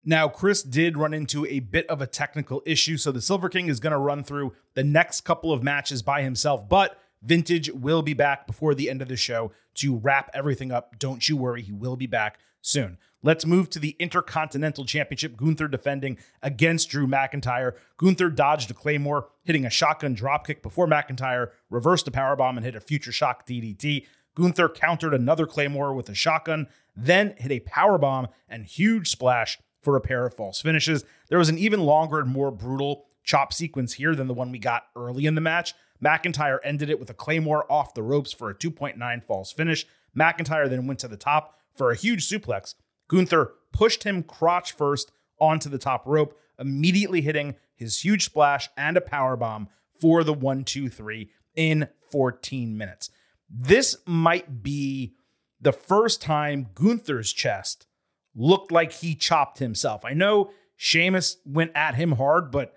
Now, 0.05 0.29
Chris 0.29 0.63
did 0.63 0.99
run 0.99 1.15
into 1.15 1.47
a 1.47 1.61
bit 1.61 1.87
of 1.89 2.03
a 2.03 2.07
technical 2.07 2.63
issue, 2.67 2.99
so 2.99 3.11
the 3.11 3.23
Silver 3.23 3.49
King 3.49 3.69
is 3.69 3.81
going 3.81 3.93
to 3.93 3.99
run 3.99 4.23
through 4.23 4.53
the 4.75 4.85
next 4.85 5.23
couple 5.23 5.51
of 5.51 5.63
matches 5.63 6.03
by 6.03 6.21
himself, 6.21 6.69
but 6.69 6.99
Vintage 7.23 7.71
will 7.71 8.03
be 8.03 8.13
back 8.13 8.47
before 8.47 8.75
the 8.75 8.91
end 8.91 9.01
of 9.01 9.09
the 9.09 9.17
show 9.17 9.53
to 9.77 9.97
wrap 9.97 10.31
everything 10.35 10.71
up. 10.71 10.99
Don't 10.99 11.27
you 11.27 11.39
worry, 11.39 11.63
he 11.63 11.73
will 11.73 11.97
be 11.97 12.07
back 12.07 12.39
soon. 12.61 12.99
Let's 13.25 13.47
move 13.47 13.71
to 13.71 13.79
the 13.79 13.97
Intercontinental 13.99 14.85
Championship. 14.85 15.39
Gunther 15.39 15.69
defending 15.69 16.19
against 16.43 16.91
Drew 16.91 17.07
McIntyre. 17.07 17.73
Gunther 17.97 18.29
dodged 18.29 18.71
a 18.71 18.75
Claymore, 18.75 19.29
hitting 19.45 19.65
a 19.65 19.71
shotgun 19.71 20.15
dropkick 20.15 20.61
before 20.61 20.87
McIntyre 20.87 21.49
reversed 21.71 22.07
a 22.07 22.11
powerbomb 22.11 22.59
and 22.59 22.67
hit 22.67 22.77
a 22.77 22.81
future 22.81 23.13
shock 23.13 23.47
DDT. 23.47 24.05
Gunther 24.35 24.69
countered 24.69 25.15
another 25.15 25.47
Claymore 25.47 25.95
with 25.95 26.11
a 26.11 26.15
shotgun, 26.15 26.67
then 26.95 27.35
hit 27.39 27.51
a 27.51 27.61
powerbomb 27.61 28.29
and 28.47 28.67
huge 28.67 29.09
splash 29.09 29.59
for 29.81 29.97
a 29.97 30.03
pair 30.03 30.27
of 30.27 30.35
false 30.35 30.61
finishes. 30.61 31.07
There 31.31 31.39
was 31.39 31.49
an 31.49 31.57
even 31.57 31.81
longer 31.81 32.21
and 32.21 32.29
more 32.29 32.51
brutal 32.51 33.07
chop 33.23 33.55
sequence 33.55 33.95
here 33.95 34.15
than 34.15 34.27
the 34.27 34.35
one 34.35 34.53
we 34.53 34.59
got 34.59 34.89
early 34.95 35.25
in 35.25 35.35
the 35.35 35.41
match. 35.41 35.73
McIntyre 36.05 36.59
ended 36.63 36.91
it 36.91 37.01
with 37.01 37.09
a 37.09 37.15
Claymore 37.15 37.65
off 37.73 37.95
the 37.95 38.03
ropes 38.03 38.35
for 38.35 38.51
a 38.51 38.55
2.9 38.55 39.25
false 39.25 39.51
finish. 39.51 39.87
McIntyre 40.15 40.69
then 40.69 40.87
went 40.87 41.01
to 41.01 41.09
the 41.09 41.17
top 41.17 41.59
for 41.75 41.91
a 41.91 41.97
huge 41.97 42.29
suplex. 42.29 42.75
Gunther 43.09 43.53
pushed 43.73 44.05
him 44.05 44.23
crotch 44.23 44.73
first 44.73 45.13
onto 45.41 45.69
the 45.69 45.79
top 45.79 46.07
rope, 46.07 46.39
immediately 46.59 47.21
hitting 47.21 47.57
his 47.75 48.05
huge 48.05 48.25
splash 48.25 48.69
and 48.77 48.97
a 48.97 49.01
power 49.01 49.37
bomb 49.37 49.69
for 50.01 50.25
the 50.25 50.33
1 50.33 50.65
2 50.65 50.89
3 50.89 51.31
in 51.57 51.89
14 52.11 52.77
minutes. 52.77 53.11
This 53.49 53.97
might 54.07 54.63
be 54.63 55.15
the 55.61 55.73
first 55.73 56.21
time 56.23 56.69
Gunther's 56.75 57.33
chest 57.33 57.87
looked 58.35 58.73
like 58.73 58.93
he 58.93 59.15
chopped 59.15 59.59
himself. 59.59 60.05
I 60.05 60.13
know 60.13 60.51
Sheamus 60.77 61.39
went 61.45 61.73
at 61.75 61.95
him 61.95 62.13
hard, 62.13 62.51
but 62.51 62.75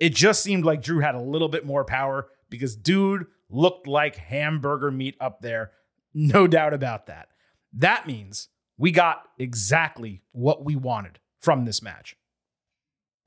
it 0.00 0.14
just 0.14 0.42
seemed 0.42 0.64
like 0.64 0.82
Drew 0.82 1.00
had 1.00 1.14
a 1.14 1.20
little 1.20 1.48
bit 1.48 1.66
more 1.66 1.84
power 1.84 2.28
because 2.50 2.76
dude 2.76 3.26
looked 3.48 3.86
like 3.86 4.16
hamburger 4.16 4.90
meat 4.90 5.16
up 5.20 5.40
there. 5.40 5.72
No 6.12 6.46
doubt 6.46 6.74
about 6.74 7.06
that. 7.06 7.28
That 7.72 8.06
means 8.06 8.48
we 8.76 8.90
got 8.90 9.24
exactly 9.38 10.22
what 10.32 10.64
we 10.64 10.76
wanted 10.76 11.18
from 11.40 11.64
this 11.64 11.82
match. 11.82 12.16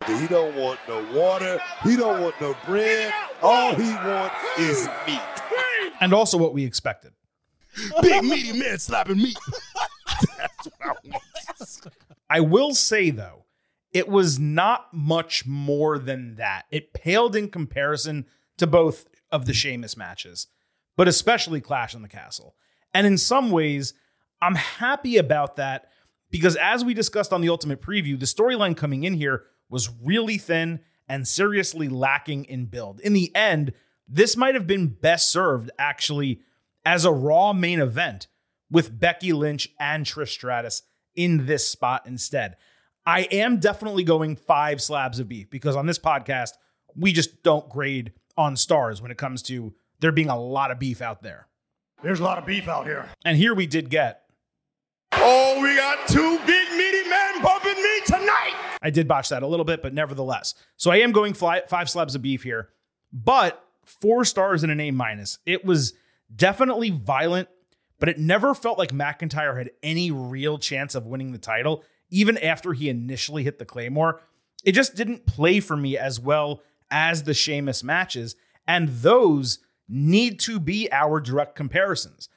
He 0.06 0.28
don't 0.28 0.56
want 0.56 0.80
no 0.88 1.06
water. 1.14 1.60
He 1.84 1.96
don't 1.96 2.22
want 2.22 2.40
no 2.40 2.56
bread. 2.66 3.14
All 3.42 3.74
he 3.74 3.90
wants 3.94 4.36
is 4.60 4.88
meat. 5.08 5.22
And 6.00 6.14
also 6.14 6.38
what 6.38 6.54
we 6.54 6.64
expected. 6.64 7.14
Big 8.02 8.24
meaty 8.24 8.58
man 8.58 8.80
slapping 8.80 9.18
meat. 9.18 9.38
That's 10.38 10.66
what 10.66 10.74
I 10.82 10.88
want. 11.04 11.24
I 12.30 12.40
will 12.42 12.76
say 12.76 13.10
though, 13.10 13.46
it 13.92 14.08
was 14.08 14.38
not 14.38 14.94
much 14.94 15.46
more 15.46 15.98
than 15.98 16.36
that. 16.36 16.66
It 16.72 16.94
paled 16.94 17.36
in 17.36 17.50
comparison 17.50 18.26
to 18.58 18.68
both 18.68 19.08
of 19.32 19.46
the 19.46 19.54
Sheamus 19.54 19.98
matches, 19.98 20.48
but 20.96 21.08
especially 21.08 21.62
Clash 21.62 21.96
in 21.96 22.02
the 22.02 22.08
Castle. 22.08 22.56
And 22.94 23.08
in 23.08 23.18
some 23.18 23.52
ways, 23.52 23.94
I'm 24.42 24.56
happy 24.56 25.18
about 25.18 25.56
that 25.56 25.90
because 26.30 26.56
as 26.56 26.84
we 26.84 26.94
discussed 26.94 27.34
on 27.34 27.42
the 27.42 27.50
Ultimate 27.50 27.82
Preview, 27.82 28.20
the 28.20 28.26
storyline 28.26 28.76
coming 28.76 29.04
in 29.04 29.16
here 29.16 29.44
was 29.70 29.90
really 30.04 30.38
thin 30.38 30.82
and 31.08 31.28
seriously 31.28 31.88
lacking 31.88 32.46
in 32.46 32.66
build. 32.66 33.00
In 33.00 33.14
the 33.14 33.34
end, 33.36 33.74
this 34.08 34.38
might 34.38 34.56
have 34.56 34.68
been 34.68 34.88
best 34.88 35.30
served 35.30 35.72
actually 35.78 36.42
as 36.86 37.06
a 37.06 37.12
Raw 37.12 37.54
main 37.54 37.80
event 37.80 38.28
with 38.70 38.98
Becky 39.00 39.34
Lynch 39.34 39.70
and 39.80 40.06
Trish 40.06 40.30
Stratus 40.30 40.84
in 41.16 41.46
this 41.46 41.68
spot 41.68 42.06
instead. 42.06 42.56
I 43.06 43.22
am 43.32 43.60
definitely 43.60 44.04
going 44.04 44.36
five 44.36 44.82
slabs 44.82 45.20
of 45.20 45.30
beef 45.30 45.50
because 45.50 45.76
on 45.76 45.86
this 45.86 46.00
podcast, 46.00 46.52
we 46.96 47.14
just 47.14 47.42
don't 47.44 47.70
grade 47.70 48.14
on 48.38 48.56
stars 48.56 49.02
when 49.02 49.12
it 49.12 49.18
comes 49.18 49.42
to 49.44 49.74
there 50.00 50.12
being 50.12 50.30
a 50.30 50.40
lot 50.40 50.72
of 50.72 50.80
beef 50.80 51.02
out 51.02 51.24
there. 51.24 51.48
There's 52.04 52.20
a 52.20 52.24
lot 52.24 52.38
of 52.38 52.46
beef 52.46 52.68
out 52.68 52.86
here. 52.86 53.10
And 53.26 53.38
here 53.38 53.56
we 53.56 53.66
did 53.66 53.90
get. 53.90 54.27
Oh, 55.20 55.60
we 55.62 55.76
got 55.76 56.08
two 56.08 56.38
big 56.46 56.70
meaty 56.72 57.10
men 57.10 57.42
bumping 57.42 57.76
me 57.76 58.02
tonight. 58.06 58.54
I 58.82 58.90
did 58.90 59.08
botch 59.08 59.30
that 59.30 59.44
a 59.44 59.48
little 59.48 59.66
bit, 59.66 59.82
but 59.82 59.94
nevertheless. 59.94 60.54
So 60.76 60.92
I 60.92 60.98
am 60.98 61.12
going 61.12 61.34
fly, 61.34 61.64
five 61.68 61.90
slabs 61.90 62.16
of 62.16 62.22
beef 62.22 62.44
here, 62.44 62.70
but 63.12 63.64
four 63.84 64.26
stars 64.26 64.64
and 64.64 64.72
an 64.72 64.80
A 64.80 64.92
minus. 64.92 65.40
It 65.46 65.66
was 65.66 65.94
definitely 66.34 66.92
violent, 66.92 67.50
but 68.00 68.10
it 68.10 68.20
never 68.20 68.54
felt 68.54 68.78
like 68.78 68.92
McIntyre 68.92 69.58
had 69.58 69.72
any 69.82 70.12
real 70.12 70.58
chance 70.58 70.94
of 70.94 71.08
winning 71.08 71.32
the 71.32 71.38
title, 71.38 71.84
even 72.10 72.38
after 72.38 72.74
he 72.74 72.90
initially 72.90 73.44
hit 73.44 73.60
the 73.60 73.66
Claymore. 73.66 74.22
It 74.64 74.74
just 74.74 74.96
didn't 74.96 75.26
play 75.26 75.60
for 75.60 75.76
me 75.76 75.98
as 75.98 76.20
well 76.20 76.62
as 76.92 77.24
the 77.24 77.34
Sheamus 77.34 77.84
matches, 77.84 78.36
and 78.68 78.90
those 78.90 79.60
need 79.90 80.40
to 80.42 80.60
be 80.60 80.92
our 80.92 81.20
direct 81.20 81.56
comparisons. 81.56 82.30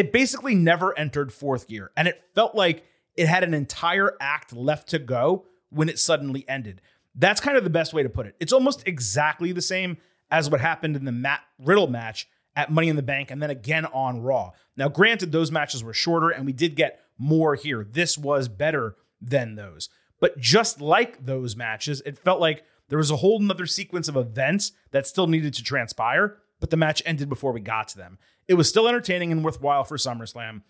It 0.00 0.12
basically 0.12 0.54
never 0.54 0.98
entered 0.98 1.30
fourth 1.30 1.68
gear, 1.68 1.90
and 1.94 2.08
it 2.08 2.24
felt 2.34 2.54
like 2.54 2.86
it 3.18 3.28
had 3.28 3.44
an 3.44 3.52
entire 3.52 4.16
act 4.18 4.50
left 4.50 4.88
to 4.88 4.98
go 4.98 5.44
when 5.68 5.90
it 5.90 5.98
suddenly 5.98 6.48
ended. 6.48 6.80
That's 7.14 7.38
kind 7.38 7.58
of 7.58 7.64
the 7.64 7.68
best 7.68 7.92
way 7.92 8.02
to 8.02 8.08
put 8.08 8.26
it. 8.26 8.34
It's 8.40 8.54
almost 8.54 8.88
exactly 8.88 9.52
the 9.52 9.60
same 9.60 9.98
as 10.30 10.48
what 10.48 10.62
happened 10.62 10.96
in 10.96 11.04
the 11.04 11.12
Matt 11.12 11.42
Riddle 11.58 11.86
match 11.86 12.30
at 12.56 12.72
Money 12.72 12.88
in 12.88 12.96
the 12.96 13.02
Bank 13.02 13.30
and 13.30 13.42
then 13.42 13.50
again 13.50 13.84
on 13.84 14.22
Raw. 14.22 14.52
Now, 14.74 14.88
granted, 14.88 15.32
those 15.32 15.52
matches 15.52 15.84
were 15.84 15.92
shorter 15.92 16.30
and 16.30 16.46
we 16.46 16.54
did 16.54 16.76
get 16.76 17.00
more 17.18 17.54
here. 17.54 17.84
This 17.84 18.16
was 18.16 18.48
better 18.48 18.96
than 19.20 19.56
those. 19.56 19.90
But 20.18 20.38
just 20.38 20.80
like 20.80 21.26
those 21.26 21.56
matches, 21.56 22.00
it 22.06 22.16
felt 22.16 22.40
like 22.40 22.64
there 22.88 22.96
was 22.96 23.10
a 23.10 23.16
whole 23.16 23.38
nother 23.38 23.66
sequence 23.66 24.08
of 24.08 24.16
events 24.16 24.72
that 24.92 25.06
still 25.06 25.26
needed 25.26 25.52
to 25.52 25.62
transpire, 25.62 26.38
but 26.58 26.70
the 26.70 26.78
match 26.78 27.02
ended 27.04 27.28
before 27.28 27.52
we 27.52 27.60
got 27.60 27.88
to 27.88 27.98
them. 27.98 28.18
It 28.50 28.54
was 28.54 28.68
still 28.68 28.88
entertaining 28.88 29.30
and 29.30 29.44
worthwhile 29.44 29.84
for 29.84 29.96
SummerSlam. 29.96 30.62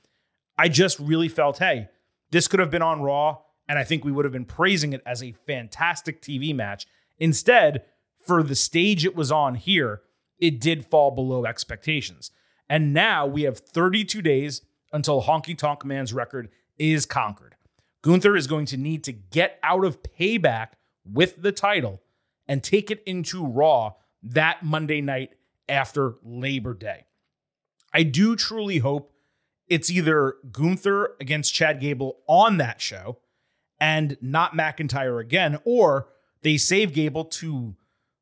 I 0.58 0.68
just 0.68 1.00
really 1.00 1.30
felt, 1.30 1.60
hey, 1.60 1.88
this 2.30 2.46
could 2.46 2.60
have 2.60 2.70
been 2.70 2.82
on 2.82 3.00
Raw, 3.00 3.38
and 3.66 3.78
I 3.78 3.84
think 3.84 4.04
we 4.04 4.12
would 4.12 4.26
have 4.26 4.34
been 4.34 4.44
praising 4.44 4.92
it 4.92 5.02
as 5.06 5.22
a 5.22 5.32
fantastic 5.32 6.20
TV 6.20 6.54
match. 6.54 6.86
Instead, 7.18 7.86
for 8.18 8.42
the 8.42 8.54
stage 8.54 9.06
it 9.06 9.16
was 9.16 9.32
on 9.32 9.54
here, 9.54 10.02
it 10.38 10.60
did 10.60 10.84
fall 10.84 11.10
below 11.10 11.46
expectations. 11.46 12.30
And 12.68 12.92
now 12.92 13.26
we 13.26 13.44
have 13.44 13.60
32 13.60 14.20
days 14.20 14.60
until 14.92 15.22
Honky 15.22 15.56
Tonk 15.56 15.82
Man's 15.82 16.12
record 16.12 16.50
is 16.76 17.06
conquered. 17.06 17.56
Gunther 18.02 18.36
is 18.36 18.46
going 18.46 18.66
to 18.66 18.76
need 18.76 19.04
to 19.04 19.12
get 19.12 19.58
out 19.62 19.86
of 19.86 20.02
payback 20.02 20.72
with 21.10 21.40
the 21.40 21.50
title 21.50 22.02
and 22.46 22.62
take 22.62 22.90
it 22.90 23.02
into 23.06 23.42
Raw 23.42 23.94
that 24.22 24.62
Monday 24.62 25.00
night 25.00 25.30
after 25.66 26.16
Labor 26.22 26.74
Day. 26.74 27.06
I 27.92 28.02
do 28.02 28.36
truly 28.36 28.78
hope 28.78 29.12
it's 29.68 29.90
either 29.90 30.34
Gunther 30.50 31.14
against 31.20 31.54
Chad 31.54 31.80
Gable 31.80 32.18
on 32.26 32.56
that 32.58 32.80
show 32.80 33.18
and 33.78 34.18
not 34.20 34.52
McIntyre 34.52 35.20
again, 35.20 35.58
or 35.64 36.08
they 36.42 36.56
save 36.56 36.92
Gable 36.92 37.24
to, 37.24 37.76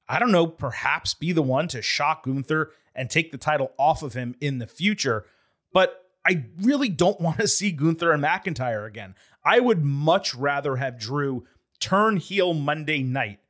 I 0.09 0.19
don't 0.19 0.31
know, 0.31 0.47
perhaps 0.47 1.15
be 1.15 1.33
the 1.33 1.43
one 1.43 1.67
to 1.69 1.83
shock 1.83 2.25
Gunther 2.25 2.71
and 2.95 3.09
take 3.09 3.33
the 3.33 3.39
title 3.39 3.73
off 3.79 4.03
of 4.03 4.13
him 4.13 4.35
in 4.41 4.59
the 4.59 4.67
future. 4.67 5.25
But 5.73 6.05
I 6.25 6.45
really 6.61 6.91
don't 6.91 7.21
want 7.21 7.39
to 7.39 7.49
see 7.49 7.73
Gunther 7.73 8.13
and 8.13 8.23
McIntyre 8.23 8.87
again. 8.87 9.15
I 9.45 9.61
would 9.61 9.83
much 9.85 10.35
rather 10.35 10.77
have 10.77 10.99
Drew 10.99 11.47
turn 11.81 12.19
heel 12.19 12.55
Monday 12.55 13.03
night 13.03 13.41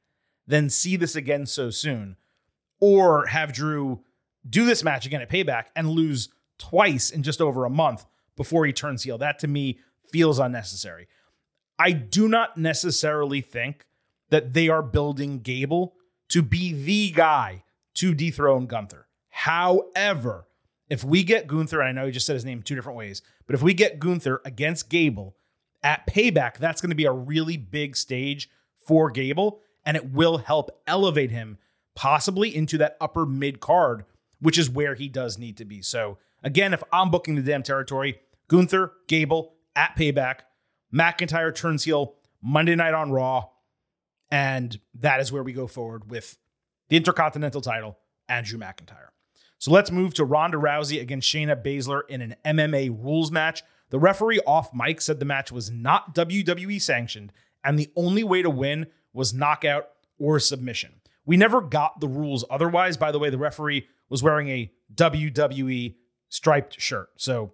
than 0.46 0.70
see 0.70 0.96
this 0.96 1.16
again 1.16 1.46
so 1.46 1.70
soon, 1.70 2.16
or 2.80 3.26
have 3.26 3.52
Drew 3.52 4.04
do 4.48 4.64
this 4.64 4.84
match 4.84 5.06
again 5.06 5.22
at 5.22 5.30
Payback 5.30 5.66
and 5.76 5.90
lose 5.90 6.28
twice 6.58 7.10
in 7.10 7.22
just 7.22 7.40
over 7.40 7.64
a 7.64 7.70
month 7.70 8.04
before 8.36 8.66
he 8.66 8.72
turns 8.72 9.02
heel. 9.02 9.18
That 9.18 9.38
to 9.40 9.48
me 9.48 9.78
feels 10.10 10.38
unnecessary. 10.38 11.08
I 11.78 11.92
do 11.92 12.28
not 12.28 12.56
necessarily 12.56 13.40
think 13.40 13.86
that 14.30 14.52
they 14.52 14.68
are 14.68 14.82
building 14.82 15.40
Gable 15.40 15.94
to 16.28 16.42
be 16.42 16.72
the 16.72 17.10
guy 17.10 17.64
to 17.94 18.14
dethrone 18.14 18.66
Gunther. 18.66 19.06
However, 19.30 20.46
if 20.88 21.04
we 21.04 21.22
get 21.22 21.46
Gunther, 21.46 21.80
and 21.80 21.88
I 21.88 21.92
know 21.92 22.06
he 22.06 22.12
just 22.12 22.26
said 22.26 22.34
his 22.34 22.44
name 22.44 22.62
two 22.62 22.74
different 22.74 22.98
ways, 22.98 23.22
but 23.46 23.54
if 23.54 23.62
we 23.62 23.74
get 23.74 23.98
Gunther 23.98 24.40
against 24.44 24.88
Gable 24.88 25.36
at 25.82 26.06
payback, 26.06 26.58
that's 26.58 26.80
going 26.80 26.90
to 26.90 26.96
be 26.96 27.04
a 27.04 27.12
really 27.12 27.56
big 27.56 27.96
stage 27.96 28.50
for 28.76 29.10
Gable, 29.10 29.60
and 29.84 29.96
it 29.96 30.10
will 30.12 30.38
help 30.38 30.70
elevate 30.86 31.30
him 31.30 31.58
possibly 31.94 32.54
into 32.54 32.78
that 32.78 32.96
upper 33.00 33.26
mid 33.26 33.60
card, 33.60 34.04
which 34.40 34.58
is 34.58 34.70
where 34.70 34.94
he 34.94 35.08
does 35.08 35.38
need 35.38 35.56
to 35.56 35.64
be. 35.64 35.82
So, 35.82 36.18
again, 36.42 36.72
if 36.72 36.82
I'm 36.92 37.10
booking 37.10 37.34
the 37.34 37.42
damn 37.42 37.62
territory, 37.62 38.20
Gunther, 38.48 38.92
Gable 39.08 39.54
at 39.74 39.96
payback, 39.96 40.40
McIntyre 40.92 41.54
turns 41.54 41.84
heel 41.84 42.14
Monday 42.42 42.74
night 42.74 42.94
on 42.94 43.10
Raw, 43.10 43.48
and 44.30 44.78
that 44.94 45.20
is 45.20 45.32
where 45.32 45.42
we 45.42 45.52
go 45.52 45.66
forward 45.66 46.10
with 46.10 46.38
the 46.88 46.96
Intercontinental 46.96 47.60
title, 47.60 47.98
Andrew 48.28 48.58
McIntyre. 48.58 49.08
So 49.58 49.72
let's 49.72 49.90
move 49.90 50.14
to 50.14 50.24
Ronda 50.24 50.56
Rousey 50.56 51.00
against 51.00 51.28
Shayna 51.28 51.60
Baszler 51.62 52.02
in 52.08 52.22
an 52.22 52.36
MMA 52.44 52.90
rules 52.90 53.32
match. 53.32 53.62
The 53.90 53.98
referee 53.98 54.40
off 54.46 54.72
mic 54.72 55.00
said 55.00 55.18
the 55.18 55.24
match 55.24 55.50
was 55.50 55.70
not 55.70 56.14
WWE 56.14 56.80
sanctioned, 56.80 57.32
and 57.64 57.78
the 57.78 57.90
only 57.96 58.22
way 58.22 58.42
to 58.42 58.50
win 58.50 58.86
was 59.12 59.34
knockout 59.34 59.88
or 60.18 60.38
submission. 60.38 61.00
We 61.24 61.36
never 61.36 61.60
got 61.60 62.00
the 62.00 62.08
rules 62.08 62.44
otherwise. 62.48 62.96
By 62.96 63.10
the 63.10 63.18
way, 63.18 63.30
the 63.30 63.38
referee 63.38 63.88
was 64.08 64.22
wearing 64.22 64.48
a 64.48 64.72
WWE 64.94 65.94
striped 66.28 66.80
shirt. 66.80 67.10
So 67.16 67.52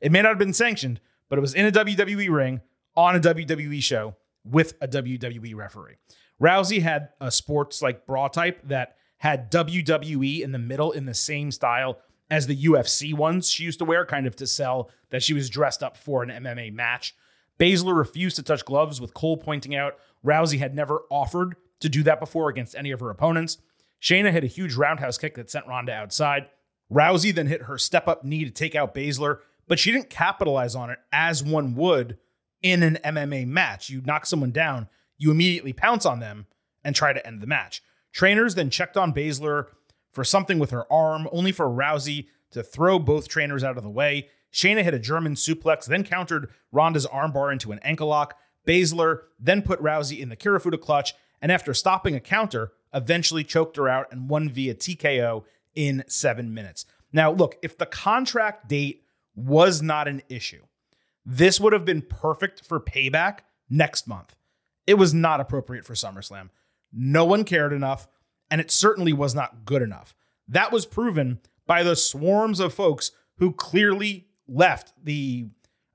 it 0.00 0.12
may 0.12 0.22
not 0.22 0.30
have 0.30 0.38
been 0.38 0.52
sanctioned, 0.52 1.00
but 1.28 1.38
it 1.38 1.42
was 1.42 1.54
in 1.54 1.66
a 1.66 1.72
WWE 1.72 2.30
ring 2.30 2.60
on 2.96 3.16
a 3.16 3.20
WWE 3.20 3.82
show 3.82 4.16
with 4.44 4.74
a 4.80 4.88
WWE 4.88 5.54
referee. 5.54 5.96
Rousey 6.40 6.82
had 6.82 7.10
a 7.20 7.30
sports 7.30 7.80
like 7.80 8.06
bra 8.06 8.28
type 8.28 8.60
that 8.68 8.96
had 9.18 9.50
WWE 9.50 10.40
in 10.40 10.52
the 10.52 10.58
middle 10.58 10.92
in 10.92 11.06
the 11.06 11.14
same 11.14 11.50
style 11.50 11.98
as 12.30 12.46
the 12.46 12.56
UFC 12.56 13.14
ones 13.14 13.48
she 13.50 13.64
used 13.64 13.78
to 13.78 13.84
wear, 13.84 14.04
kind 14.04 14.26
of 14.26 14.36
to 14.36 14.46
sell 14.46 14.90
that 15.10 15.22
she 15.22 15.32
was 15.32 15.48
dressed 15.48 15.82
up 15.82 15.96
for 15.96 16.22
an 16.22 16.30
MMA 16.30 16.72
match. 16.72 17.14
Baszler 17.58 17.96
refused 17.96 18.36
to 18.36 18.42
touch 18.42 18.64
gloves, 18.64 19.00
with 19.00 19.14
Cole 19.14 19.36
pointing 19.36 19.74
out 19.74 19.96
Rousey 20.24 20.58
had 20.58 20.74
never 20.74 21.02
offered 21.10 21.54
to 21.80 21.88
do 21.88 22.02
that 22.02 22.18
before 22.18 22.48
against 22.48 22.74
any 22.74 22.90
of 22.90 23.00
her 23.00 23.10
opponents. 23.10 23.58
Shayna 24.04 24.32
hit 24.32 24.44
a 24.44 24.48
huge 24.48 24.74
roundhouse 24.74 25.16
kick 25.16 25.34
that 25.36 25.50
sent 25.50 25.66
Ronda 25.66 25.92
outside. 25.92 26.48
Rousey 26.92 27.34
then 27.34 27.46
hit 27.46 27.62
her 27.62 27.78
step 27.78 28.06
up 28.06 28.22
knee 28.22 28.44
to 28.44 28.50
take 28.50 28.74
out 28.74 28.94
Baszler, 28.94 29.38
but 29.66 29.78
she 29.78 29.90
didn't 29.90 30.10
capitalize 30.10 30.74
on 30.74 30.90
it 30.90 30.98
as 31.10 31.42
one 31.42 31.74
would 31.74 32.18
in 32.60 32.82
an 32.82 32.98
MMA 33.02 33.46
match. 33.46 33.88
You 33.88 34.02
knock 34.02 34.26
someone 34.26 34.50
down, 34.50 34.88
you 35.16 35.30
immediately 35.30 35.72
pounce 35.72 36.04
on 36.04 36.20
them 36.20 36.46
and 36.84 36.94
try 36.94 37.14
to 37.14 37.26
end 37.26 37.40
the 37.40 37.46
match. 37.46 37.82
Trainers 38.12 38.54
then 38.54 38.68
checked 38.68 38.98
on 38.98 39.14
Baszler 39.14 39.68
for 40.12 40.22
something 40.22 40.58
with 40.58 40.70
her 40.70 40.90
arm, 40.92 41.26
only 41.32 41.50
for 41.50 41.66
Rousey 41.66 42.26
to 42.50 42.62
throw 42.62 42.98
both 42.98 43.26
trainers 43.26 43.64
out 43.64 43.78
of 43.78 43.82
the 43.82 43.88
way. 43.88 44.28
Shayna 44.52 44.84
hit 44.84 44.92
a 44.92 44.98
German 44.98 45.34
suplex, 45.34 45.86
then 45.86 46.04
countered 46.04 46.50
Ronda's 46.70 47.06
armbar 47.06 47.50
into 47.50 47.72
an 47.72 47.80
ankle 47.82 48.08
lock. 48.08 48.36
Baszler 48.66 49.20
then 49.38 49.62
put 49.62 49.80
Rousey 49.80 50.20
in 50.20 50.28
the 50.28 50.36
Kirifuda 50.36 50.78
clutch 50.78 51.14
and 51.40 51.50
after 51.50 51.74
stopping 51.74 52.14
a 52.14 52.20
counter, 52.20 52.72
eventually 52.94 53.44
choked 53.44 53.76
her 53.76 53.88
out 53.88 54.06
and 54.10 54.28
won 54.28 54.48
via 54.48 54.74
TKO 54.74 55.44
in 55.74 56.04
seven 56.06 56.54
minutes. 56.54 56.86
Now, 57.12 57.30
look, 57.30 57.56
if 57.62 57.76
the 57.76 57.86
contract 57.86 58.68
date 58.68 59.04
was 59.34 59.82
not 59.82 60.08
an 60.08 60.22
issue, 60.28 60.62
this 61.26 61.60
would 61.60 61.72
have 61.72 61.84
been 61.84 62.02
perfect 62.02 62.64
for 62.64 62.80
payback 62.80 63.40
next 63.68 64.06
month. 64.06 64.36
It 64.86 64.94
was 64.94 65.14
not 65.14 65.40
appropriate 65.40 65.84
for 65.84 65.94
SummerSlam. 65.94 66.50
No 66.92 67.24
one 67.24 67.44
cared 67.44 67.72
enough, 67.72 68.06
and 68.50 68.60
it 68.60 68.70
certainly 68.70 69.12
was 69.12 69.34
not 69.34 69.64
good 69.64 69.82
enough. 69.82 70.14
That 70.46 70.72
was 70.72 70.86
proven 70.86 71.40
by 71.66 71.82
the 71.82 71.96
swarms 71.96 72.60
of 72.60 72.74
folks 72.74 73.10
who 73.38 73.52
clearly 73.52 74.28
left 74.46 74.92
the, 75.02 75.46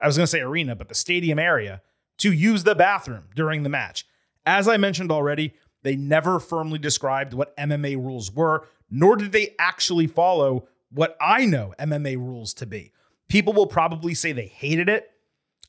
I 0.02 0.08
was 0.08 0.18
going 0.18 0.24
to 0.24 0.28
say 0.32 0.42
arena, 0.42 0.76
but 0.76 0.90
the 0.90 0.96
stadium 0.96 1.40
area 1.40 1.82
to 2.18 2.34
use 2.34 2.64
the 2.64 2.76
bathroom 2.76 3.26
during 3.36 3.64
the 3.64 3.70
match. 3.70 4.06
As 4.46 4.68
I 4.68 4.78
mentioned 4.78 5.12
already, 5.12 5.54
they 5.84 5.96
never 5.96 6.40
firmly 6.40 6.80
described 6.80 7.34
what 7.34 7.56
MMA 7.58 7.96
rules 7.96 8.32
were, 8.32 8.68
nor 8.90 9.16
did 9.16 9.32
they 9.32 9.56
actually 9.60 10.08
follow 10.08 10.68
what 10.92 11.16
I 11.22 11.46
know 11.46 11.74
MMA 11.80 12.18
rules 12.18 12.54
to 12.56 12.66
be. 12.66 12.92
People 13.28 13.54
will 13.54 13.68
probably 13.68 14.14
say 14.14 14.32
they 14.32 14.48
hated 14.48 14.90
it. 14.90 15.10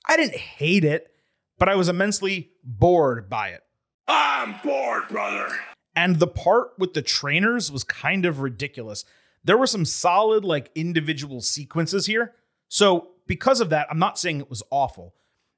I 0.08 0.16
didn't 0.16 0.36
hate 0.36 0.84
it, 0.84 1.12
but 1.58 1.68
I 1.68 1.74
was 1.74 1.88
immensely 1.88 2.50
bored 2.64 3.28
by 3.28 3.48
it. 3.48 3.60
I'm 4.08 4.56
bored, 4.64 5.08
brother. 5.08 5.48
And 5.94 6.18
the 6.18 6.26
part 6.26 6.72
with 6.78 6.94
the 6.94 7.02
trainers 7.02 7.70
was 7.70 7.84
kind 7.84 8.24
of 8.24 8.40
ridiculous. 8.40 9.04
There 9.44 9.58
were 9.58 9.66
some 9.66 9.84
solid, 9.84 10.44
like, 10.44 10.70
individual 10.74 11.40
sequences 11.40 12.06
here. 12.06 12.34
So, 12.68 13.10
because 13.26 13.60
of 13.60 13.70
that, 13.70 13.86
I'm 13.90 13.98
not 13.98 14.18
saying 14.18 14.40
it 14.40 14.50
was 14.50 14.62
awful. 14.70 15.14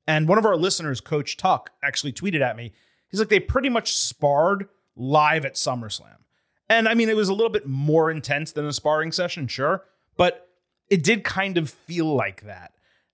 And 0.07 0.29
one 0.29 0.39
of 0.39 0.45
our 0.45 0.57
listeners, 0.57 1.01
Coach 1.01 1.37
Tuck, 1.37 1.71
actually 1.83 2.13
tweeted 2.13 2.41
at 2.41 2.57
me 2.57 2.73
he's 3.13 3.21
like, 3.21 3.29
they 3.29 3.39
pretty 3.39 3.69
much 3.69 3.95
sparred 3.95 4.69
live 4.97 5.45
at 5.45 5.55
SummerSlam. 5.55 6.17
And 6.69 6.89
I 6.89 6.95
mean, 6.95 7.09
it 7.09 7.17
was 7.17 7.29
a 7.29 7.35
little 7.35 7.51
bit 7.51 7.67
more 7.67 8.11
intense 8.11 8.51
than 8.51 8.67
a 8.67 8.73
sparring 8.73 9.13
session, 9.13 9.47
sure, 9.47 9.85
but 10.17 10.49
it 10.89 11.05
did 11.05 11.23
kind 11.23 11.59
of 11.59 11.71
feel 11.71 12.07
like 12.07 12.43
that. 12.43 12.73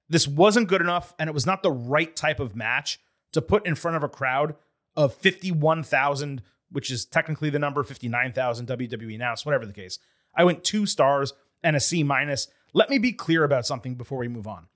This 0.08 0.26
wasn't 0.26 0.68
good 0.68 0.80
enough, 0.80 1.12
and 1.18 1.28
it 1.28 1.34
was 1.34 1.44
not 1.44 1.62
the 1.62 1.70
right 1.70 2.14
type 2.16 2.40
of 2.40 2.56
match 2.56 2.98
to 3.32 3.42
put 3.42 3.66
in 3.66 3.74
front 3.74 3.96
of 3.96 4.02
a 4.02 4.08
crowd 4.08 4.54
of 4.96 5.14
51,000, 5.14 6.42
which 6.70 6.90
is 6.90 7.04
technically 7.04 7.50
the 7.50 7.58
number 7.58 7.82
59,000 7.82 8.66
WWE 8.66 9.14
announced, 9.14 9.44
whatever 9.44 9.66
the 9.66 9.72
case. 9.72 9.98
I 10.34 10.44
went 10.44 10.64
two 10.64 10.86
stars 10.86 11.34
and 11.62 11.76
a 11.76 11.80
C 11.80 12.02
minus. 12.02 12.48
Let 12.72 12.90
me 12.90 12.98
be 12.98 13.12
clear 13.12 13.44
about 13.44 13.66
something 13.66 13.96
before 13.96 14.18
we 14.18 14.28
move 14.28 14.46
on. 14.46 14.68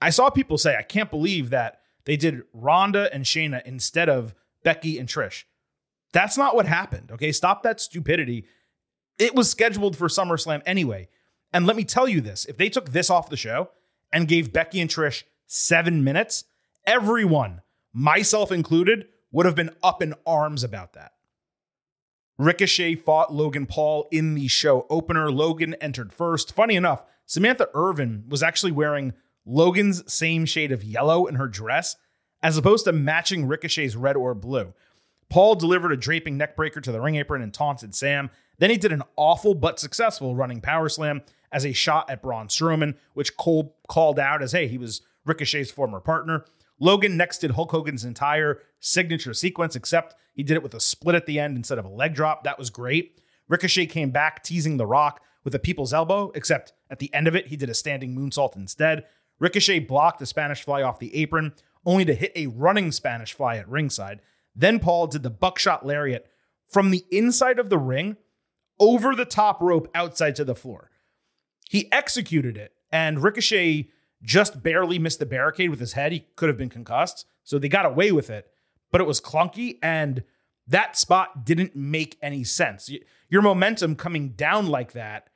I 0.00 0.10
saw 0.10 0.30
people 0.30 0.58
say, 0.58 0.76
I 0.76 0.82
can't 0.82 1.10
believe 1.10 1.50
that 1.50 1.80
they 2.04 2.16
did 2.16 2.42
Ronda 2.52 3.12
and 3.12 3.24
Shayna 3.24 3.62
instead 3.64 4.08
of 4.08 4.34
Becky 4.64 4.98
and 4.98 5.08
Trish. 5.08 5.44
That's 6.12 6.36
not 6.36 6.56
what 6.56 6.66
happened. 6.66 7.12
Okay. 7.12 7.30
Stop 7.30 7.62
that 7.62 7.80
stupidity. 7.80 8.46
It 9.18 9.34
was 9.34 9.50
scheduled 9.50 9.96
for 9.96 10.08
SummerSlam 10.08 10.62
anyway. 10.66 11.08
And 11.52 11.66
let 11.66 11.76
me 11.76 11.84
tell 11.84 12.08
you 12.08 12.20
this 12.20 12.44
if 12.46 12.56
they 12.56 12.68
took 12.68 12.90
this 12.90 13.10
off 13.10 13.30
the 13.30 13.36
show 13.36 13.70
and 14.12 14.26
gave 14.26 14.52
Becky 14.52 14.80
and 14.80 14.90
Trish 14.90 15.22
seven 15.46 16.02
minutes, 16.02 16.44
everyone, 16.86 17.62
myself 17.92 18.50
included, 18.50 19.06
would 19.30 19.46
have 19.46 19.54
been 19.54 19.70
up 19.82 20.02
in 20.02 20.14
arms 20.26 20.64
about 20.64 20.94
that. 20.94 21.12
Ricochet 22.38 22.96
fought 22.96 23.32
Logan 23.32 23.66
Paul 23.66 24.08
in 24.10 24.34
the 24.34 24.48
show 24.48 24.86
opener. 24.90 25.30
Logan 25.30 25.74
entered 25.74 26.12
first. 26.12 26.52
Funny 26.52 26.74
enough, 26.74 27.04
Samantha 27.26 27.68
Irvin 27.74 28.24
was 28.28 28.42
actually 28.42 28.72
wearing 28.72 29.12
Logan's 29.46 30.12
same 30.12 30.44
shade 30.44 30.72
of 30.72 30.82
yellow 30.82 31.26
in 31.26 31.36
her 31.36 31.46
dress 31.46 31.96
as 32.44 32.58
opposed 32.58 32.84
to 32.84 32.92
matching 32.92 33.46
Ricochet's 33.46 33.96
red 33.96 34.16
or 34.16 34.34
blue. 34.34 34.74
Paul 35.30 35.54
delivered 35.54 35.92
a 35.92 35.96
draping 35.96 36.38
neckbreaker 36.38 36.82
to 36.82 36.92
the 36.92 37.00
ring 37.00 37.16
apron 37.16 37.40
and 37.40 37.52
taunted 37.52 37.94
Sam. 37.94 38.30
Then 38.58 38.68
he 38.68 38.76
did 38.76 38.92
an 38.92 39.02
awful 39.16 39.54
but 39.54 39.80
successful 39.80 40.36
running 40.36 40.60
power 40.60 40.90
slam 40.90 41.22
as 41.50 41.64
a 41.64 41.72
shot 41.72 42.10
at 42.10 42.22
Braun 42.22 42.48
Strowman, 42.48 42.96
which 43.14 43.38
Cole 43.38 43.74
called 43.88 44.18
out 44.18 44.42
as, 44.42 44.52
hey, 44.52 44.68
he 44.68 44.76
was 44.76 45.00
Ricochet's 45.24 45.70
former 45.70 46.00
partner. 46.00 46.44
Logan 46.78 47.16
next 47.16 47.38
did 47.38 47.52
Hulk 47.52 47.70
Hogan's 47.70 48.04
entire 48.04 48.60
signature 48.78 49.32
sequence, 49.32 49.74
except 49.74 50.14
he 50.34 50.42
did 50.42 50.56
it 50.56 50.62
with 50.62 50.74
a 50.74 50.80
split 50.80 51.14
at 51.14 51.24
the 51.24 51.40
end 51.40 51.56
instead 51.56 51.78
of 51.78 51.86
a 51.86 51.88
leg 51.88 52.14
drop. 52.14 52.44
That 52.44 52.58
was 52.58 52.68
great. 52.68 53.22
Ricochet 53.48 53.86
came 53.86 54.10
back, 54.10 54.44
teasing 54.44 54.76
The 54.76 54.86
Rock 54.86 55.22
with 55.44 55.54
a 55.54 55.58
people's 55.58 55.94
elbow, 55.94 56.30
except 56.34 56.74
at 56.90 56.98
the 56.98 57.12
end 57.14 57.26
of 57.26 57.34
it, 57.34 57.46
he 57.46 57.56
did 57.56 57.70
a 57.70 57.74
standing 57.74 58.14
moonsault 58.14 58.54
instead. 58.54 59.04
Ricochet 59.38 59.80
blocked 59.80 60.18
the 60.18 60.26
Spanish 60.26 60.62
fly 60.62 60.82
off 60.82 60.98
the 60.98 61.14
apron, 61.16 61.54
only 61.86 62.04
to 62.04 62.14
hit 62.14 62.32
a 62.34 62.46
running 62.46 62.92
Spanish 62.92 63.32
fly 63.32 63.56
at 63.56 63.68
ringside. 63.68 64.20
Then 64.54 64.78
Paul 64.78 65.06
did 65.06 65.22
the 65.22 65.30
buckshot 65.30 65.84
lariat 65.84 66.26
from 66.70 66.90
the 66.90 67.04
inside 67.10 67.58
of 67.58 67.70
the 67.70 67.78
ring 67.78 68.16
over 68.78 69.14
the 69.14 69.24
top 69.24 69.60
rope 69.60 69.88
outside 69.94 70.36
to 70.36 70.44
the 70.44 70.54
floor. 70.54 70.90
He 71.68 71.90
executed 71.92 72.56
it, 72.56 72.72
and 72.90 73.22
Ricochet 73.22 73.90
just 74.22 74.62
barely 74.62 74.98
missed 74.98 75.18
the 75.18 75.26
barricade 75.26 75.70
with 75.70 75.80
his 75.80 75.92
head. 75.92 76.12
He 76.12 76.26
could 76.36 76.48
have 76.48 76.58
been 76.58 76.68
concussed, 76.68 77.26
so 77.42 77.58
they 77.58 77.68
got 77.68 77.86
away 77.86 78.12
with 78.12 78.30
it, 78.30 78.50
but 78.90 79.00
it 79.00 79.06
was 79.06 79.20
clunky, 79.20 79.78
and 79.82 80.24
that 80.66 80.96
spot 80.96 81.44
didn't 81.44 81.76
make 81.76 82.16
any 82.22 82.44
sense. 82.44 82.90
Your 83.28 83.42
momentum 83.42 83.96
coming 83.96 84.30
down 84.30 84.68
like 84.68 84.92
that, 84.92 85.28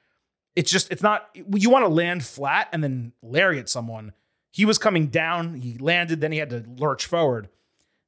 it's 0.56 0.70
just, 0.70 0.90
it's 0.90 1.02
not, 1.02 1.28
you 1.34 1.70
want 1.70 1.84
to 1.84 1.88
land 1.88 2.24
flat 2.24 2.68
and 2.72 2.82
then 2.82 3.12
lariat 3.22 3.68
someone. 3.68 4.12
He 4.50 4.64
was 4.64 4.78
coming 4.78 5.08
down, 5.08 5.54
he 5.54 5.76
landed, 5.78 6.20
then 6.20 6.32
he 6.32 6.38
had 6.38 6.50
to 6.50 6.64
lurch 6.78 7.06
forward. 7.06 7.48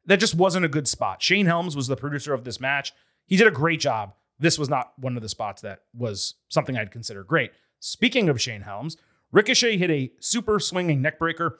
That 0.06 0.20
just 0.20 0.34
wasn't 0.34 0.64
a 0.64 0.68
good 0.68 0.88
spot. 0.88 1.22
Shane 1.22 1.46
Helms 1.46 1.76
was 1.76 1.86
the 1.86 1.96
producer 1.96 2.32
of 2.32 2.44
this 2.44 2.60
match. 2.60 2.92
He 3.26 3.36
did 3.36 3.46
a 3.46 3.52
great 3.52 3.80
job. 3.80 4.14
This 4.38 4.58
was 4.58 4.70
not 4.70 4.92
one 4.98 5.16
of 5.16 5.22
the 5.22 5.28
spots 5.28 5.62
that 5.62 5.82
was 5.94 6.34
something 6.48 6.76
I'd 6.76 6.90
consider 6.90 7.22
great. 7.22 7.52
Speaking 7.78 8.28
of 8.28 8.40
Shane 8.40 8.62
Helms, 8.62 8.96
Ricochet 9.32 9.76
hit 9.76 9.90
a 9.90 10.12
super 10.18 10.58
swinging 10.58 11.02
neckbreaker 11.02 11.56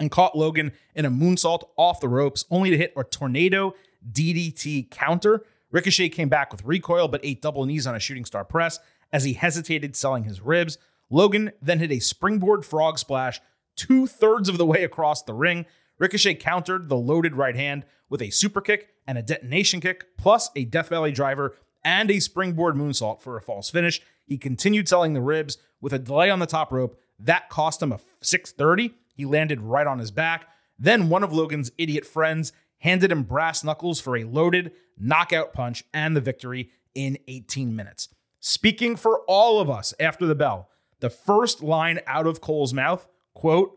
and 0.00 0.10
caught 0.10 0.36
Logan 0.36 0.72
in 0.94 1.04
a 1.04 1.10
moonsault 1.10 1.64
off 1.76 2.00
the 2.00 2.08
ropes, 2.08 2.44
only 2.50 2.70
to 2.70 2.78
hit 2.78 2.94
a 2.96 3.04
tornado 3.04 3.74
DDT 4.10 4.90
counter. 4.90 5.44
Ricochet 5.70 6.10
came 6.10 6.28
back 6.28 6.52
with 6.52 6.64
recoil, 6.64 7.08
but 7.08 7.20
ate 7.24 7.42
double 7.42 7.64
knees 7.64 7.86
on 7.86 7.94
a 7.94 8.00
shooting 8.00 8.24
star 8.24 8.44
press 8.44 8.78
as 9.12 9.24
he 9.24 9.34
hesitated 9.34 9.94
selling 9.94 10.24
his 10.24 10.40
ribs. 10.40 10.78
Logan 11.10 11.52
then 11.60 11.78
hit 11.78 11.92
a 11.92 11.98
springboard 11.98 12.64
frog 12.64 12.98
splash 12.98 13.40
two 13.76 14.06
thirds 14.06 14.48
of 14.48 14.58
the 14.58 14.66
way 14.66 14.84
across 14.84 15.22
the 15.22 15.34
ring. 15.34 15.66
Ricochet 15.98 16.34
countered 16.34 16.88
the 16.88 16.96
loaded 16.96 17.36
right 17.36 17.56
hand 17.56 17.84
with 18.08 18.22
a 18.22 18.30
super 18.30 18.60
kick 18.60 18.88
and 19.06 19.18
a 19.18 19.22
detonation 19.22 19.80
kick, 19.80 20.16
plus 20.16 20.50
a 20.54 20.64
Death 20.64 20.88
Valley 20.88 21.12
driver 21.12 21.56
and 21.84 22.10
a 22.10 22.20
springboard 22.20 22.76
moonsault 22.76 23.20
for 23.20 23.36
a 23.36 23.42
false 23.42 23.70
finish. 23.70 24.00
He 24.26 24.38
continued 24.38 24.88
selling 24.88 25.14
the 25.14 25.20
ribs 25.20 25.58
with 25.80 25.92
a 25.92 25.98
delay 25.98 26.30
on 26.30 26.38
the 26.38 26.46
top 26.46 26.72
rope. 26.72 26.98
That 27.18 27.48
cost 27.48 27.82
him 27.82 27.92
a 27.92 28.00
630. 28.20 28.94
He 29.14 29.24
landed 29.24 29.60
right 29.60 29.86
on 29.86 29.98
his 29.98 30.10
back. 30.10 30.46
Then 30.78 31.08
one 31.08 31.22
of 31.22 31.32
Logan's 31.32 31.70
idiot 31.78 32.06
friends 32.06 32.52
handed 32.78 33.12
him 33.12 33.22
brass 33.22 33.62
knuckles 33.62 34.00
for 34.00 34.16
a 34.16 34.24
loaded 34.24 34.72
knockout 34.98 35.52
punch 35.52 35.84
and 35.92 36.16
the 36.16 36.20
victory 36.20 36.70
in 36.94 37.18
18 37.28 37.74
minutes. 37.74 38.08
Speaking 38.40 38.96
for 38.96 39.20
all 39.28 39.60
of 39.60 39.70
us 39.70 39.94
after 40.00 40.26
the 40.26 40.34
bell, 40.34 40.68
the 41.00 41.10
first 41.10 41.62
line 41.62 42.00
out 42.06 42.26
of 42.26 42.40
Cole's 42.40 42.74
mouth, 42.74 43.06
quote, 43.34 43.76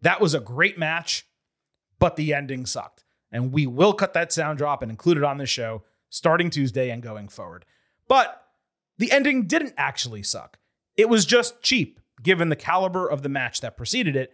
that 0.00 0.20
was 0.20 0.34
a 0.34 0.40
great 0.40 0.78
match, 0.78 1.26
but 1.98 2.16
the 2.16 2.34
ending 2.34 2.66
sucked. 2.66 3.04
And 3.32 3.52
we 3.52 3.66
will 3.66 3.94
cut 3.94 4.14
that 4.14 4.32
sound 4.32 4.58
drop 4.58 4.82
and 4.82 4.90
include 4.90 5.16
it 5.16 5.24
on 5.24 5.38
the 5.38 5.46
show 5.46 5.82
starting 6.08 6.50
Tuesday 6.50 6.90
and 6.90 7.02
going 7.02 7.28
forward. 7.28 7.64
But 8.06 8.44
the 8.98 9.10
ending 9.10 9.46
didn't 9.46 9.74
actually 9.76 10.22
suck. 10.22 10.58
It 10.96 11.08
was 11.08 11.24
just 11.24 11.62
cheap, 11.62 11.98
given 12.22 12.48
the 12.48 12.56
caliber 12.56 13.08
of 13.08 13.22
the 13.22 13.28
match 13.28 13.60
that 13.60 13.76
preceded 13.76 14.14
it, 14.14 14.32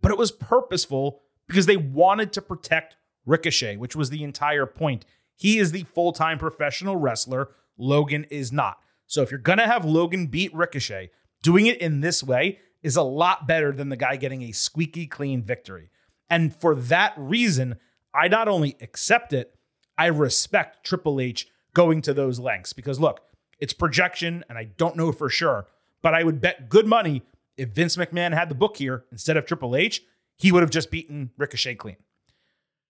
but 0.00 0.10
it 0.10 0.18
was 0.18 0.32
purposeful 0.32 1.20
because 1.46 1.66
they 1.66 1.76
wanted 1.76 2.32
to 2.32 2.42
protect 2.42 2.96
Ricochet, 3.26 3.76
which 3.76 3.94
was 3.94 4.10
the 4.10 4.24
entire 4.24 4.66
point. 4.66 5.04
He 5.36 5.58
is 5.58 5.72
the 5.72 5.84
full 5.84 6.12
time 6.12 6.38
professional 6.38 6.96
wrestler. 6.96 7.50
Logan 7.76 8.24
is 8.30 8.52
not. 8.52 8.78
So 9.06 9.22
if 9.22 9.30
you're 9.30 9.38
going 9.38 9.58
to 9.58 9.66
have 9.66 9.84
Logan 9.84 10.26
beat 10.26 10.54
Ricochet, 10.54 11.10
doing 11.42 11.66
it 11.66 11.80
in 11.80 12.00
this 12.00 12.22
way 12.22 12.60
is 12.82 12.96
a 12.96 13.02
lot 13.02 13.46
better 13.46 13.72
than 13.72 13.88
the 13.88 13.96
guy 13.96 14.16
getting 14.16 14.42
a 14.42 14.52
squeaky 14.52 15.06
clean 15.06 15.42
victory. 15.42 15.90
And 16.28 16.54
for 16.54 16.74
that 16.74 17.14
reason, 17.16 17.76
I 18.14 18.28
not 18.28 18.48
only 18.48 18.76
accept 18.80 19.32
it, 19.32 19.54
I 19.96 20.06
respect 20.06 20.84
Triple 20.84 21.20
H 21.20 21.48
going 21.74 22.02
to 22.02 22.14
those 22.14 22.38
lengths 22.38 22.72
because 22.72 22.98
look, 23.00 23.20
it's 23.60 23.72
projection 23.72 24.44
and 24.48 24.58
I 24.58 24.64
don't 24.64 24.96
know 24.96 25.12
for 25.12 25.28
sure, 25.28 25.66
but 26.02 26.14
I 26.14 26.24
would 26.24 26.40
bet 26.40 26.68
good 26.68 26.86
money 26.86 27.22
if 27.56 27.70
Vince 27.70 27.96
McMahon 27.96 28.34
had 28.34 28.48
the 28.48 28.54
book 28.54 28.76
here 28.78 29.04
instead 29.12 29.36
of 29.36 29.46
Triple 29.46 29.76
H, 29.76 30.02
he 30.36 30.50
would 30.50 30.62
have 30.62 30.70
just 30.70 30.90
beaten 30.90 31.30
Ricochet 31.36 31.76
clean. 31.76 31.96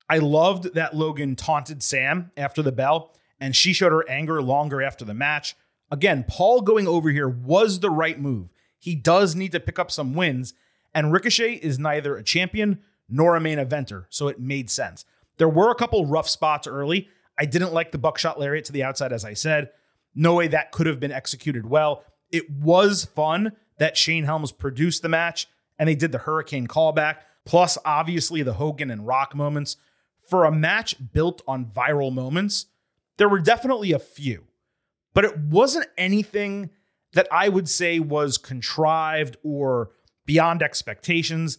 I 0.09 0.19
loved 0.19 0.75
that 0.75 0.95
Logan 0.95 1.37
taunted 1.37 1.83
Sam 1.83 2.31
after 2.37 2.63
the 2.63 2.73
bell 2.73 3.15
and 3.41 3.57
she 3.57 3.73
showed 3.73 3.93
her 3.93 4.09
anger 4.09 4.41
longer 4.41 4.81
after 4.81 5.05
the 5.05 5.15
match. 5.15 5.57
Again, 5.91 6.25
Paul 6.27 6.63
going 6.63 6.87
over 6.87 7.11
here 7.11 7.29
was 7.29 7.81
the 7.81 7.91
right 7.91 8.19
move. 8.19 8.53
He 8.83 8.97
does 8.97 9.37
need 9.37 9.53
to 9.53 9.61
pick 9.61 9.79
up 9.79 9.93
some 9.93 10.13
wins, 10.13 10.55
and 10.93 11.13
Ricochet 11.13 11.55
is 11.63 11.79
neither 11.79 12.17
a 12.17 12.25
champion 12.25 12.81
nor 13.09 13.37
a 13.37 13.41
main 13.41 13.59
eventer, 13.59 14.07
so 14.11 14.27
it 14.27 14.41
made 14.41 14.71
sense. 14.71 15.05
There 15.39 15.49
were 15.49 15.71
a 15.71 15.77
couple 15.77 16.05
rough 16.05 16.29
spots 16.29 16.67
early. 16.67 17.09
I 17.39 17.45
didn't 17.45 17.73
like 17.73 17.93
the 17.93 17.99
buckshot 17.99 18.41
lariat 18.41 18.65
to 18.65 18.73
the 18.73 18.83
outside, 18.83 19.13
as 19.13 19.25
I 19.25 19.35
said. 19.35 19.71
No 20.17 20.35
way 20.35 20.49
that 20.49 20.73
could 20.73 20.89
have 20.89 20.99
been 20.99 21.13
executed 21.13 21.65
well. 21.65 22.03
It 22.33 22.51
was 22.51 23.05
fun 23.05 23.53
that 23.79 23.97
Shane 23.97 24.25
Helms 24.25 24.51
produced 24.51 25.03
the 25.03 25.09
match 25.09 25.47
and 25.79 25.89
they 25.89 25.95
did 25.95 26.11
the 26.11 26.19
Hurricane 26.19 26.67
callback, 26.67 27.19
plus 27.45 27.79
obviously 27.85 28.43
the 28.43 28.55
Hogan 28.55 28.91
and 28.91 29.07
Rock 29.07 29.33
moments. 29.33 29.77
For 30.29 30.45
a 30.45 30.51
match 30.51 30.97
built 31.13 31.41
on 31.47 31.67
viral 31.67 32.13
moments, 32.13 32.67
there 33.17 33.29
were 33.29 33.39
definitely 33.39 33.93
a 33.93 34.01
few, 34.01 34.49
but 35.15 35.25
it 35.25 35.39
wasn't 35.39 35.87
anything 35.97 36.71
that 37.15 37.29
I 37.31 37.49
would 37.49 37.69
say 37.69 37.99
was 37.99 38.39
contrived 38.39 39.37
or 39.43 39.91
beyond 40.27 40.63
expectations 40.63 41.59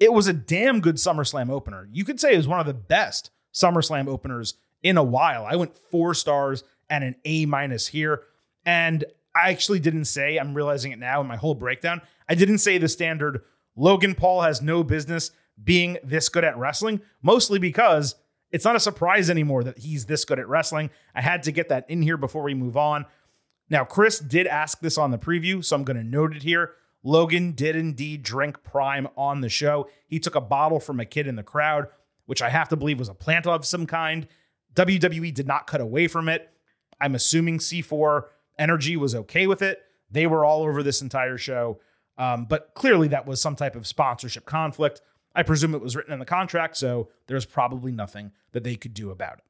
it 0.00 0.14
was 0.14 0.26
a 0.26 0.32
damn 0.32 0.80
good 0.80 0.96
SummerSlam 0.96 1.50
opener. 1.50 1.86
You 1.92 2.04
could 2.04 2.18
say 2.18 2.32
it 2.32 2.38
was 2.38 2.48
one 2.48 2.58
of 2.58 2.66
the 2.66 2.74
best 2.74 3.30
SummerSlam 3.52 4.08
openers 4.08 4.54
in 4.82 4.96
a 4.96 5.04
while. 5.04 5.44
I 5.44 5.56
went 5.56 5.76
four 5.76 6.14
stars 6.14 6.64
and 6.88 7.04
an 7.04 7.16
A 7.26 7.44
minus 7.44 7.88
here. 7.88 8.22
And 8.64 9.04
I 9.34 9.50
actually 9.50 9.78
didn't 9.78 10.06
say, 10.06 10.38
I'm 10.38 10.54
realizing 10.54 10.90
it 10.90 10.98
now 10.98 11.20
in 11.20 11.26
my 11.26 11.36
whole 11.36 11.54
breakdown, 11.54 12.00
I 12.28 12.34
didn't 12.34 12.58
say 12.58 12.78
the 12.78 12.88
standard 12.88 13.42
Logan 13.76 14.14
Paul 14.14 14.40
has 14.40 14.62
no 14.62 14.82
business 14.82 15.30
being 15.62 15.98
this 16.02 16.28
good 16.30 16.44
at 16.44 16.56
wrestling, 16.56 17.02
mostly 17.22 17.58
because 17.58 18.14
it's 18.50 18.64
not 18.64 18.76
a 18.76 18.80
surprise 18.80 19.28
anymore 19.28 19.62
that 19.64 19.78
he's 19.78 20.06
this 20.06 20.24
good 20.24 20.38
at 20.38 20.48
wrestling. 20.48 20.90
I 21.14 21.20
had 21.20 21.42
to 21.44 21.52
get 21.52 21.68
that 21.68 21.88
in 21.88 22.02
here 22.02 22.16
before 22.16 22.42
we 22.42 22.54
move 22.54 22.76
on. 22.76 23.04
Now, 23.70 23.84
Chris 23.84 24.18
did 24.18 24.48
ask 24.48 24.80
this 24.80 24.98
on 24.98 25.12
the 25.12 25.18
preview, 25.18 25.64
so 25.64 25.76
I'm 25.76 25.84
going 25.84 25.96
to 25.96 26.04
note 26.04 26.34
it 26.34 26.42
here. 26.42 26.72
Logan 27.02 27.52
did 27.52 27.76
indeed 27.76 28.22
drink 28.22 28.62
Prime 28.62 29.08
on 29.16 29.40
the 29.40 29.48
show. 29.48 29.88
He 30.06 30.18
took 30.18 30.34
a 30.34 30.40
bottle 30.40 30.80
from 30.80 31.00
a 31.00 31.06
kid 31.06 31.26
in 31.26 31.36
the 31.36 31.42
crowd, 31.42 31.86
which 32.26 32.42
I 32.42 32.50
have 32.50 32.68
to 32.70 32.76
believe 32.76 32.98
was 32.98 33.08
a 33.08 33.14
plant 33.14 33.46
of 33.46 33.64
some 33.64 33.86
kind. 33.86 34.26
WWE 34.74 35.32
did 35.32 35.46
not 35.46 35.66
cut 35.66 35.80
away 35.80 36.08
from 36.08 36.28
it. 36.28 36.50
I'm 37.00 37.14
assuming 37.14 37.58
C4 37.58 38.24
Energy 38.58 38.96
was 38.96 39.14
okay 39.14 39.46
with 39.46 39.62
it. 39.62 39.82
They 40.10 40.26
were 40.26 40.44
all 40.44 40.62
over 40.62 40.82
this 40.82 41.00
entire 41.00 41.38
show. 41.38 41.80
Um, 42.18 42.44
but 42.44 42.74
clearly, 42.74 43.08
that 43.08 43.26
was 43.26 43.40
some 43.40 43.56
type 43.56 43.74
of 43.74 43.86
sponsorship 43.86 44.44
conflict. 44.44 45.00
I 45.34 45.42
presume 45.42 45.74
it 45.74 45.80
was 45.80 45.96
written 45.96 46.12
in 46.12 46.18
the 46.18 46.26
contract, 46.26 46.76
so 46.76 47.08
there's 47.26 47.46
probably 47.46 47.92
nothing 47.92 48.32
that 48.52 48.64
they 48.64 48.76
could 48.76 48.92
do 48.92 49.10
about 49.10 49.38
it. 49.38 49.44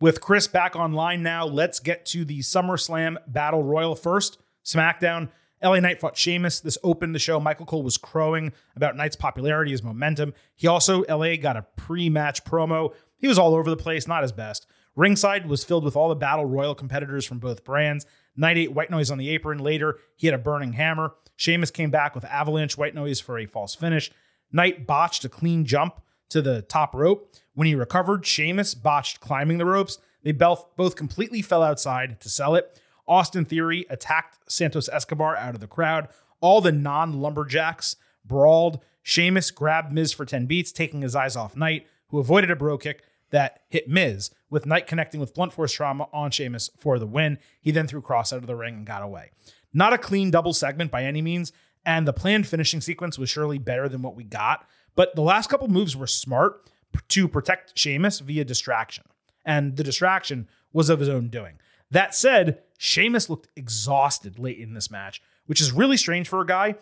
With 0.00 0.22
Chris 0.22 0.46
back 0.46 0.76
online 0.76 1.22
now, 1.22 1.44
let's 1.44 1.78
get 1.78 2.06
to 2.06 2.24
the 2.24 2.38
SummerSlam 2.38 3.18
Battle 3.26 3.62
Royal 3.62 3.94
first. 3.94 4.38
SmackDown 4.64 5.28
LA 5.62 5.78
Knight 5.80 6.00
fought 6.00 6.16
Sheamus. 6.16 6.60
This 6.60 6.78
opened 6.82 7.14
the 7.14 7.18
show. 7.18 7.38
Michael 7.38 7.66
Cole 7.66 7.82
was 7.82 7.98
crowing 7.98 8.54
about 8.76 8.96
Knight's 8.96 9.14
popularity, 9.14 9.72
his 9.72 9.82
momentum. 9.82 10.32
He 10.56 10.66
also, 10.66 11.04
LA, 11.06 11.36
got 11.36 11.58
a 11.58 11.66
pre 11.76 12.08
match 12.08 12.44
promo. 12.44 12.94
He 13.18 13.28
was 13.28 13.38
all 13.38 13.54
over 13.54 13.68
the 13.68 13.76
place, 13.76 14.08
not 14.08 14.22
his 14.22 14.32
best. 14.32 14.66
Ringside 14.96 15.46
was 15.46 15.64
filled 15.64 15.84
with 15.84 15.96
all 15.96 16.08
the 16.08 16.14
Battle 16.14 16.46
Royal 16.46 16.74
competitors 16.74 17.26
from 17.26 17.38
both 17.38 17.62
brands. 17.62 18.06
Knight 18.34 18.56
ate 18.56 18.72
White 18.72 18.90
Noise 18.90 19.10
on 19.10 19.18
the 19.18 19.28
apron. 19.28 19.58
Later, 19.58 19.98
he 20.16 20.26
had 20.26 20.34
a 20.34 20.38
burning 20.38 20.72
hammer. 20.72 21.12
Sheamus 21.36 21.70
came 21.70 21.90
back 21.90 22.14
with 22.14 22.24
Avalanche 22.24 22.78
White 22.78 22.94
Noise 22.94 23.20
for 23.20 23.38
a 23.38 23.44
false 23.44 23.74
finish. 23.74 24.10
Knight 24.50 24.86
botched 24.86 25.26
a 25.26 25.28
clean 25.28 25.66
jump 25.66 26.00
to 26.30 26.42
the 26.42 26.62
top 26.62 26.94
rope. 26.94 27.34
When 27.54 27.66
he 27.66 27.74
recovered, 27.74 28.26
Sheamus 28.26 28.74
botched 28.74 29.20
climbing 29.20 29.58
the 29.58 29.64
ropes. 29.64 29.98
They 30.22 30.32
both 30.32 30.96
completely 30.96 31.42
fell 31.42 31.62
outside 31.62 32.20
to 32.20 32.28
sell 32.28 32.54
it. 32.54 32.80
Austin 33.06 33.44
Theory 33.44 33.86
attacked 33.90 34.38
Santos 34.50 34.88
Escobar 34.88 35.36
out 35.36 35.54
of 35.54 35.60
the 35.60 35.66
crowd. 35.66 36.08
All 36.40 36.60
the 36.60 36.72
non 36.72 37.20
lumberjacks 37.20 37.96
brawled. 38.24 38.80
Sheamus 39.02 39.50
grabbed 39.50 39.92
Miz 39.92 40.12
for 40.12 40.24
10 40.24 40.46
beats, 40.46 40.72
taking 40.72 41.02
his 41.02 41.16
eyes 41.16 41.36
off 41.36 41.56
Knight, 41.56 41.86
who 42.08 42.18
avoided 42.18 42.50
a 42.50 42.56
bro 42.56 42.78
kick 42.78 43.02
that 43.30 43.62
hit 43.68 43.88
Miz, 43.88 44.30
with 44.48 44.66
Knight 44.66 44.86
connecting 44.86 45.20
with 45.20 45.34
blunt 45.34 45.52
force 45.52 45.72
trauma 45.72 46.08
on 46.12 46.30
Sheamus 46.30 46.70
for 46.78 46.98
the 46.98 47.06
win. 47.06 47.38
He 47.60 47.70
then 47.70 47.86
threw 47.86 48.02
Kross 48.02 48.32
out 48.32 48.40
of 48.40 48.46
the 48.46 48.56
ring 48.56 48.74
and 48.74 48.86
got 48.86 49.02
away. 49.02 49.30
Not 49.72 49.92
a 49.92 49.98
clean 49.98 50.30
double 50.30 50.52
segment 50.52 50.90
by 50.90 51.04
any 51.04 51.22
means, 51.22 51.52
and 51.84 52.06
the 52.06 52.12
planned 52.12 52.46
finishing 52.46 52.80
sequence 52.80 53.18
was 53.18 53.30
surely 53.30 53.58
better 53.58 53.88
than 53.88 54.02
what 54.02 54.16
we 54.16 54.24
got, 54.24 54.66
but 55.00 55.14
the 55.14 55.22
last 55.22 55.48
couple 55.48 55.66
moves 55.66 55.96
were 55.96 56.06
smart 56.06 56.68
to 57.08 57.26
protect 57.26 57.72
Sheamus 57.78 58.18
via 58.20 58.44
distraction. 58.44 59.04
And 59.46 59.78
the 59.78 59.82
distraction 59.82 60.46
was 60.74 60.90
of 60.90 61.00
his 61.00 61.08
own 61.08 61.28
doing. 61.28 61.54
That 61.90 62.14
said, 62.14 62.60
Sheamus 62.76 63.30
looked 63.30 63.48
exhausted 63.56 64.38
late 64.38 64.58
in 64.58 64.74
this 64.74 64.90
match, 64.90 65.22
which 65.46 65.58
is 65.58 65.72
really 65.72 65.96
strange 65.96 66.28
for 66.28 66.42
a 66.42 66.46
guy 66.46 66.74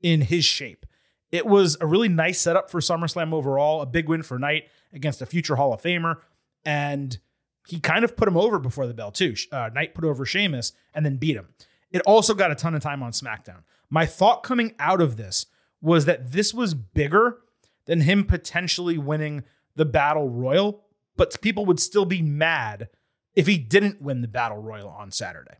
in 0.00 0.20
his 0.20 0.44
shape. 0.44 0.86
It 1.32 1.46
was 1.46 1.76
a 1.80 1.86
really 1.88 2.08
nice 2.08 2.38
setup 2.38 2.70
for 2.70 2.78
SummerSlam 2.78 3.32
overall, 3.32 3.82
a 3.82 3.86
big 3.86 4.08
win 4.08 4.22
for 4.22 4.38
Knight 4.38 4.68
against 4.92 5.20
a 5.20 5.26
future 5.26 5.56
Hall 5.56 5.72
of 5.72 5.82
Famer, 5.82 6.18
and 6.64 7.18
he 7.66 7.80
kind 7.80 8.04
of 8.04 8.16
put 8.16 8.28
him 8.28 8.36
over 8.36 8.60
before 8.60 8.86
the 8.86 8.94
bell 8.94 9.10
too. 9.10 9.34
Uh, 9.50 9.70
Knight 9.74 9.96
put 9.96 10.04
over 10.04 10.24
Sheamus 10.24 10.74
and 10.94 11.04
then 11.04 11.16
beat 11.16 11.36
him. 11.36 11.48
It 11.90 12.02
also 12.02 12.34
got 12.34 12.52
a 12.52 12.54
ton 12.54 12.76
of 12.76 12.82
time 12.82 13.02
on 13.02 13.10
SmackDown. 13.10 13.64
My 13.90 14.06
thought 14.06 14.44
coming 14.44 14.76
out 14.78 15.00
of 15.00 15.16
this 15.16 15.46
was 15.82 16.04
that 16.04 16.30
this 16.30 16.54
was 16.54 16.72
bigger 16.72 17.40
than 17.86 18.02
him 18.02 18.24
potentially 18.24 18.98
winning 18.98 19.44
the 19.76 19.84
Battle 19.84 20.28
Royal, 20.28 20.84
but 21.16 21.40
people 21.40 21.66
would 21.66 21.80
still 21.80 22.04
be 22.04 22.22
mad 22.22 22.88
if 23.34 23.46
he 23.46 23.58
didn't 23.58 24.00
win 24.00 24.20
the 24.20 24.28
battle 24.28 24.58
royal 24.58 24.88
on 24.88 25.10
Saturday. 25.10 25.56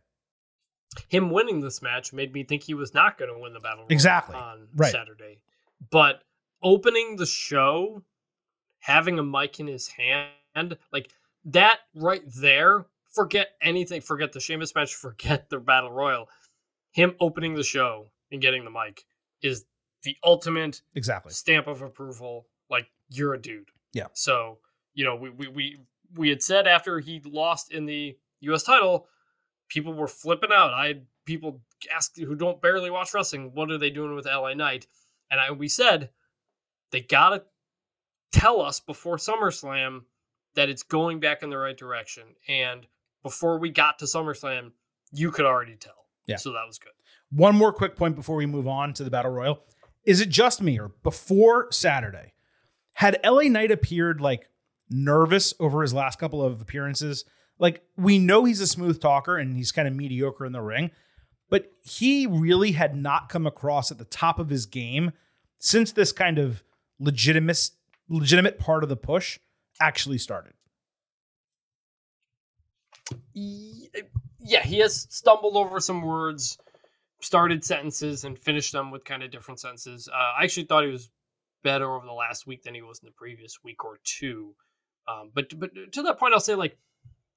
Him 1.09 1.29
winning 1.29 1.59
this 1.59 1.81
match 1.81 2.13
made 2.13 2.33
me 2.33 2.43
think 2.43 2.63
he 2.63 2.73
was 2.73 2.93
not 2.93 3.17
going 3.17 3.33
to 3.33 3.39
win 3.39 3.53
the 3.53 3.59
battle 3.59 3.79
royal 3.79 3.87
exactly 3.89 4.35
on 4.35 4.67
right. 4.75 4.91
Saturday. 4.91 5.39
But 5.91 6.21
opening 6.63 7.17
the 7.17 7.25
show, 7.25 8.03
having 8.79 9.19
a 9.19 9.23
mic 9.23 9.59
in 9.59 9.67
his 9.67 9.87
hand, 9.87 10.77
like 10.93 11.11
that 11.45 11.79
right 11.95 12.23
there, 12.39 12.85
forget 13.13 13.49
anything, 13.61 14.01
forget 14.01 14.31
the 14.31 14.39
Sheamus 14.39 14.73
match, 14.73 14.93
forget 14.93 15.49
the 15.49 15.59
battle 15.59 15.91
royal. 15.91 16.29
Him 16.91 17.15
opening 17.19 17.55
the 17.55 17.63
show 17.63 18.11
and 18.31 18.41
getting 18.41 18.63
the 18.63 18.71
mic 18.71 19.03
is 19.41 19.65
the 20.05 20.15
ultimate 20.23 20.81
exactly 20.93 21.33
stamp 21.33 21.67
of 21.67 21.81
approval. 21.81 22.47
Like 22.69 22.87
you're 23.09 23.33
a 23.33 23.41
dude. 23.41 23.69
Yeah. 23.93 24.07
So 24.13 24.59
you 24.93 25.03
know 25.03 25.15
we 25.15 25.29
we, 25.29 25.47
we 25.49 25.77
we 26.15 26.29
had 26.29 26.41
said 26.41 26.67
after 26.67 26.99
he 26.99 27.21
lost 27.25 27.73
in 27.73 27.85
the 27.85 28.17
U.S. 28.41 28.63
title, 28.63 29.07
people 29.67 29.93
were 29.93 30.07
flipping 30.07 30.51
out. 30.53 30.73
I 30.73 30.87
had 30.87 31.05
people 31.25 31.61
ask 31.93 32.15
who 32.15 32.35
don't 32.35 32.61
barely 32.61 32.89
watch 32.89 33.13
wrestling, 33.13 33.51
what 33.53 33.69
are 33.71 33.77
they 33.77 33.89
doing 33.89 34.15
with 34.15 34.25
LA 34.25 34.53
Knight? 34.53 34.87
And 35.29 35.39
I 35.39 35.51
we 35.51 35.67
said 35.67 36.11
they 36.91 37.01
gotta 37.01 37.43
tell 38.31 38.61
us 38.61 38.79
before 38.79 39.17
SummerSlam 39.17 40.01
that 40.55 40.69
it's 40.69 40.83
going 40.83 41.19
back 41.19 41.43
in 41.43 41.49
the 41.49 41.57
right 41.57 41.77
direction. 41.77 42.23
And 42.47 42.87
before 43.23 43.59
we 43.59 43.69
got 43.69 43.99
to 43.99 44.05
SummerSlam, 44.05 44.71
you 45.11 45.31
could 45.31 45.45
already 45.45 45.75
tell. 45.75 46.05
Yeah. 46.27 46.37
So 46.37 46.51
that 46.53 46.65
was 46.65 46.79
good. 46.79 46.91
One 47.31 47.55
more 47.55 47.73
quick 47.73 47.95
point 47.95 48.15
before 48.15 48.35
we 48.35 48.45
move 48.45 48.67
on 48.67 48.93
to 48.93 49.03
the 49.03 49.09
Battle 49.09 49.31
Royal. 49.31 49.63
Is 50.05 50.21
it 50.21 50.29
just 50.29 50.61
me 50.61 50.79
or 50.79 50.91
before 51.03 51.71
Saturday, 51.71 52.33
had 52.93 53.19
LA 53.23 53.43
Knight 53.43 53.71
appeared 53.71 54.21
like 54.21 54.49
nervous 54.89 55.53
over 55.59 55.81
his 55.81 55.93
last 55.93 56.19
couple 56.19 56.43
of 56.43 56.61
appearances? 56.61 57.25
Like 57.57 57.83
we 57.97 58.19
know 58.19 58.45
he's 58.45 58.61
a 58.61 58.67
smooth 58.67 59.01
talker 59.01 59.37
and 59.37 59.55
he's 59.55 59.71
kind 59.71 59.87
of 59.87 59.95
mediocre 59.95 60.45
in 60.45 60.51
the 60.51 60.61
ring, 60.61 60.91
but 61.49 61.71
he 61.81 62.27
really 62.27 62.73
had 62.73 62.95
not 62.95 63.29
come 63.29 63.47
across 63.47 63.91
at 63.91 63.97
the 63.97 64.05
top 64.05 64.39
of 64.39 64.49
his 64.49 64.65
game 64.65 65.11
since 65.57 65.91
this 65.91 66.11
kind 66.11 66.37
of 66.37 66.63
legitimate 66.99 67.69
legitimate 68.09 68.59
part 68.59 68.83
of 68.83 68.89
the 68.89 68.95
push 68.95 69.39
actually 69.79 70.17
started. 70.17 70.53
Yeah, 73.33 74.63
he 74.63 74.79
has 74.79 75.07
stumbled 75.09 75.55
over 75.55 75.79
some 75.79 76.01
words, 76.01 76.57
started 77.25 77.63
sentences, 77.65 78.23
and 78.23 78.37
finished 78.37 78.71
them 78.71 78.91
with 78.91 79.03
kind 79.03 79.23
of 79.23 79.31
different 79.31 79.59
sentences. 79.59 80.07
Uh, 80.07 80.33
I 80.39 80.43
actually 80.43 80.65
thought 80.65 80.83
he 80.85 80.91
was 80.91 81.09
better 81.63 81.91
over 81.95 82.05
the 82.05 82.13
last 82.13 82.45
week 82.45 82.63
than 82.63 82.75
he 82.75 82.81
was 82.81 82.99
in 82.99 83.07
the 83.07 83.11
previous 83.11 83.63
week 83.63 83.83
or 83.83 83.99
two. 84.03 84.55
Um, 85.07 85.31
but 85.33 85.57
but 85.59 85.71
to 85.93 86.03
that 86.03 86.19
point, 86.19 86.33
I'll 86.33 86.39
say 86.39 86.55
like, 86.55 86.77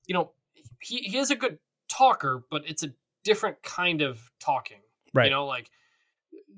you 0.07 0.15
know, 0.15 0.33
he, 0.81 0.99
he 0.99 1.19
is 1.19 1.31
a 1.31 1.37
good 1.37 1.59
talker, 1.89 2.45
but 2.51 2.63
it's 2.67 2.83
a 2.83 2.93
different 3.25 3.63
kind 3.63 4.03
of 4.03 4.21
talking. 4.41 4.81
Right. 5.15 5.25
You 5.25 5.31
know, 5.31 5.47
like 5.47 5.71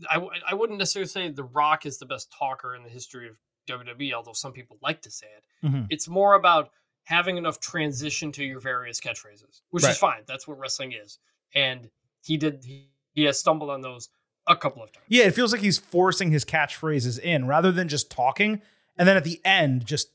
I 0.08 0.16
I 0.48 0.54
wouldn't 0.54 0.78
necessarily 0.78 1.08
say 1.08 1.28
The 1.30 1.44
Rock 1.44 1.86
is 1.86 1.98
the 1.98 2.06
best 2.06 2.32
talker 2.36 2.74
in 2.74 2.82
the 2.82 2.88
history 2.90 3.28
of 3.28 3.38
WWE, 3.68 4.12
although 4.12 4.32
some 4.32 4.52
people 4.52 4.78
like 4.82 5.02
to 5.02 5.10
say 5.10 5.26
it. 5.36 5.66
Mhm. 5.66 5.86
It's 5.90 6.08
more 6.08 6.34
about 6.34 6.70
having 7.04 7.36
enough 7.36 7.60
transition 7.60 8.32
to 8.32 8.44
your 8.44 8.60
various 8.60 9.00
catchphrases, 9.00 9.62
which 9.70 9.84
Right. 9.84 9.90
is 9.92 9.98
fine. 9.98 10.22
That's 10.26 10.46
what 10.48 10.58
wrestling 10.58 10.92
is. 10.92 11.18
And 11.54 11.90
he 12.24 12.36
did, 12.36 12.64
he, 12.64 12.88
he 13.12 13.24
has 13.24 13.38
stumbled 13.38 13.70
on 13.70 13.80
those 13.80 14.08
a 14.46 14.56
couple 14.56 14.82
of 14.82 14.92
times. 14.92 15.04
Yeah, 15.08 15.24
it 15.24 15.34
feels 15.34 15.52
like 15.52 15.60
he's 15.60 15.78
forcing 15.78 16.30
his 16.30 16.44
catchphrases 16.44 17.18
in 17.18 17.46
rather 17.46 17.72
than 17.72 17.88
just 17.88 18.10
talking 18.10 18.62
and 18.96 19.08
then 19.08 19.16
at 19.16 19.24
the 19.24 19.40
end 19.44 19.86
just 19.86 20.10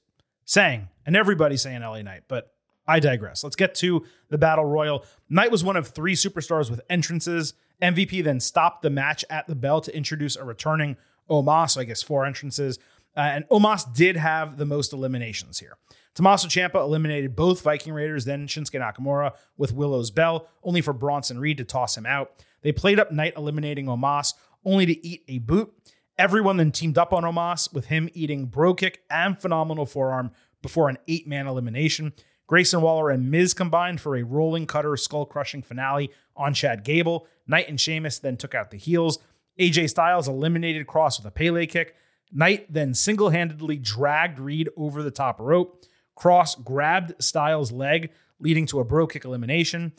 saying, 0.45 0.89
and 1.05 1.15
everybody's 1.15 1.61
saying 1.61 1.81
LA 1.81 2.01
Knight. 2.01 2.23
But 2.27 2.53
I 2.87 2.99
digress. 2.99 3.43
Let's 3.43 3.55
get 3.55 3.73
to 3.75 4.05
the 4.29 4.37
Battle 4.37 4.65
Royal. 4.65 5.03
Knight 5.29 5.51
was 5.51 5.63
one 5.63 5.75
of 5.75 5.87
three 5.87 6.13
superstars 6.13 6.69
with 6.69 6.81
entrances. 6.89 7.55
MVP 7.81 8.23
then 8.23 8.39
stopped 8.39 8.83
the 8.83 8.89
match 8.89 9.25
at 9.29 9.47
the 9.47 9.55
bell 9.55 9.81
to 9.81 9.95
introduce 9.95 10.35
a 10.35 10.43
returning 10.43 10.97
Omos, 11.29 11.71
so 11.71 11.81
I 11.81 11.85
guess 11.85 12.03
four 12.03 12.25
entrances. 12.25 12.77
Uh, 13.17 13.21
and 13.21 13.45
Omos 13.49 13.91
did 13.91 14.17
have 14.17 14.57
the 14.57 14.65
most 14.65 14.93
eliminations 14.93 15.59
here. 15.59 15.77
Tommaso 16.13 16.47
Ciampa 16.47 16.75
eliminated 16.75 17.35
both 17.35 17.61
Viking 17.61 17.91
Raiders, 17.91 18.23
then 18.25 18.47
Shinsuke 18.47 18.79
Nakamura 18.79 19.33
with 19.57 19.73
Willow's 19.73 20.11
Bell, 20.11 20.47
only 20.63 20.81
for 20.81 20.93
Bronson 20.93 21.39
Reed 21.39 21.57
to 21.57 21.65
toss 21.65 21.97
him 21.97 22.05
out. 22.05 22.31
They 22.65 22.71
played 22.71 22.99
up 22.99 23.11
Knight 23.11 23.33
eliminating 23.37 23.85
Omos, 23.85 24.33
only 24.65 24.87
to 24.87 25.07
eat 25.07 25.23
a 25.27 25.37
boot. 25.37 25.71
Everyone 26.17 26.57
then 26.57 26.71
teamed 26.71 26.97
up 26.97 27.13
on 27.13 27.21
Omos, 27.21 27.71
with 27.71 27.85
him 27.85 28.09
eating 28.15 28.47
bro 28.47 28.73
kick 28.73 29.03
and 29.07 29.37
phenomenal 29.37 29.85
forearm 29.85 30.31
before 30.63 30.89
an 30.89 30.97
eight 31.07 31.27
man 31.27 31.45
elimination. 31.45 32.13
Grayson 32.47 32.81
Waller 32.81 33.11
and 33.11 33.29
Miz 33.29 33.53
combined 33.53 34.01
for 34.01 34.15
a 34.15 34.23
rolling 34.23 34.65
cutter, 34.65 34.97
skull 34.97 35.27
crushing 35.27 35.61
finale 35.61 36.09
on 36.35 36.55
Chad 36.55 36.83
Gable. 36.83 37.27
Knight 37.45 37.69
and 37.69 37.79
Sheamus 37.79 38.17
then 38.17 38.35
took 38.35 38.55
out 38.55 38.71
the 38.71 38.77
heels. 38.77 39.19
AJ 39.59 39.91
Styles 39.91 40.27
eliminated 40.27 40.87
Kross 40.87 41.19
with 41.19 41.27
a 41.27 41.31
Pele 41.31 41.67
kick. 41.67 41.93
Knight 42.31 42.65
then 42.73 42.95
single 42.95 43.29
handedly 43.29 43.77
dragged 43.77 44.39
Reed 44.39 44.69
over 44.75 45.03
the 45.03 45.11
top 45.11 45.39
rope. 45.39 45.85
Kross 46.17 46.63
grabbed 46.63 47.13
Styles' 47.23 47.71
leg, 47.71 48.09
leading 48.39 48.65
to 48.65 48.79
a 48.79 48.83
bro 48.83 49.05
kick 49.05 49.23
elimination. 49.23 49.93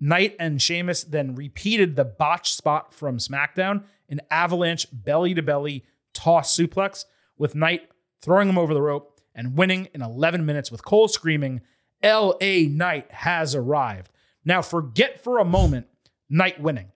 Knight 0.00 0.36
and 0.38 0.60
Sheamus 0.60 1.04
then 1.04 1.34
repeated 1.34 1.96
the 1.96 2.04
botch 2.04 2.52
spot 2.54 2.94
from 2.94 3.18
SmackDown, 3.18 3.84
an 4.08 4.20
avalanche 4.30 4.86
belly 4.92 5.34
to 5.34 5.42
belly 5.42 5.84
toss 6.14 6.56
suplex, 6.56 7.04
with 7.36 7.54
Knight 7.54 7.88
throwing 8.20 8.48
him 8.48 8.58
over 8.58 8.74
the 8.74 8.82
rope 8.82 9.20
and 9.34 9.56
winning 9.56 9.88
in 9.94 10.02
11 10.02 10.44
minutes 10.44 10.70
with 10.70 10.84
Cole 10.84 11.08
screaming, 11.08 11.60
LA 12.02 12.66
Knight 12.68 13.10
has 13.10 13.54
arrived. 13.54 14.10
Now, 14.44 14.62
forget 14.62 15.22
for 15.22 15.38
a 15.38 15.44
moment 15.44 15.86
Knight 16.28 16.60
winning, 16.60 16.92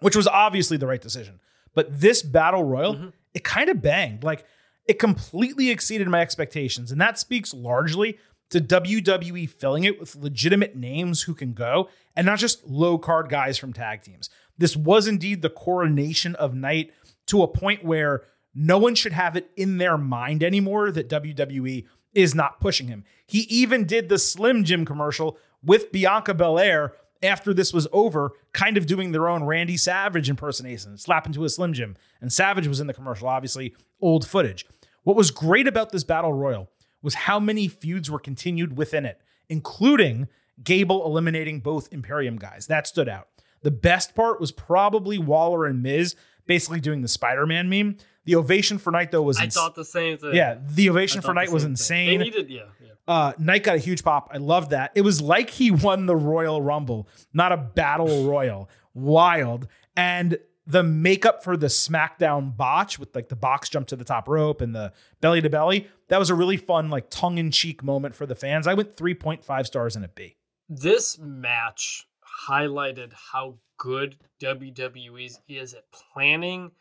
which 0.00 0.16
was 0.16 0.26
obviously 0.26 0.76
the 0.76 0.86
right 0.86 1.00
decision. 1.00 1.40
But 1.74 2.00
this 2.00 2.22
battle 2.22 2.64
royal, 2.64 2.94
mm-hmm. 2.94 3.08
it 3.34 3.44
kind 3.44 3.68
of 3.68 3.82
banged. 3.82 4.24
Like 4.24 4.44
it 4.86 4.98
completely 4.98 5.70
exceeded 5.70 6.08
my 6.08 6.20
expectations. 6.20 6.90
And 6.90 7.00
that 7.00 7.18
speaks 7.18 7.52
largely 7.52 8.18
to 8.50 8.60
WWE 8.60 9.48
filling 9.48 9.84
it 9.84 9.98
with 9.98 10.14
legitimate 10.14 10.76
names 10.76 11.22
who 11.22 11.34
can 11.34 11.52
go 11.52 11.88
and 12.14 12.26
not 12.26 12.38
just 12.38 12.66
low 12.66 12.98
card 12.98 13.28
guys 13.28 13.58
from 13.58 13.72
tag 13.72 14.02
teams. 14.02 14.30
This 14.58 14.76
was 14.76 15.06
indeed 15.06 15.42
the 15.42 15.50
coronation 15.50 16.34
of 16.36 16.54
Knight 16.54 16.92
to 17.26 17.42
a 17.42 17.48
point 17.48 17.84
where 17.84 18.22
no 18.54 18.78
one 18.78 18.94
should 18.94 19.12
have 19.12 19.36
it 19.36 19.50
in 19.56 19.78
their 19.78 19.98
mind 19.98 20.42
anymore 20.42 20.90
that 20.90 21.10
WWE 21.10 21.84
is 22.14 22.34
not 22.34 22.60
pushing 22.60 22.88
him. 22.88 23.04
He 23.26 23.40
even 23.40 23.84
did 23.84 24.08
the 24.08 24.18
Slim 24.18 24.64
Jim 24.64 24.84
commercial 24.84 25.38
with 25.62 25.92
Bianca 25.92 26.32
Belair 26.32 26.94
after 27.22 27.52
this 27.52 27.72
was 27.72 27.88
over, 27.92 28.32
kind 28.52 28.76
of 28.76 28.86
doing 28.86 29.12
their 29.12 29.28
own 29.28 29.44
Randy 29.44 29.76
Savage 29.76 30.30
impersonation, 30.30 30.96
slap 30.96 31.26
into 31.26 31.44
a 31.44 31.48
Slim 31.48 31.72
Jim. 31.72 31.96
And 32.20 32.32
Savage 32.32 32.66
was 32.66 32.80
in 32.80 32.86
the 32.86 32.94
commercial, 32.94 33.28
obviously, 33.28 33.74
old 34.00 34.26
footage. 34.26 34.64
What 35.02 35.16
was 35.16 35.30
great 35.30 35.66
about 35.66 35.90
this 35.90 36.04
battle 36.04 36.32
royal 36.32 36.70
was 37.02 37.14
how 37.14 37.38
many 37.38 37.68
feuds 37.68 38.10
were 38.10 38.18
continued 38.18 38.76
within 38.76 39.04
it, 39.04 39.20
including 39.48 40.28
Gable 40.62 41.04
eliminating 41.04 41.60
both 41.60 41.92
Imperium 41.92 42.36
guys. 42.36 42.66
That 42.66 42.86
stood 42.86 43.08
out. 43.08 43.28
The 43.62 43.70
best 43.70 44.14
part 44.14 44.40
was 44.40 44.52
probably 44.52 45.18
Waller 45.18 45.66
and 45.66 45.82
Miz 45.82 46.14
basically 46.46 46.80
doing 46.80 47.02
the 47.02 47.08
Spider 47.08 47.46
Man 47.46 47.68
meme. 47.68 47.96
The 48.24 48.34
ovation 48.36 48.78
for 48.78 48.90
Knight, 48.90 49.12
though, 49.12 49.22
was 49.22 49.38
I 49.38 49.48
thought 49.48 49.74
the 49.74 49.84
same 49.84 50.18
thing. 50.18 50.34
yeah, 50.34 50.58
the 50.68 50.90
ovation 50.90 51.20
for 51.20 51.32
Knight 51.32 51.52
was 51.52 51.62
thing. 51.62 51.72
insane. 51.72 52.18
They 52.18 52.24
needed, 52.24 52.50
yeah, 52.50 52.62
yeah. 52.80 52.88
Uh, 53.06 53.32
Knight 53.38 53.62
got 53.62 53.76
a 53.76 53.78
huge 53.78 54.02
pop. 54.02 54.30
I 54.32 54.38
love 54.38 54.70
that. 54.70 54.90
It 54.96 55.02
was 55.02 55.20
like 55.22 55.50
he 55.50 55.70
won 55.70 56.06
the 56.06 56.16
Royal 56.16 56.60
Rumble, 56.60 57.08
not 57.32 57.52
a 57.52 57.56
battle 57.56 58.24
royal. 58.24 58.68
Wild. 58.94 59.68
And 59.96 60.38
the 60.66 60.82
makeup 60.82 61.44
for 61.44 61.56
the 61.56 61.68
SmackDown 61.68 62.56
botch 62.56 62.98
with 62.98 63.14
like 63.14 63.28
the 63.28 63.36
box 63.36 63.68
jump 63.68 63.86
to 63.88 63.96
the 63.96 64.04
top 64.04 64.28
rope 64.28 64.60
and 64.60 64.74
the 64.74 64.92
belly 65.20 65.40
to 65.40 65.48
belly, 65.50 65.88
that 66.08 66.18
was 66.18 66.28
a 66.30 66.34
really 66.34 66.56
fun, 66.56 66.90
like 66.90 67.08
tongue 67.10 67.38
in 67.38 67.50
cheek 67.50 67.82
moment 67.84 68.14
for 68.14 68.26
the 68.26 68.34
fans. 68.34 68.66
I 68.66 68.74
went 68.74 68.96
3.5 68.96 69.66
stars 69.66 69.94
in 69.96 70.02
a 70.04 70.08
B. 70.08 70.36
This 70.68 71.18
match 71.18 72.08
highlighted 72.48 73.12
how 73.32 73.58
good 73.78 74.16
WWE 74.40 75.30
is- 75.48 75.74
at 75.74 75.90
planning, 75.92 76.72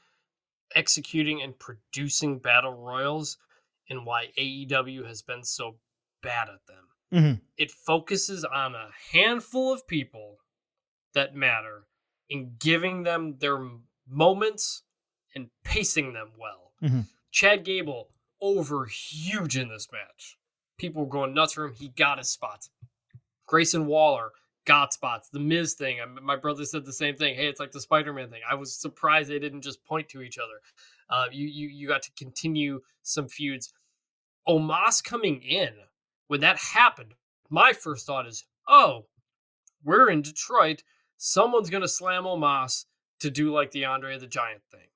executing, 0.74 1.42
and 1.42 1.58
producing 1.60 2.40
battle 2.40 2.74
royals, 2.74 3.38
and 3.90 4.06
why 4.06 4.32
AEW 4.38 5.04
has 5.06 5.22
been 5.22 5.44
so 5.44 5.78
bad 6.24 6.50
at 6.50 6.66
them. 6.66 6.90
Mhm. 7.14 7.42
It 7.58 7.70
focuses 7.72 8.44
on 8.44 8.74
a 8.74 8.90
handful 9.12 9.72
of 9.72 9.88
people 9.88 10.40
that 11.14 11.36
matter 11.36 11.86
and 12.30 12.58
giving 12.60 13.04
them 13.04 13.38
their 13.38 13.70
moments 14.08 14.84
and 15.36 15.50
pacing 15.64 16.14
them 16.14 16.32
well. 16.38 16.74
Mhm. 16.82 17.06
Chad 17.32 17.64
Gable 17.64 18.10
over 18.42 18.86
huge 18.86 19.58
in 19.58 19.70
this 19.70 19.92
match. 19.92 20.38
People 20.78 21.04
were 21.04 21.10
going 21.10 21.34
nuts 21.34 21.54
for 21.54 21.66
him. 21.66 21.74
He 21.74 21.90
got 21.90 22.18
his 22.18 22.30
spots. 22.30 22.70
Grayson 23.46 23.86
Waller 23.86 24.32
got 24.66 24.94
spots. 24.94 25.30
The 25.30 25.40
Miz 25.40 25.74
thing. 25.76 26.02
I, 26.02 26.06
my 26.06 26.36
brother 26.36 26.66
said 26.66 26.86
the 26.86 26.94
same 26.94 27.16
thing. 27.16 27.36
Hey, 27.36 27.48
it's 27.48 27.60
like 27.60 27.72
the 27.72 27.80
Spider-Man 27.80 28.30
thing. 28.30 28.42
I 28.50 28.56
was 28.56 28.76
surprised 28.76 29.30
they 29.30 29.40
didn't 29.40 29.62
just 29.62 29.84
point 29.86 30.10
to 30.10 30.22
each 30.22 30.38
other. 30.38 30.62
Uh, 31.10 31.28
you 31.32 31.48
you 31.48 31.68
you 31.68 31.88
got 31.88 32.02
to 32.04 32.12
continue 32.18 32.82
some 33.04 33.28
feuds. 33.28 33.72
Omos 34.48 35.04
coming 35.04 35.42
in 35.42 35.74
when 36.28 36.42
that 36.42 36.58
happened. 36.58 37.14
My 37.50 37.74
first 37.74 38.06
thought 38.08 38.28
is, 38.28 38.46
oh, 38.68 39.06
we're 39.84 40.10
in 40.10 40.22
Detroit. 40.24 40.84
Someone's 41.18 41.70
gonna 41.70 41.88
slam 41.88 42.24
Omos 42.24 42.86
to 43.20 43.30
do 43.30 43.52
like 43.54 43.72
the 43.72 43.86
Andre 43.86 44.18
the 44.20 44.28
Giant 44.28 44.62
thing, 44.72 44.88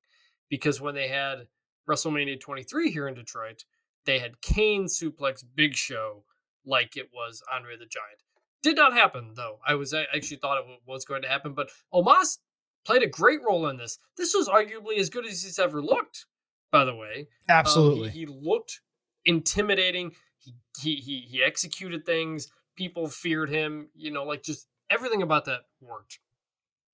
because 0.50 0.82
when 0.82 0.96
they 0.96 1.08
had 1.08 1.48
WrestleMania 1.90 2.40
23 2.40 2.91
here 2.91 3.08
in 3.08 3.14
Detroit, 3.16 3.64
they 4.06 4.20
had 4.20 4.41
Kane 4.41 4.86
suplex 4.86 5.44
Big 5.56 5.76
Show 5.76 6.24
like 6.66 6.98
it 6.98 7.10
was 7.14 7.41
Andre 7.52 7.74
the 7.78 7.86
Giant. 7.86 8.22
Did 8.62 8.76
not 8.76 8.94
happen 8.94 9.34
though. 9.36 9.60
I 9.66 9.76
was 9.76 9.94
I 9.94 10.06
actually 10.14 10.38
thought 10.38 10.58
it 10.60 10.80
was 10.86 11.06
going 11.06 11.22
to 11.22 11.30
happen, 11.30 11.54
but 11.54 11.70
Omos 11.94 12.40
played 12.86 13.04
a 13.04 13.08
great 13.08 13.40
role 13.48 13.68
in 13.68 13.78
this. 13.78 14.00
This 14.18 14.34
was 14.36 14.48
arguably 14.50 14.98
as 15.00 15.10
good 15.10 15.26
as 15.26 15.41
he's 15.44 15.60
ever 15.60 15.82
looked. 15.82 16.26
By 16.72 16.86
the 16.86 16.94
way, 16.96 17.28
Um, 17.50 17.56
Absolutely. 17.56 18.10
he, 18.12 18.20
he 18.20 18.26
looked 18.28 18.82
intimidating. 19.26 20.12
He 20.38 20.54
he 20.80 20.96
he, 20.98 21.20
he 21.22 21.44
executed 21.44 22.06
things. 22.06 22.52
People 22.76 23.08
feared 23.08 23.50
him. 23.50 23.90
You 23.96 24.12
know, 24.12 24.24
like 24.24 24.44
just 24.44 24.68
everything 24.90 25.22
about 25.22 25.45
that 25.45 25.61
worked. 25.82 26.20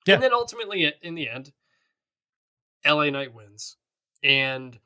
Yeah. 0.06 0.16
And 0.16 0.24
then 0.24 0.34
ultimately, 0.34 0.92
in 1.02 1.16
the 1.16 1.30
end, 1.30 1.52
LA 2.86 3.10
Knight 3.10 3.34
wins. 3.34 3.78
And 4.24 4.78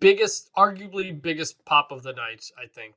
biggest, 0.00 0.50
arguably 0.56 1.20
biggest 1.20 1.64
pop 1.64 1.90
of 1.92 2.02
the 2.02 2.12
night, 2.12 2.44
I 2.62 2.66
think, 2.66 2.94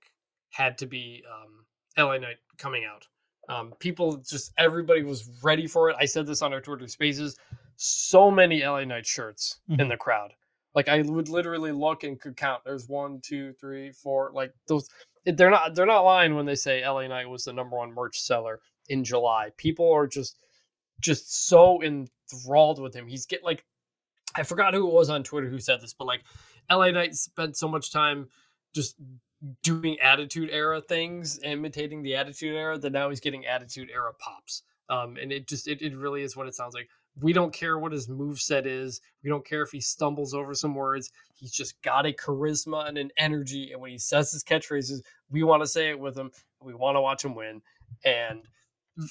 had 0.51 0.77
to 0.79 0.85
be 0.85 1.23
um, 1.31 1.65
LA 1.97 2.17
Knight 2.17 2.37
coming 2.57 2.85
out. 2.85 3.07
Um, 3.47 3.73
people 3.79 4.17
just 4.17 4.53
everybody 4.59 5.01
was 5.01 5.27
ready 5.41 5.65
for 5.65 5.89
it. 5.89 5.95
I 5.99 6.05
said 6.05 6.27
this 6.27 6.41
on 6.43 6.53
our 6.53 6.61
Twitter 6.61 6.87
Spaces. 6.87 7.35
So 7.77 8.29
many 8.29 8.61
LA 8.63 8.83
Knight 8.85 9.05
shirts 9.07 9.59
in 9.69 9.77
Mhm. 9.77 9.89
the 9.89 9.97
crowd. 9.97 10.33
Like 10.75 10.87
I 10.87 11.01
would 11.01 11.29
literally 11.29 11.71
look 11.71 12.03
and 12.03 12.19
could 12.19 12.37
count. 12.37 12.63
There's 12.63 12.87
one, 12.87 13.21
two, 13.21 13.53
three, 13.53 13.91
four. 13.91 14.31
Like 14.33 14.53
those. 14.67 14.87
They're 15.25 15.49
not. 15.49 15.73
They're 15.73 15.87
not 15.87 16.01
lying 16.01 16.35
when 16.35 16.45
they 16.45 16.55
say 16.55 16.83
LA 16.83 17.07
Knight 17.07 17.27
was 17.27 17.43
the 17.45 17.53
number 17.53 17.75
one 17.77 17.91
merch 17.91 18.19
seller 18.19 18.59
in 18.89 19.03
July. 19.03 19.49
People 19.57 19.91
are 19.91 20.07
just, 20.07 20.37
just 20.99 21.47
so 21.47 21.81
enthralled 21.81 22.81
with 22.81 22.93
him. 22.93 23.07
He's 23.07 23.25
get 23.25 23.43
like, 23.43 23.63
I 24.35 24.43
forgot 24.43 24.73
who 24.73 24.87
it 24.87 24.93
was 24.93 25.09
on 25.09 25.23
Twitter 25.23 25.49
who 25.49 25.59
said 25.59 25.81
this, 25.81 25.93
but 25.93 26.05
like, 26.05 26.23
LA 26.71 26.91
Knight 26.91 27.15
spent 27.15 27.57
so 27.57 27.67
much 27.67 27.91
time 27.91 28.27
just 28.75 28.95
doing 29.63 29.99
attitude 29.99 30.49
era 30.51 30.81
things, 30.81 31.39
imitating 31.43 32.03
the 32.03 32.15
attitude 32.15 32.55
era, 32.55 32.77
that 32.77 32.91
now 32.91 33.09
he's 33.09 33.19
getting 33.19 33.45
attitude 33.45 33.89
era 33.91 34.13
pops. 34.13 34.63
Um, 34.89 35.17
and 35.21 35.31
it 35.31 35.47
just 35.47 35.67
it, 35.67 35.81
it 35.81 35.95
really 35.95 36.23
is 36.23 36.35
what 36.35 36.47
it 36.47 36.55
sounds 36.55 36.73
like. 36.73 36.89
We 37.21 37.33
don't 37.33 37.53
care 37.53 37.77
what 37.77 37.91
his 37.91 38.07
move 38.07 38.39
set 38.39 38.65
is. 38.65 39.01
We 39.23 39.29
don't 39.29 39.45
care 39.45 39.61
if 39.61 39.71
he 39.71 39.81
stumbles 39.81 40.33
over 40.33 40.53
some 40.53 40.73
words. 40.73 41.11
He's 41.35 41.51
just 41.51 41.81
got 41.81 42.05
a 42.05 42.13
charisma 42.13 42.87
and 42.87 42.97
an 42.97 43.11
energy. 43.17 43.71
And 43.71 43.81
when 43.81 43.91
he 43.91 43.97
says 43.97 44.31
his 44.31 44.43
catchphrases, 44.43 45.01
we 45.29 45.43
want 45.43 45.61
to 45.61 45.67
say 45.67 45.89
it 45.89 45.99
with 45.99 46.17
him. 46.17 46.31
We 46.61 46.73
want 46.73 46.95
to 46.95 47.01
watch 47.01 47.23
him 47.23 47.35
win. 47.35 47.61
And 48.03 48.47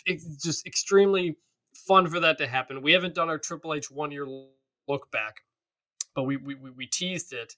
it's 0.06 0.42
just 0.42 0.66
extremely 0.66 1.36
fun 1.74 2.06
for 2.08 2.20
that 2.20 2.38
to 2.38 2.46
happen. 2.46 2.82
We 2.82 2.92
haven't 2.92 3.14
done 3.14 3.28
our 3.28 3.38
Triple 3.38 3.74
H 3.74 3.90
one 3.90 4.10
year 4.10 4.26
look 4.88 5.10
back, 5.10 5.36
but 6.14 6.24
we, 6.24 6.36
we, 6.36 6.54
we- 6.54 6.86
teased 6.86 7.32
it. 7.32 7.54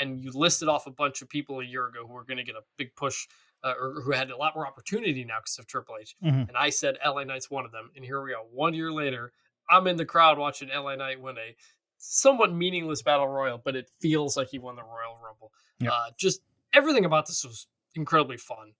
And 0.00 0.20
you 0.24 0.32
listed 0.34 0.68
off 0.68 0.88
a 0.88 0.90
bunch 0.90 1.22
of 1.22 1.28
people 1.28 1.60
a 1.60 1.64
year 1.64 1.86
ago 1.86 2.04
who 2.04 2.12
were 2.14 2.24
going 2.24 2.38
to 2.38 2.42
get 2.42 2.56
a 2.56 2.62
big 2.76 2.94
push 2.96 3.28
uh, 3.62 3.74
or 3.80 4.00
who 4.02 4.10
had 4.10 4.30
a 4.32 4.36
lot 4.36 4.56
more 4.56 4.66
opportunity 4.66 5.24
now 5.24 5.38
because 5.38 5.56
of 5.60 5.68
Triple 5.68 5.94
H. 6.00 6.16
Mhm. 6.22 6.48
And 6.48 6.56
I 6.56 6.70
said 6.70 6.98
LA 7.06 7.22
Knight's 7.22 7.48
one 7.48 7.64
of 7.64 7.70
them. 7.70 7.90
And 7.94 8.04
here 8.04 8.20
we 8.22 8.32
are, 8.34 8.42
one 8.52 8.74
year 8.74 8.90
later. 8.92 9.32
I'm 9.70 9.86
in 9.86 9.96
the 9.96 10.04
crowd 10.04 10.36
watching 10.36 10.68
LA 10.68 10.96
Knight 10.96 11.20
win 11.20 11.38
a 11.38 11.54
somewhat 11.96 12.52
meaningless 12.52 13.02
battle 13.02 13.28
royal, 13.28 13.56
but 13.64 13.76
it 13.76 13.88
feels 14.00 14.36
like 14.36 14.48
he 14.48 14.58
won 14.58 14.74
the 14.76 14.82
Royal 14.82 15.16
Rumble. 15.24 15.52
Yep. 15.78 15.92
Uh, 15.92 16.06
just 16.18 16.40
everything 16.74 17.04
about 17.04 17.26
this 17.26 17.44
was 17.44 17.68
incredibly 17.94 18.36
fun. 18.36 18.72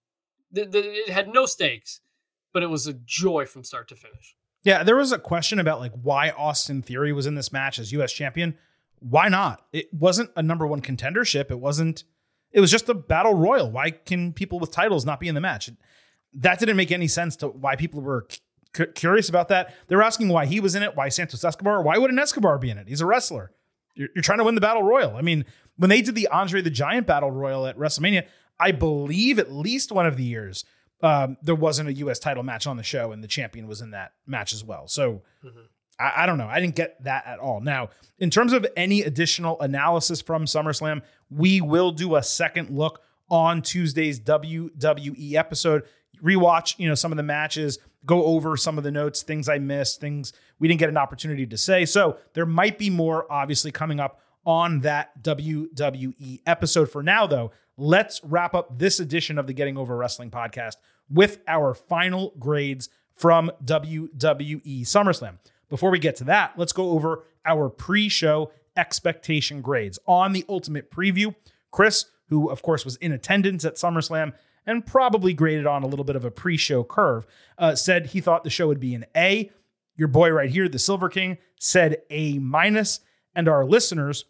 The- 0.50 0.66
the- 0.66 0.92
it 1.04 1.08
had 1.10 1.32
no 1.32 1.46
stakes, 1.46 2.00
but 2.54 2.62
it 2.62 2.70
was 2.70 2.86
a 2.86 2.94
joy 2.94 3.44
from 3.44 3.64
start 3.64 3.88
to 3.88 3.96
finish. 3.96 4.34
Yeah, 4.62 4.82
there 4.82 4.96
was 4.96 5.12
a 5.12 5.18
question 5.18 5.58
about 5.58 5.80
like 5.80 5.92
why 5.92 6.30
Austin 6.30 6.80
Theory 6.80 7.12
was 7.12 7.26
in 7.26 7.34
this 7.34 7.52
match 7.52 7.78
as 7.78 7.92
US 7.92 8.12
champion. 8.12 8.56
Why 9.00 9.28
not? 9.28 9.66
It 9.74 9.92
wasn't 9.92 10.30
a 10.36 10.42
number 10.42 10.66
one 10.66 10.80
contendership. 10.80 11.50
It 11.50 11.60
wasn't, 11.60 12.04
it 12.52 12.60
was 12.60 12.70
just 12.70 12.88
a 12.88 12.94
battle 12.94 13.34
royal. 13.34 13.70
Why 13.70 13.90
can 13.90 14.32
people 14.32 14.58
with 14.58 14.70
titles 14.70 15.04
not 15.04 15.20
be 15.20 15.28
in 15.28 15.34
the 15.34 15.42
match? 15.42 15.68
That 16.32 16.58
didn't 16.58 16.76
make 16.76 16.90
any 16.90 17.08
sense 17.08 17.36
to 17.36 17.48
why 17.48 17.76
people 17.76 18.00
were 18.00 18.26
cu- 18.72 18.86
curious 18.86 19.28
about 19.28 19.48
that. 19.48 19.74
They 19.88 19.96
were 19.96 20.02
asking 20.02 20.28
why 20.28 20.46
he 20.46 20.60
was 20.60 20.74
in 20.74 20.82
it, 20.82 20.96
why 20.96 21.10
Santos 21.10 21.44
Escobar, 21.44 21.82
why 21.82 21.98
wouldn't 21.98 22.18
Escobar 22.18 22.56
be 22.58 22.70
in 22.70 22.78
it? 22.78 22.88
He's 22.88 23.02
a 23.02 23.06
wrestler. 23.06 23.52
You're, 23.94 24.08
you're 24.14 24.22
trying 24.22 24.38
to 24.38 24.44
win 24.44 24.54
the 24.54 24.60
battle 24.62 24.82
royal. 24.82 25.16
I 25.16 25.20
mean, 25.20 25.44
when 25.76 25.90
they 25.90 26.00
did 26.00 26.14
the 26.14 26.28
Andre 26.28 26.62
the 26.62 26.70
Giant 26.70 27.06
battle 27.06 27.30
royal 27.30 27.66
at 27.66 27.76
WrestleMania, 27.76 28.26
I 28.58 28.70
believe 28.70 29.38
at 29.38 29.52
least 29.52 29.92
one 29.92 30.06
of 30.06 30.16
the 30.16 30.24
years 30.24 30.64
um, 31.04 31.36
there 31.42 31.54
wasn't 31.54 31.90
a 31.90 31.92
U.S. 31.92 32.18
title 32.18 32.42
match 32.42 32.66
on 32.66 32.78
the 32.78 32.82
show, 32.82 33.12
and 33.12 33.22
the 33.22 33.28
champion 33.28 33.66
was 33.68 33.82
in 33.82 33.90
that 33.90 34.12
match 34.26 34.54
as 34.54 34.64
well. 34.64 34.88
So 34.88 35.22
I, 36.00 36.22
I 36.22 36.26
don't 36.26 36.38
know. 36.38 36.48
I 36.48 36.60
didn't 36.60 36.76
get 36.76 37.02
that 37.04 37.26
at 37.26 37.38
all. 37.38 37.60
Now, 37.60 37.90
in 38.18 38.30
terms 38.30 38.54
of 38.54 38.66
any 38.74 39.02
additional 39.02 39.60
analysis 39.60 40.22
from 40.22 40.46
SummerSlam, 40.46 41.02
we 41.30 41.60
will 41.60 41.92
do 41.92 42.16
a 42.16 42.22
second 42.22 42.70
look 42.70 43.02
on 43.28 43.60
Tuesday's 43.60 44.18
WWE 44.18 45.34
episode. 45.34 45.82
Rewatch, 46.22 46.78
you 46.78 46.88
know, 46.88 46.94
some 46.94 47.12
of 47.12 47.16
the 47.16 47.22
matches, 47.22 47.78
go 48.06 48.24
over 48.24 48.56
some 48.56 48.78
of 48.78 48.84
the 48.84 48.90
notes, 48.90 49.22
things 49.22 49.46
I 49.46 49.58
missed, 49.58 50.00
things 50.00 50.32
we 50.58 50.68
didn't 50.68 50.80
get 50.80 50.88
an 50.88 50.96
opportunity 50.96 51.46
to 51.46 51.58
say. 51.58 51.84
So 51.84 52.16
there 52.32 52.46
might 52.46 52.78
be 52.78 52.88
more 52.88 53.30
obviously 53.30 53.70
coming 53.70 54.00
up 54.00 54.20
on 54.46 54.80
that 54.80 55.22
WWE 55.22 56.40
episode. 56.46 56.90
For 56.90 57.02
now, 57.02 57.26
though, 57.26 57.50
let's 57.76 58.22
wrap 58.24 58.54
up 58.54 58.78
this 58.78 59.00
edition 59.00 59.38
of 59.38 59.46
the 59.46 59.52
Getting 59.52 59.76
Over 59.76 59.96
Wrestling 59.96 60.30
podcast 60.30 60.76
with 61.08 61.38
our 61.46 61.74
final 61.74 62.34
grades 62.38 62.88
from 63.14 63.50
WWE 63.64 64.82
SummerSlam. 64.82 65.38
Before 65.68 65.90
we 65.90 65.98
get 65.98 66.16
to 66.16 66.24
that, 66.24 66.52
let's 66.56 66.72
go 66.72 66.90
over 66.90 67.24
our 67.44 67.68
pre 67.68 68.08
show 68.08 68.52
expectation 68.76 69.60
grades. 69.60 69.98
On 70.06 70.32
the 70.32 70.44
ultimate 70.48 70.90
preview, 70.90 71.34
Chris, 71.70 72.06
who 72.28 72.48
of 72.50 72.62
course 72.62 72.84
was 72.84 72.96
in 72.96 73.12
attendance 73.12 73.64
at 73.64 73.76
SummerSlam 73.76 74.32
and 74.66 74.86
probably 74.86 75.34
graded 75.34 75.66
on 75.66 75.82
a 75.82 75.86
little 75.86 76.04
bit 76.04 76.16
of 76.16 76.24
a 76.24 76.30
pre 76.30 76.56
show 76.56 76.82
curve, 76.84 77.26
uh, 77.58 77.74
said 77.74 78.06
he 78.06 78.20
thought 78.20 78.44
the 78.44 78.50
show 78.50 78.66
would 78.66 78.80
be 78.80 78.94
an 78.94 79.04
A. 79.16 79.50
Your 79.96 80.08
boy 80.08 80.30
right 80.30 80.50
here, 80.50 80.68
the 80.68 80.78
Silver 80.78 81.08
King, 81.08 81.38
said 81.58 82.02
A 82.10 82.38
minus. 82.38 83.00
And 83.34 83.48
our 83.48 83.64
listeners 83.64 84.24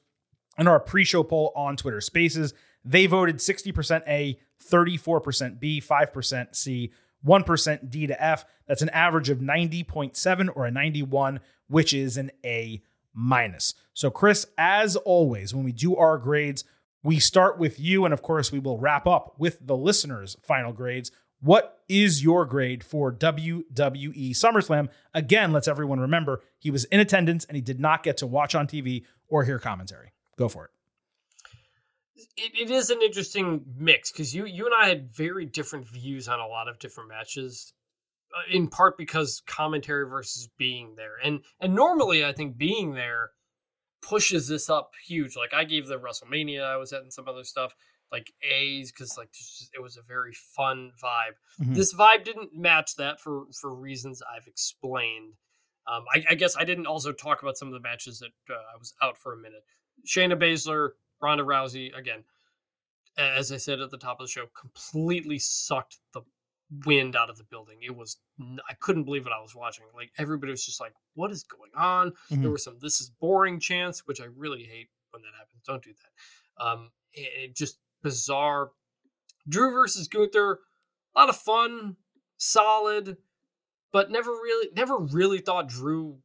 in 0.58 0.68
our 0.68 0.80
pre-show 0.80 1.22
poll 1.22 1.52
on 1.54 1.76
Twitter 1.76 2.00
Spaces, 2.00 2.54
they 2.84 3.06
voted 3.06 3.36
60% 3.36 4.02
A, 4.06 4.38
34% 4.70 5.60
B, 5.60 5.80
5% 5.80 6.54
C, 6.54 6.92
1% 7.26 7.90
D 7.90 8.06
to 8.06 8.22
F. 8.22 8.44
That's 8.66 8.82
an 8.82 8.90
average 8.90 9.30
of 9.30 9.38
90.7 9.38 10.48
or 10.54 10.66
a 10.66 10.70
91, 10.70 11.40
which 11.68 11.94
is 11.94 12.16
an 12.16 12.30
A 12.44 12.82
minus. 13.14 13.74
So 13.92 14.10
Chris, 14.10 14.46
as 14.58 14.96
always, 14.96 15.54
when 15.54 15.64
we 15.64 15.72
do 15.72 15.96
our 15.96 16.18
grades, 16.18 16.64
we 17.02 17.18
start 17.18 17.58
with 17.58 17.78
you 17.78 18.04
and 18.04 18.14
of 18.14 18.22
course 18.22 18.50
we 18.50 18.58
will 18.58 18.78
wrap 18.78 19.06
up 19.06 19.34
with 19.38 19.66
the 19.66 19.76
listeners' 19.76 20.36
final 20.42 20.72
grades. 20.72 21.12
What 21.40 21.82
is 21.88 22.22
your 22.22 22.46
grade 22.46 22.82
for 22.82 23.12
WWE 23.12 24.30
SummerSlam? 24.30 24.88
Again, 25.12 25.52
let's 25.52 25.68
everyone 25.68 26.00
remember 26.00 26.42
he 26.58 26.70
was 26.70 26.84
in 26.86 27.00
attendance 27.00 27.44
and 27.44 27.56
he 27.56 27.60
did 27.60 27.78
not 27.78 28.02
get 28.02 28.16
to 28.18 28.26
watch 28.26 28.54
on 28.54 28.66
TV 28.66 29.04
or 29.28 29.44
hear 29.44 29.58
commentary. 29.58 30.12
Go 30.36 30.48
for 30.48 30.64
it. 30.64 30.70
It, 32.36 32.52
it 32.54 32.70
is 32.70 32.90
an 32.90 33.02
interesting 33.02 33.64
mix 33.76 34.12
because 34.12 34.34
you 34.34 34.46
you 34.46 34.66
and 34.66 34.74
I 34.78 34.88
had 34.88 35.10
very 35.10 35.46
different 35.46 35.88
views 35.88 36.28
on 36.28 36.38
a 36.40 36.46
lot 36.46 36.68
of 36.68 36.78
different 36.78 37.08
matches, 37.08 37.72
uh, 38.36 38.54
in 38.56 38.68
part 38.68 38.96
because 38.96 39.42
commentary 39.46 40.08
versus 40.08 40.48
being 40.56 40.94
there, 40.96 41.14
and 41.22 41.40
and 41.60 41.74
normally 41.74 42.24
I 42.24 42.32
think 42.32 42.56
being 42.56 42.94
there 42.94 43.30
pushes 44.00 44.46
this 44.48 44.70
up 44.70 44.90
huge. 45.06 45.36
Like 45.36 45.54
I 45.54 45.64
gave 45.64 45.86
the 45.88 45.98
WrestleMania 45.98 46.62
I 46.64 46.76
was 46.76 46.92
at 46.92 47.02
and 47.02 47.12
some 47.12 47.28
other 47.28 47.42
stuff 47.44 47.74
like 48.12 48.30
A's 48.48 48.92
because 48.92 49.16
like 49.18 49.32
just- 49.32 49.70
it 49.74 49.82
was 49.82 49.96
a 49.96 50.02
very 50.02 50.34
fun 50.54 50.92
vibe. 51.02 51.34
Mhm. 51.60 51.74
This 51.74 51.92
vibe 51.94 52.24
didn't 52.24 52.54
match 52.54 52.94
that 52.96 53.18
for 53.20 53.46
for 53.60 53.74
reasons 53.74 54.22
I've 54.22 54.46
explained. 54.46 55.34
Um, 55.86 56.04
I, 56.14 56.24
I 56.30 56.34
guess 56.34 56.56
I 56.56 56.64
didn't 56.64 56.86
also 56.86 57.12
talk 57.12 57.42
about 57.42 57.56
some 57.58 57.68
of 57.68 57.74
the 57.74 57.80
matches 57.80 58.20
that 58.20 58.30
uh, 58.48 58.54
I 58.54 58.78
was 58.78 58.94
out 59.02 59.18
for 59.18 59.32
a 59.32 59.36
minute. 59.36 59.64
Shayna 60.06 60.34
Baszler, 60.40 60.90
Ronda 61.24 61.44
Rousey, 61.44 61.96
again, 61.96 62.22
as 63.16 63.50
I 63.50 63.56
said 63.56 63.80
at 63.80 63.90
the 63.90 63.98
top 63.98 64.20
of 64.20 64.26
the 64.26 64.30
show, 64.30 64.46
completely 64.58 65.38
sucked 65.38 65.98
the 66.12 66.22
wind 66.84 67.14
out 67.16 67.30
of 67.30 67.38
the 67.38 67.44
building. 67.44 67.78
It 67.82 67.94
was 67.94 68.16
I 68.68 68.74
couldn't 68.74 69.04
believe 69.04 69.24
what 69.24 69.32
I 69.32 69.40
was 69.40 69.54
watching. 69.54 69.84
Like 69.94 70.10
everybody 70.18 70.50
was 70.50 70.64
just 70.64 70.80
like, 70.80 70.92
"What 71.14 71.30
is 71.30 71.44
going 71.44 71.70
on?" 71.76 72.12
Mhm. 72.30 72.42
There 72.42 72.50
were 72.50 72.58
some 72.58 72.78
"This 72.80 73.00
is 73.00 73.10
boring" 73.10 73.60
chants, 73.60 74.06
which 74.06 74.20
I 74.20 74.24
really 74.24 74.64
hate 74.64 74.88
when 75.10 75.22
that 75.22 75.34
happens. 75.38 75.62
Don't 75.64 75.82
do 75.82 75.92
that. 75.92 76.64
Um, 76.64 76.90
it, 77.12 77.50
it 77.50 77.56
just 77.56 77.78
bizarre. 78.02 78.72
Drew 79.48 79.70
versus 79.72 80.08
Gunther, 80.08 80.60
a 81.14 81.20
lot 81.20 81.28
of 81.28 81.36
fun, 81.36 81.96
solid, 82.38 83.16
but 83.92 84.10
never 84.10 84.30
really, 84.30 84.70
never 84.74 84.98
really 84.98 85.38
thought 85.38 85.68
Drew 85.68 86.18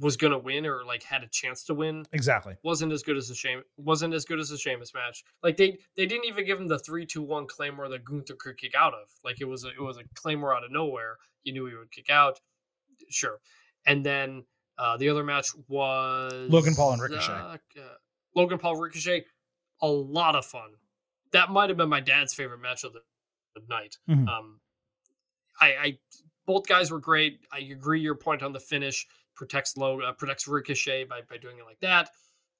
was 0.00 0.16
gonna 0.16 0.38
win 0.38 0.66
or 0.66 0.84
like 0.84 1.02
had 1.02 1.22
a 1.22 1.28
chance 1.28 1.62
to 1.64 1.74
win 1.74 2.04
Exactly. 2.12 2.56
wasn't 2.64 2.90
as 2.92 3.02
good 3.02 3.16
as 3.16 3.30
a 3.30 3.34
shame 3.34 3.62
wasn't 3.76 4.12
as 4.14 4.24
good 4.24 4.40
as 4.40 4.50
a 4.50 4.58
Sheamus 4.58 4.92
match. 4.94 5.22
Like 5.42 5.56
they 5.56 5.78
they 5.96 6.06
didn't 6.06 6.24
even 6.26 6.44
give 6.46 6.58
him 6.58 6.66
the 6.68 6.78
three 6.78 7.06
two 7.06 7.22
one 7.22 7.46
claymore 7.46 7.88
that 7.90 8.04
Gunther 8.04 8.34
could 8.38 8.56
kick 8.58 8.72
out 8.74 8.94
of. 8.94 9.08
Like 9.24 9.40
it 9.40 9.44
was 9.44 9.64
a, 9.64 9.68
it 9.68 9.80
was 9.80 9.98
a 9.98 10.02
claymore 10.14 10.54
out 10.54 10.64
of 10.64 10.72
nowhere. 10.72 11.16
You 11.44 11.52
knew 11.52 11.66
he 11.66 11.74
would 11.74 11.90
kick 11.92 12.10
out, 12.10 12.40
sure. 13.08 13.40
And 13.86 14.04
then 14.04 14.44
uh, 14.78 14.96
the 14.96 15.08
other 15.10 15.22
match 15.24 15.48
was 15.68 16.32
Logan 16.50 16.74
Paul 16.74 16.92
and 16.94 17.02
Ricochet. 17.02 17.32
uh, 17.32 17.56
uh, 17.56 17.58
Logan 18.34 18.58
Paul 18.58 18.76
Ricochet, 18.76 19.24
a 19.82 19.88
lot 19.88 20.34
of 20.36 20.44
fun. 20.46 20.70
That 21.32 21.50
might 21.50 21.68
have 21.70 21.76
been 21.76 21.88
my 21.88 22.00
dad's 22.00 22.32
favorite 22.34 22.60
match 22.60 22.84
of 22.84 22.92
the, 22.94 23.00
the 23.54 23.62
night. 23.68 23.96
Mhm. 24.08 24.26
Um, 24.28 24.60
I, 25.60 25.66
I 25.66 25.98
both 26.46 26.66
guys 26.66 26.90
were 26.90 26.98
great. 27.00 27.40
I 27.52 27.58
agree 27.58 28.00
your 28.00 28.14
point 28.14 28.42
on 28.42 28.52
the 28.52 28.60
finish 28.60 29.06
protects 29.40 29.74
Logan, 29.78 30.04
uh, 30.06 30.12
protects 30.12 30.46
Ricochet 30.46 31.04
by 31.04 31.22
by 31.28 31.38
doing 31.38 31.56
it 31.58 31.64
like 31.64 31.80
that. 31.80 32.10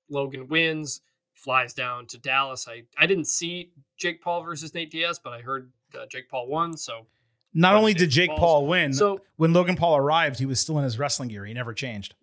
Logan 0.09 0.49
wins. 0.49 1.03
flies 1.35 1.73
down 1.75 2.07
to 2.07 2.19
Dallas. 2.19 2.67
I 2.67 2.85
I 2.99 3.07
didn't 3.07 3.27
see 3.27 3.73
Jake 3.99 4.23
Paul 4.23 4.43
versus 4.43 4.73
Nate 4.75 4.91
Diaz, 4.91 5.21
but 5.23 5.33
I 5.35 5.41
heard 5.43 5.71
uh, 5.95 6.07
Jake 6.11 6.29
Paul 6.31 6.49
won. 6.49 6.77
So 6.77 7.07
Not 7.55 7.75
only 7.77 7.93
did 7.95 8.09
Jake 8.11 8.29
Paul's- 8.31 8.41
Paul 8.41 8.67
win, 8.67 8.93
so 8.95 9.21
when 9.37 9.53
Logan 9.53 9.77
Paul 9.77 9.97
arrived, 9.97 10.39
he 10.39 10.47
was 10.47 10.59
still 10.59 10.79
in 10.79 10.85
his 10.85 10.99
wrestling 10.99 11.29
gear. 11.29 11.45
He 11.45 11.53
never 11.55 11.73
changed. 11.75 12.15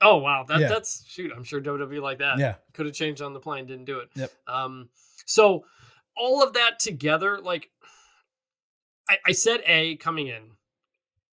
oh 0.00 0.16
wow, 0.16 0.44
that 0.48 0.60
Yeah. 0.60 0.68
that's 0.68 1.04
shoot. 1.06 1.32
I'm 1.34 1.44
sure 1.44 1.60
WWE 1.60 2.00
like 2.02 2.18
that. 2.18 2.38
Yeah. 2.38 2.54
could 2.72 2.86
have 2.86 2.94
changed 2.94 3.22
on 3.22 3.32
the 3.34 3.40
plane, 3.40 3.66
didn't 3.66 3.84
do 3.86 3.98
it. 4.00 4.08
Yep. 4.14 4.32
Um, 4.46 4.88
so 5.26 5.64
all 6.16 6.42
of 6.42 6.54
that 6.54 6.78
together, 6.78 7.38
like 7.40 7.70
I, 9.08 9.18
I 9.26 9.32
said, 9.32 9.60
A 9.66 9.96
coming 9.96 10.26
in, 10.28 10.50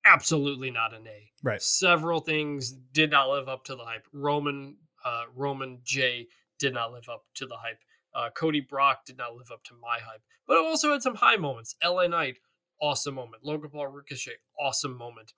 absolutely 0.05 0.71
not 0.71 0.93
an 0.93 1.07
A. 1.07 1.31
Right. 1.43 1.61
Several 1.61 2.19
things 2.19 2.71
did 2.71 3.11
not 3.11 3.29
live 3.29 3.47
up 3.49 3.63
to 3.65 3.75
the 3.75 3.83
hype. 3.83 4.07
Roman, 4.13 4.77
uh, 5.05 5.23
Roman 5.35 5.79
Jey 5.83 6.27
did 6.59 6.73
not 6.73 6.91
live 6.91 7.09
up 7.09 7.25
to 7.35 7.45
the 7.45 7.55
hype. 7.55 7.79
Uh, 8.13 8.29
Cody 8.35 8.59
Brock 8.59 9.05
did 9.05 9.17
not 9.17 9.35
live 9.35 9.51
up 9.51 9.63
to 9.65 9.73
my 9.81 9.97
hype, 9.99 10.21
but 10.47 10.57
it 10.57 10.65
also 10.65 10.91
had 10.91 11.01
some 11.01 11.15
high 11.15 11.37
moments. 11.37 11.75
LA 11.83 12.07
Knight, 12.07 12.37
awesome 12.81 13.15
moment. 13.15 13.43
Logan 13.43 13.69
Paul 13.69 13.87
Ricochet, 13.87 14.35
awesome 14.59 14.97
moment. 14.97 15.33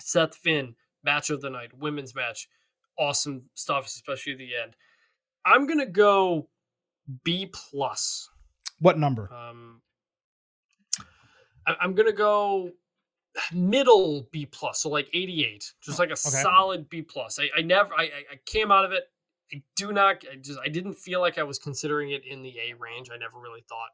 Seth 0.00 0.36
Finn, 0.36 0.74
match 1.02 1.30
of 1.30 1.40
the 1.40 1.50
night, 1.50 1.76
women's 1.76 2.14
match, 2.14 2.48
awesome 2.98 3.42
stuff, 3.54 3.86
especially 3.86 4.34
the 4.36 4.54
end. 4.54 4.76
I'm 5.44 5.66
gonna 5.66 5.86
go 5.86 6.48
B 7.24 7.46
plus. 7.52 8.30
What 8.80 8.96
number? 8.98 9.32
Um, 9.32 9.82
I- 11.66 11.76
I'm 11.80 11.94
gonna 11.94 12.12
go 12.12 12.72
middle 13.52 14.28
B 14.32 14.46
plus, 14.46 14.82
so 14.82 14.88
like 14.88 15.08
88, 15.12 15.72
just 15.82 15.98
like 15.98 16.10
a 16.10 16.16
solid 16.16 16.88
B 16.88 17.02
plus. 17.02 17.38
I, 17.38 17.48
I 17.56 17.62
never, 17.62 17.90
I, 17.94 18.04
I 18.04 18.36
came 18.46 18.70
out 18.72 18.84
of 18.84 18.92
it. 18.92 19.04
I 19.52 19.62
do 19.76 19.92
not, 19.92 20.22
I 20.30 20.36
just, 20.36 20.58
I 20.64 20.68
didn't 20.68 20.94
feel 20.94 21.20
like 21.20 21.38
I 21.38 21.42
was 21.42 21.58
considering 21.58 22.10
it 22.10 22.22
in 22.26 22.42
the 22.42 22.54
A 22.58 22.74
range. 22.78 23.08
I 23.12 23.16
never 23.16 23.38
really 23.38 23.62
thought 23.68 23.88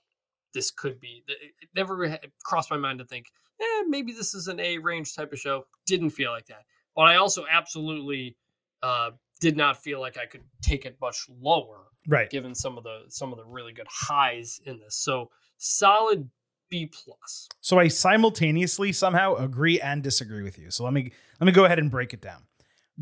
this 0.52 0.70
could 0.70 1.00
be. 1.00 1.22
It 1.28 1.36
it 1.60 1.68
never 1.74 2.18
crossed 2.44 2.70
my 2.70 2.76
mind 2.76 2.98
to 3.00 3.04
think, 3.04 3.26
eh, 3.60 3.82
maybe 3.88 4.12
this 4.12 4.34
is 4.34 4.48
an 4.48 4.58
A 4.60 4.78
range 4.78 5.14
type 5.14 5.32
of 5.32 5.38
show. 5.38 5.66
Didn't 5.86 6.10
feel 6.10 6.30
like 6.32 6.46
that, 6.46 6.62
but 6.96 7.02
I 7.02 7.16
also 7.16 7.44
absolutely 7.50 8.36
uh, 8.82 9.10
did 9.40 9.56
not 9.56 9.82
feel 9.82 10.00
like 10.00 10.16
I 10.18 10.26
could 10.26 10.42
take 10.62 10.84
it 10.86 10.96
much 11.00 11.26
lower 11.28 11.82
Right. 12.06 12.28
given 12.28 12.54
some 12.54 12.76
of 12.76 12.84
the 12.84 13.04
some 13.08 13.32
of 13.32 13.38
the 13.38 13.44
really 13.44 13.72
good 13.72 13.86
highs 13.88 14.60
in 14.66 14.78
this. 14.78 14.96
So 14.96 15.30
solid 15.58 16.28
B 16.74 16.86
plus. 16.86 17.48
So 17.60 17.78
I 17.78 17.86
simultaneously 17.86 18.90
somehow 18.90 19.36
agree 19.36 19.80
and 19.80 20.02
disagree 20.02 20.42
with 20.42 20.58
you. 20.58 20.72
So 20.72 20.82
let 20.82 20.92
me 20.92 21.12
let 21.38 21.46
me 21.46 21.52
go 21.52 21.64
ahead 21.64 21.78
and 21.78 21.88
break 21.88 22.12
it 22.12 22.20
down. 22.20 22.42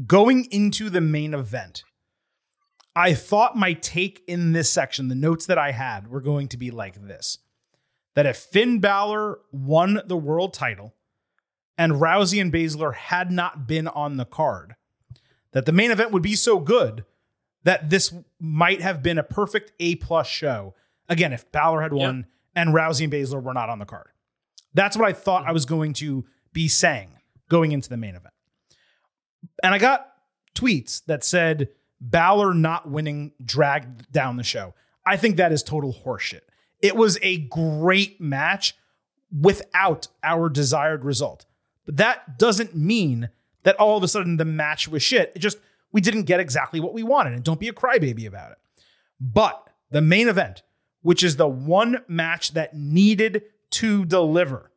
Going 0.06 0.44
into 0.50 0.90
the 0.90 1.00
main 1.00 1.32
event, 1.32 1.82
I 2.94 3.14
thought 3.14 3.56
my 3.56 3.72
take 3.72 4.22
in 4.28 4.52
this 4.52 4.70
section, 4.70 5.08
the 5.08 5.14
notes 5.14 5.46
that 5.46 5.56
I 5.56 5.72
had, 5.72 6.08
were 6.08 6.20
going 6.20 6.48
to 6.48 6.58
be 6.58 6.70
like 6.70 7.00
this: 7.06 7.38
that 8.14 8.26
if 8.26 8.36
Finn 8.36 8.78
Balor 8.78 9.38
won 9.52 10.02
the 10.06 10.18
world 10.18 10.52
title 10.52 10.92
and 11.78 11.94
Rousey 11.94 12.42
and 12.42 12.52
Baszler 12.52 12.94
had 12.94 13.32
not 13.32 13.66
been 13.66 13.88
on 13.88 14.18
the 14.18 14.26
card, 14.26 14.74
that 15.52 15.64
the 15.64 15.72
main 15.72 15.90
event 15.90 16.10
would 16.10 16.22
be 16.22 16.34
so 16.34 16.58
good 16.58 17.06
that 17.62 17.88
this 17.88 18.12
might 18.38 18.82
have 18.82 19.02
been 19.02 19.16
a 19.16 19.22
perfect 19.22 19.72
A 19.80 19.94
plus 19.94 20.26
show. 20.26 20.74
Again, 21.08 21.32
if 21.32 21.50
Balor 21.52 21.80
had 21.80 21.94
won 21.94 22.26
and 22.54 22.74
Rousey 22.74 23.04
and 23.04 23.12
Baszler 23.12 23.42
were 23.42 23.54
not 23.54 23.68
on 23.68 23.78
the 23.78 23.84
card. 23.84 24.08
That's 24.74 24.96
what 24.96 25.08
I 25.08 25.12
thought 25.12 25.42
I 25.42 25.46
mm-hmm. 25.46 25.54
was 25.54 25.64
going 25.66 25.92
to 25.94 26.24
be 26.52 26.68
saying 26.68 27.10
going 27.48 27.72
into 27.72 27.88
the 27.88 27.96
main 27.96 28.14
event. 28.14 28.34
And 29.62 29.74
I 29.74 29.78
got 29.78 30.06
tweets 30.54 31.04
that 31.06 31.24
said 31.24 31.68
Balor 32.00 32.54
not 32.54 32.90
winning 32.90 33.32
dragged 33.44 34.10
down 34.12 34.36
the 34.36 34.42
show. 34.42 34.74
I 35.06 35.16
think 35.16 35.36
that 35.36 35.52
is 35.52 35.62
total 35.62 35.92
horseshit. 35.92 36.40
It 36.80 36.96
was 36.96 37.18
a 37.22 37.38
great 37.38 38.20
match 38.20 38.74
without 39.30 40.08
our 40.22 40.48
desired 40.48 41.04
result. 41.04 41.46
But 41.86 41.96
that 41.96 42.38
doesn't 42.38 42.76
mean 42.76 43.30
that 43.62 43.76
all 43.76 43.96
of 43.96 44.02
a 44.02 44.08
sudden 44.08 44.36
the 44.36 44.44
match 44.44 44.88
was 44.88 45.02
shit. 45.02 45.32
It 45.34 45.38
just, 45.38 45.58
we 45.92 46.00
didn't 46.00 46.24
get 46.24 46.40
exactly 46.40 46.80
what 46.80 46.94
we 46.94 47.02
wanted. 47.02 47.34
And 47.34 47.44
don't 47.44 47.60
be 47.60 47.68
a 47.68 47.72
crybaby 47.72 48.26
about 48.26 48.52
it. 48.52 48.58
But 49.20 49.68
the 49.90 50.00
main 50.00 50.28
event, 50.28 50.62
which 51.02 51.22
is 51.22 51.36
the 51.36 51.48
one 51.48 51.98
match 52.08 52.52
that 52.52 52.74
needed 52.74 53.42
to 53.70 54.04
deliver, 54.04 54.70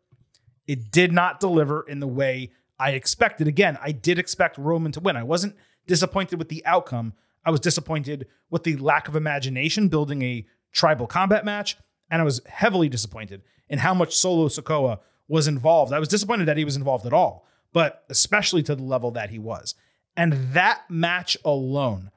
it 0.68 0.91
did 0.91 1.11
not 1.11 1.39
deliver 1.39 1.81
in 1.88 1.99
the 1.99 2.07
way 2.07 2.52
I 2.80 2.91
expected. 2.91 3.47
Again, 3.47 3.77
I 3.81 3.91
did 3.91 4.19
expect 4.19 4.57
Roman 4.57 4.91
to 4.93 4.99
win. 4.99 5.15
I 5.15 5.23
wasn't 5.23 5.56
disappointed 5.88 6.39
with 6.39 6.49
the 6.49 6.65
outcome. 6.65 7.14
I 7.45 7.52
was 7.52 7.60
disappointed 7.60 8.27
with 8.49 8.64
the 8.64 8.76
lack 8.77 9.07
of 9.07 9.15
imagination 9.15 9.88
building 9.88 10.22
a 10.23 10.45
tribal 10.72 11.07
combat 11.07 11.45
match. 11.45 11.77
And 12.10 12.22
I 12.22 12.26
was 12.26 12.41
heavily 12.47 12.89
disappointed 12.89 13.43
in 13.69 13.80
how 13.80 13.93
much 13.93 14.15
Solo 14.15 14.47
Sikoa 14.47 14.99
was 15.27 15.47
involved. 15.47 15.93
I 15.93 15.99
was 15.99 16.07
disappointed 16.07 16.47
that 16.47 16.57
he 16.57 16.65
was 16.65 16.76
involved 16.76 17.06
at 17.06 17.14
all, 17.14 17.47
but 17.73 18.03
especially 18.10 18.61
to 18.64 18.76
the 18.76 18.84
level 18.84 19.11
that 19.11 19.30
he 19.30 19.39
was. 19.39 19.76
And 20.15 20.34
that 20.53 20.84
match 20.89 21.35
alone 21.43 22.11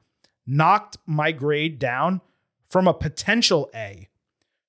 knocked 0.45 0.97
my 1.05 1.31
grade 1.31 1.79
down 1.79 2.21
from 2.69 2.87
a 2.87 2.93
potential 2.93 3.69
A 3.73 4.07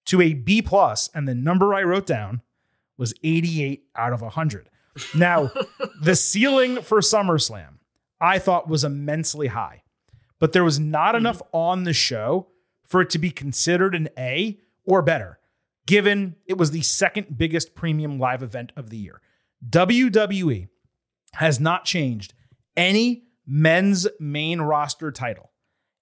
to 0.07 0.21
a 0.21 0.35
B 0.35 0.63
plus, 0.63 1.09
and 1.15 1.29
the 1.29 1.35
number 1.35 1.75
I 1.75 1.83
wrote 1.83 2.07
down 2.07 2.43
was 2.97 3.15
88 3.23 3.85
out 3.95 4.13
of 4.13 4.23
100. 4.23 4.69
Now, 5.15 5.51
the 6.03 6.17
ceiling 6.17 6.83
for 6.83 7.01
SummerSlam 7.01 7.79
I 8.21 8.39
thought 8.39 8.69
was 8.69 8.85
immensely 8.85 9.49
high, 9.49 9.83
but 10.39 10.53
there 10.53 10.65
was 10.65 10.79
not 10.79 11.15
hmm. 11.15 11.21
enough 11.21 11.43
on 11.53 11.85
the 11.85 11.93
show 11.93 12.49
for 12.85 13.01
it 13.01 13.11
to 13.11 13.19
be 13.19 13.31
considered 13.31 13.95
an 13.95 14.09
A 14.19 14.59
or 14.85 15.03
better, 15.03 15.39
given 15.87 16.37
it 16.47 16.59
was 16.59 16.73
the 16.73 16.83
second 16.83 17.39
biggest 17.39 17.75
premium 17.75 18.19
live 18.19 18.43
event 18.43 18.73
of 18.77 18.91
the 18.91 18.97
year. 18.97 19.21
WWE 19.69 20.69
has 21.35 21.61
not 21.61 21.85
changed 21.85 22.35
any 22.77 23.25
men's 23.47 24.09
main 24.19 24.61
roster 24.61 25.13
title 25.13 25.50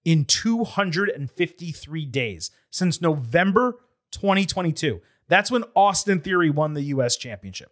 in 0.09 0.24
253 0.24 2.06
days 2.06 2.51
since 2.70 3.02
November 3.02 3.76
2022. 4.10 5.02
That's 5.28 5.51
when 5.51 5.64
Austin 5.76 6.20
Theory 6.20 6.48
won 6.48 6.72
the 6.72 6.85
US 6.85 7.14
Championship. 7.14 7.70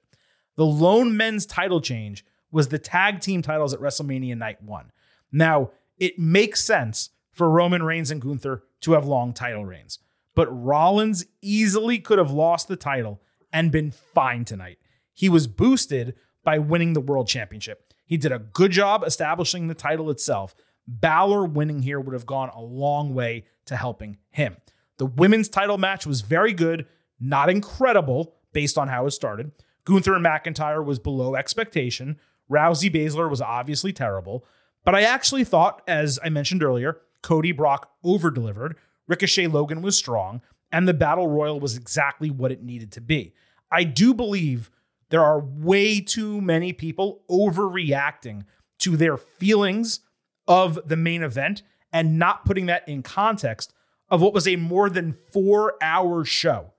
The 0.56 0.66
lone 0.66 1.16
men's 1.16 1.46
title 1.46 1.80
change 1.80 2.26
was 2.50 2.68
the 2.68 2.78
tag 2.78 3.20
team 3.20 3.40
titles 3.40 3.72
at 3.72 3.80
WrestleMania 3.80 4.36
Night 4.36 4.62
1. 4.62 4.92
Now, 5.32 5.70
it 5.96 6.18
makes 6.18 6.62
sense 6.62 7.08
for 7.32 7.48
Roman 7.48 7.82
Reigns 7.82 8.10
and 8.10 8.20
Gunther 8.20 8.64
to 8.82 8.92
have 8.92 9.06
long 9.06 9.32
title 9.32 9.64
reigns, 9.64 9.98
but 10.34 10.46
Rollins 10.48 11.24
easily 11.40 11.98
could 11.98 12.18
have 12.18 12.32
lost 12.32 12.68
the 12.68 12.76
title 12.76 13.22
and 13.50 13.72
been 13.72 13.90
fine 13.90 14.44
tonight. 14.44 14.76
He 15.14 15.30
was 15.30 15.46
boosted 15.46 16.14
by 16.44 16.58
winning 16.58 16.92
the 16.92 17.00
world 17.00 17.28
championship. 17.28 17.94
He 18.04 18.18
did 18.18 18.30
a 18.30 18.38
good 18.38 18.72
job 18.72 19.04
establishing 19.04 19.68
the 19.68 19.74
title 19.74 20.10
itself. 20.10 20.54
Balor 20.86 21.46
winning 21.46 21.82
here 21.82 22.00
would 22.00 22.12
have 22.12 22.26
gone 22.26 22.50
a 22.50 22.60
long 22.60 23.14
way 23.14 23.44
to 23.66 23.76
helping 23.76 24.18
him. 24.30 24.56
The 24.98 25.06
women's 25.06 25.48
title 25.48 25.78
match 25.78 26.06
was 26.06 26.20
very 26.20 26.52
good, 26.52 26.86
not 27.20 27.50
incredible 27.50 28.34
based 28.52 28.78
on 28.78 28.88
how 28.88 29.06
it 29.06 29.10
started. 29.10 29.52
Gunther 29.84 30.14
and 30.14 30.24
McIntyre 30.24 30.84
was 30.84 30.98
below 30.98 31.34
expectation. 31.34 32.18
Rousey 32.50 32.90
Baszler 32.90 33.28
was 33.28 33.40
obviously 33.40 33.92
terrible. 33.92 34.44
But 34.84 34.94
I 34.94 35.02
actually 35.02 35.44
thought, 35.44 35.82
as 35.86 36.18
I 36.22 36.28
mentioned 36.28 36.62
earlier, 36.62 36.98
Cody 37.22 37.52
Brock 37.52 37.90
over 38.04 38.30
delivered. 38.30 38.76
Ricochet 39.08 39.48
Logan 39.48 39.82
was 39.82 39.96
strong, 39.96 40.40
and 40.72 40.86
the 40.86 40.94
Battle 40.94 41.28
Royal 41.28 41.60
was 41.60 41.76
exactly 41.76 42.30
what 42.30 42.52
it 42.52 42.62
needed 42.62 42.92
to 42.92 43.00
be. 43.00 43.34
I 43.70 43.84
do 43.84 44.14
believe 44.14 44.70
there 45.10 45.24
are 45.24 45.40
way 45.40 46.00
too 46.00 46.40
many 46.40 46.72
people 46.72 47.22
overreacting 47.30 48.44
to 48.78 48.96
their 48.96 49.16
feelings 49.16 50.00
of 50.48 50.78
the 50.86 50.96
main 50.96 51.22
event 51.22 51.62
and 51.92 52.18
not 52.18 52.44
putting 52.44 52.66
that 52.66 52.88
in 52.88 53.02
context 53.02 53.72
of 54.08 54.20
what 54.20 54.34
was 54.34 54.46
a 54.46 54.56
more 54.56 54.88
than 54.88 55.12
four 55.12 55.74
hour 55.80 56.24
show. 56.24 56.72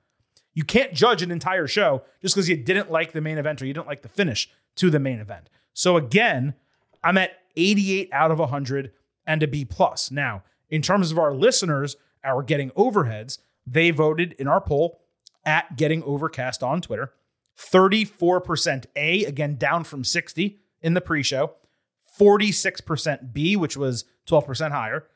You 0.53 0.63
can't 0.63 0.93
judge 0.93 1.21
an 1.21 1.31
entire 1.31 1.67
show 1.67 2.03
just 2.21 2.35
because 2.35 2.49
you 2.49 2.57
didn't 2.57 2.91
like 2.91 3.11
the 3.11 3.21
main 3.21 3.37
event 3.37 3.61
or 3.61 3.65
you 3.65 3.73
didn't 3.73 3.87
like 3.87 4.01
the 4.01 4.09
finish 4.09 4.49
to 4.75 4.89
the 4.89 4.99
main 4.99 5.19
event. 5.19 5.49
So 5.73 5.97
again, 5.97 6.55
I'm 7.03 7.17
at 7.17 7.31
88 7.55 8.09
out 8.11 8.31
of 8.31 8.39
100 8.39 8.91
and 9.25 9.43
a 9.43 9.47
B 9.47 9.65
plus. 9.65 10.09
Now, 10.09 10.43
in 10.69 10.81
terms 10.81 11.11
of 11.11 11.19
our 11.19 11.33
listeners, 11.33 11.95
our 12.23 12.41
getting 12.41 12.71
overheads, 12.71 13.39
they 13.65 13.91
voted 13.91 14.33
in 14.39 14.47
our 14.47 14.61
poll 14.61 15.01
at 15.45 15.77
getting 15.77 16.03
overcast 16.03 16.63
on 16.63 16.81
Twitter. 16.81 17.13
34% 17.57 18.85
A, 18.95 19.25
again 19.25 19.55
down 19.55 19.83
from 19.83 20.03
60 20.03 20.59
in 20.81 20.93
the 20.93 21.01
pre-show. 21.01 21.53
46% 22.19 23.33
B, 23.33 23.55
which 23.55 23.77
was 23.77 24.05
12% 24.27 24.71
higher. 24.71 25.07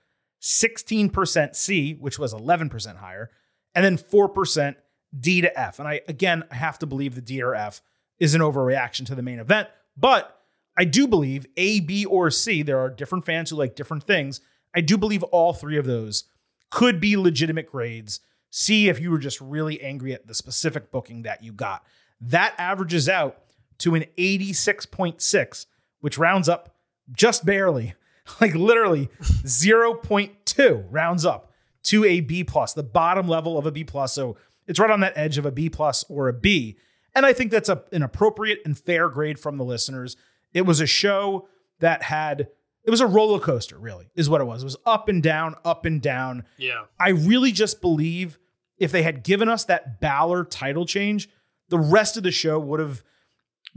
16% 0.41 1.55
C, 1.55 1.93
which 1.93 2.17
was 2.17 2.33
11% 2.33 2.97
higher, 2.97 3.29
and 3.75 3.85
then 3.85 3.97
4% 3.97 4.75
D 5.17 5.41
to 5.41 5.59
F. 5.59 5.79
And 5.79 5.87
I 5.87 6.01
again 6.07 6.43
I 6.49 6.55
have 6.55 6.79
to 6.79 6.87
believe 6.87 7.15
the 7.15 7.21
D 7.21 7.41
or 7.41 7.53
F 7.53 7.81
is 8.19 8.33
an 8.33 8.41
overreaction 8.41 9.05
to 9.07 9.15
the 9.15 9.21
main 9.21 9.39
event, 9.39 9.67
but 9.95 10.39
I 10.77 10.85
do 10.85 11.07
believe 11.07 11.47
A, 11.57 11.81
B, 11.81 12.05
or 12.05 12.31
C. 12.31 12.61
There 12.61 12.79
are 12.79 12.89
different 12.89 13.25
fans 13.25 13.49
who 13.49 13.57
like 13.57 13.75
different 13.75 14.03
things. 14.03 14.39
I 14.73 14.81
do 14.81 14.97
believe 14.97 15.23
all 15.23 15.53
three 15.53 15.77
of 15.77 15.85
those 15.85 16.23
could 16.69 16.99
be 16.99 17.17
legitimate 17.17 17.69
grades. 17.69 18.21
See 18.49 18.87
if 18.87 18.99
you 18.99 19.11
were 19.11 19.17
just 19.17 19.41
really 19.41 19.81
angry 19.81 20.13
at 20.13 20.27
the 20.27 20.33
specific 20.33 20.91
booking 20.91 21.23
that 21.23 21.43
you 21.43 21.51
got. 21.51 21.83
That 22.21 22.53
averages 22.57 23.09
out 23.09 23.37
to 23.79 23.95
an 23.95 24.05
86.6, 24.17 25.65
which 25.99 26.17
rounds 26.17 26.47
up 26.47 26.70
just 27.11 27.45
barely, 27.45 27.95
like 28.41 28.55
literally 28.55 29.09
0.2 29.21 30.85
rounds 30.89 31.25
up 31.25 31.51
to 31.83 32.05
a 32.05 32.21
B 32.21 32.43
plus, 32.43 32.73
the 32.73 32.83
bottom 32.83 33.27
level 33.27 33.57
of 33.57 33.65
a 33.65 33.71
B 33.71 33.83
plus. 33.83 34.13
So 34.13 34.37
it's 34.67 34.79
right 34.79 34.91
on 34.91 34.99
that 35.01 35.13
edge 35.15 35.37
of 35.37 35.45
a 35.45 35.51
B 35.51 35.69
plus 35.69 36.03
or 36.09 36.27
a 36.27 36.33
B. 36.33 36.77
And 37.13 37.25
I 37.25 37.33
think 37.33 37.51
that's 37.51 37.69
a, 37.69 37.83
an 37.91 38.03
appropriate 38.03 38.59
and 38.65 38.77
fair 38.77 39.09
grade 39.09 39.39
from 39.39 39.57
the 39.57 39.65
listeners. 39.65 40.15
It 40.53 40.61
was 40.61 40.79
a 40.79 40.85
show 40.85 41.47
that 41.79 42.03
had 42.03 42.47
it 42.83 42.89
was 42.89 43.01
a 43.01 43.07
roller 43.07 43.39
coaster, 43.39 43.77
really, 43.77 44.09
is 44.15 44.29
what 44.29 44.41
it 44.41 44.45
was. 44.45 44.63
It 44.63 44.65
was 44.65 44.77
up 44.85 45.07
and 45.07 45.21
down, 45.21 45.55
up 45.63 45.85
and 45.85 46.01
down. 46.01 46.45
Yeah. 46.57 46.85
I 46.99 47.09
really 47.09 47.51
just 47.51 47.79
believe 47.79 48.39
if 48.77 48.91
they 48.91 49.03
had 49.03 49.23
given 49.23 49.49
us 49.49 49.65
that 49.65 50.01
Balor 50.01 50.45
title 50.45 50.85
change, 50.85 51.29
the 51.69 51.77
rest 51.77 52.17
of 52.17 52.23
the 52.23 52.31
show 52.31 52.57
would 52.59 52.79
have 52.79 53.03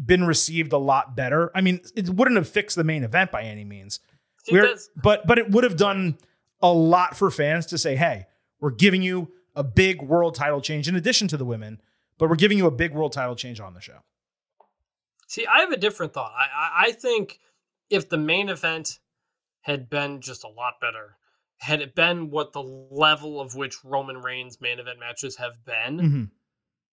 been 0.02 0.24
received 0.24 0.72
a 0.72 0.78
lot 0.78 1.14
better. 1.16 1.50
I 1.54 1.60
mean, 1.60 1.80
it 1.94 2.10
wouldn't 2.10 2.36
have 2.36 2.48
fixed 2.48 2.76
the 2.76 2.84
main 2.84 3.04
event 3.04 3.30
by 3.30 3.42
any 3.42 3.64
means. 3.64 4.00
But 4.96 5.26
but 5.26 5.38
it 5.38 5.50
would 5.50 5.64
have 5.64 5.76
done 5.76 6.18
a 6.60 6.72
lot 6.72 7.16
for 7.16 7.30
fans 7.30 7.66
to 7.66 7.78
say, 7.78 7.96
"Hey, 7.96 8.26
we're 8.60 8.70
giving 8.70 9.02
you 9.02 9.32
a 9.54 9.62
big 9.64 10.02
world 10.02 10.34
title 10.34 10.60
change 10.60 10.88
in 10.88 10.96
addition 10.96 11.28
to 11.28 11.36
the 11.36 11.44
women, 11.44 11.80
but 12.18 12.28
we're 12.28 12.36
giving 12.36 12.58
you 12.58 12.66
a 12.66 12.70
big 12.70 12.92
world 12.92 13.12
title 13.12 13.36
change 13.36 13.60
on 13.60 13.74
the 13.74 13.80
show." 13.80 13.98
See, 15.28 15.46
I 15.46 15.60
have 15.60 15.70
a 15.72 15.76
different 15.76 16.12
thought. 16.12 16.32
I, 16.36 16.44
I, 16.44 16.86
I 16.88 16.92
think 16.92 17.38
if 17.90 18.08
the 18.08 18.18
main 18.18 18.48
event 18.48 18.98
had 19.62 19.88
been 19.88 20.20
just 20.20 20.44
a 20.44 20.48
lot 20.48 20.74
better, 20.80 21.16
had 21.58 21.80
it 21.80 21.94
been 21.94 22.30
what 22.30 22.52
the 22.52 22.62
level 22.62 23.40
of 23.40 23.54
which 23.54 23.82
Roman 23.84 24.18
Reigns 24.20 24.60
main 24.60 24.78
event 24.78 24.98
matches 25.00 25.36
have 25.36 25.64
been, 25.64 26.30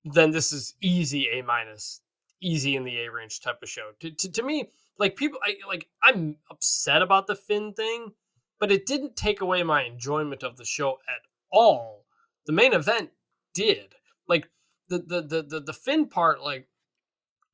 Mhm. 0.06 0.14
then 0.14 0.32
this 0.32 0.52
is 0.53 0.73
easy 0.82 1.28
A 1.30 1.41
minus, 1.44 2.01
easy 2.42 2.76
in 2.76 2.84
the 2.84 2.98
A 3.04 3.12
range 3.12 3.40
type 3.40 3.62
of 3.62 3.70
show. 3.70 3.92
To, 4.00 4.12
to, 4.12 4.32
to 4.32 4.44
me, 4.44 4.70
like 4.98 5.16
people, 5.16 5.40
I 5.44 5.56
like 5.68 5.88
I'm 6.04 6.38
upset 6.50 7.02
about 7.02 7.28
the 7.28 7.36
Finn 7.36 7.74
thing, 7.74 8.12
but 8.60 8.72
it 8.72 8.86
didn't 8.86 9.16
take 9.16 9.42
away 9.42 9.64
my 9.64 9.84
enjoyment 9.84 10.44
of 10.44 10.58
the 10.58 10.66
show 10.66 10.98
at 11.08 11.22
all. 11.52 12.06
The 12.46 12.54
main 12.54 12.74
event 12.74 13.12
did. 13.54 13.96
Like 14.28 14.50
the 14.90 15.00
the 15.00 15.22
the 15.22 15.44
the, 15.44 15.60
the 15.62 15.74
Finn 15.74 16.08
part, 16.08 16.42
like 16.42 16.68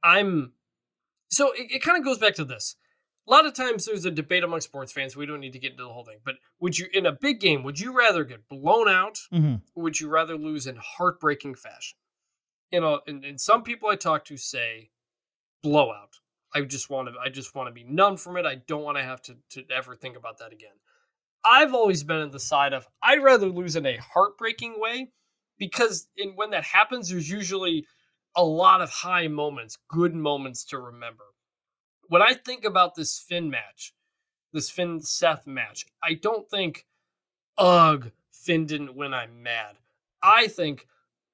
I'm. 0.04 0.54
So 1.30 1.52
it, 1.52 1.68
it 1.72 1.82
kind 1.82 1.98
of 1.98 2.04
goes 2.06 2.18
back 2.18 2.36
to 2.36 2.46
this. 2.46 2.76
A 3.28 3.32
lot 3.32 3.46
of 3.46 3.54
times 3.54 3.86
there's 3.86 4.06
a 4.06 4.12
debate 4.12 4.46
among 4.46 4.62
sports 4.62 4.94
fans. 4.94 5.18
We 5.18 5.26
don't 5.26 5.42
need 5.42 5.52
to 5.52 5.60
get 5.60 5.72
into 5.74 5.84
the 5.84 5.90
whole 5.90 6.06
thing, 6.06 6.20
but 6.24 6.36
would 6.62 6.80
you, 6.80 6.88
in 6.94 7.06
a 7.06 7.12
big 7.12 7.42
game, 7.42 7.64
would 7.64 7.78
you 7.78 7.92
rather 7.98 8.24
get 8.24 8.48
blown 8.48 8.88
out 8.88 9.20
Mhm. 9.34 9.62
or 9.76 9.84
would 9.84 10.00
you 10.00 10.08
rather 10.08 10.38
lose 10.38 10.66
in 10.66 10.78
heartbreaking 10.78 11.56
fashion? 11.56 11.98
You 12.72 12.81
know, 12.81 13.02
and, 13.07 13.39
some 13.39 13.64
people 13.64 13.89
I 13.89 13.95
talk 13.95 14.26
to 14.26 14.38
say 14.38 14.89
blowout. 15.64 16.19
I 16.53 16.61
just 16.61 16.89
want 16.89 17.10
to 17.10 17.14
I 17.19 17.30
just 17.30 17.56
want 17.56 17.68
to 17.68 17.73
be 17.73 17.84
numb 17.84 18.18
from 18.18 18.38
it. 18.38 18.45
I 18.45 18.56
don't 18.56 18.84
want 18.84 18.98
to 18.98 19.03
have 19.03 19.22
to, 19.23 19.35
to 19.52 19.64
ever 19.73 19.95
think 19.95 20.18
about 20.18 20.39
that 20.39 20.52
again. 20.52 20.76
I've 21.45 21.73
always 21.73 22.03
been 22.03 22.18
on 22.18 22.31
the 22.31 22.39
side 22.39 22.73
of 22.73 22.88
I'd 23.02 23.23
rather 23.23 23.48
lose 23.48 23.76
in 23.76 23.85
a 23.85 23.98
heartbreaking 23.98 24.76
way 24.77 25.11
because 25.57 26.07
in 26.18 26.35
when 26.35 26.52
that 26.52 26.64
happens, 26.64 27.10
there's 27.10 27.30
usually 27.30 27.85
a 28.35 28.44
lot 28.44 28.81
of 28.81 28.89
high 28.89 29.27
moments, 29.27 29.77
good 29.88 30.14
moments 30.14 30.64
to 30.65 30.80
remember. 30.80 31.23
When 32.10 32.22
I 32.22 32.34
think 32.34 32.64
about 32.65 32.95
this 32.95 33.19
Finn 33.19 33.49
match, 33.49 33.94
this 34.53 34.69
Finn 34.69 35.02
Seth 35.02 35.48
match, 35.48 35.85
I 36.03 36.14
don't 36.14 36.49
think, 36.49 36.85
ugh, 37.57 38.11
Finn 38.31 38.65
didn't 38.65 38.95
win, 38.95 39.14
I'm 39.14 39.41
mad. 39.41 39.77
I 40.22 40.48
think, 40.48 40.88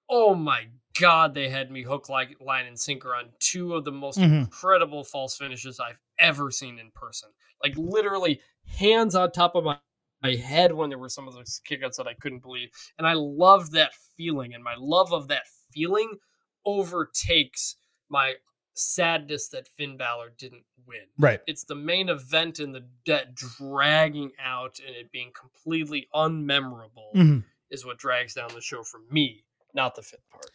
oh 0.10 0.34
my 0.34 0.68
god, 1.00 1.34
they 1.34 1.50
had 1.50 1.72
me 1.72 1.82
hook, 1.84 2.10
like, 2.10 2.40
line, 2.42 2.66
and 2.66 2.80
sinker 2.80 3.16
on 3.16 3.32
two 3.40 3.76
of 3.76 3.84
the 3.86 3.92
most 3.92 4.20
Mhm. 4.20 4.44
incredible 4.44 5.04
false 5.04 5.36
finishes 5.38 5.80
I've 5.80 6.02
ever 6.20 6.52
seen 6.52 6.80
in 6.80 6.92
person. 6.92 7.30
Like 7.64 7.76
literally 7.78 8.42
hands 8.66 9.16
on 9.16 9.32
top 9.32 9.56
of 9.56 9.64
my, 9.64 9.80
my 10.22 10.36
head 10.36 10.72
when 10.74 10.90
there 10.90 10.98
were 11.00 11.10
some 11.10 11.28
of 11.28 11.34
those 11.34 11.62
kickouts 11.70 11.96
that 11.98 12.08
I 12.08 12.14
couldn't 12.16 12.42
believe. 12.42 12.70
And 12.98 13.08
I 13.08 13.14
loved 13.14 13.72
that 13.74 13.94
feeling, 14.18 14.54
and 14.54 14.64
my 14.64 14.76
love 14.78 15.12
of 15.14 15.28
that 15.30 15.48
feeling 15.72 16.20
overtakes 16.66 17.76
my 18.10 18.36
sadness 18.76 19.50
that 19.50 19.68
Finn 19.68 19.98
Balor 19.98 20.32
didn't 20.38 20.66
win. 20.86 21.06
Right. 21.18 21.42
It's 21.48 21.64
the 21.64 21.76
main 21.76 22.10
event 22.10 22.60
and 22.60 22.74
the 22.74 22.88
that 23.06 23.36
dragging 23.36 24.32
out 24.40 24.80
and 24.86 24.96
it 24.96 25.12
being 25.12 25.32
completely 25.34 26.08
unmemorable 26.14 27.14
Mhm. 27.14 27.44
is 27.70 27.86
what 27.86 27.98
drags 28.00 28.34
down 28.34 28.50
the 28.54 28.62
show 28.62 28.84
for 28.84 29.00
me, 29.12 29.46
not 29.74 29.96
the 29.96 30.02
Finn 30.02 30.20
part. 30.32 30.50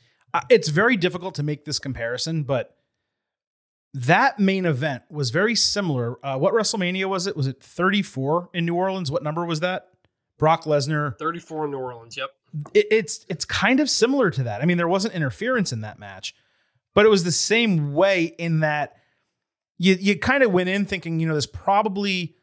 It's 0.48 0.68
very 0.68 0.96
difficult 0.96 1.34
to 1.36 1.42
make 1.42 1.64
this 1.64 1.78
comparison, 1.78 2.42
but 2.42 2.76
that 3.94 4.38
main 4.38 4.66
event 4.66 5.02
was 5.10 5.30
very 5.30 5.54
similar. 5.54 6.24
Uh, 6.24 6.36
what 6.36 6.52
WrestleMania 6.52 7.06
was 7.06 7.26
it? 7.26 7.36
Was 7.36 7.46
it 7.46 7.62
34 7.62 8.50
in 8.52 8.66
New 8.66 8.74
Orleans? 8.74 9.10
What 9.10 9.22
number 9.22 9.44
was 9.44 9.60
that? 9.60 9.88
Brock 10.38 10.64
Lesnar. 10.64 11.18
34 11.18 11.64
in 11.66 11.70
New 11.72 11.78
Orleans, 11.78 12.16
yep. 12.16 12.30
It, 12.72 12.86
it's 12.90 13.26
it's 13.28 13.44
kind 13.44 13.80
of 13.80 13.90
similar 13.90 14.30
to 14.30 14.42
that. 14.44 14.62
I 14.62 14.64
mean, 14.64 14.76
there 14.76 14.88
wasn't 14.88 15.14
interference 15.14 15.72
in 15.72 15.80
that 15.82 15.98
match, 15.98 16.34
but 16.94 17.04
it 17.04 17.08
was 17.08 17.24
the 17.24 17.32
same 17.32 17.92
way 17.92 18.34
in 18.38 18.60
that 18.60 18.96
you 19.78 19.96
you 19.98 20.18
kind 20.18 20.42
of 20.42 20.52
went 20.52 20.68
in 20.68 20.86
thinking, 20.86 21.20
you 21.20 21.28
know, 21.28 21.34
this 21.34 21.46
probably 21.46 22.36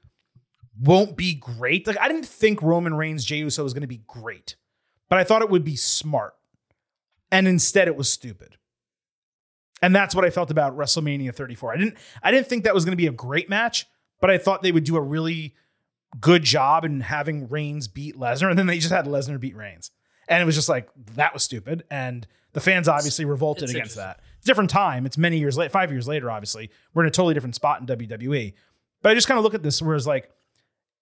won't 0.79 1.15
be 1.15 1.33
great. 1.33 1.87
Like 1.87 1.99
I 1.99 2.07
didn't 2.07 2.25
think 2.25 2.61
Roman 2.61 2.93
Reigns 2.93 3.25
Jey 3.25 3.37
Uso 3.37 3.63
was 3.63 3.73
going 3.73 3.81
to 3.81 3.87
be 3.87 4.01
great, 4.05 4.55
but 5.09 5.17
I 5.17 5.23
thought 5.23 5.41
it 5.41 5.49
would 5.49 5.63
be 5.63 5.75
smart, 5.75 6.33
and 7.31 7.47
instead 7.47 7.87
it 7.87 7.95
was 7.95 8.09
stupid. 8.09 8.57
And 9.81 9.95
that's 9.95 10.15
what 10.15 10.25
I 10.25 10.29
felt 10.29 10.51
about 10.51 10.77
WrestleMania 10.77 11.33
34. 11.35 11.73
I 11.73 11.77
didn't 11.77 11.97
I 12.23 12.31
didn't 12.31 12.47
think 12.47 12.63
that 12.63 12.73
was 12.73 12.85
going 12.85 12.93
to 12.93 12.97
be 12.97 13.07
a 13.07 13.11
great 13.11 13.49
match, 13.49 13.85
but 14.21 14.29
I 14.29 14.37
thought 14.37 14.61
they 14.63 14.71
would 14.71 14.83
do 14.83 14.95
a 14.95 15.01
really 15.01 15.55
good 16.19 16.43
job 16.43 16.85
in 16.85 17.01
having 17.01 17.49
Reigns 17.49 17.87
beat 17.87 18.15
Lesnar, 18.15 18.49
and 18.49 18.57
then 18.57 18.67
they 18.67 18.79
just 18.79 18.93
had 18.93 19.05
Lesnar 19.05 19.39
beat 19.39 19.55
Reigns, 19.55 19.91
and 20.27 20.41
it 20.41 20.45
was 20.45 20.55
just 20.55 20.69
like 20.69 20.89
that 21.15 21.33
was 21.33 21.43
stupid. 21.43 21.83
And 21.91 22.25
the 22.53 22.61
fans 22.61 22.87
obviously 22.87 23.25
revolted 23.25 23.65
it's 23.65 23.73
against 23.73 23.95
that. 23.97 24.21
Different 24.45 24.69
time. 24.69 25.05
It's 25.05 25.17
many 25.17 25.37
years 25.37 25.57
late, 25.57 25.71
five 25.71 25.91
years 25.91 26.07
later. 26.07 26.31
Obviously, 26.31 26.69
we're 26.93 27.03
in 27.03 27.09
a 27.09 27.11
totally 27.11 27.33
different 27.33 27.55
spot 27.55 27.81
in 27.81 27.87
WWE. 27.87 28.53
But 29.01 29.11
I 29.11 29.13
just 29.13 29.27
kind 29.27 29.37
of 29.37 29.43
look 29.43 29.53
at 29.53 29.61
this 29.61 29.81
whereas 29.81 30.07
like, 30.07 30.31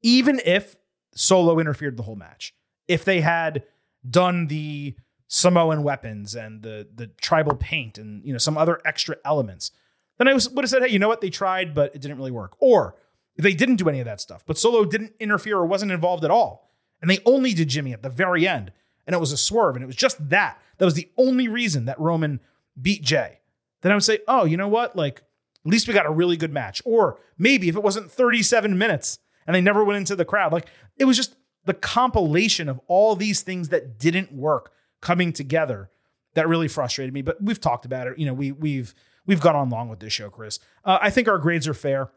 even 0.02 0.42
if 0.46 0.76
Solo 1.16 1.60
interfered 1.60 1.96
the 1.96 2.04
whole 2.04 2.16
match, 2.16 2.56
if 2.88 3.06
they 3.06 3.22
had 3.22 3.64
done 4.10 4.48
the 4.48 4.96
Samoan 5.34 5.82
weapons 5.82 6.36
and 6.36 6.62
the 6.62 6.88
the 6.94 7.08
tribal 7.08 7.56
paint 7.56 7.98
and 7.98 8.24
you 8.24 8.32
know 8.32 8.38
some 8.38 8.56
other 8.56 8.80
extra 8.86 9.16
elements, 9.26 9.72
then 10.20 10.28
I 10.28 10.34
would 10.34 10.44
have 10.64 10.70
said, 10.70 10.84
hey, 10.84 10.90
you 10.90 11.00
know 11.00 11.08
what? 11.08 11.22
They 11.22 11.32
tried, 11.32 11.74
but 11.74 11.96
it 11.96 12.02
didn't 12.02 12.18
really 12.18 12.30
work. 12.30 12.56
Or 12.60 12.96
they 13.36 13.56
didn't 13.56 13.78
do 13.78 13.90
any 13.90 14.00
of 14.00 14.06
that 14.06 14.22
stuff, 14.22 14.44
but 14.46 14.60
Solo 14.60 14.86
didn't 14.86 15.14
interfere 15.20 15.58
or 15.58 15.66
wasn't 15.66 15.92
involved 15.92 16.24
at 16.24 16.30
all, 16.30 16.70
and 17.02 17.10
they 17.10 17.18
only 17.26 17.56
did 17.56 17.68
Jimmy 17.68 17.94
at 17.94 18.04
the 18.04 18.12
very 18.12 18.48
end, 18.48 18.72
and 19.08 19.16
it 19.16 19.20
was 19.20 19.32
a 19.32 19.38
swerve, 19.38 19.76
and 19.76 19.82
it 19.82 19.88
was 19.88 19.96
just 19.96 20.30
that. 20.30 20.62
That 20.78 20.86
was 20.86 20.94
the 20.94 21.10
only 21.18 21.48
reason 21.48 21.86
that 21.86 22.00
Roman 22.00 22.40
beat 22.80 23.02
Jey. 23.02 23.40
Then 23.82 23.92
I 23.92 23.96
would 23.96 24.04
say, 24.04 24.20
oh, 24.28 24.46
you 24.46 24.56
know 24.56 24.68
what? 24.68 24.96
Like, 24.96 25.24
at 25.66 25.72
least 25.72 25.88
we 25.88 25.96
got 25.96 26.06
a 26.06 26.12
really 26.12 26.38
good 26.38 26.54
match. 26.54 26.80
Or 26.86 27.20
maybe 27.40 27.70
if 27.70 27.76
it 27.76 27.82
wasn't 27.82 28.12
37 28.12 28.78
minutes 28.78 29.18
and 29.48 29.56
they 29.56 29.62
never 29.62 29.84
went 29.84 29.98
into 29.98 30.16
the 30.16 30.26
crowd, 30.26 30.54
like 30.54 30.68
it 30.98 31.06
was 31.06 31.18
just 31.18 31.36
the 31.66 31.74
compilation 31.74 32.70
of 32.70 32.80
all 32.88 33.16
these 33.16 33.42
things 33.42 33.70
that 33.70 33.98
didn't 33.98 34.32
work 34.32 34.72
coming 35.04 35.34
together 35.34 35.92
that 36.34 36.48
really 36.48 36.68
frustrated 36.68 37.14
me. 37.14 37.22
But 37.22 37.42
we've 37.42 37.60
talked 37.60 37.86
about 37.86 38.08
it. 38.08 38.18
You 38.18 38.26
know, 38.26 38.34
we 38.34 38.52
we've 38.52 38.96
we've 39.26 39.42
gone 39.42 39.56
on 39.56 39.70
long 39.70 39.90
with 39.90 40.00
this 40.00 40.14
show, 40.14 40.30
Chris. 40.30 40.60
Uh, 40.84 40.98
I 41.02 41.10
think 41.10 41.28
our 41.28 41.38
grades 41.38 41.68
are 41.68 41.74
fair. 41.74 42.10